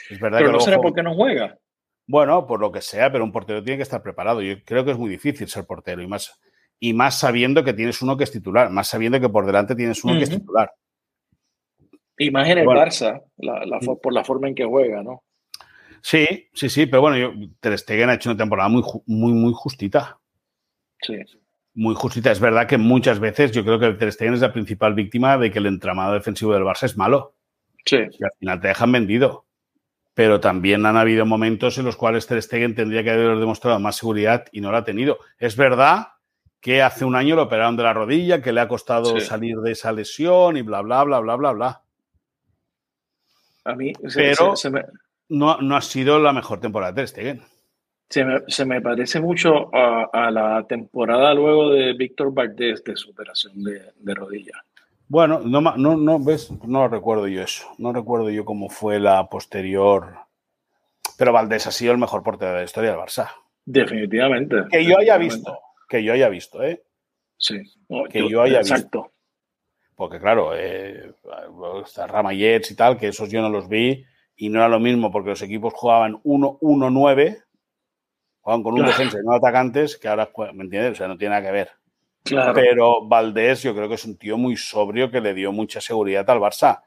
Es 0.10 0.20
verdad 0.20 0.40
Pero 0.40 0.50
que 0.52 0.54
no 0.58 0.60
será 0.60 0.78
porque 0.80 1.02
no 1.04 1.16
juega. 1.16 1.58
Bueno, 2.06 2.46
por 2.48 2.60
lo 2.62 2.72
que 2.72 2.82
sea, 2.82 3.12
pero 3.12 3.24
un 3.24 3.32
portero 3.32 3.64
tiene 3.64 3.78
que 3.78 3.84
estar 3.84 4.02
preparado. 4.02 4.42
Yo 4.42 4.56
creo 4.64 4.86
que 4.86 4.92
es 4.92 4.98
muy 4.98 5.10
difícil 5.10 5.48
ser 5.50 5.66
portero 5.66 6.02
y 6.02 6.08
más, 6.08 6.40
y 6.80 6.94
más 6.94 7.20
sabiendo 7.20 7.64
que 7.64 7.74
tienes 7.74 8.02
uno 8.02 8.16
que 8.16 8.24
es 8.24 8.32
titular, 8.32 8.70
más 8.70 8.88
sabiendo 8.88 9.20
que 9.20 9.28
por 9.30 9.46
delante 9.46 9.76
tienes 9.76 10.04
uno 10.04 10.14
que 10.18 10.24
es 10.24 10.30
titular. 10.30 10.72
Y 12.18 12.32
más 12.32 12.48
en 12.50 12.60
el 12.60 12.66
Bueno. 12.66 12.82
Barça, 12.82 13.22
la- 13.38 13.66
la 13.66 13.80
fo- 13.80 14.00
por 14.02 14.14
la 14.14 14.24
forma 14.24 14.48
en 14.48 14.56
que 14.56 14.64
juega, 14.66 15.04
¿no? 15.04 15.24
Sí, 16.02 16.50
sí, 16.54 16.70
sí, 16.70 16.86
pero 16.86 17.02
bueno, 17.02 17.18
yo, 17.18 17.32
Ter 17.60 17.78
Stegen 17.78 18.10
ha 18.10 18.14
hecho 18.16 18.30
una 18.30 18.38
temporada 18.38 18.70
muy, 18.70 18.84
muy, 19.06 19.34
muy 19.34 19.54
justita. 19.56 20.18
Sí. 21.02 21.16
Muy 21.74 21.94
justita. 21.96 22.32
Es 22.32 22.40
verdad 22.40 22.68
que 22.68 22.78
muchas 22.78 23.20
veces 23.20 23.52
yo 23.52 23.64
creo 23.64 23.80
que 23.80 23.92
Ter 23.94 24.12
Stegen 24.12 24.34
es 24.34 24.42
la 24.42 24.52
principal 24.54 24.94
víctima 24.96 25.38
de 25.38 25.52
que 25.52 25.60
el 25.60 25.68
entramado 25.68 26.14
defensivo 26.14 26.54
del 26.54 26.64
Barça 26.64 26.84
es 26.84 26.98
malo. 26.98 27.34
Sí. 27.86 27.98
y 28.20 28.24
al 28.24 28.32
final 28.40 28.60
te 28.60 28.68
dejan 28.68 28.92
vendido. 28.92 29.46
Pero 30.14 30.40
también 30.42 30.86
han 30.86 30.98
habido 30.98 31.26
momentos 31.26 31.78
en 31.78 31.86
los 31.86 31.96
cuales 31.96 32.26
Ter 32.28 32.42
Stegen 32.42 32.76
tendría 32.76 33.04
que 33.04 33.12
haber 33.12 33.38
demostrado 33.38 33.80
más 33.80 33.96
seguridad 33.98 34.46
y 34.52 34.60
no 34.62 34.72
la 34.72 34.80
ha 34.80 34.84
tenido. 34.84 35.20
Es 35.38 35.56
verdad 35.56 36.08
que 36.60 36.82
hace 36.82 37.06
un 37.06 37.16
año 37.16 37.36
lo 37.36 37.44
operaron 37.44 37.78
de 37.78 37.84
la 37.84 37.94
rodilla, 37.94 38.42
que 38.42 38.52
le 38.52 38.60
ha 38.60 38.68
costado 38.68 39.20
Sí. 39.20 39.26
salir 39.26 39.58
de 39.58 39.72
esa 39.72 39.92
lesión 39.94 40.58
y 40.58 40.64
bla, 40.64 40.82
bla, 40.82 41.04
bla, 41.04 41.20
bla, 41.20 41.36
bla, 41.36 41.52
bla. 41.52 41.82
A 43.64 43.76
mí 43.76 43.94
se, 44.08 44.20
Pero- 44.22 44.56
se- 44.56 44.64
se 44.64 44.70
me, 44.72 44.84
no, 45.30 45.58
no 45.62 45.76
ha 45.76 45.82
sido 45.82 46.20
la 46.20 46.34
mejor 46.34 46.60
temporada 46.60 46.94
de 46.94 47.08
Stegen. 47.08 47.42
Se 48.10 48.24
me, 48.24 48.40
se 48.48 48.66
me 48.66 48.82
parece 48.82 49.20
mucho 49.20 49.74
a, 49.76 50.10
a, 50.14 50.32
la 50.32 50.66
temporada 50.66 51.34
luego 51.34 51.72
de 51.72 51.94
Víctor 51.94 52.34
Valdés 52.34 52.84
de 52.84 52.96
su 52.96 53.12
operación 53.12 53.62
de, 53.64 53.92
de 53.98 54.14
rodilla. 54.14 54.64
Bueno, 55.10 55.40
no, 55.40 55.62
no, 55.62 55.98
no, 55.98 56.24
ves, 56.24 56.52
no 56.66 56.88
recuerdo 56.88 57.28
yo 57.28 57.42
eso. 57.42 57.68
No 57.78 57.92
recuerdo 57.92 58.30
yo 58.30 58.46
cómo 58.46 58.70
fue 58.70 59.00
la 59.00 59.30
posterior. 59.30 60.16
Pero 61.18 61.34
Valdés 61.34 61.68
ha 61.68 61.72
sido 61.72 61.92
el 61.92 61.98
mejor 61.98 62.24
portero 62.24 62.52
de 62.52 62.58
la 62.60 62.64
historia 62.64 62.92
del 62.92 63.00
Barça. 63.00 63.30
Definitivamente. 63.66 64.56
Que 64.72 64.86
yo 64.86 64.98
haya 64.98 65.18
visto. 65.18 65.60
Que 65.90 66.04
yo 66.04 66.14
haya 66.14 66.30
visto, 66.30 66.64
¿eh? 66.64 66.84
Sí. 67.38 67.62
No, 67.90 68.06
que 68.06 68.20
yo, 68.20 68.30
yo 68.30 68.42
haya 68.42 68.60
exacto. 68.60 69.04
visto. 69.04 69.14
Porque, 69.96 70.20
claro, 70.20 70.52
eh, 70.56 71.12
Ramayets 72.08 72.72
y 72.72 72.76
tal, 72.76 72.98
que 72.98 73.08
esos 73.08 73.30
yo 73.30 73.42
no 73.42 73.50
los 73.50 73.68
vi 73.68 74.06
y 74.38 74.50
no 74.50 74.60
era 74.60 74.70
lo 74.70 74.80
mismo 74.80 75.12
porque 75.12 75.32
los 75.32 75.42
equipos 75.42 75.74
jugaban 75.74 76.22
1-1-9, 76.24 77.44
jugaban 78.40 78.64
con 78.64 78.74
un 78.74 78.80
claro. 78.80 78.92
defensa 78.92 79.18
y 79.20 79.26
no 79.26 79.34
atacantes, 79.34 79.98
que 79.98 80.08
ahora, 80.08 80.30
¿me 80.54 80.64
entiendes? 80.64 80.94
O 80.94 80.96
sea, 80.96 81.08
no 81.08 81.18
tiene 81.18 81.36
nada 81.36 81.48
que 81.48 81.52
ver. 81.52 81.72
Claro. 82.24 82.54
Pero 82.54 83.08
Valdés, 83.08 83.64
yo 83.64 83.74
creo 83.76 83.90
que 83.90 83.96
es 83.96 84.06
un 84.06 84.18
tío 84.18 84.38
muy 84.38 84.56
sobrio 84.56 85.10
que 85.10 85.22
le 85.22 85.34
dio 85.34 85.52
mucha 85.52 85.82
seguridad 85.82 86.30
al 86.30 86.40
Barça. 86.40 86.84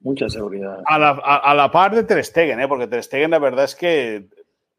Mucha 0.00 0.28
seguridad. 0.28 0.82
A 0.84 0.98
la, 0.98 1.10
a, 1.10 1.36
a 1.36 1.54
la 1.54 1.70
par 1.70 1.94
de 1.94 2.04
Ter 2.04 2.22
Stegen, 2.22 2.60
¿eh? 2.60 2.68
porque 2.68 2.88
Ter 2.88 3.02
Stegen 3.02 3.30
la 3.30 3.38
verdad 3.38 3.64
es 3.64 3.74
que 3.74 4.28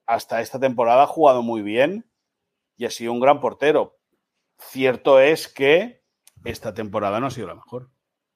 hasta 0.05 0.41
esta 0.41 0.59
temporada 0.59 1.03
ha 1.03 1.07
jugado 1.07 1.41
muy 1.41 1.61
bien 1.61 2.05
y 2.77 2.85
ha 2.85 2.89
sido 2.89 3.13
un 3.13 3.19
gran 3.19 3.39
portero. 3.39 3.97
Cierto 4.59 5.19
es 5.19 5.47
que 5.47 6.03
esta 6.43 6.73
temporada 6.73 7.19
no 7.19 7.27
ha 7.27 7.31
sido 7.31 7.47
la 7.47 7.55
mejor. 7.55 7.89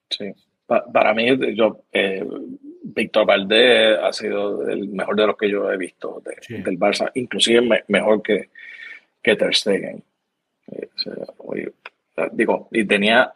Sí. 0.10 0.32
Pa 0.66 0.84
para 0.91 1.14
mí, 1.14 1.56
yo, 1.56 1.84
eh, 1.91 2.26
Víctor 2.90 3.26
Valdés 3.26 3.98
ha 4.02 4.14
sido 4.14 4.68
el 4.68 4.88
mejor 4.90 5.16
de 5.16 5.28
los 5.28 5.38
que 5.38 5.50
yo 5.50 5.72
he 5.72 5.78
visto 5.78 6.22
de, 6.24 6.36
sí. 6.42 6.62
del 6.62 6.80
Barça, 6.80 7.12
inclusive 7.16 7.62
me, 7.62 7.84
mejor 7.88 8.22
que, 8.22 8.50
que 9.22 9.36
Ter 9.36 9.54
Stegen. 9.54 10.04
Eh, 10.72 10.90
oye, 11.40 11.72
digo, 12.32 12.70
y 12.72 12.86
tenía 12.86 13.34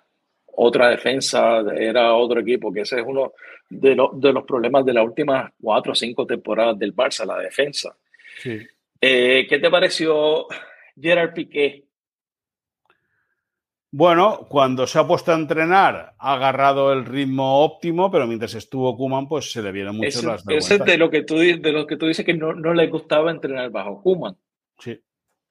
otra 0.53 0.89
defensa, 0.89 1.61
era 1.77 2.13
otro 2.13 2.39
equipo, 2.39 2.71
que 2.71 2.81
ese 2.81 2.99
es 2.99 3.05
uno 3.05 3.33
de, 3.69 3.95
lo, 3.95 4.11
de 4.13 4.33
los 4.33 4.45
problemas 4.45 4.85
de 4.85 4.93
las 4.93 5.05
últimas 5.05 5.51
cuatro 5.61 5.91
o 5.91 5.95
cinco 5.95 6.25
temporadas 6.25 6.77
del 6.79 6.95
Barça, 6.95 7.25
la 7.25 7.39
defensa. 7.39 7.95
Sí. 8.41 8.59
Eh, 8.99 9.45
¿Qué 9.49 9.59
te 9.59 9.69
pareció 9.69 10.47
Gerard 10.99 11.33
Piqué? 11.33 11.83
Bueno, 13.93 14.47
cuando 14.47 14.87
se 14.87 14.99
ha 14.99 15.05
puesto 15.05 15.33
a 15.33 15.35
entrenar 15.35 16.13
ha 16.17 16.33
agarrado 16.33 16.93
el 16.93 17.05
ritmo 17.05 17.59
óptimo, 17.59 18.09
pero 18.09 18.25
mientras 18.25 18.55
estuvo 18.55 18.95
Kuman, 18.95 19.27
pues 19.27 19.51
se 19.51 19.61
le 19.61 19.73
vieron 19.73 19.97
mucho 19.97 20.07
ese, 20.07 20.25
las 20.25 20.47
Ese 20.47 20.75
es 20.75 20.85
de 20.85 20.97
lo 20.97 21.09
que 21.09 21.23
tú, 21.23 21.35
de 21.35 21.71
lo 21.71 21.85
que 21.85 21.97
tú 21.97 22.07
dices 22.07 22.25
que 22.25 22.33
no, 22.33 22.53
no 22.53 22.73
le 22.73 22.87
gustaba 22.87 23.31
entrenar 23.31 23.69
bajo 23.69 24.01
Kuman. 24.01 24.37
Sí. 24.79 24.97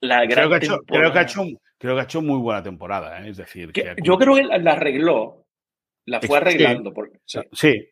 La 0.00 0.24
gran 0.24 0.48
creo, 0.48 0.50
que 0.50 0.64
hecho, 0.64 0.78
creo, 0.86 1.12
que 1.12 1.18
ha 1.18 1.22
hecho, 1.22 1.44
creo 1.76 1.94
que 1.94 2.00
ha 2.00 2.04
hecho 2.04 2.22
muy 2.22 2.38
buena 2.38 2.62
temporada, 2.62 3.20
¿eh? 3.20 3.28
es 3.28 3.36
decir, 3.36 3.72
que, 3.72 3.94
yo 4.02 4.16
creo 4.16 4.34
que 4.34 4.44
la, 4.44 4.56
la, 4.56 4.72
arregló, 4.72 5.44
la 6.06 6.22
fue 6.22 6.38
arreglando. 6.38 6.90
Sí, 6.90 6.94
porque, 6.94 7.18
sí. 7.26 7.40
sí. 7.52 7.88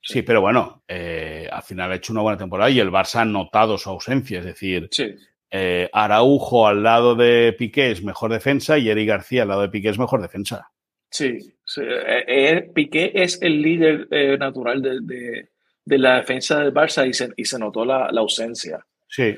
Sí, 0.00 0.22
pero 0.22 0.40
bueno, 0.40 0.84
eh, 0.86 1.48
al 1.50 1.62
final 1.62 1.90
ha 1.90 1.96
hecho 1.96 2.12
una 2.12 2.22
buena 2.22 2.38
temporada 2.38 2.70
y 2.70 2.78
el 2.78 2.90
Barça 2.90 3.20
ha 3.20 3.24
notado 3.24 3.76
su 3.76 3.90
ausencia. 3.90 4.38
Es 4.38 4.44
decir, 4.44 4.88
sí. 4.90 5.14
Eh, 5.50 5.88
Araujo 5.92 6.66
al 6.66 6.82
lado 6.82 7.14
de 7.14 7.54
Piqué 7.58 7.90
es 7.90 8.02
mejor 8.02 8.32
defensa 8.32 8.78
y 8.78 8.88
Eric 8.88 9.08
García 9.08 9.42
al 9.42 9.48
lado 9.48 9.62
de 9.62 9.70
Piqué 9.70 9.88
es 9.88 9.98
mejor 9.98 10.20
defensa. 10.20 10.70
Sí, 11.10 11.38
sí. 11.64 11.82
Eh, 11.84 12.70
Piqué 12.74 13.12
es 13.14 13.40
el 13.40 13.62
líder 13.62 14.08
eh, 14.10 14.36
natural 14.38 14.82
de, 14.82 14.98
de, 15.02 15.48
de, 15.84 15.98
la 15.98 16.16
defensa 16.16 16.60
del 16.60 16.74
Barça 16.74 17.08
y 17.08 17.14
se, 17.14 17.30
y 17.36 17.44
se 17.44 17.58
notó 17.58 17.84
la, 17.84 18.10
la, 18.12 18.20
ausencia. 18.20 18.84
Sí. 19.08 19.34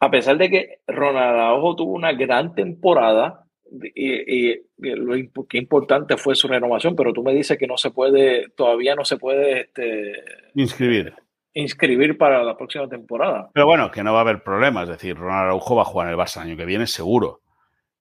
A 0.00 0.10
pesar 0.10 0.36
de 0.38 0.50
que 0.50 0.80
Ronald 0.88 1.36
Araujo 1.38 1.76
tuvo 1.76 1.92
una 1.92 2.12
gran 2.12 2.54
temporada, 2.54 3.44
y, 3.94 4.50
y, 4.50 4.52
y, 4.78 4.90
lo 4.90 5.14
que 5.48 5.58
importante 5.58 6.16
fue 6.16 6.34
su 6.34 6.48
renovación, 6.48 6.94
pero 6.96 7.12
tú 7.12 7.22
me 7.22 7.32
dices 7.32 7.56
que 7.56 7.66
no 7.66 7.76
se 7.76 7.90
puede, 7.90 8.50
todavía 8.50 8.94
no 8.94 9.04
se 9.04 9.16
puede 9.16 9.62
este, 9.62 10.22
inscribir. 10.54 11.14
Inscribir 11.54 12.18
para 12.18 12.42
la 12.42 12.56
próxima 12.56 12.88
temporada. 12.88 13.50
Pero 13.54 13.66
bueno, 13.66 13.90
que 13.90 14.02
no 14.02 14.12
va 14.12 14.18
a 14.18 14.22
haber 14.22 14.42
problemas, 14.42 14.84
es 14.84 14.96
decir, 14.96 15.16
Ronald 15.16 15.44
Araujo 15.44 15.76
va 15.76 15.82
a 15.82 15.86
jugar 15.86 16.08
en 16.08 16.12
el 16.12 16.18
Barça 16.18 16.42
el 16.42 16.48
año 16.48 16.56
que 16.56 16.64
viene 16.66 16.86
seguro. 16.86 17.40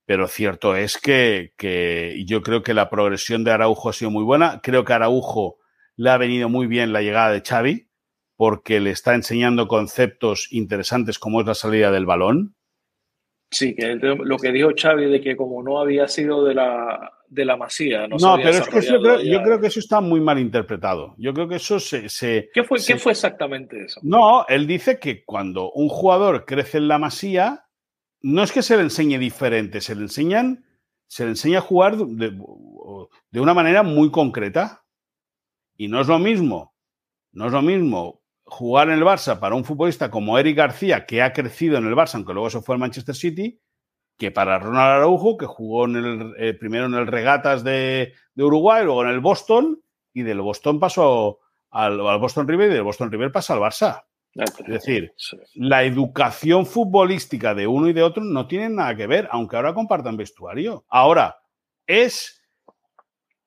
Pero 0.06 0.28
cierto 0.28 0.76
es 0.76 0.98
que, 0.98 1.54
que 1.58 2.24
yo 2.26 2.42
creo 2.42 2.62
que 2.62 2.74
la 2.74 2.90
progresión 2.90 3.44
de 3.44 3.52
Araujo 3.52 3.90
ha 3.90 3.94
sido 3.94 4.12
muy 4.12 4.24
buena. 4.24 4.60
Creo 4.62 4.84
que 4.84 4.94
Araujo 4.94 5.58
le 5.96 6.10
ha 6.10 6.18
venido 6.18 6.50
muy 6.50 6.68
bien 6.68 6.92
la 6.92 7.02
llegada 7.02 7.32
de 7.32 7.42
Xavi, 7.42 7.88
porque 8.36 8.80
le 8.80 8.90
está 8.90 9.16
enseñando 9.16 9.68
conceptos 9.68 10.48
interesantes 10.52 11.20
como 11.20 11.40
es 11.40 11.48
la 11.48 11.56
salida 11.56 11.92
del 11.92 12.06
balón. 12.06 12.56
Sí, 13.54 13.76
que 13.76 13.96
lo 13.96 14.38
que 14.38 14.52
dijo 14.52 14.72
Xavi 14.76 15.06
de 15.06 15.22
que 15.22 15.38
como 15.38 15.62
no 15.62 15.80
había 15.80 16.08
sido 16.08 16.44
de 16.44 16.56
la, 16.56 17.14
de 17.28 17.46
la 17.46 17.56
masía. 17.56 18.08
No, 18.08 18.18
no 18.18 18.36
pero 18.38 18.50
es 18.50 18.68
que 18.68 18.82
yo 18.82 19.00
creo, 19.00 19.22
yo 19.22 19.44
creo, 19.44 19.62
que 19.62 19.68
eso 19.68 19.80
está 19.80 20.02
muy 20.02 20.20
mal 20.20 20.40
interpretado. 20.40 21.14
Yo 21.18 21.34
creo 21.36 21.48
que 21.48 21.58
eso 21.58 21.80
se. 21.80 22.10
se 22.10 22.50
¿Qué, 22.52 22.64
fue, 22.64 22.80
se, 22.80 22.94
¿Qué 22.94 23.00
fue 23.00 23.12
exactamente 23.12 23.86
eso? 23.86 24.00
No, 24.04 24.46
él 24.48 24.66
dice 24.66 24.98
que 24.98 25.24
cuando 25.24 25.72
un 25.72 25.88
jugador 25.88 26.46
crece 26.46 26.80
en 26.80 26.88
la 26.88 26.98
masía, 26.98 27.66
no 28.22 28.42
es 28.42 28.52
que 28.52 28.64
se 28.64 28.76
le 28.76 28.84
enseñe 28.84 29.20
diferente, 29.20 29.82
se 29.82 29.96
le 29.96 30.02
enseñan. 30.02 30.66
Se 31.06 31.26
le 31.26 31.32
enseña 31.32 31.60
a 31.60 31.62
jugar 31.62 31.96
de, 31.96 32.32
de 33.30 33.40
una 33.40 33.54
manera 33.54 33.84
muy 33.84 34.10
concreta. 34.10 34.84
Y 35.78 35.88
no 35.88 36.02
es 36.02 36.08
lo 36.08 36.18
mismo. 36.18 36.74
No 37.32 37.46
es 37.46 37.52
lo 37.52 37.62
mismo 37.62 38.23
jugar 38.46 38.90
en 38.90 38.96
el 38.96 39.04
Barça 39.04 39.40
para 39.40 39.56
un 39.56 39.66
futbolista 39.66 40.12
como 40.12 40.38
Eric 40.38 40.58
García, 40.58 41.06
que 41.06 41.22
ha 41.22 41.34
crecido 41.34 41.78
en 41.78 41.86
el 41.86 41.96
Barça, 41.96 42.16
aunque 42.16 42.34
luego 42.34 42.50
se 42.50 42.62
fue 42.62 42.76
al 42.76 42.80
Manchester 42.80 43.16
City, 43.16 43.60
que 44.18 44.32
para 44.32 44.60
Ronald 44.60 44.98
Araujo, 44.98 45.38
que 45.38 45.46
jugó 45.46 45.86
en 45.86 45.96
el, 45.96 46.34
eh, 46.38 46.54
primero 46.54 46.86
en 46.86 46.94
el 46.94 47.08
Regatas 47.08 47.64
de, 47.64 48.14
de, 48.34 48.44
Uruguay, 48.44 48.84
luego 48.84 49.04
en 49.04 49.10
el 49.10 49.20
Boston, 49.20 49.82
y 50.14 50.22
del 50.22 50.42
Boston 50.42 50.80
pasó 50.80 51.40
al, 51.72 52.00
al, 52.06 52.20
Boston 52.20 52.48
River 52.48 52.70
y 52.70 52.74
del 52.74 52.84
Boston 52.84 53.12
River 53.12 53.32
pasa 53.32 53.54
al 53.54 53.60
Barça. 53.60 54.04
Es 54.36 54.66
decir, 54.66 55.14
la 55.54 55.84
educación 55.84 56.66
futbolística 56.66 57.54
de 57.54 57.68
uno 57.68 57.88
y 57.88 57.94
de 57.94 58.02
otro 58.02 58.24
no 58.24 58.48
tienen 58.48 58.76
nada 58.76 58.96
que 58.96 59.06
ver, 59.06 59.28
aunque 59.32 59.56
ahora 59.56 59.76
compartan 59.76 60.18
vestuario. 60.18 60.86
Ahora, 60.90 61.38
¿es 61.86 62.42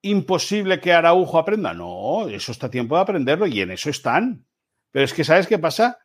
imposible 0.03 0.81
que 0.81 0.93
Araujo 0.93 1.39
aprenda? 1.39 1.75
No, 1.75 2.29
eso 2.29 2.53
está 2.53 2.69
a 2.69 2.71
tiempo 2.71 2.95
de 2.95 3.03
aprenderlo 3.03 3.47
y 3.49 3.61
en 3.61 3.73
eso 3.73 3.91
están. 3.91 4.47
Pero 4.91 5.05
es 5.05 5.13
que, 5.13 5.25
¿sabes 5.25 5.47
qué 5.47 5.59
pasa? 5.59 5.99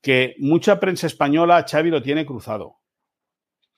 Que 0.00 0.34
mucha 0.38 0.80
prensa 0.80 1.06
española 1.06 1.64
Xavi 1.68 1.90
lo 1.90 2.02
tiene 2.02 2.26
cruzado. 2.26 2.76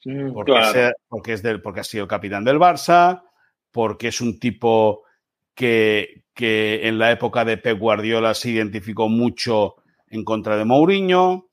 Mm, 0.05 0.33
Porque, 0.33 0.53
claro. 0.53 0.81
es, 0.81 0.93
porque, 1.09 1.33
es 1.35 1.43
del, 1.43 1.61
porque 1.61 1.81
ha 1.81 1.85
sido 1.85 2.05
el 2.05 2.09
capitán 2.09 2.45
del 2.45 2.59
Barça, 2.59 3.23
porque 3.71 4.09
es 4.09 4.21
un 4.21 4.39
tipo 4.39 5.03
que, 5.55 6.25
que 6.33 6.89
en 6.89 6.99
la 6.99 7.11
época 7.11 7.45
de 7.45 7.59
Pep 7.59 7.79
Guardiola 7.79 8.35
se 8.35 8.51
identificó 8.51 9.09
mucho 9.09 9.77
en 10.07 10.25
contra 10.25 10.57
de 10.57 10.65
Mourinho, 10.65 11.50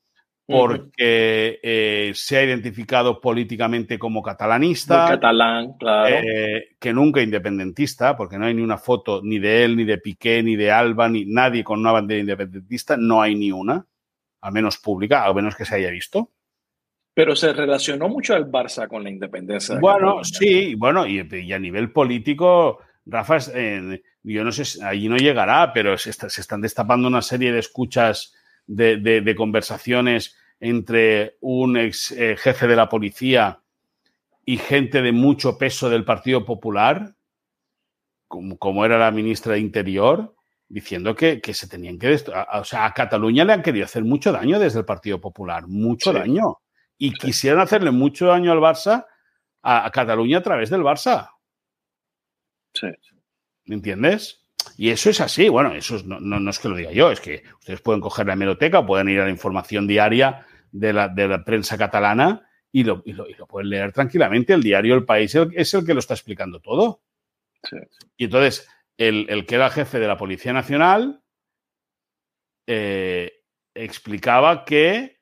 porque 0.50 1.60
eh, 1.62 2.12
se 2.14 2.38
ha 2.38 2.42
identificado 2.42 3.20
políticamente 3.20 3.98
como 3.98 4.22
catalanista. 4.22 5.02
Muy 5.02 5.10
catalán, 5.10 5.74
claro. 5.78 6.16
Eh, 6.16 6.70
que 6.80 6.94
nunca 6.94 7.20
independentista, 7.20 8.16
porque 8.16 8.38
no 8.38 8.46
hay 8.46 8.54
ni 8.54 8.62
una 8.62 8.78
foto 8.78 9.20
ni 9.22 9.38
de 9.38 9.64
él, 9.64 9.76
ni 9.76 9.84
de 9.84 9.98
Piqué, 9.98 10.42
ni 10.42 10.56
de 10.56 10.70
Alba, 10.70 11.10
ni 11.10 11.26
nadie 11.26 11.62
con 11.62 11.80
una 11.80 11.92
bandera 11.92 12.20
independentista, 12.20 12.96
no 12.96 13.20
hay 13.20 13.34
ni 13.34 13.52
una, 13.52 13.84
al 14.40 14.52
menos 14.54 14.78
pública, 14.78 15.22
al 15.22 15.34
menos 15.34 15.54
que 15.54 15.66
se 15.66 15.74
haya 15.74 15.90
visto. 15.90 16.30
Pero 17.12 17.36
se 17.36 17.52
relacionó 17.52 18.08
mucho 18.08 18.34
al 18.34 18.50
Barça 18.50 18.88
con 18.88 19.04
la 19.04 19.10
independencia. 19.10 19.78
Bueno, 19.78 20.24
sí, 20.24 20.74
bueno, 20.76 21.06
y, 21.06 21.28
y, 21.30 21.52
a 21.52 21.58
nivel 21.58 21.92
político, 21.92 22.78
Rafa, 23.04 23.36
eh, 23.54 24.00
yo 24.22 24.44
no 24.44 24.52
sé, 24.52 24.82
allí 24.82 25.10
no 25.10 25.18
llegará, 25.18 25.74
pero 25.74 25.98
se, 25.98 26.08
está, 26.08 26.30
se 26.30 26.40
están 26.40 26.62
destapando 26.62 27.06
una 27.06 27.20
serie 27.20 27.52
de 27.52 27.58
escuchas 27.58 28.34
de, 28.66 28.96
de, 28.96 29.20
de 29.20 29.34
conversaciones 29.34 30.37
entre 30.60 31.36
un 31.40 31.76
ex 31.76 32.12
eh, 32.12 32.36
jefe 32.36 32.66
de 32.66 32.76
la 32.76 32.88
policía 32.88 33.62
y 34.44 34.56
gente 34.56 35.02
de 35.02 35.12
mucho 35.12 35.58
peso 35.58 35.88
del 35.90 36.04
Partido 36.04 36.44
Popular, 36.44 37.14
como, 38.26 38.58
como 38.58 38.84
era 38.84 38.98
la 38.98 39.10
ministra 39.10 39.54
de 39.54 39.60
Interior, 39.60 40.34
diciendo 40.68 41.14
que, 41.14 41.40
que 41.40 41.54
se 41.54 41.68
tenían 41.68 41.98
que... 41.98 42.14
O 42.54 42.64
sea, 42.64 42.86
a 42.86 42.94
Cataluña 42.94 43.44
le 43.44 43.52
han 43.52 43.62
querido 43.62 43.84
hacer 43.84 44.04
mucho 44.04 44.32
daño 44.32 44.58
desde 44.58 44.80
el 44.80 44.84
Partido 44.84 45.20
Popular, 45.20 45.66
mucho 45.66 46.12
sí. 46.12 46.18
daño. 46.18 46.58
Y 46.96 47.12
quisieran 47.12 47.60
hacerle 47.60 47.90
mucho 47.90 48.26
daño 48.26 48.50
al 48.50 48.58
Barça, 48.58 49.06
a, 49.62 49.86
a 49.86 49.90
Cataluña 49.90 50.38
a 50.38 50.42
través 50.42 50.70
del 50.70 50.82
Barça. 50.82 51.30
Sí. 52.74 52.88
¿Me 53.66 53.76
entiendes? 53.76 54.47
Y 54.80 54.90
eso 54.90 55.10
es 55.10 55.20
así. 55.20 55.48
Bueno, 55.48 55.74
eso 55.74 55.96
es, 55.96 56.04
no, 56.04 56.20
no, 56.20 56.38
no, 56.38 56.50
es 56.50 56.60
que 56.60 56.68
lo 56.68 56.76
diga 56.76 56.92
yo, 56.92 57.10
es 57.10 57.20
que 57.20 57.42
ustedes 57.58 57.80
pueden 57.80 58.00
coger 58.00 58.28
la 58.28 58.34
hemeroteca, 58.34 58.86
pueden 58.86 59.08
ir 59.08 59.18
a 59.18 59.24
la 59.24 59.30
información 59.30 59.88
diaria 59.88 60.46
de 60.70 60.92
la, 60.92 61.08
de 61.08 61.26
la 61.26 61.44
prensa 61.44 61.76
catalana 61.76 62.48
y 62.70 62.84
lo, 62.84 63.02
y, 63.04 63.12
lo, 63.12 63.28
y 63.28 63.34
lo, 63.34 63.48
pueden 63.48 63.70
leer 63.70 63.92
tranquilamente. 63.92 64.52
El 64.52 64.62
diario 64.62 64.94
El 64.94 65.04
País 65.04 65.34
es 65.34 65.74
el 65.74 65.84
que 65.84 65.94
lo 65.94 65.98
está 65.98 66.14
explicando 66.14 66.60
todo. 66.60 67.02
Sí. 67.64 67.76
Y 68.16 68.26
entonces, 68.26 68.68
el, 68.96 69.26
el, 69.28 69.46
que 69.46 69.56
era 69.56 69.68
jefe 69.68 69.98
de 69.98 70.06
la 70.06 70.16
Policía 70.16 70.52
Nacional, 70.52 71.24
eh, 72.68 73.32
explicaba 73.74 74.64
que 74.64 75.18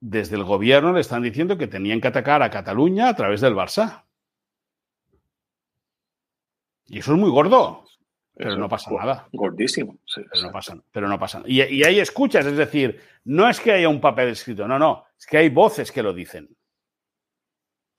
desde 0.00 0.34
el 0.34 0.42
gobierno 0.42 0.92
le 0.92 1.02
están 1.02 1.22
diciendo 1.22 1.56
que 1.56 1.68
tenían 1.68 2.00
que 2.00 2.08
atacar 2.08 2.42
a 2.42 2.50
Cataluña 2.50 3.10
a 3.10 3.14
través 3.14 3.40
del 3.42 3.54
Barça. 3.54 4.06
Y 6.86 6.98
eso 6.98 7.12
es 7.12 7.18
muy 7.20 7.30
gordo. 7.30 7.81
Pero 8.34 8.56
no 8.56 8.68
pasa 8.68 8.90
nada. 8.90 9.28
Gordísimo. 9.32 9.98
pero, 10.14 10.42
no 10.42 10.52
pasa, 10.52 10.76
pero 10.90 11.08
no 11.08 11.18
pasa 11.18 11.38
nada. 11.38 11.50
Y, 11.50 11.62
y, 11.62 11.84
hay 11.84 12.00
escuchas, 12.00 12.46
es 12.46 12.56
decir, 12.56 12.98
no 13.24 13.48
es 13.48 13.60
que 13.60 13.72
haya 13.72 13.88
un 13.88 14.00
papel 14.00 14.28
escrito, 14.28 14.66
no, 14.66 14.78
no, 14.78 15.04
es 15.18 15.26
que 15.26 15.38
hay 15.38 15.48
voces 15.50 15.92
que 15.92 16.02
lo 16.02 16.12
dicen. 16.12 16.48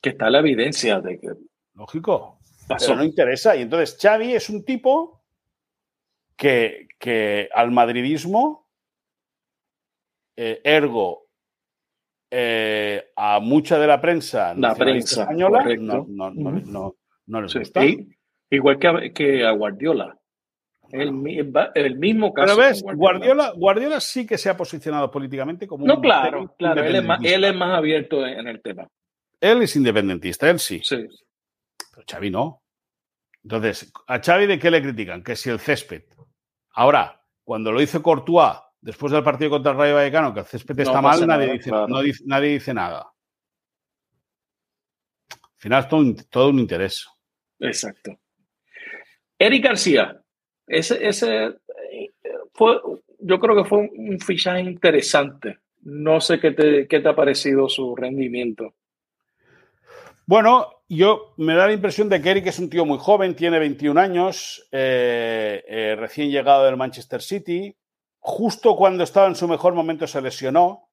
Que 0.02 0.10
está 0.10 0.30
la 0.30 0.40
evidencia 0.40 1.00
de 1.00 1.20
que. 1.20 1.30
Lógico. 1.76 2.40
Pero 2.68 2.96
no 2.96 3.04
interesa. 3.04 3.56
Y 3.56 3.62
entonces 3.62 3.98
Xavi 4.02 4.34
es 4.34 4.50
un 4.50 4.64
tipo 4.64 5.24
que, 6.36 6.88
que 7.00 7.50
al 7.54 7.72
madridismo, 7.72 8.68
eh, 10.36 10.62
ergo, 10.64 11.28
eh, 12.32 13.12
a 13.16 13.40
mucha 13.40 13.78
de 13.78 13.88
la 13.88 14.02
prensa, 14.02 14.54
la 14.56 14.74
prensa 14.74 15.22
española, 15.22 15.64
no, 15.80 16.06
no, 16.10 16.32
no, 16.32 16.52
no, 16.52 16.96
no, 17.28 17.42
les 17.42 17.54
gusta. 17.54 17.82
igual 18.50 18.80
que 18.80 19.14
que 19.14 19.46
a 19.46 19.52
Guardiola. 19.52 20.20
El, 20.94 21.10
el, 21.74 21.95
mismo 21.98 22.32
caso. 22.32 22.56
Pero 22.56 22.70
ves, 22.70 22.84
Guardiola. 22.84 23.52
Guardiola, 23.56 23.99
sí 23.99 24.28
que 24.28 24.38
se 24.38 24.48
ha 24.48 24.56
posicionado 24.56 25.10
políticamente 25.10 25.65
como 25.65 25.88
no, 25.88 25.99
claro, 25.99 26.53
claro, 26.56 26.84
él 26.84 26.98
es, 26.98 27.03
más, 27.03 27.20
él 27.24 27.44
es, 27.44 27.56
más, 27.56 27.76
abierto 27.76 28.24
en 28.28 28.48
el 28.48 28.61
tema. 28.61 28.88
Él 29.41 29.64
es 29.64 29.76
independentista, 29.76 30.48
él 30.52 30.60
sí. 30.60 30.82
Sí. 30.84 31.07
Pero 31.91 32.06
Xavi 32.07 32.30
no. 32.30 32.61
Entonces, 33.44 33.91
¿a 34.06 34.22
Xavi 34.22 34.45
de 34.45 34.60
qué 34.60 34.70
le 34.70 34.84
critican? 34.84 35.24
Que 35.24 35.36
si 35.36 35.49
el 35.49 35.60
césped. 35.60 36.03
Ahora, 36.76 37.20
cuando 37.44 37.72
lo 37.72 37.82
hizo 37.82 38.03
Courtois 38.03 38.60
después 38.80 39.11
del 39.11 39.24
partido 39.24 39.49
contra 39.49 39.72
el 39.72 39.78
Rayo 39.80 39.95
Vallecano, 39.95 40.32
que 40.32 40.41
el 40.41 40.45
césped 40.45 40.80
está 40.80 41.02
mal, 41.02 41.26
nadie, 41.26 41.53
dice, 41.53 41.72
dice, 42.03 42.24
nadie 42.28 42.49
dice 42.49 42.72
nada. 42.72 43.11
Al 45.32 45.57
final 45.57 45.84
es 45.84 45.90
todo, 45.90 46.15
todo 46.30 46.49
un 46.49 46.60
interés. 46.60 47.07
Exacto. 47.60 48.15
Eric 49.40 49.64
García, 49.64 50.23
ese, 50.78 51.08
ese 51.08 51.56
fue, 52.54 52.80
yo 53.20 53.40
creo 53.40 53.56
que 53.56 53.70
fue 53.70 53.90
un 53.95 54.20
fichaje 54.20 54.62
interesante. 54.62 55.60
No 55.82 56.22
sé 56.22 56.40
qué 56.40 56.52
te, 56.52 56.88
qué 56.88 57.00
te 57.00 57.10
ha 57.10 57.16
parecido 57.16 57.68
su 57.68 57.95
rendimiento. 57.95 58.76
Bueno, 60.26 60.84
yo 60.88 61.34
me 61.38 61.54
da 61.56 61.68
la 61.68 61.74
impresión 61.74 62.08
de 62.08 62.22
que 62.22 62.32
Eric 62.32 62.48
es 62.48 62.60
un 62.60 62.70
tío 62.70 62.86
muy 62.86 62.98
joven, 62.98 63.36
tiene 63.36 63.60
21 63.60 64.00
años, 64.00 64.68
eh, 64.72 65.64
eh, 65.68 65.95
recién 65.98 66.32
llegado 66.32 66.66
del 66.66 66.78
Manchester 66.78 67.22
City. 67.22 67.76
Justo 68.20 68.78
cuando 68.78 69.04
estaba 69.04 69.28
en 69.28 69.36
su 69.36 69.48
mejor 69.50 69.74
momento 69.74 70.08
se 70.08 70.22
lesionó. 70.22 70.90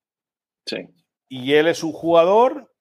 Sí. 0.67 0.89
Y 1.29 1.53
él 1.53 1.69
es 1.69 1.85
un 1.85 1.93
jugador 1.93 2.75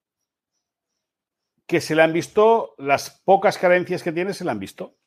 que 1.67 1.81
se 1.81 1.93
le 1.93 2.01
han 2.01 2.13
visto, 2.13 2.73
las 2.79 3.21
pocas 3.23 3.59
carencias 3.59 4.01
que 4.01 4.11
tiene 4.11 4.33
se 4.33 4.43
le 4.43 4.49
han 4.49 4.59
visto 4.59 4.98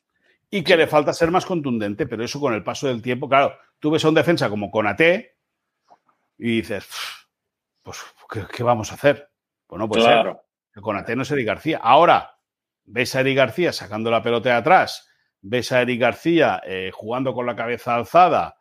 y 0.54 0.62
que 0.62 0.76
le 0.76 0.86
falta 0.86 1.14
ser 1.14 1.30
más 1.30 1.46
contundente, 1.46 2.06
pero 2.06 2.22
eso 2.22 2.38
con 2.38 2.52
el 2.52 2.62
paso 2.62 2.86
del 2.86 3.00
tiempo, 3.00 3.26
claro, 3.26 3.56
tú 3.78 3.90
ves 3.90 4.04
a 4.04 4.10
un 4.10 4.14
defensa 4.14 4.50
como 4.50 4.70
Conate 4.70 5.38
y 6.36 6.56
dices, 6.56 6.86
pues, 7.80 7.98
¿qué, 8.54 8.62
vamos 8.62 8.92
a 8.92 8.96
hacer? 8.96 9.30
Pues 9.66 9.78
no 9.78 9.88
puede 9.88 10.04
claro. 10.04 10.44
ser. 10.74 10.82
Conate 10.82 11.16
no 11.16 11.22
es 11.22 11.30
Eric 11.30 11.46
García. 11.46 11.80
Ahora, 11.82 12.38
ves 12.84 13.16
a 13.16 13.20
Eric 13.20 13.38
García 13.38 13.72
sacando 13.72 14.10
la 14.10 14.22
pelota 14.22 14.50
de 14.50 14.56
atrás, 14.56 15.10
ves 15.40 15.72
a 15.72 15.80
Eric 15.80 15.98
García 15.98 16.60
eh, 16.66 16.90
jugando 16.92 17.32
con 17.32 17.46
la 17.46 17.56
cabeza 17.56 17.94
alzada. 17.94 18.58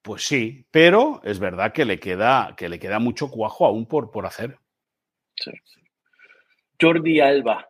Pues 0.00 0.26
sí, 0.26 0.66
pero 0.70 1.20
es 1.24 1.38
verdad 1.38 1.74
que 1.74 1.84
le 1.84 2.00
queda, 2.00 2.54
que 2.56 2.70
le 2.70 2.78
queda 2.78 3.00
mucho 3.00 3.30
cuajo 3.30 3.66
aún 3.66 3.84
por, 3.84 4.10
por 4.10 4.24
hacer. 4.24 4.58
Sí. 5.34 5.50
Jordi 6.80 7.20
Alba, 7.20 7.68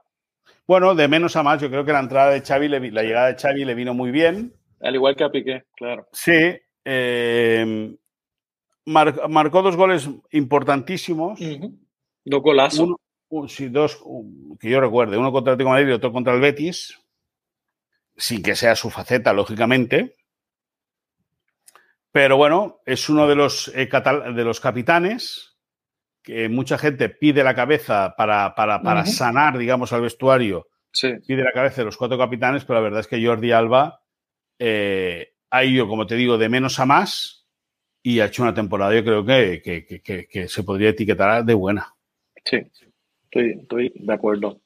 bueno, 0.68 0.94
de 0.94 1.08
menos 1.08 1.34
a 1.34 1.42
más, 1.42 1.62
yo 1.62 1.70
creo 1.70 1.82
que 1.82 1.94
la 1.94 2.00
entrada 2.00 2.30
de 2.30 2.42
Xavi, 2.42 2.68
la 2.68 3.02
llegada 3.02 3.32
de 3.32 3.40
Xavi 3.40 3.64
le 3.64 3.74
vino 3.74 3.94
muy 3.94 4.10
bien. 4.10 4.52
Al 4.80 4.94
igual 4.94 5.16
que 5.16 5.24
a 5.24 5.30
Piqué, 5.30 5.64
claro. 5.74 6.06
Sí. 6.12 6.56
Eh, 6.84 7.96
marcó 8.84 9.62
dos 9.62 9.76
goles 9.76 10.10
importantísimos. 10.30 11.40
Dos 12.22 12.42
golazos. 12.42 12.90
sí, 13.48 13.68
dos, 13.70 13.98
que 14.60 14.68
yo 14.68 14.80
recuerde, 14.80 15.16
uno 15.16 15.32
contra 15.32 15.52
el 15.52 15.54
Atlético 15.54 15.70
Madrid 15.70 15.88
y 15.88 15.92
otro 15.92 16.12
contra 16.12 16.34
el 16.34 16.40
Betis, 16.40 17.00
sin 18.14 18.42
que 18.42 18.54
sea 18.54 18.76
su 18.76 18.90
faceta, 18.90 19.32
lógicamente. 19.32 20.16
Pero 22.12 22.36
bueno, 22.36 22.80
es 22.84 23.08
uno 23.08 23.26
de 23.26 23.36
los, 23.36 23.68
eh, 23.68 23.88
de 23.88 24.44
los 24.44 24.60
capitanes 24.60 25.57
que 26.28 26.46
mucha 26.50 26.76
gente 26.76 27.08
pide 27.08 27.42
la 27.42 27.54
cabeza 27.54 28.14
para, 28.14 28.54
para, 28.54 29.06
sanar, 29.06 29.56
digamos, 29.56 29.94
al 29.94 30.02
vestuario. 30.02 30.68
Pide 31.26 31.42
la 31.42 31.52
cabeza 31.52 31.80
de 31.80 31.86
los 31.86 31.96
cuatro 31.96 32.18
capitanes, 32.18 32.66
pero 32.66 32.80
la 32.80 32.82
verdad 32.82 33.00
es 33.00 33.06
que 33.06 33.24
Jordi 33.24 33.50
Alba 33.50 34.02
eh, 34.58 35.32
ha 35.48 35.64
ido, 35.64 35.88
como 35.88 36.06
te 36.06 36.16
digo, 36.16 36.36
de 36.36 36.50
menos 36.50 36.78
a 36.80 36.84
más 36.84 37.46
y 38.02 38.20
ha 38.20 38.26
hecho 38.26 38.42
una 38.42 38.52
temporada, 38.52 38.94
yo 38.94 39.02
creo 39.02 39.24
que, 39.24 40.46
se 40.48 40.62
podría 40.64 40.90
etiquetar 40.90 41.46
de 41.46 41.54
buena. 41.54 41.94
Sí, 42.44 42.58
estoy, 43.30 43.90
de 43.94 44.12
acuerdo. 44.12 44.60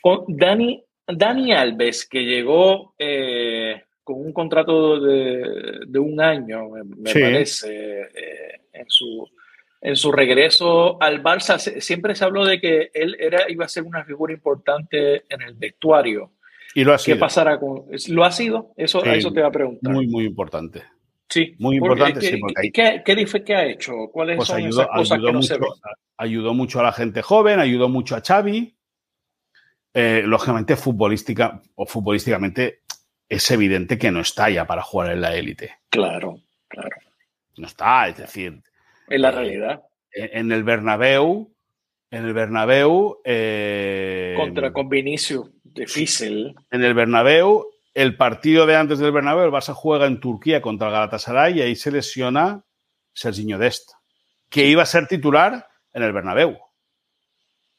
Con 0.00 0.24
Dani, 0.28 0.84
Dani 1.04 1.52
Alves, 1.52 2.08
que 2.08 2.20
llegó 2.20 2.94
eh, 2.96 3.82
con 4.04 4.20
un 4.20 4.32
contrato 4.32 5.00
de, 5.00 5.98
un 5.98 6.20
año, 6.20 6.68
me, 6.70 7.12
parece, 7.12 8.02
eh, 8.02 8.60
en 8.72 8.84
su 8.86 9.28
en 9.80 9.96
su 9.96 10.10
regreso 10.12 11.00
al 11.00 11.22
Barça, 11.22 11.58
siempre 11.58 12.14
se 12.14 12.24
habló 12.24 12.44
de 12.44 12.60
que 12.60 12.90
él 12.92 13.16
era, 13.18 13.50
iba 13.50 13.64
a 13.64 13.68
ser 13.68 13.84
una 13.84 14.04
figura 14.04 14.32
importante 14.32 15.24
en 15.28 15.42
el 15.42 15.54
vestuario. 15.54 16.32
Y 16.74 16.84
lo 16.84 16.94
ha 16.94 16.98
sido. 16.98 17.16
¿Qué 17.16 17.20
pasará 17.20 17.58
con.? 17.58 17.86
¿Lo 18.08 18.24
ha 18.24 18.32
sido? 18.32 18.72
Eso, 18.76 19.04
eso 19.04 19.32
te 19.32 19.40
va 19.40 19.48
a 19.48 19.52
preguntar. 19.52 19.92
Muy, 19.92 20.06
muy 20.06 20.24
importante. 20.24 20.82
Sí. 21.28 21.54
Muy 21.58 21.76
importante, 21.76 22.20
¿qué, 22.20 22.26
sí. 22.26 22.40
¿qué, 22.72 23.02
qué, 23.44 23.54
ha 23.54 23.66
hecho? 23.66 23.92
¿Cuáles 24.10 24.36
pues 24.36 24.48
son 24.48 24.58
ayudó, 24.58 24.82
esas 24.82 24.96
cosas 24.96 25.18
que 25.18 25.26
no 25.26 25.32
mucho, 25.34 25.42
se 25.42 25.58
ven? 25.58 25.70
Ayudó 26.16 26.54
mucho 26.54 26.80
a 26.80 26.82
la 26.82 26.92
gente 26.92 27.22
joven, 27.22 27.60
ayudó 27.60 27.88
mucho 27.88 28.16
a 28.16 28.22
Xavi. 28.22 28.74
Eh, 29.92 30.22
lógicamente, 30.24 30.76
futbolística, 30.76 31.60
o 31.74 31.86
futbolísticamente, 31.86 32.82
es 33.28 33.50
evidente 33.50 33.98
que 33.98 34.10
no 34.10 34.20
está 34.20 34.48
ya 34.48 34.66
para 34.66 34.82
jugar 34.82 35.12
en 35.12 35.20
la 35.20 35.34
élite. 35.34 35.76
Claro, 35.90 36.40
claro. 36.68 36.96
No 37.56 37.66
está, 37.66 38.08
es 38.08 38.16
decir, 38.16 38.62
es 39.08 39.20
la 39.20 39.30
realidad. 39.30 39.82
En 40.12 40.52
el 40.52 40.64
Bernabéu, 40.64 41.54
en 42.10 42.24
el 42.24 42.32
Bernabéu... 42.32 43.20
Eh, 43.24 44.34
Contra 44.36 44.72
con 44.72 44.88
Vinicius, 44.88 45.50
difícil. 45.62 46.54
En 46.70 46.82
el 46.82 46.94
Bernabéu, 46.94 47.68
el 47.94 48.16
partido 48.16 48.66
de 48.66 48.76
antes 48.76 48.98
del 48.98 49.12
Bernabéu, 49.12 49.44
el 49.44 49.52
Barça 49.52 49.74
juega 49.74 50.06
en 50.06 50.20
Turquía 50.20 50.62
contra 50.62 50.88
el 50.88 50.94
Galatasaray 50.94 51.58
y 51.58 51.62
ahí 51.62 51.76
se 51.76 51.90
lesiona 51.90 52.64
Serginho 53.12 53.58
Dest, 53.58 53.90
que 54.48 54.66
iba 54.66 54.82
a 54.82 54.86
ser 54.86 55.06
titular 55.06 55.68
en 55.92 56.02
el 56.02 56.12
Bernabéu 56.12 56.58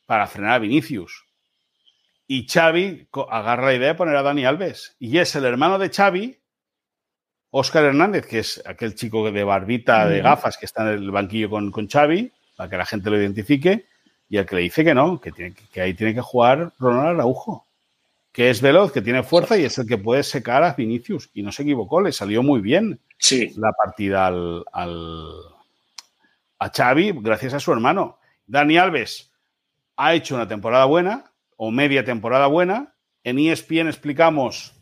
para 0.05 0.27
frenar 0.27 0.53
a 0.53 0.59
Vinicius. 0.59 1.25
Y 2.27 2.47
Xavi 2.47 3.07
agarra 3.29 3.67
la 3.67 3.73
idea 3.73 3.87
de 3.89 3.95
poner 3.95 4.15
a 4.15 4.21
Dani 4.21 4.45
Alves. 4.45 4.95
Y 4.99 5.17
es 5.17 5.35
el 5.35 5.45
hermano 5.45 5.79
de 5.79 5.89
Xavi 5.89 6.38
Óscar 7.51 7.85
Hernández, 7.85 8.25
que 8.25 8.39
es 8.39 8.61
aquel 8.65 8.95
chico 8.95 9.31
de 9.31 9.43
barbita, 9.43 10.07
de 10.07 10.21
gafas, 10.21 10.57
que 10.57 10.65
está 10.65 10.83
en 10.83 10.99
el 10.99 11.11
banquillo 11.11 11.49
con, 11.49 11.71
con 11.71 11.87
Xavi, 11.87 12.31
para 12.55 12.69
que 12.69 12.77
la 12.77 12.85
gente 12.85 13.09
lo 13.09 13.17
identifique, 13.17 13.85
y 14.29 14.37
el 14.37 14.45
que 14.45 14.55
le 14.55 14.61
dice 14.61 14.83
que 14.83 14.93
no, 14.93 15.19
que, 15.19 15.31
tiene, 15.31 15.55
que 15.71 15.81
ahí 15.81 15.93
tiene 15.95 16.13
que 16.13 16.21
jugar 16.21 16.71
Ronald 16.77 17.19
Araujo, 17.19 17.65
que 18.31 18.51
es 18.51 18.61
veloz, 18.61 18.91
que 18.91 19.01
tiene 19.01 19.23
fuerza 19.23 19.57
y 19.57 19.65
es 19.65 19.77
el 19.79 19.87
que 19.87 19.97
puede 19.97 20.23
secar 20.23 20.63
a 20.63 20.73
Vinicius. 20.73 21.29
Y 21.33 21.41
no 21.41 21.51
se 21.51 21.63
equivocó, 21.63 22.01
le 22.01 22.11
salió 22.11 22.43
muy 22.43 22.61
bien 22.61 22.99
sí. 23.17 23.51
la 23.57 23.71
partida 23.71 24.27
al, 24.27 24.63
a 26.59 26.69
Xavi 26.69 27.13
gracias 27.21 27.55
a 27.55 27.59
su 27.59 27.71
hermano. 27.71 28.19
Dani 28.45 28.77
Alves 28.77 29.31
ha 29.97 30.13
hecho 30.13 30.35
una 30.35 30.47
temporada 30.47 30.85
buena, 30.85 31.31
o 31.57 31.71
media 31.71 32.05
temporada 32.05 32.47
buena. 32.47 32.93
En 33.23 33.39
ESPN 33.39 33.87
explicamos 33.87 34.78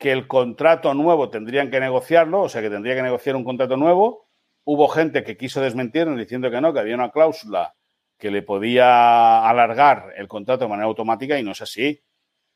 que 0.00 0.10
el 0.12 0.26
contrato 0.26 0.94
nuevo 0.94 1.28
tendrían 1.28 1.70
que 1.70 1.78
negociarlo, 1.78 2.40
o 2.40 2.48
sea 2.48 2.62
que 2.62 2.70
tendría 2.70 2.94
que 2.94 3.02
negociar 3.02 3.36
un 3.36 3.44
contrato 3.44 3.76
nuevo. 3.76 4.24
Hubo 4.64 4.88
gente 4.88 5.22
que 5.22 5.36
quiso 5.36 5.60
desmentirnos 5.60 6.18
diciendo 6.18 6.50
que 6.50 6.58
no, 6.58 6.72
que 6.72 6.80
había 6.80 6.94
una 6.94 7.10
cláusula 7.10 7.74
que 8.16 8.30
le 8.30 8.40
podía 8.40 9.46
alargar 9.46 10.14
el 10.16 10.26
contrato 10.26 10.64
de 10.64 10.70
manera 10.70 10.86
automática 10.86 11.38
y 11.38 11.42
no 11.42 11.52
es 11.52 11.60
así. 11.60 12.00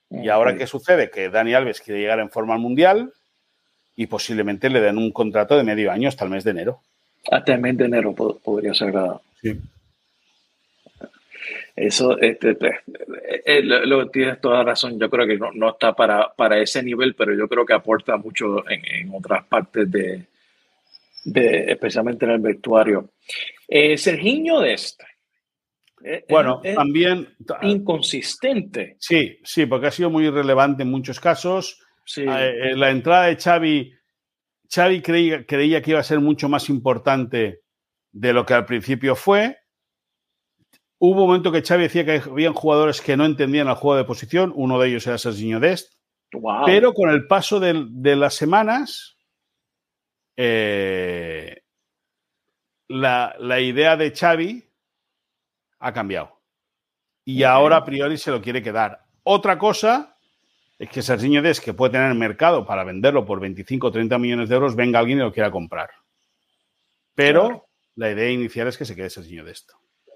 ¿Y 0.09 0.31
ahora 0.31 0.57
qué 0.57 0.66
sucede? 0.66 1.11
Que 1.11 1.29
Dani 1.29 1.53
Alves 1.53 1.83
quiere 1.83 2.01
llegar 2.01 2.19
en 2.19 2.31
forma 2.31 2.55
al 2.55 2.61
Mundial 2.61 3.12
y 3.95 4.07
posiblemente 4.07 4.71
le 4.71 4.81
den 4.81 4.97
un 4.97 5.12
contrato 5.12 5.55
de 5.55 5.65
medio 5.65 5.93
año 5.93 6.09
hasta 6.09 6.25
el 6.25 6.31
mes 6.31 6.45
de 6.45 6.53
enero. 6.53 6.81
Hasta 7.31 7.53
el 7.53 7.61
mes 7.61 7.77
de 7.77 7.85
enero 7.85 8.15
podría 8.15 8.73
ser. 8.73 8.95
Sí. 9.43 9.61
Eso, 11.77 12.19
este, 12.19 12.51
eh, 12.51 13.43
eh, 13.45 13.62
lo, 13.62 14.09
tienes 14.11 14.41
toda 14.41 14.62
razón. 14.62 14.99
Yo 14.99 15.11
creo 15.11 15.27
que 15.27 15.37
no, 15.37 15.51
no, 15.53 15.71
está 15.71 15.93
para, 15.95 16.33
para 16.35 16.59
ese 16.59 16.83
nivel, 16.83 17.15
pero 17.15 17.35
yo 17.35 17.49
creo 17.49 17.66
que 17.66 17.75
aporta 17.75 18.16
mucho 18.16 18.69
en, 18.69 18.83
en 18.85 19.15
otras 19.15 19.45
partes 19.45 19.91
de, 19.91 20.27
de, 21.25 21.73
especialmente 21.73 22.25
en 22.25 22.33
el 22.33 22.41
vestuario. 22.41 23.11
Eh, 23.69 23.97
Sergiño 23.97 24.61
de 24.61 24.75
este. 24.75 25.05
Bueno, 26.29 26.61
también. 26.75 27.35
Inconsistente. 27.62 28.97
Sí, 28.99 29.39
sí, 29.43 29.65
porque 29.65 29.87
ha 29.87 29.91
sido 29.91 30.11
muy 30.11 30.27
irrelevante 30.27 30.83
en 30.83 30.91
muchos 30.91 31.19
casos. 31.19 31.81
Eh, 32.16 32.75
la 32.77 32.91
entrada 32.91 33.27
de 33.27 33.37
Xavi, 33.37 33.95
Xavi 34.73 35.01
creía, 35.01 35.47
creía 35.47 35.81
que 35.81 35.93
iba 35.93 36.01
a 36.01 36.05
ser 36.05 36.21
mucho 36.21 36.49
más 36.49 36.69
importante 36.69 37.61
de 38.12 38.33
lo 38.33 38.45
que 38.45 38.55
al 38.55 38.66
principio 38.66 39.16
fue. 39.16 39.57
Hubo 41.07 41.21
un 41.21 41.29
momento 41.29 41.53
que 41.53 41.61
Xavi 41.61 41.83
decía 41.83 42.07
que 42.07 42.31
habían 42.31 42.55
jugadores 42.55 43.03
que 43.03 43.15
no 43.15 43.27
entendían 43.27 43.69
el 43.69 43.75
juego 43.75 43.99
de 43.99 44.05
posición. 44.05 44.55
Uno 44.57 44.79
de 44.79 44.89
ellos 44.89 45.07
era 45.07 45.19
Serginho 45.19 45.61
Dest. 45.61 45.93
Pero 46.65 46.95
con 46.95 47.11
el 47.11 47.27
paso 47.27 47.61
de, 47.61 48.17
las 48.17 48.33
semanas, 48.33 49.19
eh, 50.35 51.61
la, 52.89 53.37
la, 53.39 53.61
idea 53.61 53.99
de 53.99 54.13
Xavi 54.13 54.65
ha 55.81 55.93
cambiado. 55.93 56.41
Y 57.23 57.43
ahora 57.43 57.77
a 57.77 57.85
priori 57.85 58.17
se 58.17 58.31
lo 58.31 58.41
quiere 58.41 58.63
quedar. 58.63 59.05
Otra 59.25 59.59
cosa 59.59 60.17
es 60.79 60.89
que 60.89 61.03
Serginho 61.03 61.43
Des, 61.43 61.61
que 61.61 61.75
puede 61.75 61.93
tener 61.93 62.15
mercado 62.15 62.65
para 62.65 62.83
venderlo 62.83 63.27
por 63.27 63.41
25 63.41 63.89
o 63.89 63.93
30 63.93 64.17
millones 64.17 64.49
de 64.49 64.55
euros, 64.55 64.75
venga 64.75 65.01
alguien 65.01 65.19
y 65.19 65.21
lo 65.21 65.35
quiera 65.35 65.51
comprar. 65.51 65.91
Pero 67.15 67.69
la 67.95 68.11
idea 68.11 68.31
inicial 68.31 68.69
es 68.69 68.79
que 68.79 68.87
se 68.87 68.97
quede 68.97 69.11
Serginho 69.11 69.45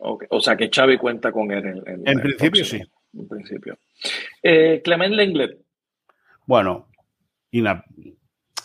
Des. 0.00 0.28
O 0.30 0.40
sea 0.40 0.56
que 0.56 0.70
Xavi 0.70 0.98
cuenta 0.98 1.32
con 1.32 1.50
él. 1.50 1.82
En, 1.86 2.20
principio 2.20 2.64
sí. 2.64 2.80
En 3.14 3.28
principio. 3.28 3.78
Eh, 4.42 4.80
Clement 4.82 5.14
Lenglet. 5.14 5.58
Bueno, 6.46 6.88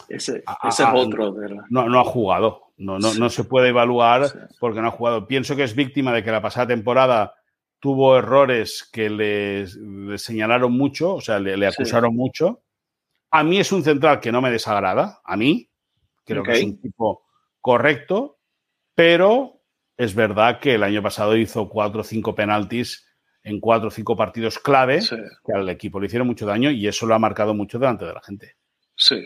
ese, 0.10 0.43
es 0.64 0.80
otro. 0.93 1.35
No, 1.69 1.89
no 1.89 1.99
ha 1.99 2.03
jugado. 2.03 2.61
No, 2.77 2.99
no, 2.99 3.14
no 3.14 3.30
se 3.30 3.43
puede 3.43 3.69
evaluar 3.69 4.27
porque 4.60 4.81
no 4.81 4.88
ha 4.88 4.91
jugado. 4.91 5.27
Pienso 5.27 5.55
que 5.55 5.64
es 5.64 5.76
víctima 5.76 6.14
de 6.14 6.23
que 6.23 6.31
la 6.31 6.41
pasada 6.41 6.68
temporada 6.68 7.35
tuvo 7.80 8.18
errores 8.18 8.89
que 8.91 9.10
le, 9.10 10.18
señalaron 10.18 10.72
mucho, 10.72 11.15
o 11.15 11.22
sea, 11.22 11.39
le, 11.39 11.68
acusaron 11.68 12.15
mucho. 12.15 12.64
A 13.31 13.43
mí 13.43 13.60
es 13.60 13.72
un 13.72 13.84
central 13.84 14.19
que 14.19 14.31
no 14.31 14.41
me 14.41 14.51
desagrada, 14.51 15.22
a 15.23 15.38
mí. 15.38 15.69
Creo 16.26 16.43
que 16.43 16.53
es 16.53 16.64
un 16.64 16.80
tipo 16.80 17.23
correcto, 17.60 18.39
pero 18.95 19.62
es 19.98 20.15
verdad 20.15 20.60
que 20.60 20.76
el 20.76 20.84
año 20.84 21.02
pasado 21.02 21.36
hizo 21.38 21.70
cuatro 21.70 22.02
o 22.02 22.03
cinco 22.03 22.34
penaltis 22.34 23.07
en 23.44 23.60
cuatro 23.60 23.90
o 23.90 23.91
cinco 23.91 24.15
partidos 24.15 24.57
clave 24.60 24.99
que 24.99 25.53
al 25.53 25.70
equipo 25.70 25.99
le 25.99 26.07
hicieron 26.07 26.28
mucho 26.28 26.45
daño 26.45 26.72
y 26.72 26.88
eso 26.88 27.06
lo 27.06 27.14
ha 27.14 27.20
marcado 27.20 27.53
mucho 27.53 27.78
delante 27.78 28.06
de 28.06 28.14
la 28.14 28.22
gente. 28.22 28.56
Sí. 28.95 29.26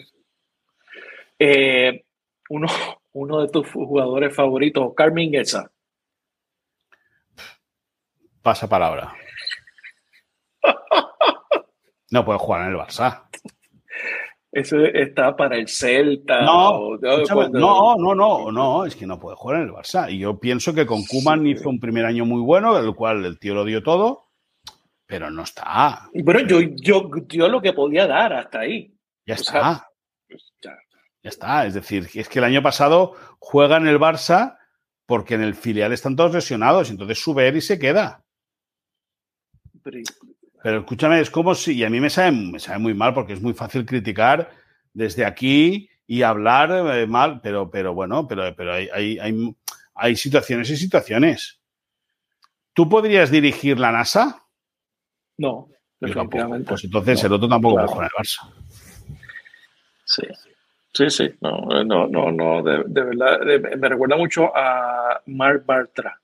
Eh, 1.39 2.03
uno, 2.49 2.68
uno 3.14 3.41
de 3.41 3.49
tus 3.49 3.69
jugadores 3.72 4.35
favoritos, 4.35 4.94
Carmen 4.95 5.31
Guesa. 5.31 5.72
Pasa 8.41 8.68
palabra. 8.68 9.14
No 12.10 12.23
puede 12.23 12.39
jugar 12.39 12.61
en 12.61 12.69
el 12.69 12.77
Barça. 12.77 13.26
Eso 14.57 14.77
está 14.85 15.35
para 15.35 15.55
el 15.55 15.67
Celta. 15.67 16.41
No, 16.41 16.97
no, 16.97 17.95
no, 17.95 18.15
no, 18.15 18.51
no, 18.51 18.85
es 18.85 18.95
que 18.95 19.05
no 19.05 19.19
puede 19.19 19.35
jugar 19.35 19.57
en 19.57 19.67
el 19.67 19.71
Barça. 19.71 20.11
Y 20.11 20.17
yo 20.17 20.39
pienso 20.39 20.73
que 20.73 20.88
con 20.88 21.05
Kuman 21.05 21.45
hizo 21.45 21.69
un 21.69 21.79
primer 21.79 22.05
año 22.05 22.25
muy 22.25 22.41
bueno, 22.41 22.75
el 22.75 22.95
cual 22.95 23.23
el 23.23 23.38
tío 23.38 23.53
lo 23.53 23.65
dio 23.65 23.84
todo, 23.84 24.29
pero 25.05 25.29
no 25.29 25.43
está. 25.43 26.09
Bueno, 26.11 26.39
yo, 26.47 26.59
yo, 26.59 27.07
yo 27.27 27.47
lo 27.49 27.61
que 27.61 27.73
podía 27.73 28.07
dar 28.07 28.34
hasta 28.34 28.61
ahí. 28.61 28.97
Ya 29.27 29.35
está. 29.35 29.91
Pues 30.27 30.51
ya, 30.59 30.75
ya 31.21 31.29
está. 31.29 31.67
Es 31.67 31.75
decir, 31.75 32.09
es 32.15 32.27
que 32.27 32.39
el 32.39 32.45
año 32.45 32.63
pasado 32.63 33.13
juega 33.38 33.77
en 33.77 33.85
el 33.85 33.99
Barça 33.99 34.57
porque 35.05 35.35
en 35.35 35.43
el 35.43 35.53
filial 35.53 35.93
están 35.93 36.15
todos 36.15 36.34
lesionados, 36.34 36.89
entonces 36.89 37.21
sube 37.21 37.47
él 37.47 37.57
y 37.57 37.61
se 37.61 37.77
queda. 37.77 38.25
Pero, 40.63 40.79
escúchame, 40.79 41.19
es 41.19 41.29
como 41.29 41.55
si, 41.55 41.75
y 41.75 41.84
a 41.84 41.89
mí 41.89 41.99
me 41.99 42.09
sabe, 42.09 42.31
me 42.31 42.59
sabe 42.59 42.79
muy 42.79 42.93
mal 42.93 43.13
porque 43.13 43.34
es 43.34 43.41
muy 43.41 43.53
fácil 43.53 43.85
criticar 43.85 44.49
desde 44.93 45.25
aquí 45.25 45.89
y 46.07 46.23
hablar 46.23 46.71
eh, 46.95 47.05
mal, 47.05 47.41
pero, 47.41 47.69
pero 47.69 47.93
bueno, 47.93 48.27
pero, 48.27 48.55
pero 48.55 48.73
hay, 48.73 48.89
hay, 48.89 49.55
hay, 49.93 50.15
situaciones 50.15 50.69
y 50.69 50.77
situaciones. 50.77 51.59
¿Tú 52.73 52.89
podrías 52.89 53.29
dirigir 53.29 53.79
la 53.79 53.91
NASA? 53.91 54.43
No, 55.38 55.69
definitivamente. 55.99 56.69
Pues 56.69 56.84
entonces 56.84 57.23
el 57.23 57.34
otro 57.34 57.47
tampoco 57.47 57.75
puede 57.75 57.88
jugar 57.88 58.11
el 58.15 58.23
Barça. 58.23 58.53
Sí. 60.05 60.23
Sí, 60.93 61.11
sí, 61.11 61.29
no, 61.41 61.84
no, 61.84 62.07
no, 62.07 62.31
no 62.31 62.63
de, 62.63 62.84
verdad, 62.88 63.39
me 63.77 63.88
recuerda 63.88 64.17
mucho 64.17 64.51
a 64.55 65.21
Mark 65.27 65.63
Bartra. 65.63 66.19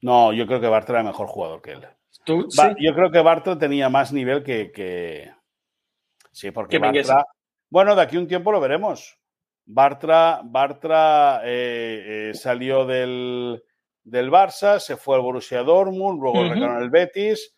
No, 0.00 0.32
yo 0.32 0.46
creo 0.46 0.60
que 0.60 0.68
Bartra 0.68 1.00
era 1.00 1.08
mejor 1.08 1.26
jugador 1.26 1.60
que 1.60 1.72
él. 1.72 1.80
Yo 2.26 2.94
creo 2.94 3.10
que 3.10 3.20
Bartra 3.20 3.58
tenía 3.58 3.88
más 3.88 4.12
nivel 4.12 4.42
que. 4.42 5.32
Sí, 6.32 6.50
porque 6.50 6.78
Bartra. 6.78 7.24
Bueno, 7.70 7.94
de 7.94 8.02
aquí 8.02 8.16
un 8.16 8.28
tiempo 8.28 8.52
lo 8.52 8.60
veremos. 8.60 9.18
Bartra, 9.66 10.40
Bartra 10.44 11.40
eh, 11.44 12.30
eh, 12.30 12.34
salió 12.34 12.84
del, 12.84 13.62
del, 14.02 14.30
Barça, 14.30 14.78
se 14.78 14.96
fue 14.96 15.16
al 15.16 15.22
Borussia 15.22 15.62
Dortmund, 15.62 16.20
luego 16.20 16.40
uh 16.40 16.80
el 16.82 16.90
Betis 16.90 17.54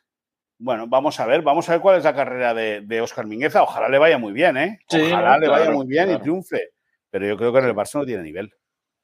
bueno, 0.58 0.86
vamos 0.86 1.20
a 1.20 1.26
ver, 1.26 1.42
vamos 1.42 1.68
a 1.68 1.72
ver 1.72 1.80
cuál 1.80 1.98
es 1.98 2.04
la 2.04 2.14
carrera 2.14 2.54
de, 2.54 3.00
Oscar 3.00 3.26
Mingueza. 3.26 3.62
Ojalá 3.62 3.88
le 3.88 3.98
vaya 3.98 4.18
muy 4.18 4.32
bien, 4.32 4.56
¿eh? 4.56 4.78
Ojalá 4.90 5.38
le 5.38 5.48
vaya 5.48 5.70
muy 5.70 5.86
bien 5.86 6.10
y 6.10 6.18
triunfe. 6.18 6.70
Pero 7.10 7.26
yo 7.26 7.36
creo 7.36 7.52
que 7.52 7.58
en 7.58 7.64
el 7.66 7.74
Barça 7.74 7.98
no 7.98 8.06
tiene 8.06 8.22
nivel. 8.22 8.50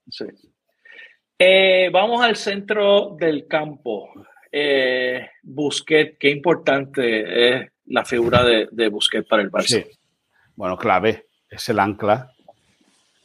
Sí. 0.09 0.25
Eh, 1.39 1.91
vamos 1.93 2.23
al 2.25 2.37
centro 2.37 3.17
del 3.19 3.47
campo. 3.49 4.09
Eh, 4.53 5.27
Busquet, 5.43 6.19
qué 6.19 6.31
importante 6.31 7.49
es 7.49 7.73
la 7.87 8.05
figura 8.05 8.45
de, 8.45 8.69
de 8.71 8.89
Busquet 8.89 9.27
para 9.27 9.43
el 9.43 9.51
Barça. 9.51 9.83
Sí. 9.83 9.85
Bueno, 10.55 10.77
clave, 10.77 11.27
es 11.49 11.69
el 11.71 11.79
ancla. 11.79 12.31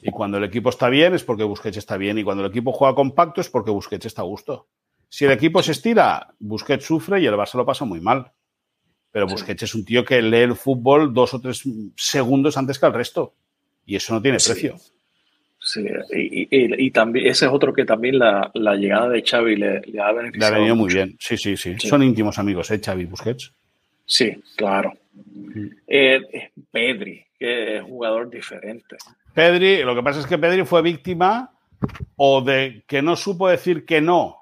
Y 0.02 0.12
cuando 0.12 0.38
el 0.38 0.46
equipo 0.46 0.70
está 0.70 0.90
bien 0.90 1.14
es 1.14 1.24
porque 1.24 1.44
Busquets 1.44 1.78
está 1.78 1.98
bien. 1.98 2.18
Y 2.18 2.24
cuando 2.24 2.46
el 2.46 2.50
equipo 2.50 2.72
juega 2.72 2.96
compacto 2.96 3.42
es 3.42 3.50
porque 3.50 3.72
Busquets 3.72 4.06
está 4.06 4.22
a 4.22 4.26
gusto. 4.26 4.68
Si 5.10 5.26
el 5.26 5.32
equipo 5.32 5.62
se 5.62 5.74
estira, 5.74 6.34
Busquets 6.40 6.86
sufre 6.86 7.20
y 7.22 7.26
el 7.26 7.36
Barça 7.36 7.56
lo 7.56 7.66
pasa 7.66 7.84
muy 7.84 8.00
mal. 8.00 8.32
Pero 9.12 9.28
Busquets 9.28 9.64
es 9.64 9.76
un 9.76 9.84
tío 9.84 10.06
que 10.06 10.22
lee 10.22 10.38
el 10.38 10.56
fútbol 10.56 11.14
dos 11.14 11.34
o 11.34 11.42
tres 11.42 11.64
segundos 11.96 12.58
antes 12.58 12.78
que 12.78 12.86
el 12.86 12.94
resto. 12.94 13.34
Y 13.86 13.96
eso 13.96 14.14
no 14.14 14.22
tiene 14.22 14.38
precio. 14.38 14.76
Sí, 15.68 15.86
y, 16.14 16.92
también 16.92 17.28
ese 17.28 17.46
es 17.46 17.52
otro 17.52 17.74
que 17.74 17.84
también 17.84 18.18
la, 18.20 18.50
llegada 18.78 19.10
de 19.10 19.22
Xavi 19.22 19.58
le, 19.58 19.82
ha 20.02 20.14
beneficiado. 20.14 20.32
Le 20.40 20.46
ha 20.46 20.52
venido 20.52 20.76
muy 20.78 20.94
bien, 20.94 21.18
sí, 21.20 21.36
sí, 21.36 21.58
sí, 21.58 21.76
Son 21.78 22.02
íntimos 22.02 22.40
amigos, 22.40 22.72
¿eh? 22.72 22.80
Xavi 22.80 23.04
Busquets. 23.04 23.52
Sí, 24.06 24.42
claro. 24.56 24.94
Eh, 25.86 26.22
Pedri, 26.72 27.22
que 27.38 27.78
es 27.78 27.84
jugador 27.84 28.30
diferente. 28.30 28.96
Pedri, 29.34 29.84
lo 29.84 29.94
que 29.94 30.04
pasa 30.04 30.22
es 30.22 30.26
que 30.26 30.38
Pedri 30.38 30.64
fue 30.64 30.82
víctima 30.82 31.52
o 32.16 32.42
de 32.42 32.86
que 32.88 33.02
no 33.02 33.18
supo 33.18 33.50
decir 33.50 33.86
que 33.86 34.00
no 34.00 34.38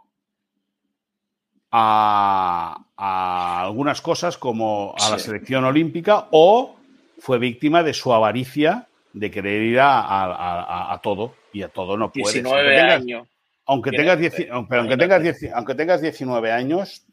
a, 1.71 3.65
algunas 3.65 3.99
cosas 3.99 4.37
como 4.37 4.93
a 4.95 5.09
la 5.09 5.17
selección 5.17 5.63
olímpica 5.63 6.27
o 6.29 6.75
fue 7.17 7.39
víctima 7.39 7.81
de 7.81 7.95
su 7.95 8.13
avaricia 8.13 8.87
de 9.15 9.31
querer 9.31 9.61
ir 9.61 9.79
a, 9.79 10.99
todo 11.01 11.35
y 11.53 11.61
a 11.61 11.69
todo 11.69 11.97
no 11.97 12.11
puede. 12.11 12.33
19 12.33 12.79
años. 12.81 13.27
Aunque 13.65 13.91
tengas, 13.91 14.19
aunque, 14.51 14.97
tengas 14.97 15.37
aunque 15.53 15.75
tengas 15.75 16.01
19 16.01 16.51
años, 16.51 17.03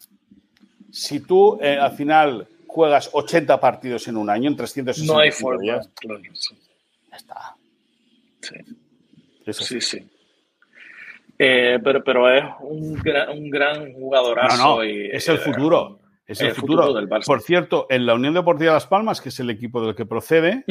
si 0.91 1.21
tú 1.21 1.59
eh, 1.63 1.79
al 1.79 1.93
final 1.93 2.47
juegas 2.67 3.09
80 3.13 3.59
partidos 3.61 4.09
en 4.09 4.17
un 4.17 4.29
año, 4.29 4.51
en 4.51 4.57
360 4.57 5.13
No 5.13 5.21
hay 5.21 5.31
forma. 5.31 5.65
Ya 5.65 7.17
está. 7.17 7.57
Sí. 8.41 8.57
sí, 9.53 9.81
sí. 9.81 10.11
Eh, 11.39 11.79
pero, 11.83 12.03
pero 12.03 12.35
es 12.35 12.45
un 12.61 12.95
gran, 12.95 13.31
un 13.31 13.49
gran 13.49 13.93
jugadorazo. 13.93 14.83
es 14.83 15.29
el 15.29 15.39
futuro. 15.39 16.01
Es 16.27 16.41
el, 16.41 16.53
futuro. 16.53 16.93
del 16.93 17.09
Barça. 17.09 17.27
Por 17.27 17.43
cierto, 17.43 17.87
en 17.89 18.07
la 18.07 18.15
Unión 18.15 18.35
Deportiva 18.35 18.73
Las 18.73 18.87
Palmas, 18.87 19.21
que 19.21 19.29
es 19.29 19.39
el 19.41 19.51
equipo 19.51 19.85
del 19.85 19.95
que 19.95 20.07
procede, 20.07 20.65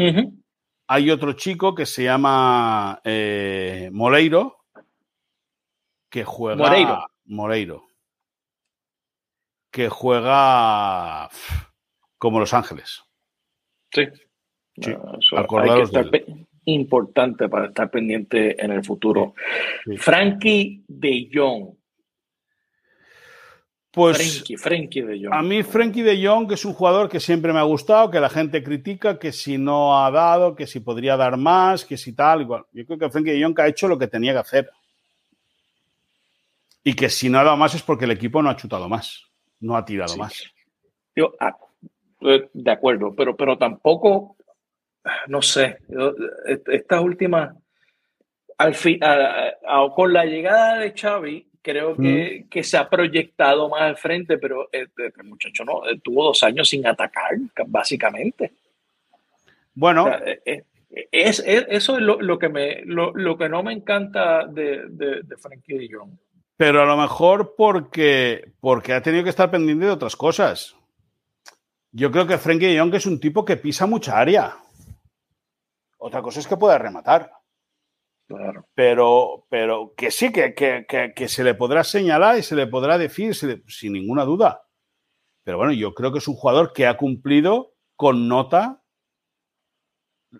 hay 0.91 1.09
otro 1.09 1.31
chico 1.33 1.73
que 1.73 1.85
se 1.85 2.03
llama 2.03 2.99
eh, 3.05 3.89
Moreiro, 3.93 4.65
que 6.09 6.25
juega. 6.25 6.57
Moreiro. 6.57 7.07
Moreiro. 7.23 7.87
Que 9.71 9.87
juega 9.87 11.29
como 12.17 12.41
Los 12.41 12.53
Ángeles. 12.53 13.01
Sí. 13.89 14.05
sí. 14.81 14.91
No, 14.91 15.17
importante 16.65 17.47
para 17.47 17.67
estar 17.67 17.89
pendiente 17.89 18.61
en 18.61 18.71
el 18.71 18.83
futuro. 18.83 19.33
Frankie 19.97 20.83
de 20.89 21.29
Jong. 21.33 21.73
Pues 23.91 24.43
Frenkie, 24.57 25.01
de 25.01 25.19
Jong. 25.21 25.33
A 25.33 25.41
mí 25.41 25.63
Frenkie 25.63 26.01
de 26.01 26.25
Jong, 26.25 26.47
que 26.47 26.53
es 26.53 26.63
un 26.63 26.73
jugador 26.73 27.09
que 27.09 27.19
siempre 27.19 27.51
me 27.51 27.59
ha 27.59 27.63
gustado, 27.63 28.09
que 28.09 28.21
la 28.21 28.29
gente 28.29 28.63
critica, 28.63 29.19
que 29.19 29.33
si 29.33 29.57
no 29.57 30.01
ha 30.01 30.09
dado, 30.11 30.55
que 30.55 30.65
si 30.65 30.79
podría 30.79 31.17
dar 31.17 31.35
más, 31.35 31.83
que 31.83 31.97
si 31.97 32.13
tal, 32.13 32.41
igual. 32.41 32.65
Yo 32.71 32.85
creo 32.85 32.97
que 32.97 33.09
Frenkie 33.09 33.31
de 33.31 33.43
Jong 33.43 33.59
ha 33.59 33.67
hecho 33.67 33.89
lo 33.89 33.99
que 33.99 34.07
tenía 34.07 34.31
que 34.31 34.39
hacer. 34.39 34.71
Y 36.83 36.93
que 36.93 37.09
si 37.09 37.29
no 37.29 37.39
ha 37.39 37.43
dado 37.43 37.57
más 37.57 37.75
es 37.75 37.83
porque 37.83 38.05
el 38.05 38.11
equipo 38.11 38.41
no 38.41 38.49
ha 38.49 38.55
chutado 38.55 38.87
más, 38.87 39.25
no 39.59 39.75
ha 39.75 39.83
tirado 39.83 40.15
más. 40.15 40.41
Yo, 41.13 41.33
ah, 41.41 41.57
eh, 42.21 42.49
de 42.53 42.71
acuerdo, 42.71 43.13
pero, 43.13 43.35
pero 43.35 43.57
tampoco, 43.57 44.37
no 45.27 45.41
sé, 45.41 45.79
estas 46.67 47.01
últimas, 47.01 47.53
al 48.57 48.73
fin, 48.73 49.01
con 49.95 50.13
la 50.13 50.23
llegada 50.23 50.79
de 50.79 50.93
Xavi, 50.93 51.50
creo 51.61 51.95
que, 51.95 52.45
que, 52.49 52.63
se 52.63 52.77
ha 52.77 52.89
proyectado 52.89 53.69
más 53.69 53.81
al 53.81 53.97
frente, 53.97 54.37
pero 54.37 54.69
el, 54.71 54.89
muchacho 55.23 55.63
no, 55.63 55.81
tuvo 56.03 56.25
dos 56.25 56.43
años 56.43 56.69
sin 56.69 56.85
atacar, 56.85 57.31
básicamente. 57.67 58.51
Bueno. 59.73 60.09
es, 61.11 61.39
eso 61.45 61.97
es 61.97 62.01
lo, 62.01 62.39
que 62.39 62.49
me, 62.49 62.81
lo, 62.85 63.37
que 63.37 63.49
no 63.49 63.63
me 63.63 63.73
encanta 63.73 64.45
de, 64.45 64.87
de, 64.89 65.21
de 65.23 65.37
Frankie 65.37 65.77
de 65.77 65.89
Jong. 65.91 66.11
Pero 66.57 66.81
a 66.83 66.85
lo 66.85 66.95
mejor 66.95 67.55
porque, 67.57 68.51
porque 68.59 68.93
ha 68.93 69.01
tenido 69.01 69.23
que 69.23 69.31
estar 69.31 69.49
pendiente 69.49 69.85
de 69.85 69.91
otras 69.91 70.15
cosas. 70.15 70.75
Yo 71.91 72.11
creo 72.11 72.27
que 72.27 72.37
Frankie 72.37 72.67
de 72.67 72.79
Jong 72.79 72.93
es 72.93 73.05
un 73.05 73.19
tipo 73.19 73.43
que 73.43 73.57
pisa 73.57 73.85
mucha 73.85 74.17
área. 74.17 74.57
Otra 75.97 76.21
cosa 76.21 76.39
es 76.39 76.47
que 76.47 76.57
pueda 76.57 76.77
rematar. 76.77 77.31
Pero, 78.73 79.45
pero 79.49 79.93
que 79.95 80.11
sí, 80.11 80.31
que, 80.31 80.53
que, 80.53 81.27
se 81.27 81.43
le 81.43 81.53
podrá 81.53 81.83
señalar 81.83 82.37
y 82.37 82.43
se 82.43 82.55
le 82.55 82.67
podrá 82.67 82.97
decir 82.97 83.33
sin 83.35 83.93
ninguna 83.93 84.23
duda. 84.23 84.63
Pero 85.43 85.57
bueno, 85.57 85.73
yo 85.73 85.93
creo 85.93 86.11
que 86.11 86.19
es 86.19 86.27
un 86.27 86.35
jugador 86.35 86.73
que 86.73 86.87
ha 86.87 86.97
cumplido 86.97 87.73
con 87.95 88.27
nota 88.27 88.83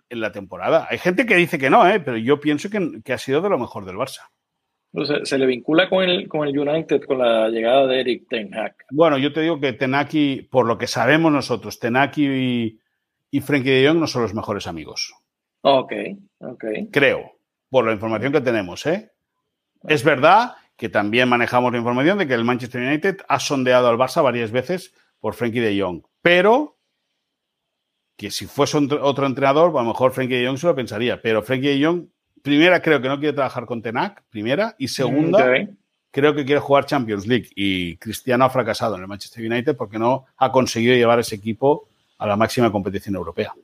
en 0.08 0.20
la 0.20 0.32
temporada. 0.32 0.86
Hay 0.88 0.98
gente 0.98 1.26
que 1.26 1.36
dice 1.36 1.58
que 1.58 1.70
no, 1.70 1.86
¿eh? 1.88 2.00
pero 2.00 2.16
yo 2.16 2.40
pienso 2.40 2.68
que, 2.70 3.12
ha 3.12 3.18
sido 3.18 3.40
de 3.40 3.50
lo 3.50 3.58
mejor 3.58 3.84
del 3.84 3.96
Barça. 3.96 4.30
se, 5.24 5.38
le 5.38 5.46
vincula 5.46 5.88
con 5.88 6.04
el, 6.04 6.28
con 6.28 6.46
el 6.46 6.58
United 6.58 7.02
con 7.04 7.18
la 7.18 7.48
llegada 7.48 7.86
de 7.86 8.00
Eric 8.00 8.28
Ten 8.28 8.54
Hag. 8.54 8.76
Bueno, 8.90 9.18
yo 9.18 9.32
te 9.32 9.40
digo 9.40 9.60
que 9.60 9.72
Tenaki, 9.72 10.48
por 10.50 10.66
lo 10.66 10.78
que 10.78 10.86
sabemos 10.86 11.32
nosotros, 11.32 11.78
Tenaki 11.78 12.26
y, 12.26 12.80
y 13.30 13.40
Frankie 13.40 13.70
de 13.70 13.88
Jong 13.88 13.98
no 13.98 14.06
son 14.06 14.22
los 14.22 14.34
mejores 14.34 14.66
amigos. 14.66 15.14
Ok, 15.62 15.92
ok. 16.40 16.64
Creo 16.90 17.41
por 17.72 17.86
la 17.86 17.92
información 17.92 18.34
que 18.34 18.42
tenemos. 18.42 18.84
¿eh? 18.84 19.10
Es 19.88 20.04
verdad 20.04 20.56
que 20.76 20.90
también 20.90 21.26
manejamos 21.26 21.72
la 21.72 21.78
información 21.78 22.18
de 22.18 22.28
que 22.28 22.34
el 22.34 22.44
Manchester 22.44 22.82
United 22.82 23.20
ha 23.26 23.40
sondeado 23.40 23.88
al 23.88 23.96
Barça 23.96 24.22
varias 24.22 24.50
veces 24.50 24.92
por 25.20 25.32
Frankie 25.32 25.60
de 25.60 25.80
Jong, 25.80 26.02
pero 26.20 26.76
que 28.14 28.30
si 28.30 28.44
fuese 28.44 28.76
otro 28.76 29.26
entrenador, 29.26 29.70
a 29.70 29.82
lo 29.82 29.88
mejor 29.88 30.12
Frankie 30.12 30.34
de 30.34 30.46
Jong 30.46 30.58
se 30.58 30.66
lo 30.66 30.74
pensaría, 30.74 31.22
pero 31.22 31.42
Frankie 31.42 31.78
de 31.78 31.82
Jong, 31.82 32.08
primera, 32.42 32.82
creo 32.82 33.00
que 33.00 33.08
no 33.08 33.18
quiere 33.18 33.32
trabajar 33.32 33.64
con 33.64 33.80
Tenac, 33.80 34.22
primera, 34.28 34.76
y 34.78 34.88
segunda, 34.88 35.50
creo 36.10 36.34
que 36.34 36.44
quiere 36.44 36.60
jugar 36.60 36.84
Champions 36.84 37.26
League. 37.26 37.48
Y 37.54 37.96
Cristiano 37.96 38.44
ha 38.44 38.50
fracasado 38.50 38.96
en 38.96 39.00
el 39.00 39.08
Manchester 39.08 39.50
United 39.50 39.78
porque 39.78 39.98
no 39.98 40.26
ha 40.36 40.52
conseguido 40.52 40.94
llevar 40.94 41.20
ese 41.20 41.36
equipo 41.36 41.88
a 42.18 42.26
la 42.26 42.36
máxima 42.36 42.70
competición 42.70 43.14
europea. 43.14 43.54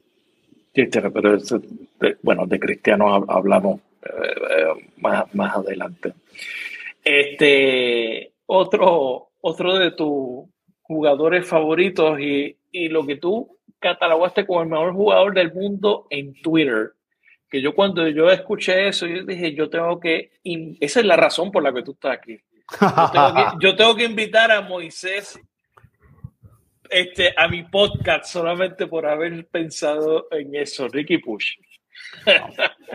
Sí, 0.74 0.86
pero 0.86 1.36
bueno, 2.22 2.46
de 2.46 2.58
Cristiano 2.58 3.12
hablamos 3.28 3.80
más, 4.96 5.34
más 5.34 5.56
adelante. 5.56 6.14
Este, 7.04 8.32
otro, 8.46 9.30
otro 9.40 9.78
de 9.78 9.92
tus 9.92 10.48
jugadores 10.82 11.46
favoritos 11.46 12.18
y, 12.20 12.56
y 12.72 12.88
lo 12.88 13.06
que 13.06 13.16
tú 13.16 13.58
catalogaste 13.78 14.46
como 14.46 14.62
el 14.62 14.68
mejor 14.68 14.92
jugador 14.92 15.34
del 15.34 15.52
mundo 15.52 16.06
en 16.10 16.34
Twitter. 16.42 16.92
Que 17.50 17.62
yo 17.62 17.74
cuando 17.74 18.06
yo 18.08 18.30
escuché 18.30 18.88
eso, 18.88 19.06
yo 19.06 19.24
dije, 19.24 19.54
yo 19.54 19.70
tengo 19.70 19.98
que, 19.98 20.32
esa 20.80 21.00
es 21.00 21.06
la 21.06 21.16
razón 21.16 21.50
por 21.50 21.62
la 21.62 21.72
que 21.72 21.82
tú 21.82 21.92
estás 21.92 22.18
aquí. 22.18 22.38
Yo 23.60 23.74
tengo 23.74 23.96
que, 23.96 24.04
invitar 24.04 24.52
a 24.52 24.60
Moisés 24.60 25.40
este, 26.90 27.32
a 27.36 27.48
mi 27.48 27.64
podcast 27.64 28.26
solamente 28.26 28.86
por 28.86 29.06
haber 29.06 29.46
pensado 29.46 30.28
en 30.30 30.54
eso, 30.54 30.88
Ricky 30.88 31.18
Push. 31.18 31.54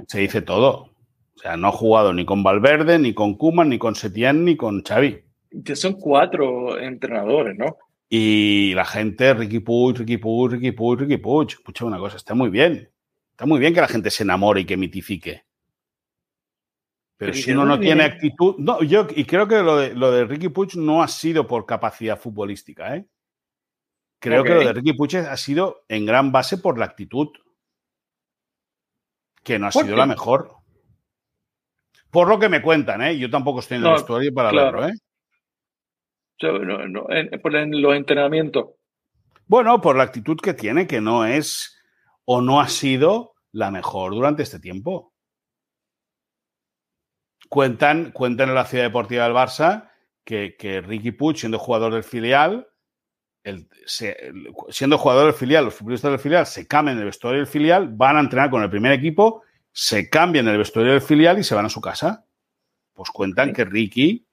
se 0.07 0.19
dice 0.19 0.41
todo. 0.43 0.92
O 1.35 1.39
sea, 1.39 1.57
no 1.57 1.68
ha 1.68 1.72
jugado 1.72 2.14
ni 2.14 2.26
con 2.26 2.43
Valverde, 2.43 2.99
ni 2.99 3.14
con 3.14 3.35
Kuman, 3.35 3.69
ni 3.69 3.80
con 3.80 3.95
Setién, 3.95 4.45
ni 4.45 4.55
con 4.55 4.84
Xavi. 4.84 5.23
son 5.73 5.93
cuatro 5.93 6.80
entrenadores, 6.80 7.57
¿no? 7.57 7.77
Y 8.10 8.73
la 8.76 8.85
gente, 8.85 9.34
Ricky 9.34 9.60
Puig, 9.60 9.97
Ricky 9.97 10.18
Puig, 10.18 10.51
Ricky 10.51 10.72
Puig, 10.72 10.99
Ricky 10.99 11.18
Puig. 11.18 11.49
Escucha 11.49 11.85
una 11.85 11.97
cosa, 11.97 12.18
está 12.18 12.35
muy 12.35 12.49
bien. 12.49 12.91
Está 13.31 13.47
muy 13.47 13.60
bien 13.60 13.73
que 13.73 13.81
la 13.81 13.88
gente 13.88 14.11
se 14.11 14.22
enamore 14.22 14.61
y 14.61 14.65
que 14.65 14.77
mitifique. 14.77 15.45
Pero, 17.18 17.34
si 17.34 17.51
uno 17.51 17.65
no 17.65 17.80
tiene 17.80 18.03
actitud. 18.03 18.55
No, 18.60 18.84
yo 18.84 19.07
y 19.15 19.26
creo 19.26 19.47
que 19.47 19.64
lo 19.64 19.77
de, 19.77 19.95
lo 19.95 20.11
de 20.11 20.26
Ricky 20.26 20.49
Puig 20.49 20.76
no 20.76 21.01
ha 21.01 21.07
sido 21.07 21.47
por 21.47 21.65
capacidad 21.65 22.19
futbolística, 22.19 22.95
¿eh? 22.95 23.07
Creo 24.19 24.43
que 24.43 24.53
lo 24.53 24.60
de 24.60 24.73
Ricky 24.73 24.93
Puig 24.93 25.18
ha 25.18 25.35
sido 25.35 25.84
en 25.89 26.05
gran 26.05 26.31
base 26.31 26.57
por 26.57 26.77
la 26.77 26.85
actitud. 26.85 27.30
Que 29.43 29.57
no 29.57 29.68
ha 29.68 29.72
sido 29.72 29.95
la 29.95 30.05
mejor. 30.05 30.62
Por 32.14 32.27
lo 32.27 32.38
que 32.38 32.48
me 32.48 32.61
cuentan, 32.61 33.02
¿eh? 33.02 33.18
Yo 33.18 33.27
tampoco 33.27 33.60
estoy 33.61 33.77
en 33.77 33.85
la 33.85 33.95
historia 33.95 34.31
para 34.31 34.52
verlo, 34.52 34.88
¿eh? 34.88 34.94
por 37.41 37.53
los 37.53 37.95
entrenamientos. 37.95 38.68
Bueno, 39.48 39.81
por 39.81 39.95
la 39.95 40.03
actitud 40.03 40.38
que 40.38 40.53
tiene, 40.53 40.85
que 40.85 41.02
no 41.02 41.26
es 41.26 41.76
o 42.26 42.40
no 42.40 42.61
ha 42.61 42.68
sido 42.68 43.34
la 43.52 43.72
mejor 43.72 44.14
durante 44.14 44.44
este 44.44 44.60
tiempo. 44.60 45.11
Cuentan, 47.49 48.11
cuentan 48.11 48.49
en 48.49 48.56
la 48.56 48.65
ciudad 48.65 48.84
deportiva 48.84 49.23
del 49.23 49.34
Barça 49.34 49.90
que, 50.23 50.84
Ricky 50.85 51.14
Puig, 51.14 51.38
siendo 51.38 51.57
jugador 51.57 51.94
del 51.95 52.03
filial, 52.03 52.68
siendo 54.69 54.99
jugador 54.99 55.26
del 55.26 55.34
filial, 55.34 55.65
los 55.65 55.73
futbolistas 55.73 56.11
del 56.11 56.19
filial 56.19 56.45
se 56.45 56.68
cambian 56.68 56.99
el 56.99 57.06
vestuario 57.06 57.40
del 57.40 57.48
filial, 57.48 57.88
van 57.91 58.18
a 58.18 58.19
entrenar 58.19 58.52
con 58.52 58.61
el 58.61 58.69
primer 58.69 58.91
equipo 58.91 59.41
se 59.73 60.07
cambian 60.09 60.47
el 60.47 60.59
vestuario 60.59 60.93
del 60.93 61.01
filial 61.01 61.39
y 61.39 61.43
se 61.43 61.55
van 61.55 61.65
a 61.65 61.69
su 61.69 61.81
casa. 61.81 62.25
Pues 62.93 63.09
cuentan 63.09 63.53
que 63.53 63.65
Ricky 63.65 64.27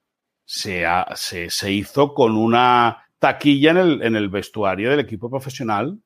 se, 0.44 0.84
se, 1.14 1.72
hizo 1.72 2.12
con 2.12 2.36
una 2.36 3.08
taquilla 3.18 3.70
en 3.70 3.76
el, 3.78 4.02
en 4.02 4.16
el, 4.16 4.28
vestuario 4.28 4.90
del 4.90 5.00
equipo 5.00 5.30
profesional 5.30 5.98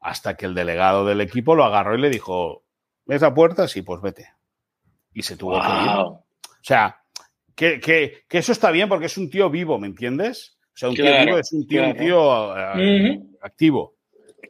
hasta 0.00 0.36
que 0.36 0.46
el 0.46 0.54
delegado 0.54 1.06
del 1.06 1.22
equipo 1.22 1.54
lo 1.54 1.64
agarró 1.64 1.96
y 1.96 2.00
le 2.00 2.10
dijo, 2.10 2.64
¿ves 3.06 3.22
la 3.22 3.34
puerta? 3.34 3.66
Sí, 3.66 3.82
pues 3.82 4.02
vete. 4.02 4.28
Y 5.14 5.22
se 5.22 5.36
tuvo 5.36 5.60
que 5.60 5.66
ir. 5.66 5.88
O 5.88 6.24
sea, 6.60 7.02
que, 7.54 8.24
eso 8.28 8.52
está 8.52 8.70
bien 8.70 8.88
porque 8.88 9.06
es 9.06 9.16
un 9.16 9.30
tío 9.30 9.48
vivo, 9.48 9.78
¿me 9.78 9.86
entiendes? 9.86 10.58
O 10.74 10.76
sea, 10.76 10.90
un 10.90 10.94
tío 10.94 11.04
vivo 11.24 11.38
es 11.38 11.52
un 11.52 11.66
tío, 11.66 11.86
un 11.86 11.96
tío 11.96 12.56
eh, 12.76 13.20
activo. 13.40 13.96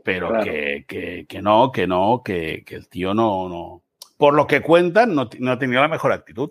Pero 0.05 0.41
que, 0.43 0.85
que, 1.29 1.43
no, 1.43 1.71
que 1.71 1.87
no, 1.87 2.23
que, 2.25 2.65
el 2.67 2.89
tío 2.89 3.15
no, 3.15 3.49
no, 3.49 3.85
por 4.19 4.35
lo 4.35 4.47
que 4.47 4.61
cuentan, 4.61 5.15
no, 5.15 5.31
no 5.39 5.59
tenido 5.59 5.81
la 5.81 5.89
mejor 5.89 6.13
actitud. 6.13 6.51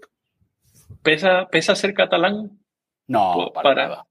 ¿Pesa, 1.04 1.48
pesa 1.52 1.76
ser 1.76 1.94
catalán? 1.94 2.60
No, 3.08 3.52
para, 3.54 3.76
nada. 3.76 4.08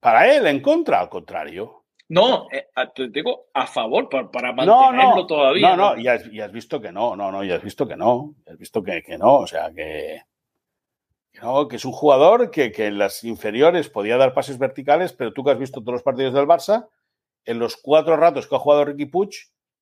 Para 0.00 0.34
él, 0.34 0.46
en 0.46 0.60
contra, 0.60 1.00
al 1.00 1.08
contrario. 1.08 1.82
No, 2.08 2.46
eh, 2.52 2.68
te 2.94 3.08
digo 3.08 3.46
a 3.52 3.66
favor, 3.66 4.08
para, 4.08 4.52
mantenerlo 4.52 5.26
todavía. 5.26 5.76
No, 5.76 5.96
no, 5.96 6.00
y 6.00 6.06
has, 6.06 6.52
visto 6.52 6.80
que 6.80 6.92
no, 6.92 7.16
no, 7.16 7.32
no, 7.32 7.42
ya 7.42 7.56
has 7.56 7.62
visto 7.62 7.88
que 7.88 7.96
no, 7.96 8.36
has 8.46 8.56
visto 8.56 8.82
que, 8.84 9.02
no, 9.18 9.38
o 9.38 9.46
sea, 9.48 9.72
que, 9.74 10.22
no, 11.42 11.66
que 11.66 11.74
es 11.74 11.84
un 11.84 11.90
jugador 11.90 12.52
que, 12.52 12.70
que, 12.70 12.86
en 12.86 12.98
las 12.98 13.24
inferiores 13.24 13.88
podía 13.88 14.16
dar 14.16 14.34
pases 14.34 14.58
verticales, 14.58 15.12
pero 15.12 15.32
tú 15.32 15.42
que 15.42 15.50
has 15.50 15.58
visto 15.58 15.80
todos 15.80 15.94
los 15.94 16.02
partidos 16.04 16.34
del 16.34 16.46
Barça, 16.46 16.88
en 17.44 17.58
los 17.58 17.76
cuatro 17.76 18.16
ratos 18.16 18.46
que 18.46 18.54
ha 18.54 18.60
jugado 18.60 18.84
Ricky 18.84 19.06
Puig, 19.06 19.30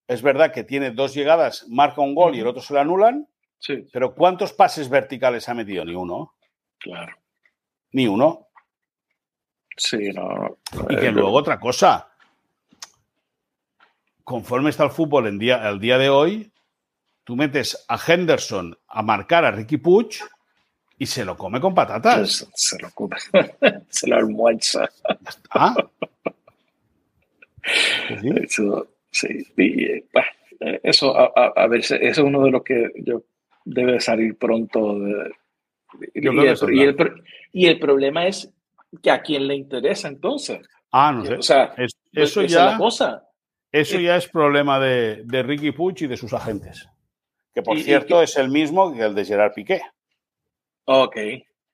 es 0.07 0.23
verdad 0.23 0.53
que 0.53 0.65
tiene 0.65 0.91
dos 0.91 1.15
llegadas, 1.15 1.67
marca 1.69 2.01
un 2.01 2.15
gol 2.15 2.35
y 2.35 2.41
el 2.41 2.47
otro 2.47 2.63
se 2.63 2.75
lo 2.75 2.81
anulan. 2.81 3.27
Sí. 3.59 3.87
Pero 3.93 4.15
¿cuántos 4.15 4.53
pases 4.53 4.89
verticales 4.89 5.49
ha 5.49 5.55
metido? 5.55 5.85
Ni 5.85 5.95
uno. 5.95 6.35
Claro. 6.79 7.17
Ni 7.93 8.07
uno. 8.07 8.49
Sí, 9.77 10.11
no. 10.13 10.59
Y 10.89 10.97
que 10.97 11.11
luego 11.11 11.33
otra 11.33 11.59
cosa. 11.59 12.09
Conforme 14.23 14.71
está 14.71 14.85
el 14.85 14.91
fútbol 14.91 15.27
en 15.27 15.39
día, 15.39 15.69
el 15.69 15.81
día 15.81 15.99
de 15.99 16.09
hoy, 16.09 16.53
tú 17.25 17.37
metes 17.37 17.85
a 17.89 17.99
Henderson 17.99 18.79
a 18.89 19.03
marcar 19.03 19.45
a 19.45 19.51
Ricky 19.51 19.79
Puig 19.79 20.21
y 20.99 21.07
se 21.07 21.25
lo 21.25 21.37
come 21.37 21.61
con 21.61 21.75
patatas. 21.75 22.49
Se, 22.55 22.79
lo 22.81 22.91
come. 22.91 23.17
se 23.89 24.09
lo 24.09 24.17
almuerza. 24.17 24.89
Ah. 25.51 25.75
Sí, 28.21 28.31
y, 29.57 30.05
eso 30.83 31.15
a, 31.17 31.67
ver, 31.67 31.81
eso 31.81 31.97
es 31.97 32.19
uno 32.19 32.45
de 32.45 32.51
los 32.51 32.63
que 32.63 32.91
yo 32.97 33.23
debe 33.65 34.01
salir 34.01 34.37
pronto 34.37 34.97
Y, 36.15 37.67
el, 37.67 37.79
problema 37.79 38.27
es 38.27 38.53
que 39.03 39.11
a 39.11 39.23
quién 39.23 39.47
le 39.47 39.55
interesa 39.55 40.09
entonces. 40.09 40.61
Ah, 40.91 41.13
no 41.13 41.25
sé. 41.25 41.35
O 41.35 41.43
sea, 41.43 41.75
eso 42.13 42.43
ya. 42.43 42.77
cosa. 42.79 43.25
Eso 43.75 43.99
ya 43.99 44.17
es 44.17 44.29
problema 44.29 44.79
de, 44.79 45.43
Ricky 45.43 45.73
Puch 45.73 46.03
y 46.03 46.07
de 46.07 46.17
sus 46.17 46.33
agentes. 46.33 46.89
Que 47.53 47.61
por 47.63 47.77
cierto 47.79 48.23
es 48.23 48.37
el 48.37 48.49
mismo 48.49 48.95
que 48.95 49.03
el 49.03 49.15
de 49.15 49.25
Gerard 49.25 49.53
Piqué. 49.53 49.83
Ok, 50.85 51.17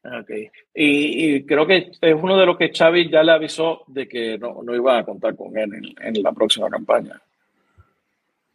ok. 0.04 0.30
Y, 0.74 1.44
creo 1.44 1.66
que 1.66 1.90
es 2.00 2.14
uno 2.14 2.38
de 2.38 2.46
los 2.46 2.56
que 2.56 2.72
Xavi 2.72 3.10
ya 3.10 3.22
le 3.22 3.32
avisó 3.32 3.82
de 3.86 4.08
que 4.08 4.38
no, 4.38 4.74
iba 4.74 4.98
a 4.98 5.04
contar 5.04 5.36
con 5.36 5.56
él 5.58 5.94
en, 6.00 6.22
la 6.22 6.32
próxima 6.32 6.70
campaña. 6.70 7.20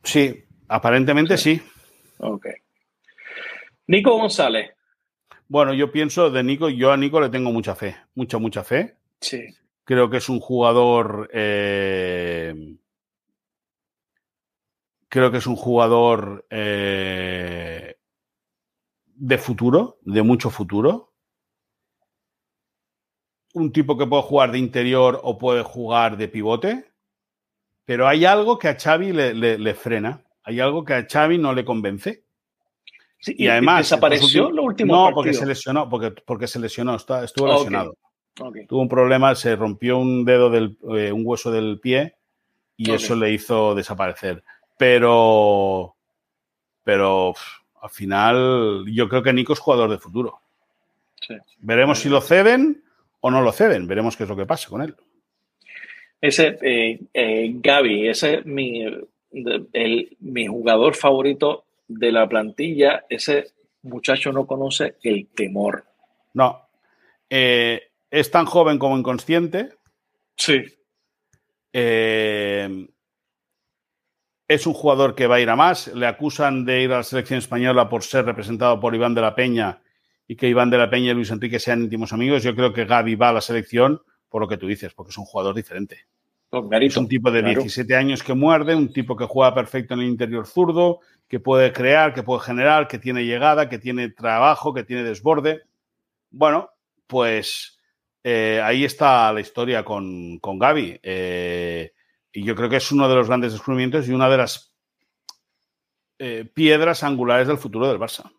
Sí, 0.05 0.45
aparentemente 0.69 1.37
sí. 1.37 1.61
Ok. 2.19 2.47
Nico 3.87 4.17
González. 4.17 4.71
Bueno, 5.47 5.73
yo 5.73 5.91
pienso 5.91 6.31
de 6.31 6.43
Nico, 6.43 6.69
yo 6.69 6.91
a 6.91 6.97
Nico 6.97 7.19
le 7.19 7.29
tengo 7.29 7.51
mucha 7.51 7.75
fe, 7.75 7.97
mucha, 8.15 8.37
mucha 8.37 8.63
fe. 8.63 8.95
Sí. 9.19 9.43
Creo 9.83 10.09
que 10.09 10.17
es 10.17 10.29
un 10.29 10.39
jugador 10.39 11.29
eh, 11.33 12.77
Creo 15.15 15.31
que 15.31 15.37
es 15.37 15.47
un 15.47 15.55
jugador 15.55 16.45
eh, 16.49 17.95
de 19.05 19.37
futuro, 19.37 19.97
de 20.01 20.23
mucho 20.23 20.49
futuro. 20.49 21.13
Un 23.53 23.71
tipo 23.71 23.97
que 23.97 24.07
puede 24.07 24.23
jugar 24.23 24.51
de 24.51 24.59
interior 24.59 25.21
o 25.23 25.37
puede 25.37 25.63
jugar 25.63 26.17
de 26.17 26.27
pivote. 26.27 26.91
Pero 27.85 28.07
hay 28.07 28.25
algo 28.25 28.57
que 28.57 28.67
a 28.67 28.77
Xavi 28.77 29.13
le, 29.13 29.73
frena. 29.75 30.21
Hay 30.43 30.59
algo 30.59 30.83
que 30.83 30.93
a 30.93 31.07
Xavi 31.07 31.37
no 31.37 31.53
le 31.53 31.63
convence. 31.63 32.23
y, 33.25 33.47
además. 33.47 33.79
¿Desapareció 33.79 34.49
lo 34.49 34.63
último 34.63 34.95
No, 34.95 35.13
porque 35.13 35.33
se 35.33 35.45
lesionó, 35.45 35.87
porque, 35.87 36.11
porque 36.11 36.47
se 36.47 36.59
lesionó, 36.59 36.95
estuvo 36.95 37.47
lesionado. 37.47 37.95
Tuvo 38.33 38.81
un 38.81 38.89
problema, 38.89 39.33
se 39.35 39.55
rompió 39.55 39.97
un 39.97 40.25
dedo 40.25 40.49
del, 40.49 40.77
eh, 40.97 41.11
un 41.11 41.21
hueso 41.23 41.51
del 41.51 41.79
pie 41.79 42.15
y 42.75 42.91
eso 42.91 43.15
le 43.15 43.31
hizo 43.31 43.75
desaparecer. 43.75 44.43
Pero, 44.77 45.95
pero 46.83 47.33
al 47.81 47.89
final 47.89 48.83
yo 48.87 49.07
creo 49.07 49.23
que 49.23 49.31
Nico 49.31 49.53
es 49.53 49.59
jugador 49.59 49.89
de 49.89 49.99
futuro. 49.99 50.41
Veremos 51.59 51.99
si 51.99 52.09
lo 52.09 52.19
ceden 52.19 52.83
o 53.21 53.31
no 53.31 53.41
lo 53.41 53.51
ceden. 53.51 53.87
Veremos 53.87 54.17
qué 54.17 54.23
es 54.23 54.29
lo 54.29 54.35
que 54.35 54.45
pasa 54.45 54.69
con 54.69 54.81
él. 54.81 54.95
Ese 56.25 56.57
eh, 56.63 56.99
eh, 57.13 57.51
Gaby, 57.53 58.07
ese 58.07 58.39
es 58.39 58.45
mi, 58.47 58.83
mi 60.21 60.47
jugador 60.47 60.95
favorito 60.95 61.65
de 61.87 62.11
la 62.11 62.27
plantilla. 62.27 63.05
Ese 63.07 63.51
muchacho 63.83 64.31
no 64.31 64.47
conoce 64.47 64.95
el 65.03 65.27
temor. 65.27 65.85
No. 66.33 66.67
Eh, 67.29 67.79
es 68.09 68.31
tan 68.31 68.45
joven 68.45 68.79
como 68.79 68.97
inconsciente. 68.97 69.73
Sí. 70.35 70.63
Eh, 71.71 72.87
es 74.47 74.65
un 74.65 74.73
jugador 74.73 75.13
que 75.13 75.27
va 75.27 75.35
a 75.35 75.41
ir 75.41 75.49
a 75.51 75.55
más. 75.55 75.89
Le 75.89 76.07
acusan 76.07 76.65
de 76.65 76.81
ir 76.81 76.91
a 76.91 76.97
la 76.97 77.03
selección 77.03 77.37
española 77.37 77.87
por 77.87 78.01
ser 78.01 78.25
representado 78.25 78.79
por 78.79 78.95
Iván 78.95 79.13
de 79.13 79.21
la 79.21 79.35
Peña 79.35 79.83
y 80.27 80.35
que 80.35 80.49
Iván 80.49 80.71
de 80.71 80.79
la 80.79 80.89
Peña 80.89 81.11
y 81.11 81.13
Luis 81.13 81.29
Enrique 81.29 81.59
sean 81.59 81.83
íntimos 81.83 82.13
amigos. 82.13 82.41
Yo 82.41 82.55
creo 82.55 82.73
que 82.73 82.85
Gaby 82.85 83.13
va 83.13 83.29
a 83.29 83.33
la 83.33 83.41
selección 83.41 84.01
por 84.27 84.41
lo 84.41 84.47
que 84.49 84.57
tú 84.57 84.67
dices, 84.67 84.93
porque 84.93 85.11
es 85.11 85.17
un 85.17 85.23
jugador 85.23 85.55
diferente. 85.55 86.07
Es 86.81 86.97
un 86.97 87.07
tipo 87.07 87.31
de 87.31 87.41
17 87.41 87.95
años 87.95 88.23
que 88.23 88.33
muerde, 88.33 88.75
un 88.75 88.91
tipo 88.91 89.15
que 89.15 89.25
juega 89.25 89.53
perfecto 89.53 89.93
en 89.93 90.01
el 90.01 90.07
interior 90.07 90.45
zurdo, 90.47 90.99
que 91.27 91.39
puede 91.39 91.73
crear, 91.73 92.13
que 92.13 92.23
puede 92.23 92.41
generar, 92.41 92.87
que 92.87 92.99
tiene 92.99 93.25
llegada, 93.25 93.69
que 93.69 93.79
tiene 93.79 94.09
trabajo, 94.09 94.73
que 94.73 94.83
tiene 94.83 95.03
desborde. 95.03 95.63
Bueno, 96.29 96.69
pues 97.07 97.79
eh, 98.23 98.59
ahí 98.63 98.83
está 98.83 99.31
la 99.31 99.41
historia 99.41 99.83
con, 99.83 100.39
con 100.39 100.57
Gaby. 100.57 100.99
Eh, 101.03 101.93
y 102.33 102.43
yo 102.43 102.55
creo 102.55 102.69
que 102.69 102.77
es 102.77 102.91
uno 102.91 103.07
de 103.07 103.15
los 103.15 103.27
grandes 103.27 103.53
descubrimientos 103.53 104.07
y 104.07 104.13
una 104.13 104.29
de 104.29 104.37
las 104.37 104.73
eh, 106.17 106.49
piedras 106.53 107.03
angulares 107.03 107.47
del 107.47 107.57
futuro 107.57 107.87
del 107.87 107.99
Barça. 107.99 108.31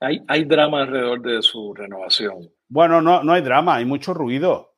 Hay, 0.00 0.20
hay 0.28 0.44
drama 0.44 0.82
alrededor 0.82 1.20
de 1.20 1.42
su 1.42 1.74
renovación. 1.74 2.50
Bueno, 2.68 3.02
no, 3.02 3.22
no 3.22 3.32
hay 3.32 3.42
drama, 3.42 3.76
hay 3.76 3.84
mucho 3.84 4.14
ruido. 4.14 4.69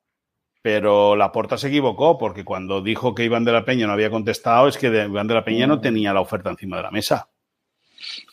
Pero 0.62 1.16
la 1.16 1.32
porta 1.32 1.58
se 1.58 1.68
equivocó 1.68 2.16
porque 2.18 2.44
cuando 2.44 2.80
dijo 2.80 3.14
que 3.14 3.24
Iván 3.24 3.44
de 3.44 3.52
la 3.52 3.64
Peña 3.64 3.88
no 3.88 3.92
había 3.92 4.10
contestado 4.10 4.68
es 4.68 4.78
que 4.78 4.86
Iván 4.86 5.26
de 5.26 5.34
la 5.34 5.44
Peña 5.44 5.66
no 5.66 5.76
mm. 5.76 5.80
tenía 5.80 6.14
la 6.14 6.20
oferta 6.20 6.50
encima 6.50 6.76
de 6.76 6.84
la 6.84 6.90
mesa. 6.92 7.28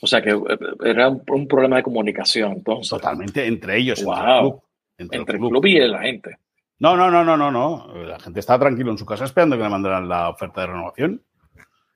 O 0.01 0.07
sea 0.07 0.21
que 0.21 0.31
eh, 0.31 0.57
era 0.83 1.09
un, 1.09 1.47
problema 1.47 1.77
de 1.77 1.83
comunicación, 1.83 2.53
entonces. 2.53 2.89
Totalmente, 2.89 3.45
entre 3.45 3.77
ellos, 3.77 3.99
entre 3.99 4.13
el 4.15 4.39
club. 4.39 4.61
Entre, 4.97 5.19
el 5.19 5.39
club 5.39 5.65
y 5.65 5.79
la 5.79 6.01
gente. 6.01 6.37
No, 6.79 6.95
no, 6.95 7.09
no, 7.09 7.23
no, 7.23 7.35
no, 7.35 7.51
no. 7.51 7.93
La 8.05 8.19
gente 8.19 8.39
está 8.39 8.57
tranquilo 8.59 8.91
en 8.91 8.97
su 8.97 9.05
casa 9.05 9.25
esperando 9.25 9.57
que 9.57 9.63
le 9.63 9.69
mandaran 9.69 10.07
la 10.07 10.29
oferta 10.29 10.61
de 10.61 10.67
renovación. 10.67 11.23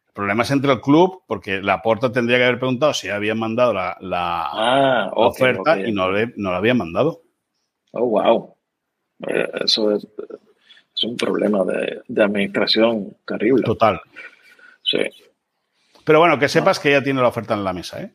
El 0.07 0.13
problema 0.13 0.43
es 0.43 0.51
entre 0.51 0.71
el 0.71 0.81
club, 0.81 1.23
porque 1.25 1.61
la 1.61 1.81
Porta 1.81 2.11
tendría 2.11 2.37
que 2.37 2.43
haber 2.43 2.59
preguntado 2.59 2.93
si 2.93 3.09
habían 3.09 3.39
mandado 3.39 3.73
la, 3.73 3.97
ah, 3.99 5.11
oferta 5.15 5.79
y 5.79 5.91
no, 5.91 6.11
le, 6.11 6.33
no 6.37 6.51
la 6.51 6.57
habían 6.57 6.77
mandado. 6.77 7.23
Oh, 7.91 8.05
wow. 8.05 8.52
Eh, 9.27 9.49
eso 9.65 9.95
es, 9.95 10.07
un 11.03 11.17
problema 11.17 11.65
de, 11.65 12.23
administración 12.23 13.15
terrible. 13.27 13.63
Total. 13.63 13.99
Sí. 14.83 14.99
Pero 16.05 16.19
bueno, 16.19 16.39
que 16.39 16.47
sepas 16.47 16.79
que 16.79 16.91
ya 16.91 17.03
tiene 17.03 17.21
la 17.21 17.27
oferta 17.27 17.53
en 17.53 17.63
la 17.63 17.73
mesa, 17.73 18.01
¿eh? 18.01 18.11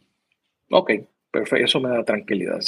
Ok. 0.70 0.92
Perfecto, 1.30 1.64
eso 1.66 1.80
me 1.80 1.90
da 1.90 2.02
tranquilidad. 2.04 2.58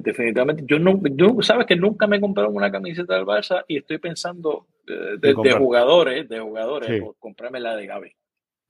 definitivamente, 0.00 0.64
yo 0.66 0.78
no, 0.78 1.00
sabes 1.40 1.66
que 1.66 1.74
nunca 1.74 2.06
me 2.06 2.20
compraron 2.20 2.54
una 2.54 2.70
camiseta 2.70 3.14
del 3.14 3.24
Barça 3.24 3.64
y 3.66 3.78
estoy 3.78 3.96
pensando 3.96 4.66
eh, 4.86 5.16
de, 5.18 5.32
jugadores, 5.54 6.28
de 6.28 6.38
jugadores, 6.38 7.02
comprarme 7.18 7.60
la 7.60 7.74
de 7.74 7.86
Gaby. 7.86 8.12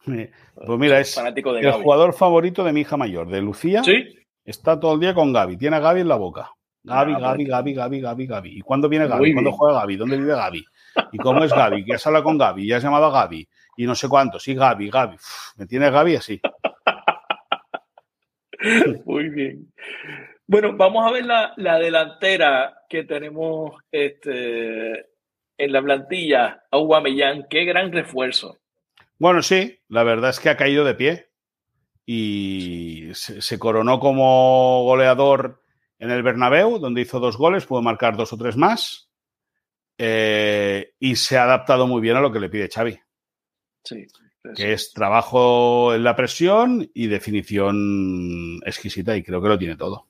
Pues 0.04 0.78
mira, 0.78 1.00
es 1.00 1.16
el 1.16 1.72
jugador 1.72 2.12
favorito 2.12 2.62
de 2.62 2.72
mi 2.72 2.82
hija 2.82 2.96
mayor, 2.96 3.28
de 3.28 3.40
Lucía. 3.40 3.82
Sí. 3.82 4.18
Está 4.44 4.78
todo 4.78 4.94
el 4.94 5.00
día 5.00 5.14
con 5.14 5.32
Gaby, 5.32 5.56
tiene 5.56 5.76
a 5.76 5.80
Gaby 5.80 6.02
en 6.02 6.08
la 6.08 6.16
boca. 6.16 6.50
Gaby, 6.84 7.14
Gaby, 7.14 7.44
Gaby, 7.46 7.74
Gaby, 7.74 8.00
Gaby, 8.00 8.26
Gaby. 8.26 8.58
¿Y 8.58 8.60
cuándo 8.60 8.88
viene 8.88 9.08
Gaby? 9.08 9.32
¿Cuándo 9.32 9.52
juega 9.52 9.80
Gaby? 9.80 9.96
¿Dónde 9.96 10.18
vive 10.18 10.34
Gaby? 10.34 10.64
¿Y 11.12 11.18
cómo 11.18 11.42
es 11.42 11.52
Gaby? 11.52 11.84
¿Qué 11.84 11.94
has 11.94 12.06
hablado 12.06 12.24
con 12.24 12.36
Gaby? 12.36 12.66
¿Ya 12.66 12.76
has 12.76 12.82
llamado 12.82 13.06
a 13.06 13.10
Gaby? 13.10 13.48
Y 13.76 13.86
no 13.86 13.94
sé 13.94 14.08
cuánto. 14.08 14.38
Sí, 14.38 14.54
Gaby, 14.54 14.90
Gaby. 14.90 15.16
me 15.56 15.66
tiene 15.66 15.90
Gaby 15.90 16.16
así. 16.16 16.40
Muy 19.06 19.30
bien. 19.30 19.72
Bueno, 20.46 20.76
vamos 20.76 21.06
a 21.06 21.10
ver 21.10 21.24
la, 21.24 21.78
delantera 21.78 22.82
que 22.88 23.04
tenemos 23.04 23.76
este, 23.90 25.06
en 25.56 25.72
la 25.72 25.82
plantilla. 25.82 26.64
Aubameyang, 26.70 27.46
qué 27.48 27.64
gran 27.64 27.92
refuerzo. 27.92 28.58
Bueno, 29.18 29.40
sí, 29.42 29.78
la 29.88 30.02
verdad 30.02 30.30
es 30.30 30.40
que 30.40 30.50
ha 30.50 30.56
caído 30.56 30.84
de 30.84 30.94
pie 30.94 31.28
y 32.04 33.08
se, 33.14 33.58
coronó 33.58 34.00
como 34.00 34.84
goleador 34.84 35.62
en 35.98 36.10
el 36.10 36.22
Bernabéu, 36.22 36.78
donde 36.78 37.00
hizo 37.00 37.20
dos 37.20 37.36
goles, 37.36 37.66
pudo 37.66 37.82
marcar 37.82 38.16
dos 38.16 38.32
o 38.32 38.36
tres 38.36 38.56
más 38.56 39.10
eh, 39.98 40.92
y 40.98 41.16
se 41.16 41.36
ha 41.36 41.44
adaptado 41.44 41.86
muy 41.86 42.00
bien 42.00 42.16
a 42.16 42.20
lo 42.20 42.32
que 42.32 42.40
le 42.40 42.48
pide 42.48 42.68
Xavi. 42.68 42.98
Sí 43.84 44.06
que 44.54 44.72
es 44.72 44.92
trabajo 44.92 45.94
en 45.94 46.04
la 46.04 46.14
presión 46.14 46.90
y 46.92 47.06
definición 47.06 48.60
exquisita 48.64 49.16
y 49.16 49.22
creo 49.22 49.40
que 49.40 49.48
lo 49.48 49.58
tiene 49.58 49.76
todo. 49.76 50.06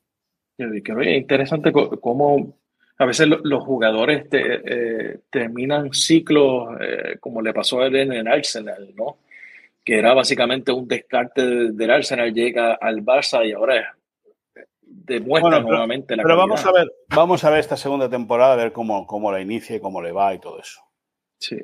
Es 0.59 0.71
interesante 1.17 1.73
cómo 1.73 2.57
a 2.99 3.07
veces 3.07 3.29
los 3.29 3.65
jugadores 3.65 4.27
eh, 4.33 5.19
terminan 5.31 5.93
ciclos 5.93 6.77
eh, 6.81 7.17
como 7.21 7.43
le 7.43 7.53
pasó 7.53 7.81
a 7.81 7.87
él 7.87 7.97
en 7.97 8.13
el 8.13 8.29
Arsenal, 8.29 8.93
¿no? 8.95 9.19
Que 9.85 9.99
era 9.99 10.15
básicamente 10.15 10.73
un 10.73 10.89
descarte 10.89 11.73
del 11.73 11.91
Arsenal, 11.91 12.33
llega 12.33 12.75
al 12.75 13.05
Barça 13.05 13.47
y 13.47 13.53
ahora 13.53 13.97
demuestra 15.05 15.61
nuevamente 15.61 16.17
la 16.17 16.23
Pero 16.23 16.37
vamos 16.37 16.65
a 16.65 16.73
ver, 16.73 16.91
vamos 17.15 17.45
a 17.45 17.51
ver 17.51 17.61
esta 17.61 17.77
segunda 17.77 18.09
temporada, 18.09 18.55
a 18.55 18.57
ver 18.57 18.73
cómo, 18.73 19.07
cómo 19.07 19.31
la 19.31 19.41
inicia 19.41 19.77
y 19.77 19.81
cómo 19.81 20.01
le 20.03 20.13
va 20.13 20.35
y 20.35 20.41
todo 20.41 20.59
eso. 20.59 20.81
Sí. 21.39 21.59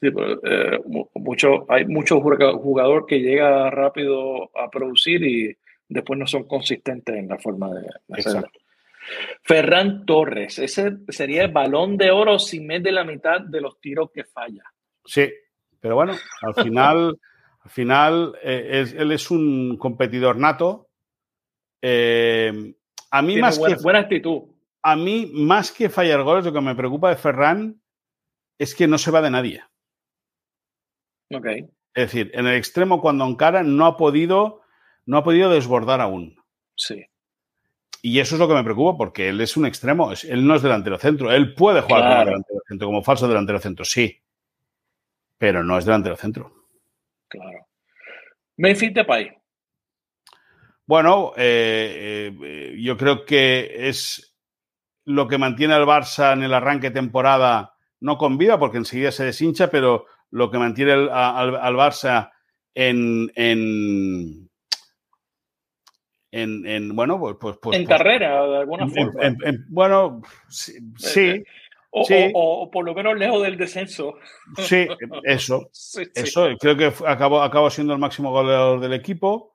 Sí, 0.00 0.08
eh, 0.08 0.78
mucho, 1.14 1.64
hay 1.70 1.86
muchos 1.86 2.20
jugadores 2.20 3.06
que 3.08 3.20
llega 3.20 3.70
rápido 3.70 4.50
a 4.54 4.68
producir 4.70 5.22
y 5.22 5.56
después 5.88 6.18
no 6.18 6.26
son 6.26 6.44
consistentes 6.44 7.16
en 7.16 7.28
la 7.28 7.38
forma 7.38 7.70
de, 7.72 7.86
hacerlo. 8.10 8.48
Ferran 9.42 10.04
Torres, 10.04 10.58
ese 10.58 10.98
sería 11.08 11.44
el 11.44 11.52
balón 11.52 11.96
de 11.96 12.10
oro 12.10 12.38
sin 12.38 12.68
de 12.68 12.92
la 12.92 13.04
mitad 13.04 13.40
de 13.40 13.60
los 13.60 13.80
tiros 13.80 14.10
que 14.12 14.24
falla. 14.24 14.64
Sí, 15.04 15.32
pero 15.80 15.94
bueno, 15.94 16.14
al 16.42 16.54
final, 16.54 17.18
al 17.60 17.70
final 17.70 18.34
eh, 18.42 18.84
él 18.98 19.12
es 19.12 19.30
un 19.30 19.78
competidor 19.78 20.36
nato. 20.36 20.88
Eh, 21.80 22.74
a 23.10 23.22
mí 23.22 23.38
más 23.38 23.58
buena, 23.58 23.76
que 23.76 23.82
buena 23.82 23.98
actitud. 24.00 24.42
A 24.82 24.96
mí 24.96 25.30
más 25.32 25.72
que 25.72 25.88
fallar 25.88 26.22
goles, 26.22 26.44
lo 26.44 26.52
que 26.52 26.60
me 26.60 26.74
preocupa 26.74 27.10
de 27.10 27.16
Ferran 27.16 27.82
es 28.58 28.74
que 28.74 28.86
no 28.86 28.98
se 28.98 29.10
va 29.10 29.22
de 29.22 29.30
nadie. 29.30 29.64
Es 31.28 31.68
decir, 31.94 32.30
en 32.34 32.46
el 32.46 32.54
extremo 32.54 33.00
cuando 33.00 33.26
encara 33.26 33.62
no 33.62 33.86
ha 33.86 33.96
podido, 33.96 34.62
no 35.06 35.18
ha 35.18 35.24
podido 35.24 35.50
desbordar 35.50 36.00
aún. 36.00 36.36
Sí. 36.76 37.06
Y 38.02 38.20
eso 38.20 38.36
es 38.36 38.38
lo 38.38 38.46
que 38.46 38.54
me 38.54 38.62
preocupa 38.62 38.96
porque 38.96 39.28
él 39.30 39.40
es 39.40 39.56
un 39.56 39.66
extremo, 39.66 40.12
él 40.12 40.46
no 40.46 40.54
es 40.54 40.62
delantero 40.62 40.98
centro, 40.98 41.32
él 41.32 41.54
puede 41.54 41.80
jugar 41.80 42.02
como 42.02 42.24
delantero 42.24 42.60
centro, 42.68 42.86
como 42.86 43.02
falso 43.02 43.26
delantero 43.26 43.58
centro, 43.58 43.84
sí, 43.84 44.22
pero 45.38 45.64
no 45.64 45.76
es 45.78 45.84
delantero 45.84 46.16
centro. 46.16 46.68
Claro. 47.28 47.66
Memphis 48.58 48.94
Depay. 48.94 49.36
Bueno, 50.86 51.32
eh, 51.36 52.32
eh, 52.42 52.76
yo 52.78 52.96
creo 52.96 53.24
que 53.24 53.88
es 53.88 54.36
lo 55.04 55.26
que 55.26 55.38
mantiene 55.38 55.74
al 55.74 55.84
Barça 55.84 56.32
en 56.32 56.44
el 56.44 56.54
arranque 56.54 56.88
de 56.88 56.94
temporada, 56.94 57.74
no 58.00 58.16
con 58.16 58.38
vida, 58.38 58.58
porque 58.58 58.78
enseguida 58.78 59.10
se 59.10 59.24
deshincha, 59.24 59.68
pero 59.68 60.06
lo 60.30 60.50
que 60.50 60.58
mantiene 60.58 60.92
al, 60.92 61.74
Barça 61.74 62.30
en, 62.74 63.32
en, 63.34 64.48
en, 66.30 66.94
bueno, 66.94 67.18
pues, 67.18 67.36
pues, 67.40 67.56
pues 67.60 67.78
en 67.78 67.86
carrera, 67.86 68.46
de 68.46 68.58
alguna 68.58 68.86
forma. 68.88 69.12
bueno, 69.68 70.22
sí. 70.48 71.42
O, 71.98 72.70
por 72.70 72.84
lo 72.84 72.94
menos 72.94 73.16
lejos 73.16 73.42
del 73.42 73.56
descenso. 73.56 74.14
Sí, 74.58 74.86
eso. 75.24 75.70
eso. 76.14 76.48
Creo 76.60 76.76
que 76.76 76.92
acabó, 77.06 77.42
acabó 77.42 77.70
siendo 77.70 77.94
el 77.94 77.98
máximo 77.98 78.30
goleador 78.30 78.80
del 78.80 78.92
equipo. 78.92 79.54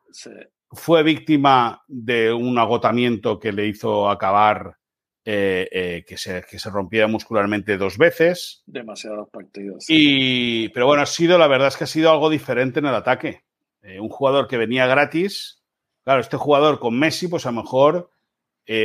Fue 0.71 1.03
víctima 1.03 1.83
de 1.87 2.31
un 2.31 2.57
agotamiento 2.57 3.39
que 3.39 3.51
le 3.51 3.67
hizo 3.67 4.09
acabar, 4.09 4.77
eh, 5.25 5.67
eh, 5.71 6.05
que, 6.07 6.17
se, 6.17 6.43
que 6.49 6.59
se 6.59 6.69
rompía 6.69 7.07
muscularmente 7.07 7.77
dos 7.77 7.97
veces. 7.97 8.63
Demasiados 8.65 9.29
partidos. 9.29 9.85
Y, 9.87 10.69
pero 10.69 10.87
bueno, 10.87 11.03
ha 11.03 11.07
sido, 11.07 11.37
la 11.37 11.47
verdad 11.47 11.67
es 11.67 11.77
que 11.77 11.83
ha 11.83 11.87
sido 11.87 12.11
algo 12.11 12.29
diferente 12.29 12.79
en 12.79 12.85
el 12.85 12.95
ataque. 12.95 13.43
Eh, 13.81 13.99
un 13.99 14.09
jugador 14.09 14.47
que 14.47 14.57
venía 14.57 14.87
gratis. 14.87 15.61
Claro, 16.03 16.21
este 16.21 16.37
jugador 16.37 16.79
con 16.79 16.97
Messi, 16.97 17.27
pues 17.27 17.45
a 17.45 17.51
lo 17.51 17.61
mejor 17.61 18.09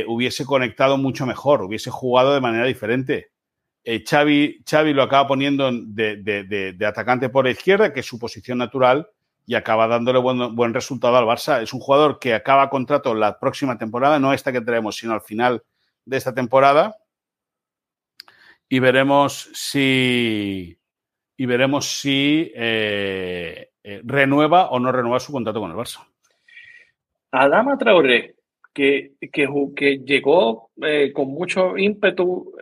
hubiese 0.07 0.43
conectado 0.43 0.97
mucho 0.97 1.25
mejor, 1.25 1.61
hubiese 1.61 1.89
jugado 1.89 2.33
de 2.33 2.41
manera 2.41 2.65
diferente 2.65 3.31
Xavi, 4.05 4.93
lo 4.93 5.03
acaba 5.03 5.27
poniendo 5.27 5.71
de, 5.71 6.77
atacante 6.85 7.29
por 7.29 7.45
la 7.45 7.51
izquierda, 7.51 7.93
que 7.93 8.01
es 8.01 8.05
su 8.05 8.19
posición 8.19 8.57
natural, 8.57 9.07
y 9.49 9.55
acaba 9.55 9.87
dándole 9.87 10.19
buen, 10.19 10.55
buen, 10.55 10.73
resultado 10.73 11.15
al 11.15 11.25
Barça. 11.25 11.63
Es 11.63 11.73
un 11.73 11.79
jugador 11.79 12.19
que 12.19 12.33
acaba 12.33 12.69
contrato 12.69 13.15
la 13.15 13.39
próxima 13.39 13.77
temporada, 13.77 14.19
no 14.19 14.33
esta 14.33 14.51
que 14.51 14.59
tenemos, 14.59 14.97
sino 14.97 15.13
al 15.13 15.21
final 15.21 15.63
de 16.03 16.17
esta 16.17 16.35
temporada. 16.35 16.97
Y 18.67 18.79
veremos 18.79 19.49
si. 19.53 20.77
Y 21.37 21.45
veremos 21.45 22.01
si 22.01 22.51
eh, 22.55 23.69
eh, 23.83 24.01
renueva 24.03 24.69
o 24.69 24.79
no 24.79 24.91
renueva 24.91 25.21
su 25.21 25.31
contrato 25.31 25.61
con 25.61 25.71
el 25.71 25.77
Barça. 25.77 26.05
Adama 27.31 27.77
Traoré, 27.77 28.35
que, 28.73 29.13
que, 29.31 29.97
llegó 30.05 30.71
eh, 30.81 31.13
con 31.13 31.29
mucho 31.29 31.77
ímpetu 31.77 32.53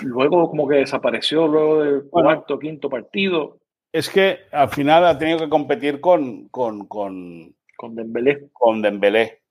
luego 0.00 0.48
como 0.48 0.68
que 0.68 0.76
desapareció 0.76 1.46
luego 1.46 1.84
del 1.84 2.04
cuarto, 2.10 2.58
quinto 2.58 2.90
partido. 2.90 3.60
Es 3.94 4.10
que 4.10 4.40
al 4.50 4.70
final 4.70 5.06
ha 5.06 5.16
tenido 5.16 5.38
que 5.38 5.48
competir 5.48 6.00
con, 6.00 6.48
con, 6.48 6.88
con, 6.88 7.54
con 7.76 7.94
Dembélé. 7.94 8.48
Con 8.52 8.82
Dembélé. 8.82 9.44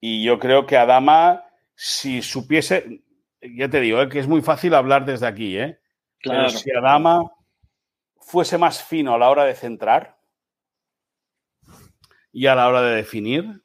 Y 0.00 0.24
yo 0.24 0.38
creo 0.38 0.64
que 0.64 0.78
Adama, 0.78 1.44
si 1.74 2.22
supiese, 2.22 3.02
ya 3.42 3.68
te 3.68 3.82
digo, 3.82 4.00
eh, 4.00 4.08
que 4.08 4.20
es 4.20 4.26
muy 4.26 4.40
fácil 4.40 4.72
hablar 4.72 5.04
desde 5.04 5.26
aquí, 5.26 5.58
¿eh? 5.58 5.80
Claro. 6.18 6.46
Pero 6.46 6.58
si 6.58 6.70
Adama 6.70 7.30
fuese 8.16 8.56
más 8.56 8.82
fino 8.82 9.12
a 9.12 9.18
la 9.18 9.28
hora 9.28 9.44
de 9.44 9.54
centrar 9.54 10.16
y 12.32 12.46
a 12.46 12.54
la 12.54 12.66
hora 12.68 12.80
de 12.80 12.96
definir, 12.96 13.64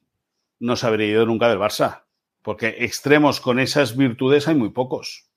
no 0.60 0.76
se 0.76 0.86
habría 0.86 1.08
ido 1.08 1.26
nunca 1.26 1.48
del 1.48 1.60
Barça. 1.60 2.04
Porque 2.42 2.76
extremos 2.80 3.40
con 3.40 3.58
esas 3.58 3.96
virtudes 3.96 4.50
hay 4.50 4.56
muy 4.56 4.72
pocos. 4.72 5.30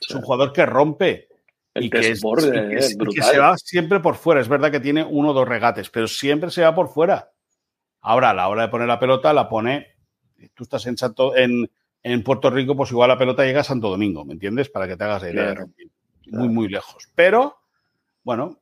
Es 0.00 0.14
un 0.14 0.22
jugador 0.22 0.54
que 0.54 0.64
rompe. 0.64 1.28
Y 1.74 1.90
que, 1.90 1.98
es, 2.10 2.20
se 2.20 3.38
va 3.38 3.56
siempre 3.58 4.00
por 4.00 4.14
fuera. 4.14 4.40
Es 4.40 4.48
verdad 4.48 4.70
que 4.70 4.80
tiene 4.80 5.02
uno 5.02 5.30
o 5.30 5.32
dos 5.32 5.48
regates, 5.48 5.90
pero 5.90 6.06
siempre 6.06 6.50
se 6.50 6.62
va 6.62 6.74
por 6.74 6.88
fuera. 6.88 7.32
Ahora, 8.00 8.30
a 8.30 8.34
la 8.34 8.48
hora 8.48 8.62
de 8.62 8.68
poner 8.68 8.86
la 8.86 9.00
pelota, 9.00 9.32
la 9.32 9.48
pone. 9.48 9.96
Tú 10.54 10.64
estás 10.64 10.86
en, 10.86 10.96
Santo, 10.96 11.34
en, 11.34 11.68
Puerto 12.22 12.50
Rico, 12.50 12.76
pues 12.76 12.90
igual 12.90 13.08
la 13.08 13.18
pelota 13.18 13.44
llega 13.44 13.60
a 13.60 13.64
Santo 13.64 13.88
Domingo, 13.88 14.24
¿me 14.24 14.34
entiendes? 14.34 14.68
Para 14.68 14.86
que 14.86 14.96
te 14.96 15.04
hagas 15.04 15.22
la 15.22 15.30
idea. 15.30 15.66
Muy, 16.26 16.48
muy 16.48 16.68
lejos. 16.68 17.08
Pero, 17.14 17.56
bueno, 18.22 18.60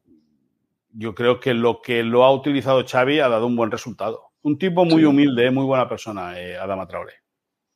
yo 0.93 1.15
creo 1.15 1.41
que 1.41 1.55
lo 1.55 1.81
que 1.83 2.03
lo 2.03 2.25
ha 2.25 2.33
utilizado 2.33 2.85
Xavi 2.87 3.21
ha 3.21 3.29
dado 3.29 3.47
un 3.47 3.57
buen 3.57 3.71
resultado. 3.71 4.33
Un 4.43 4.59
tipo 4.59 4.85
muy 4.85 5.05
humilde, 5.05 5.51
muy 5.51 5.65
buena 5.65 5.89
persona, 5.89 6.39
eh, 6.41 6.57
Adama 6.57 6.87
Traoré. 6.87 7.15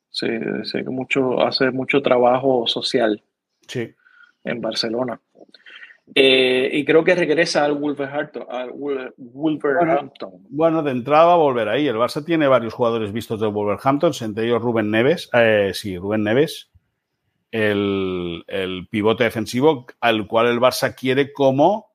Sí, 0.09 0.27
sí, 0.63 0.79
que 0.79 0.89
mucho, 0.89 1.41
hace 1.41 1.71
mucho 1.71 2.01
trabajo 2.01 2.65
social. 2.65 3.21
Sí. 3.67 3.93
En 4.43 4.61
Barcelona. 4.61 5.19
Eh, 6.15 6.69
y 6.71 6.85
creo 6.85 7.03
que 7.03 7.15
regresa 7.15 7.65
al 7.65 7.73
Wolverhampton. 7.73 8.45
Bueno, 10.49 10.81
de 10.81 10.91
entrada 10.91 11.25
va 11.25 11.33
a 11.33 11.37
volver 11.37 11.67
ahí. 11.67 11.87
El 11.87 11.97
Barça 11.97 12.23
tiene 12.23 12.47
varios 12.47 12.73
jugadores 12.73 13.11
vistos 13.11 13.39
del 13.39 13.49
Wolverhampton, 13.49 14.13
entre 14.21 14.45
ellos 14.45 14.61
Rubén 14.61 14.89
Neves. 14.89 15.29
Eh, 15.33 15.71
sí, 15.73 15.97
Rubén 15.97 16.23
Neves. 16.23 16.71
El, 17.51 18.43
pivote 18.89 19.25
defensivo 19.25 19.85
al 19.99 20.27
cual 20.27 20.47
el 20.47 20.59
Barça 20.59 20.95
quiere 20.95 21.33
como 21.33 21.91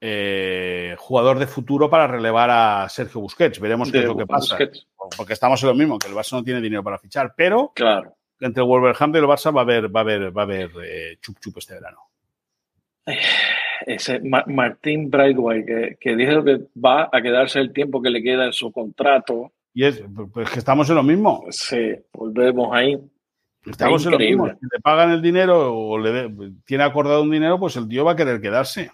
eh, 0.00 0.94
jugador 0.98 1.38
de 1.38 1.46
futuro 1.46 1.90
para 1.90 2.06
relevar 2.06 2.50
a 2.50 2.88
Sergio 2.88 3.20
Busquets. 3.20 3.60
Veremos 3.60 3.92
qué 3.92 3.98
es 3.98 4.04
lo 4.04 4.16
que 4.16 4.26
pasa. 4.26 4.56
Porque 5.16 5.32
estamos 5.34 5.62
en 5.62 5.68
lo 5.68 5.74
mismo, 5.74 5.98
que 5.98 6.08
el 6.08 6.14
Barça 6.14 6.32
no 6.32 6.42
tiene 6.42 6.60
dinero 6.60 6.82
para 6.82 6.98
fichar, 6.98 7.34
pero 7.36 7.72
claro 7.74 8.14
entre 8.40 8.62
el 8.62 8.68
Wolverhampton 8.68 9.20
y 9.20 9.24
el 9.24 9.28
Barça 9.28 9.52
va 9.52 9.62
a 9.62 9.64
haber, 9.64 9.94
va 9.94 9.98
a 9.98 10.02
haber, 10.02 10.36
va 10.36 10.42
a 10.42 10.44
haber 10.44 10.70
chup 11.20 11.40
chup 11.40 11.58
este 11.58 11.74
verano. 11.74 12.07
Ese 13.86 14.20
Martín 14.20 15.08
Brightway 15.08 15.64
que, 15.64 15.96
que 16.00 16.16
dijo 16.16 16.44
que 16.44 16.60
va 16.76 17.08
a 17.10 17.22
quedarse 17.22 17.60
el 17.60 17.72
tiempo 17.72 18.02
que 18.02 18.10
le 18.10 18.22
queda 18.22 18.46
en 18.46 18.52
su 18.52 18.70
contrato. 18.72 19.52
Y 19.72 19.84
es 19.84 20.02
pues 20.32 20.50
que 20.50 20.58
estamos 20.58 20.90
en 20.90 20.96
lo 20.96 21.02
mismo. 21.02 21.44
Sí, 21.50 21.94
volvemos 22.12 22.68
ahí. 22.72 22.98
Estamos 23.64 24.04
en 24.04 24.12
lo 24.12 24.18
mismo. 24.18 24.48
Si 24.48 24.66
le 24.72 24.80
pagan 24.82 25.12
el 25.12 25.22
dinero 25.22 25.74
o 25.74 25.98
le 25.98 26.30
tiene 26.66 26.84
acordado 26.84 27.22
un 27.22 27.30
dinero, 27.30 27.58
pues 27.58 27.76
el 27.76 27.88
tío 27.88 28.04
va 28.04 28.12
a 28.12 28.16
querer 28.16 28.40
quedarse. 28.40 28.90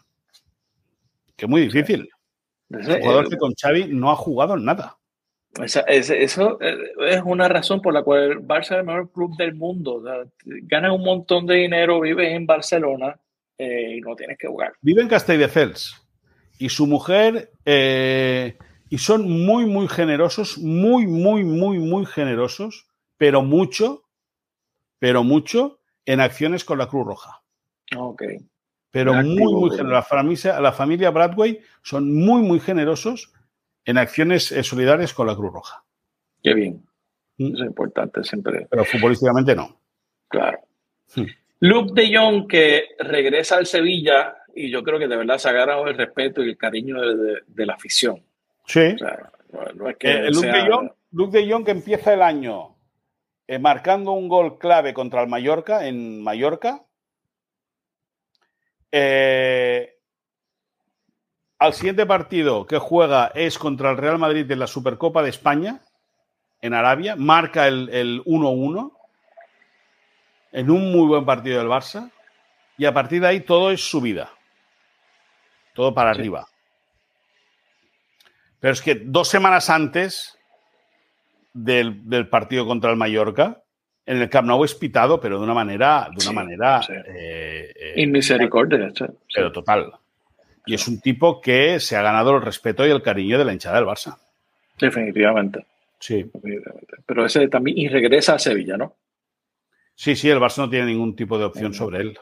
Que 1.34 1.46
es 1.46 1.50
muy 1.50 1.62
difícil. 1.62 2.08
Un 2.68 2.82
jugador 2.82 3.28
que 3.28 3.36
con 3.36 3.52
Xavi 3.54 3.86
no 3.88 4.10
ha 4.10 4.16
jugado 4.16 4.54
en 4.54 4.64
nada 4.64 4.96
eso 5.62 6.60
eh, 6.60 6.76
es 7.10 7.22
una 7.24 7.48
razón 7.48 7.80
por 7.80 7.94
la 7.94 8.02
cual 8.02 8.22
el 8.22 8.38
Barça 8.40 8.62
es 8.62 8.70
el 8.72 8.84
mejor 8.84 9.12
club 9.12 9.36
del 9.36 9.54
mundo. 9.54 10.02
ganas 10.44 10.92
un 10.92 11.04
montón 11.04 11.46
de 11.46 11.54
dinero, 11.54 12.00
vives 12.00 12.32
en 12.32 12.46
Barcelona 12.46 13.16
eh, 13.58 13.96
y 13.96 14.00
no 14.00 14.14
tienes 14.16 14.38
que 14.38 14.48
jugar. 14.48 14.72
Vive 14.82 15.02
en 15.02 15.08
Castelldefels 15.08 16.00
y 16.58 16.68
su 16.68 16.86
mujer 16.86 17.52
eh, 17.64 18.56
y 18.88 18.98
son 18.98 19.28
muy, 19.28 19.66
muy 19.66 19.88
generosos, 19.88 20.58
muy, 20.58 21.06
muy, 21.06 21.44
muy, 21.44 21.78
muy 21.78 22.06
generosos, 22.06 22.86
pero 23.16 23.42
mucho, 23.42 24.04
pero 24.98 25.24
mucho 25.24 25.80
en 26.06 26.20
acciones 26.20 26.64
con 26.64 26.78
la 26.78 26.88
Cruz 26.88 27.06
Roja. 27.06 27.42
Ok. 27.96 28.22
Pero 28.90 29.14
muy, 29.14 29.52
muy 29.52 29.70
generosos. 29.70 29.92
La 29.92 30.02
familia, 30.02 30.60
la 30.60 30.72
familia 30.72 31.10
Bradway 31.10 31.60
son 31.82 32.14
muy, 32.14 32.42
muy 32.42 32.60
generosos 32.60 33.32
en 33.84 33.98
acciones 33.98 34.52
eh, 34.52 34.62
solidarias 34.62 35.12
con 35.12 35.26
la 35.26 35.34
Cruz 35.34 35.52
Roja. 35.52 35.84
Qué 36.42 36.54
bien. 36.54 36.84
Mm. 37.38 37.54
es 37.54 37.60
importante 37.60 38.22
siempre. 38.22 38.66
Pero 38.70 38.84
futbolísticamente 38.84 39.56
no. 39.56 39.80
Claro. 40.28 40.58
Mm. 41.16 41.22
Luke 41.64 41.92
de 41.94 42.14
Jong 42.14 42.46
que 42.46 42.88
regresa 42.98 43.56
al 43.56 43.64
Sevilla 43.64 44.36
y 44.54 44.70
yo 44.70 44.82
creo 44.82 44.98
que 44.98 45.08
de 45.08 45.16
verdad 45.16 45.38
se 45.38 45.48
ha 45.48 45.52
ganado 45.52 45.86
el 45.86 45.96
respeto 45.96 46.42
y 46.42 46.50
el 46.50 46.58
cariño 46.58 47.00
de, 47.00 47.66
la 47.66 47.72
afición. 47.72 48.22
Sí. 48.66 48.94
Luke, 49.72 50.06
de 50.06 51.50
Jong, 51.50 51.64
que 51.64 51.70
empieza 51.70 52.12
el 52.12 52.20
año 52.20 52.76
eh, 53.46 53.58
marcando 53.58 54.12
un 54.12 54.28
gol 54.28 54.58
clave 54.58 54.92
contra 54.92 55.22
el 55.22 55.28
Mallorca 55.28 55.86
en 55.86 56.22
Mallorca. 56.22 56.84
Eh, 58.92 59.96
al 61.58 61.72
siguiente 61.72 62.04
partido 62.04 62.66
que 62.66 62.76
juega 62.76 63.28
es 63.34 63.58
contra 63.58 63.90
el 63.90 63.96
Real 63.96 64.18
Madrid 64.18 64.50
en 64.50 64.58
la 64.58 64.66
Supercopa 64.66 65.22
de 65.22 65.30
España, 65.30 65.80
en 66.60 66.74
Arabia, 66.74 67.16
marca 67.16 67.66
el 67.68 68.22
1-1 68.26 68.92
en 70.54 70.70
un 70.70 70.92
muy 70.92 71.08
buen 71.08 71.26
partido 71.26 71.58
del 71.58 71.68
Barça, 71.68 72.10
y 72.78 72.86
a 72.86 72.94
partir 72.94 73.20
de 73.20 73.26
ahí 73.26 73.40
todo 73.40 73.72
es 73.72 73.80
subida, 73.80 74.30
todo 75.74 75.92
para 75.92 76.10
arriba. 76.10 76.46
Pero 78.60 78.72
es 78.72 78.80
que 78.80 78.94
dos 78.94 79.28
semanas 79.28 79.68
antes 79.68 80.38
del, 81.52 82.28
partido 82.28 82.66
contra 82.66 82.90
el 82.90 82.96
Mallorca, 82.96 83.62
en 84.06 84.22
el 84.22 84.30
Camp 84.30 84.46
Nou 84.46 84.64
es 84.64 84.74
pitado, 84.74 85.18
pero 85.20 85.38
de 85.38 85.44
una 85.44 85.54
manera, 85.54 86.08
de 86.14 86.22
una 86.28 86.32
manera 86.32 86.80
eh, 86.88 87.72
eh, 87.96 88.12
pero 89.34 89.50
total. 89.50 89.92
Y 90.66 90.74
es 90.74 90.86
un 90.86 91.00
tipo 91.00 91.40
que 91.40 91.80
se 91.80 91.96
ha 91.96 92.02
ganado 92.02 92.36
el 92.36 92.42
respeto 92.42 92.86
y 92.86 92.90
el 92.90 93.02
cariño 93.02 93.38
de 93.38 93.44
la 93.44 93.52
hinchada 93.52 93.76
del 93.76 93.86
Barça. 93.86 94.16
Definitivamente. 94.78 95.66
Sí. 95.98 96.30
Pero 97.06 97.26
ese 97.26 97.48
también 97.48 97.78
y 97.78 97.88
regresa 97.88 98.34
a 98.34 98.38
Sevilla, 98.38 98.76
¿no? 98.76 98.94
Sí, 99.94 100.16
sí, 100.16 100.28
el 100.28 100.38
Barça 100.38 100.58
no 100.58 100.70
tiene 100.70 100.86
ningún 100.86 101.14
tipo 101.14 101.38
de 101.38 101.44
opción 101.44 101.72
sobre 101.72 102.00
él. 102.00 102.18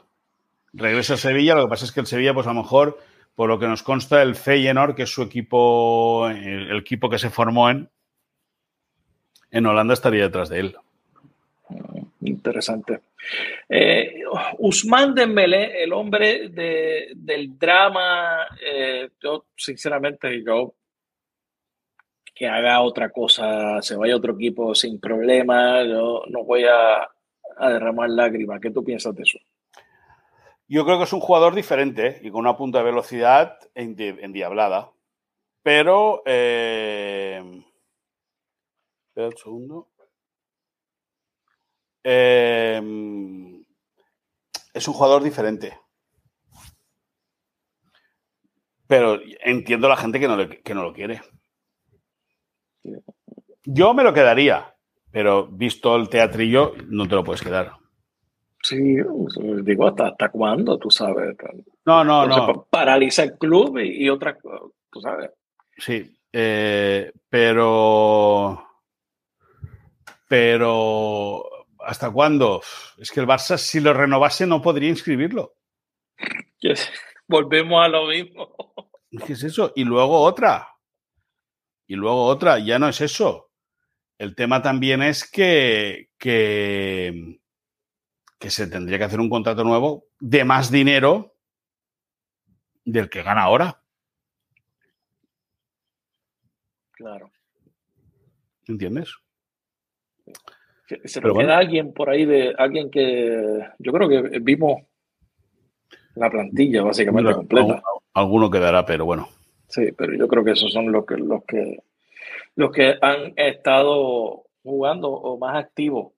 Regresa 0.73 1.15
a 1.15 1.19
Sevilla, 1.19 1.55
lo 1.55 1.65
que 1.65 1.71
pasa 1.71 1.85
es 1.85 1.93
que 1.93 2.01
el 2.01 2.07
Sevilla, 2.07 2.35
pues 2.35 2.47
a 2.47 2.53
lo 2.53 2.63
mejor, 2.63 2.99
por 3.35 3.49
lo 3.49 3.59
que 3.59 3.67
nos 3.67 3.83
consta, 3.83 4.23
el 4.23 4.35
Feyenoord, 4.35 4.95
que 4.95 5.05
es 5.05 5.11
su 5.13 5.23
equipo, 5.23 6.29
el, 6.29 6.77
equipo 6.77 7.09
que 7.09 7.19
se 7.19 7.31
formó 7.31 7.71
en, 7.71 7.89
en 9.51 9.67
Holanda, 9.67 9.95
estaría 9.95 10.25
detrás 10.25 10.51
de 10.51 10.61
él. 10.61 10.77
Mm, 11.69 12.27
interesante. 12.27 13.01
Eh, 13.69 14.23
Usman 14.59 15.15
Dembélé, 15.15 15.83
el 15.83 15.93
hombre 15.93 16.49
del 16.49 17.59
drama, 17.59 18.47
eh, 18.63 19.11
yo 19.23 19.47
sinceramente, 19.57 20.43
yo 20.45 20.75
que 22.35 22.47
haga 22.47 22.81
otra 22.81 23.11
cosa, 23.11 23.81
se 23.83 23.95
vaya 23.95 24.15
a 24.15 24.17
otro 24.17 24.35
equipo 24.35 24.75
sin 24.75 24.99
problema, 24.99 25.85
yo 25.85 26.23
no 26.29 26.45
voy 26.45 26.65
a, 26.65 27.07
derramar 27.69 28.11
lágrimas. 28.11 28.61
¿Qué 28.61 28.71
tú 28.71 28.83
piensas 28.85 29.15
de 29.15 29.23
eso? 29.23 29.39
Yo 30.69 30.85
creo 30.85 30.99
que 30.99 31.05
es 31.05 31.13
un 31.13 31.21
jugador 31.21 31.55
diferente 31.55 32.21
y 32.23 32.31
con 32.31 32.41
una 32.41 32.57
punta 32.57 32.79
de 32.79 32.85
velocidad 32.85 33.59
endiablada. 33.75 34.91
Pero. 35.63 36.23
Eh, 36.25 37.43
espera 39.09 39.29
un 39.29 39.37
segundo. 39.37 39.89
Eh, 42.05 42.83
es 44.73 44.89
un 44.89 44.95
jugador 44.95 45.23
diferente. 45.23 45.79
Pero 48.87 49.21
entiendo 49.45 49.87
a 49.87 49.91
la 49.91 49.97
gente 49.97 50.21
que 50.21 50.29
no, 50.29 50.37
que 50.49 50.75
no 50.75 50.83
lo 50.83 50.93
quiere. 50.93 51.23
Yo 53.65 53.95
me 53.95 54.03
lo 54.03 54.13
quedaría, 54.13 54.75
pero 55.13 55.47
visto 55.47 55.95
el 55.95 56.09
teatrillo, 56.09 56.75
no 56.89 57.07
te 57.07 57.15
lo 57.15 57.23
puedes 57.23 57.43
quedar. 57.43 57.73
Sí, 58.63 58.97
digo, 59.65 59.89
¿hasta, 59.89 60.09
hasta 60.09 60.31
cuándo? 60.31 60.79
Tú 60.79 60.91
sabes. 60.91 61.37
No, 61.85 62.05
no, 62.05 62.27
no. 62.27 62.67
Paraliza 62.71 63.25
el 63.25 63.37
club 63.37 63.79
y, 63.79 64.09
otra 64.09 64.39
cosa, 64.39 64.65
tú 64.91 65.01
sabes. 65.01 65.31
Sí, 65.77 66.17
eh, 66.33 67.13
pero. 67.29 68.65
Pero. 70.29 71.45
¿Hasta 71.81 72.11
cuándo? 72.13 72.63
Es 72.97 73.11
que 73.11 73.19
el 73.19 73.27
Barça, 73.27 73.59
si 73.59 73.81
lo 73.81 73.93
renovase, 73.93 74.47
no 74.47 74.63
podría 74.63 74.89
inscribirlo. 74.89 75.55
Volvemos 77.29 77.85
a 77.85 77.89
lo 77.89 78.07
mismo. 78.07 78.55
¿Qué 79.27 79.33
es 79.33 79.43
eso? 79.43 79.73
Y 79.75 79.85
luego 79.85 80.21
otra. 80.21 80.69
Y 81.89 81.97
luego 81.97 82.25
otra, 82.27 82.61
ya 82.61 82.79
no 82.79 82.89
es 82.89 83.01
eso. 83.01 83.52
El 84.23 84.37
tema 84.37 84.63
también 84.63 85.03
es 85.03 85.29
que, 85.29 86.11
que, 86.17 87.41
se 88.39 88.69
tendría 88.69 88.97
que 88.97 89.03
hacer 89.03 89.19
un 89.19 89.29
contrato 89.29 89.65
nuevo 89.65 90.05
de 90.21 90.45
más 90.45 90.71
dinero 90.71 91.35
del 92.85 93.11
que 93.11 93.25
gana 93.25 93.43
ahora. 93.43 93.83
Claro. 96.93 97.33
¿Entiendes? 98.69 99.13
Se 101.05 101.21
le 101.21 101.35
queda 101.35 101.59
alguien 101.59 101.93
por 101.93 102.09
ahí 102.09 102.25
de 102.25 102.55
alguien 102.57 102.93
que 102.93 103.71
yo 103.81 103.93
creo 103.93 104.09
que 104.09 104.39
vimos 104.39 104.83
la 106.15 106.31
plantilla 106.31 106.85
básicamente 106.85 107.35
completa. 107.35 107.83
Alguno 108.15 108.49
quedará, 108.49 108.87
pero 108.87 109.05
bueno. 109.05 109.29
Sí, 109.67 109.91
pero 109.91 110.15
yo 110.15 110.29
creo 110.29 110.45
que 110.45 110.53
esos 110.53 110.73
son 110.73 110.93
los 110.93 111.05
que, 111.07 111.17
los 111.17 111.43
que, 111.45 111.83
los 112.57 112.71
que 112.71 112.97
han 113.01 113.33
estado 113.37 114.45
jugando 114.63 115.11
o 115.11 115.39
más 115.39 115.57
activos. 115.57 116.13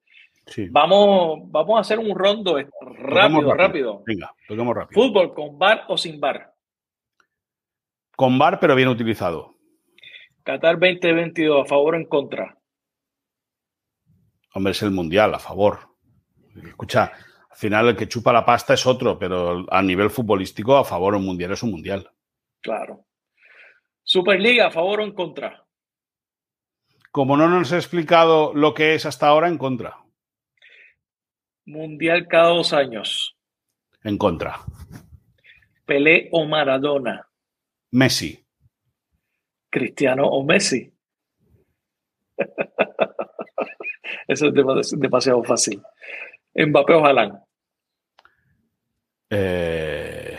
Vamos, 0.70 1.40
vamos 1.46 1.78
a 1.78 1.80
hacer 1.80 1.98
un 1.98 2.14
rondo 2.16 2.58
rápido, 2.98 3.54
rápido, 3.54 4.02
Venga, 4.06 4.34
toquemos 4.46 4.76
rápido. 4.76 5.02
Fútbol 5.02 5.32
con 5.32 5.58
bar 5.58 5.84
o 5.88 5.96
sin 5.96 6.20
bar. 6.20 6.52
Con 8.14 8.38
bar, 8.38 8.60
pero 8.60 8.74
bien 8.74 8.88
utilizado. 8.88 9.54
Qatar 10.42 10.78
2022, 10.78 11.64
a 11.64 11.68
favor 11.68 11.94
o 11.94 11.96
en 11.96 12.04
contra. 12.04 12.58
Hombre, 14.52 14.72
es 14.72 14.82
el 14.82 14.90
mundial, 14.90 15.34
a 15.34 15.38
favor. 15.38 15.78
Escucha, 16.62 17.12
al 17.50 17.56
final 17.56 17.88
el 17.88 17.96
que 17.96 18.06
chupa 18.06 18.32
la 18.32 18.44
pasta 18.44 18.74
es 18.74 18.86
otro, 18.86 19.18
pero 19.18 19.64
a 19.70 19.82
nivel 19.82 20.10
futbolístico, 20.10 20.76
a 20.76 20.84
favor 20.84 21.14
o 21.14 21.18
un 21.18 21.24
mundial 21.24 21.52
es 21.52 21.62
un 21.62 21.70
mundial. 21.70 22.08
Claro. 22.60 23.06
Superliga, 24.02 24.66
¿a 24.66 24.70
favor 24.70 25.00
o 25.00 25.04
en 25.04 25.14
contra? 25.14 25.63
Como 27.14 27.36
no 27.36 27.48
nos 27.48 27.70
ha 27.72 27.76
explicado 27.76 28.52
lo 28.54 28.74
que 28.74 28.96
es 28.96 29.06
hasta 29.06 29.28
ahora, 29.28 29.46
en 29.46 29.56
contra. 29.56 29.98
Mundial 31.64 32.26
cada 32.26 32.48
dos 32.48 32.72
años. 32.72 33.36
En 34.02 34.18
contra. 34.18 34.58
Pelé 35.86 36.28
o 36.32 36.44
Maradona. 36.44 37.30
Messi. 37.92 38.44
Cristiano 39.70 40.26
o 40.26 40.42
Messi. 40.42 40.92
Eso 44.26 44.48
es 44.48 44.90
demasiado 44.98 45.44
fácil. 45.44 45.80
Mbappé 46.52 46.94
o 46.94 47.06
Haaland. 47.06 47.38
Eh, 49.30 50.36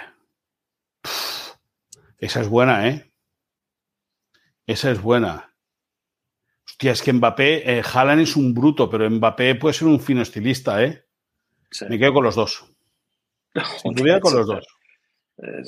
esa 2.17 2.41
es 2.41 2.49
buena, 2.49 2.89
¿eh? 2.89 3.13
Esa 4.67 4.91
es 4.91 5.01
buena. 5.01 5.54
Hostia, 6.65 6.91
es 6.91 7.01
que 7.01 7.13
Mbappé, 7.13 7.77
eh, 7.77 7.83
Haaland 7.83 8.21
es 8.21 8.35
un 8.35 8.53
bruto, 8.53 8.89
pero 8.89 9.09
Mbappé 9.09 9.55
puede 9.55 9.73
ser 9.73 9.87
un 9.87 9.99
fino 9.99 10.21
estilista, 10.21 10.83
¿eh? 10.83 11.05
Me 11.89 11.99
quedo 11.99 12.13
con 12.13 12.23
los 12.23 12.35
dos. 12.35 12.65
Sin 13.81 13.93
duda 13.93 14.19
con 14.19 14.35
los 14.35 14.47
dos. 14.47 14.65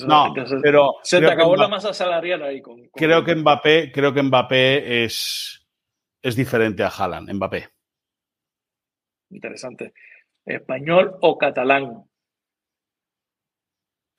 no, 0.07 0.33
pero 0.61 0.95
se 1.03 1.19
te 1.19 1.31
acabó 1.31 1.55
la 1.55 1.67
masa 1.67 1.93
salarial 1.93 2.43
ahí. 2.43 2.61
Con, 2.61 2.87
creo 2.93 3.23
que 3.23 3.35
Mbappé, 3.35 3.91
creo 3.91 4.13
que 4.13 4.23
Mbappé 4.23 5.03
es, 5.05 5.67
es 6.21 6.35
diferente 6.35 6.83
a 6.83 6.87
Haaland, 6.87 7.31
Mbappé. 7.33 7.69
Interesante. 9.29 9.93
¿Español 10.45 11.17
o 11.21 11.37
catalán? 11.37 12.05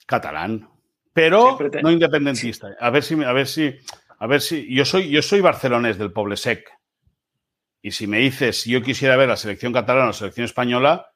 Catalán. 0.06 0.68
Pero 1.12 1.58
no 1.82 1.90
independentista. 1.90 2.76
A 2.78 2.90
ver 2.90 3.02
si, 3.02 3.22
a 3.24 3.32
ver 3.32 3.46
si, 3.46 3.74
a 4.18 4.26
ver 4.26 4.40
si. 4.40 4.72
Yo 4.74 4.84
soy, 4.84 5.10
yo 5.10 5.22
soy 5.22 5.40
barcelonés 5.40 5.98
del 5.98 6.12
Poble 6.12 6.36
Sec. 6.36 6.68
Y 7.80 7.92
si 7.92 8.06
me 8.06 8.18
dices 8.18 8.62
si 8.62 8.70
yo 8.72 8.82
quisiera 8.82 9.16
ver 9.16 9.28
la 9.28 9.36
selección 9.36 9.72
catalana 9.72 10.06
o 10.06 10.08
la 10.08 10.12
selección 10.12 10.44
española, 10.44 11.12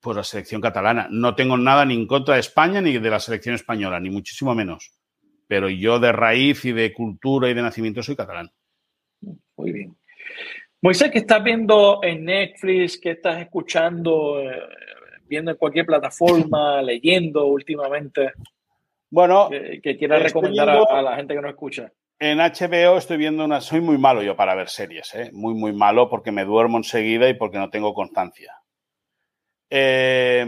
pues 0.00 0.16
la 0.16 0.24
selección 0.24 0.60
catalana. 0.60 1.08
No 1.10 1.34
tengo 1.34 1.56
nada 1.56 1.84
ni 1.84 1.94
en 1.94 2.06
contra 2.06 2.34
de 2.34 2.40
España 2.40 2.80
ni 2.80 2.98
de 2.98 3.10
la 3.10 3.20
selección 3.20 3.54
española, 3.54 4.00
ni 4.00 4.10
muchísimo 4.10 4.54
menos. 4.54 4.92
Pero 5.46 5.68
yo 5.68 5.98
de 5.98 6.12
raíz 6.12 6.64
y 6.64 6.72
de 6.72 6.92
cultura 6.92 7.48
y 7.48 7.54
de 7.54 7.62
nacimiento 7.62 8.02
soy 8.02 8.16
catalán. 8.16 8.50
Muy 9.56 9.72
bien. 9.72 9.96
Moisés, 10.80 11.10
¿qué 11.10 11.18
estás 11.18 11.42
viendo 11.42 12.00
en 12.02 12.24
Netflix? 12.24 12.98
¿Qué 12.98 13.10
estás 13.10 13.40
escuchando? 13.40 14.40
Eh, 14.40 14.62
viendo 15.26 15.50
en 15.50 15.56
cualquier 15.56 15.86
plataforma, 15.86 16.80
leyendo 16.82 17.46
últimamente. 17.46 18.32
Bueno, 19.10 19.48
que, 19.50 19.96
quieras 19.96 20.22
recomendar 20.22 20.68
a, 20.68 21.02
la 21.02 21.16
gente 21.16 21.34
que 21.34 21.40
no 21.40 21.48
escucha. 21.48 21.92
En 22.18 22.38
HBO 22.38 22.98
estoy 22.98 23.16
viendo 23.16 23.44
una. 23.44 23.60
Soy 23.60 23.80
muy 23.80 23.96
malo 23.96 24.22
yo 24.22 24.36
para 24.36 24.54
ver 24.54 24.68
series, 24.68 25.14
¿eh? 25.14 25.30
muy, 25.32 25.54
muy 25.54 25.72
malo 25.72 26.08
porque 26.10 26.32
me 26.32 26.44
duermo 26.44 26.76
enseguida 26.76 27.28
y 27.28 27.34
porque 27.34 27.58
no 27.58 27.70
tengo 27.70 27.94
constancia. 27.94 28.54
Eh, 29.70 30.40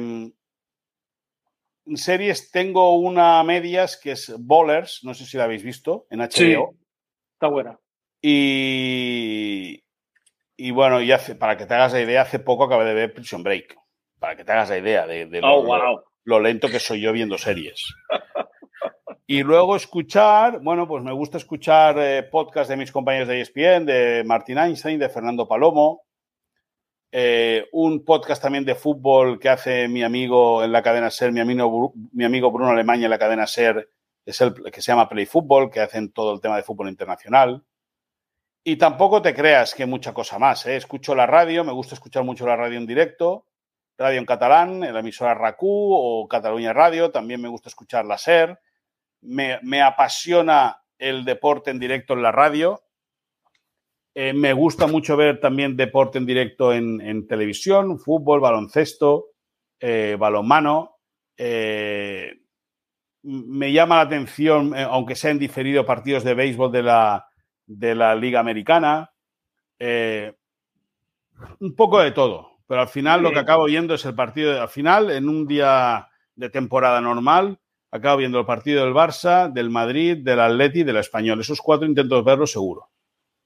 en 1.91 1.97
series 1.97 2.51
tengo 2.51 2.97
una 2.97 3.43
medias 3.43 3.97
que 3.97 4.13
es 4.13 4.35
Bowlers, 4.39 5.01
no 5.05 5.15
sé 5.15 5.25
si 5.25 5.37
la 5.37 5.45
habéis 5.45 5.63
visto 5.63 6.07
en 6.11 6.21
HBO. 6.21 6.75
está 7.35 7.49
buena. 7.49 7.79
Y, 8.23 9.83
y 10.57 10.71
bueno, 10.73 11.01
y 11.01 11.11
hace, 11.11 11.35
para 11.35 11.57
que 11.57 11.67
te 11.67 11.75
hagas 11.75 11.93
la 11.93 12.03
idea, 12.03 12.23
hace 12.23 12.39
poco 12.39 12.65
acabé 12.65 12.85
de 12.85 12.95
ver 12.95 13.15
Prison 13.15 13.43
Break. 13.43 13.77
Para 14.19 14.37
que 14.37 14.45
te 14.45 14.53
hagas 14.53 14.69
la 14.69 14.79
idea 14.79 15.07
de, 15.07 15.41
oh, 15.43 15.65
lo, 15.65 16.05
lento 16.25 16.69
que 16.69 16.79
soy 16.79 17.01
yo 17.01 17.13
viendo 17.13 17.39
series. 17.39 17.95
Y 19.27 19.45
luego 19.45 19.77
escuchar, 19.77 20.61
bueno, 20.61 20.89
pues 20.89 21.05
me 21.05 21.13
gusta 21.13 21.39
escuchar 21.39 21.97
eh, 22.01 22.25
podcasts 22.25 22.69
de 22.69 22.77
mis 22.77 22.91
compañeros 22.91 23.29
de 23.29 23.41
ESPN, 23.41 23.87
de 23.87 24.25
Martin 24.27 24.59
Einstein, 24.59 24.99
de 24.99 25.09
Fernando 25.09 25.47
Palomo, 25.47 26.03
eh, 27.13 27.67
un 27.73 28.05
podcast 28.05 28.41
también 28.43 28.65
de 28.65 28.75
fútbol 28.75 29.39
que 29.39 29.49
hace 29.49 29.89
mi 29.89 30.03
amigo 30.03 30.63
en 30.63 30.73
la 30.73 30.83
cadena 30.83 31.11
SER, 31.11 31.33
mi 31.33 31.41
amigo, 31.41 31.93
mi 32.13 32.25
amigo 32.25 32.51
Bruno 32.51 32.71
Alemania 32.71 33.07
en 33.07 33.11
la 33.11 33.19
cadena 33.19 33.47
SER, 33.47 33.89
es 34.25 34.41
el 34.41 34.55
que 34.55 34.83
se 34.83 34.93
llama 34.93 35.09
Play 35.09 35.27
Football, 35.27 35.71
que 35.71 35.81
hacen 35.81 36.13
todo 36.13 36.35
el 36.35 36.41
tema 36.41 36.57
de 36.57 36.63
fútbol 36.63 36.89
internacional. 36.89 37.65
Y 38.63 38.77
tampoco 38.77 39.23
te 39.23 39.35
creas 39.35 39.75
que 39.75 39.87
mucha 39.87 40.13
cosa 40.13 40.39
más. 40.39 40.67
¿eh? 40.67 40.77
Escucho 40.77 41.15
la 41.15 41.27
radio, 41.27 41.65
me 41.65 41.73
gusta 41.73 41.95
escuchar 41.95 42.25
mucho 42.25 42.47
la 42.47 42.57
radio 42.57 42.79
en 42.79 42.87
directo, 42.87 43.47
radio 44.01 44.19
en 44.19 44.27
catalán, 44.27 44.83
en 44.83 44.95
la 44.95 45.01
emisora 45.01 45.35
RACU 45.35 45.93
o 45.93 46.27
Cataluña 46.27 46.73
Radio, 46.73 47.11
también 47.11 47.41
me 47.41 47.49
gusta 47.49 47.69
escuchar 47.69 48.07
la 48.07 48.17
SER. 48.17 48.59
Me, 49.21 49.61
me 49.63 49.83
apasiona 49.83 50.83
el 50.99 51.25
deporte 51.25 51.71
en 51.71 51.79
directo 51.79 52.15
en 52.15 52.23
la 52.23 52.33
radio. 52.33 52.83
Eh, 54.15 54.33
me 54.33 54.55
gusta 54.55 54.87
mucho 54.87 55.17
ver 55.17 55.39
también 55.39 55.77
deporte 55.77 56.19
en 56.19 56.27
directo 56.27 56.73
en, 56.73 57.27
televisión, 57.27 57.99
fútbol, 57.99 58.41
baloncesto, 58.41 59.27
eh, 59.79 60.17
balonmano. 60.19 60.97
Eh, 61.37 62.39
me 63.23 63.73
llama 63.73 63.97
la 63.97 64.03
atención, 64.03 64.75
aunque 64.75 65.15
sean 65.15 65.39
diferido, 65.39 65.85
partidos 65.85 66.25
de 66.25 66.35
béisbol 66.35 66.73
de 66.73 66.83
la, 66.83 67.27
de 67.67 67.95
la 67.95 68.15
Liga 68.15 68.41
Americana. 68.41 69.13
un 71.61 71.77
poco 71.77 72.01
de 72.01 72.13
todo, 72.13 72.60
pero 72.71 72.83
al 72.83 72.89
final 72.89 73.21
lo 73.21 73.33
que 73.33 73.41
acabo 73.41 73.65
viendo 73.65 73.95
es 73.95 74.05
el 74.05 74.15
partido, 74.15 74.53
de, 74.53 74.61
al 74.61 74.69
final, 74.69 75.11
en 75.11 75.29
un 75.29 75.45
día 75.45 76.07
de 76.37 76.51
temporada 76.51 77.01
normal, 77.01 77.59
acabo 77.91 78.19
viendo 78.19 78.39
el 78.39 78.47
partido 78.47 78.85
del 78.85 78.95
Barça, 78.95 79.53
del 79.53 79.71
Madrid, 79.71 80.19
del 80.19 80.39
Atleti 80.39 80.83
y 80.83 80.85
del 80.85 80.99
Español. 80.99 81.41
Esos 81.41 81.61
cuatro 81.61 81.85
intento 81.85 82.23
verlo 82.23 82.47
seguro. 82.47 82.91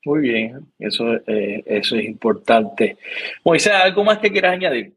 Muy 0.05 0.20
bien, 0.20 0.70
eso, 0.78 1.14
eh, 1.26 1.62
eso 1.64 1.96
es 1.96 2.05
importante. 2.05 2.98
Moisés, 3.46 3.72
¿algo 3.72 4.05
más 4.05 4.18
que 4.18 4.30
quieras 4.30 4.52
añadir? 4.52 4.94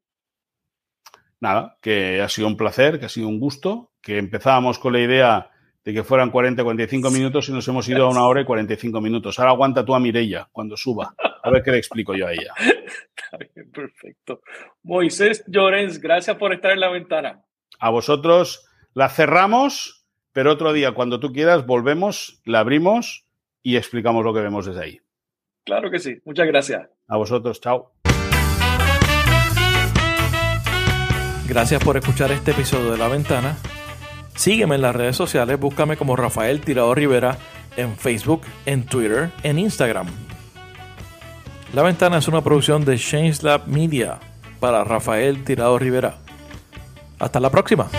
Nada, 1.39 1.77
que 1.81 2.19
ha 2.19 2.27
sido 2.27 2.47
un 2.47 2.57
placer, 2.57 2.99
que 2.99 3.05
ha 3.05 3.09
sido 3.09 3.29
un 3.29 3.39
gusto, 3.39 3.93
que 4.01 4.17
empezábamos 4.17 4.77
con 4.77 4.91
la 4.91 4.99
idea 4.99 5.51
de 5.85 5.93
que 5.93 6.03
fueran 6.03 6.31
40, 6.31 6.65
45 6.65 7.11
minutos 7.11 7.47
y 7.47 7.53
nos 7.53 7.65
hemos 7.69 7.87
ido 7.87 8.05
a 8.05 8.09
una 8.09 8.27
hora 8.27 8.41
y 8.41 8.43
45 8.43 8.99
minutos. 8.99 9.39
Ahora 9.39 9.51
aguanta 9.51 9.85
tú 9.85 9.95
a 9.95 10.01
Mirella 10.01 10.49
cuando 10.51 10.75
suba. 10.75 11.15
A 11.47 11.51
ver 11.51 11.63
qué 11.63 11.71
le 11.71 11.77
explico 11.77 12.15
yo 12.15 12.27
a 12.27 12.33
ella. 12.33 12.53
Está 12.59 13.37
bien, 13.37 13.71
perfecto. 13.71 14.41
Moisés 14.83 15.43
Llorens, 15.47 15.99
gracias 15.99 16.37
por 16.37 16.53
estar 16.53 16.71
en 16.71 16.79
la 16.79 16.89
ventana. 16.89 17.43
A 17.79 17.89
vosotros 17.89 18.67
la 18.93 19.09
cerramos, 19.09 20.05
pero 20.33 20.51
otro 20.51 20.73
día, 20.73 20.93
cuando 20.93 21.19
tú 21.19 21.31
quieras, 21.31 21.65
volvemos, 21.65 22.41
la 22.45 22.59
abrimos 22.59 23.25
y 23.63 23.77
explicamos 23.77 24.23
lo 24.23 24.33
que 24.33 24.41
vemos 24.41 24.65
desde 24.65 24.83
ahí. 24.83 25.01
Claro 25.63 25.91
que 25.91 25.99
sí. 25.99 26.17
Muchas 26.25 26.47
gracias. 26.47 26.89
A 27.07 27.17
vosotros. 27.17 27.59
Chao. 27.61 27.93
Gracias 31.47 31.83
por 31.83 31.95
escuchar 31.97 32.31
este 32.31 32.51
episodio 32.51 32.91
de 32.91 32.97
La 32.97 33.07
Ventana. 33.07 33.57
Sígueme 34.35 34.75
en 34.75 34.81
las 34.81 34.95
redes 34.95 35.15
sociales, 35.15 35.59
búscame 35.59 35.97
como 35.97 36.15
Rafael 36.15 36.61
Tirado 36.61 36.93
Rivera 36.93 37.37
en 37.77 37.95
Facebook, 37.95 38.41
en 38.65 38.85
Twitter, 38.85 39.31
en 39.43 39.59
Instagram. 39.59 40.26
La 41.73 41.83
Ventana 41.83 42.17
es 42.17 42.27
una 42.27 42.41
producción 42.41 42.85
de 42.85 42.97
Change 42.97 43.43
Lab 43.43 43.67
Media 43.67 44.19
para 44.59 44.83
Rafael 44.85 45.43
Tirado 45.43 45.77
Rivera. 45.77 46.15
Hasta 47.19 47.39
la 47.39 47.49
próxima. 47.49 47.89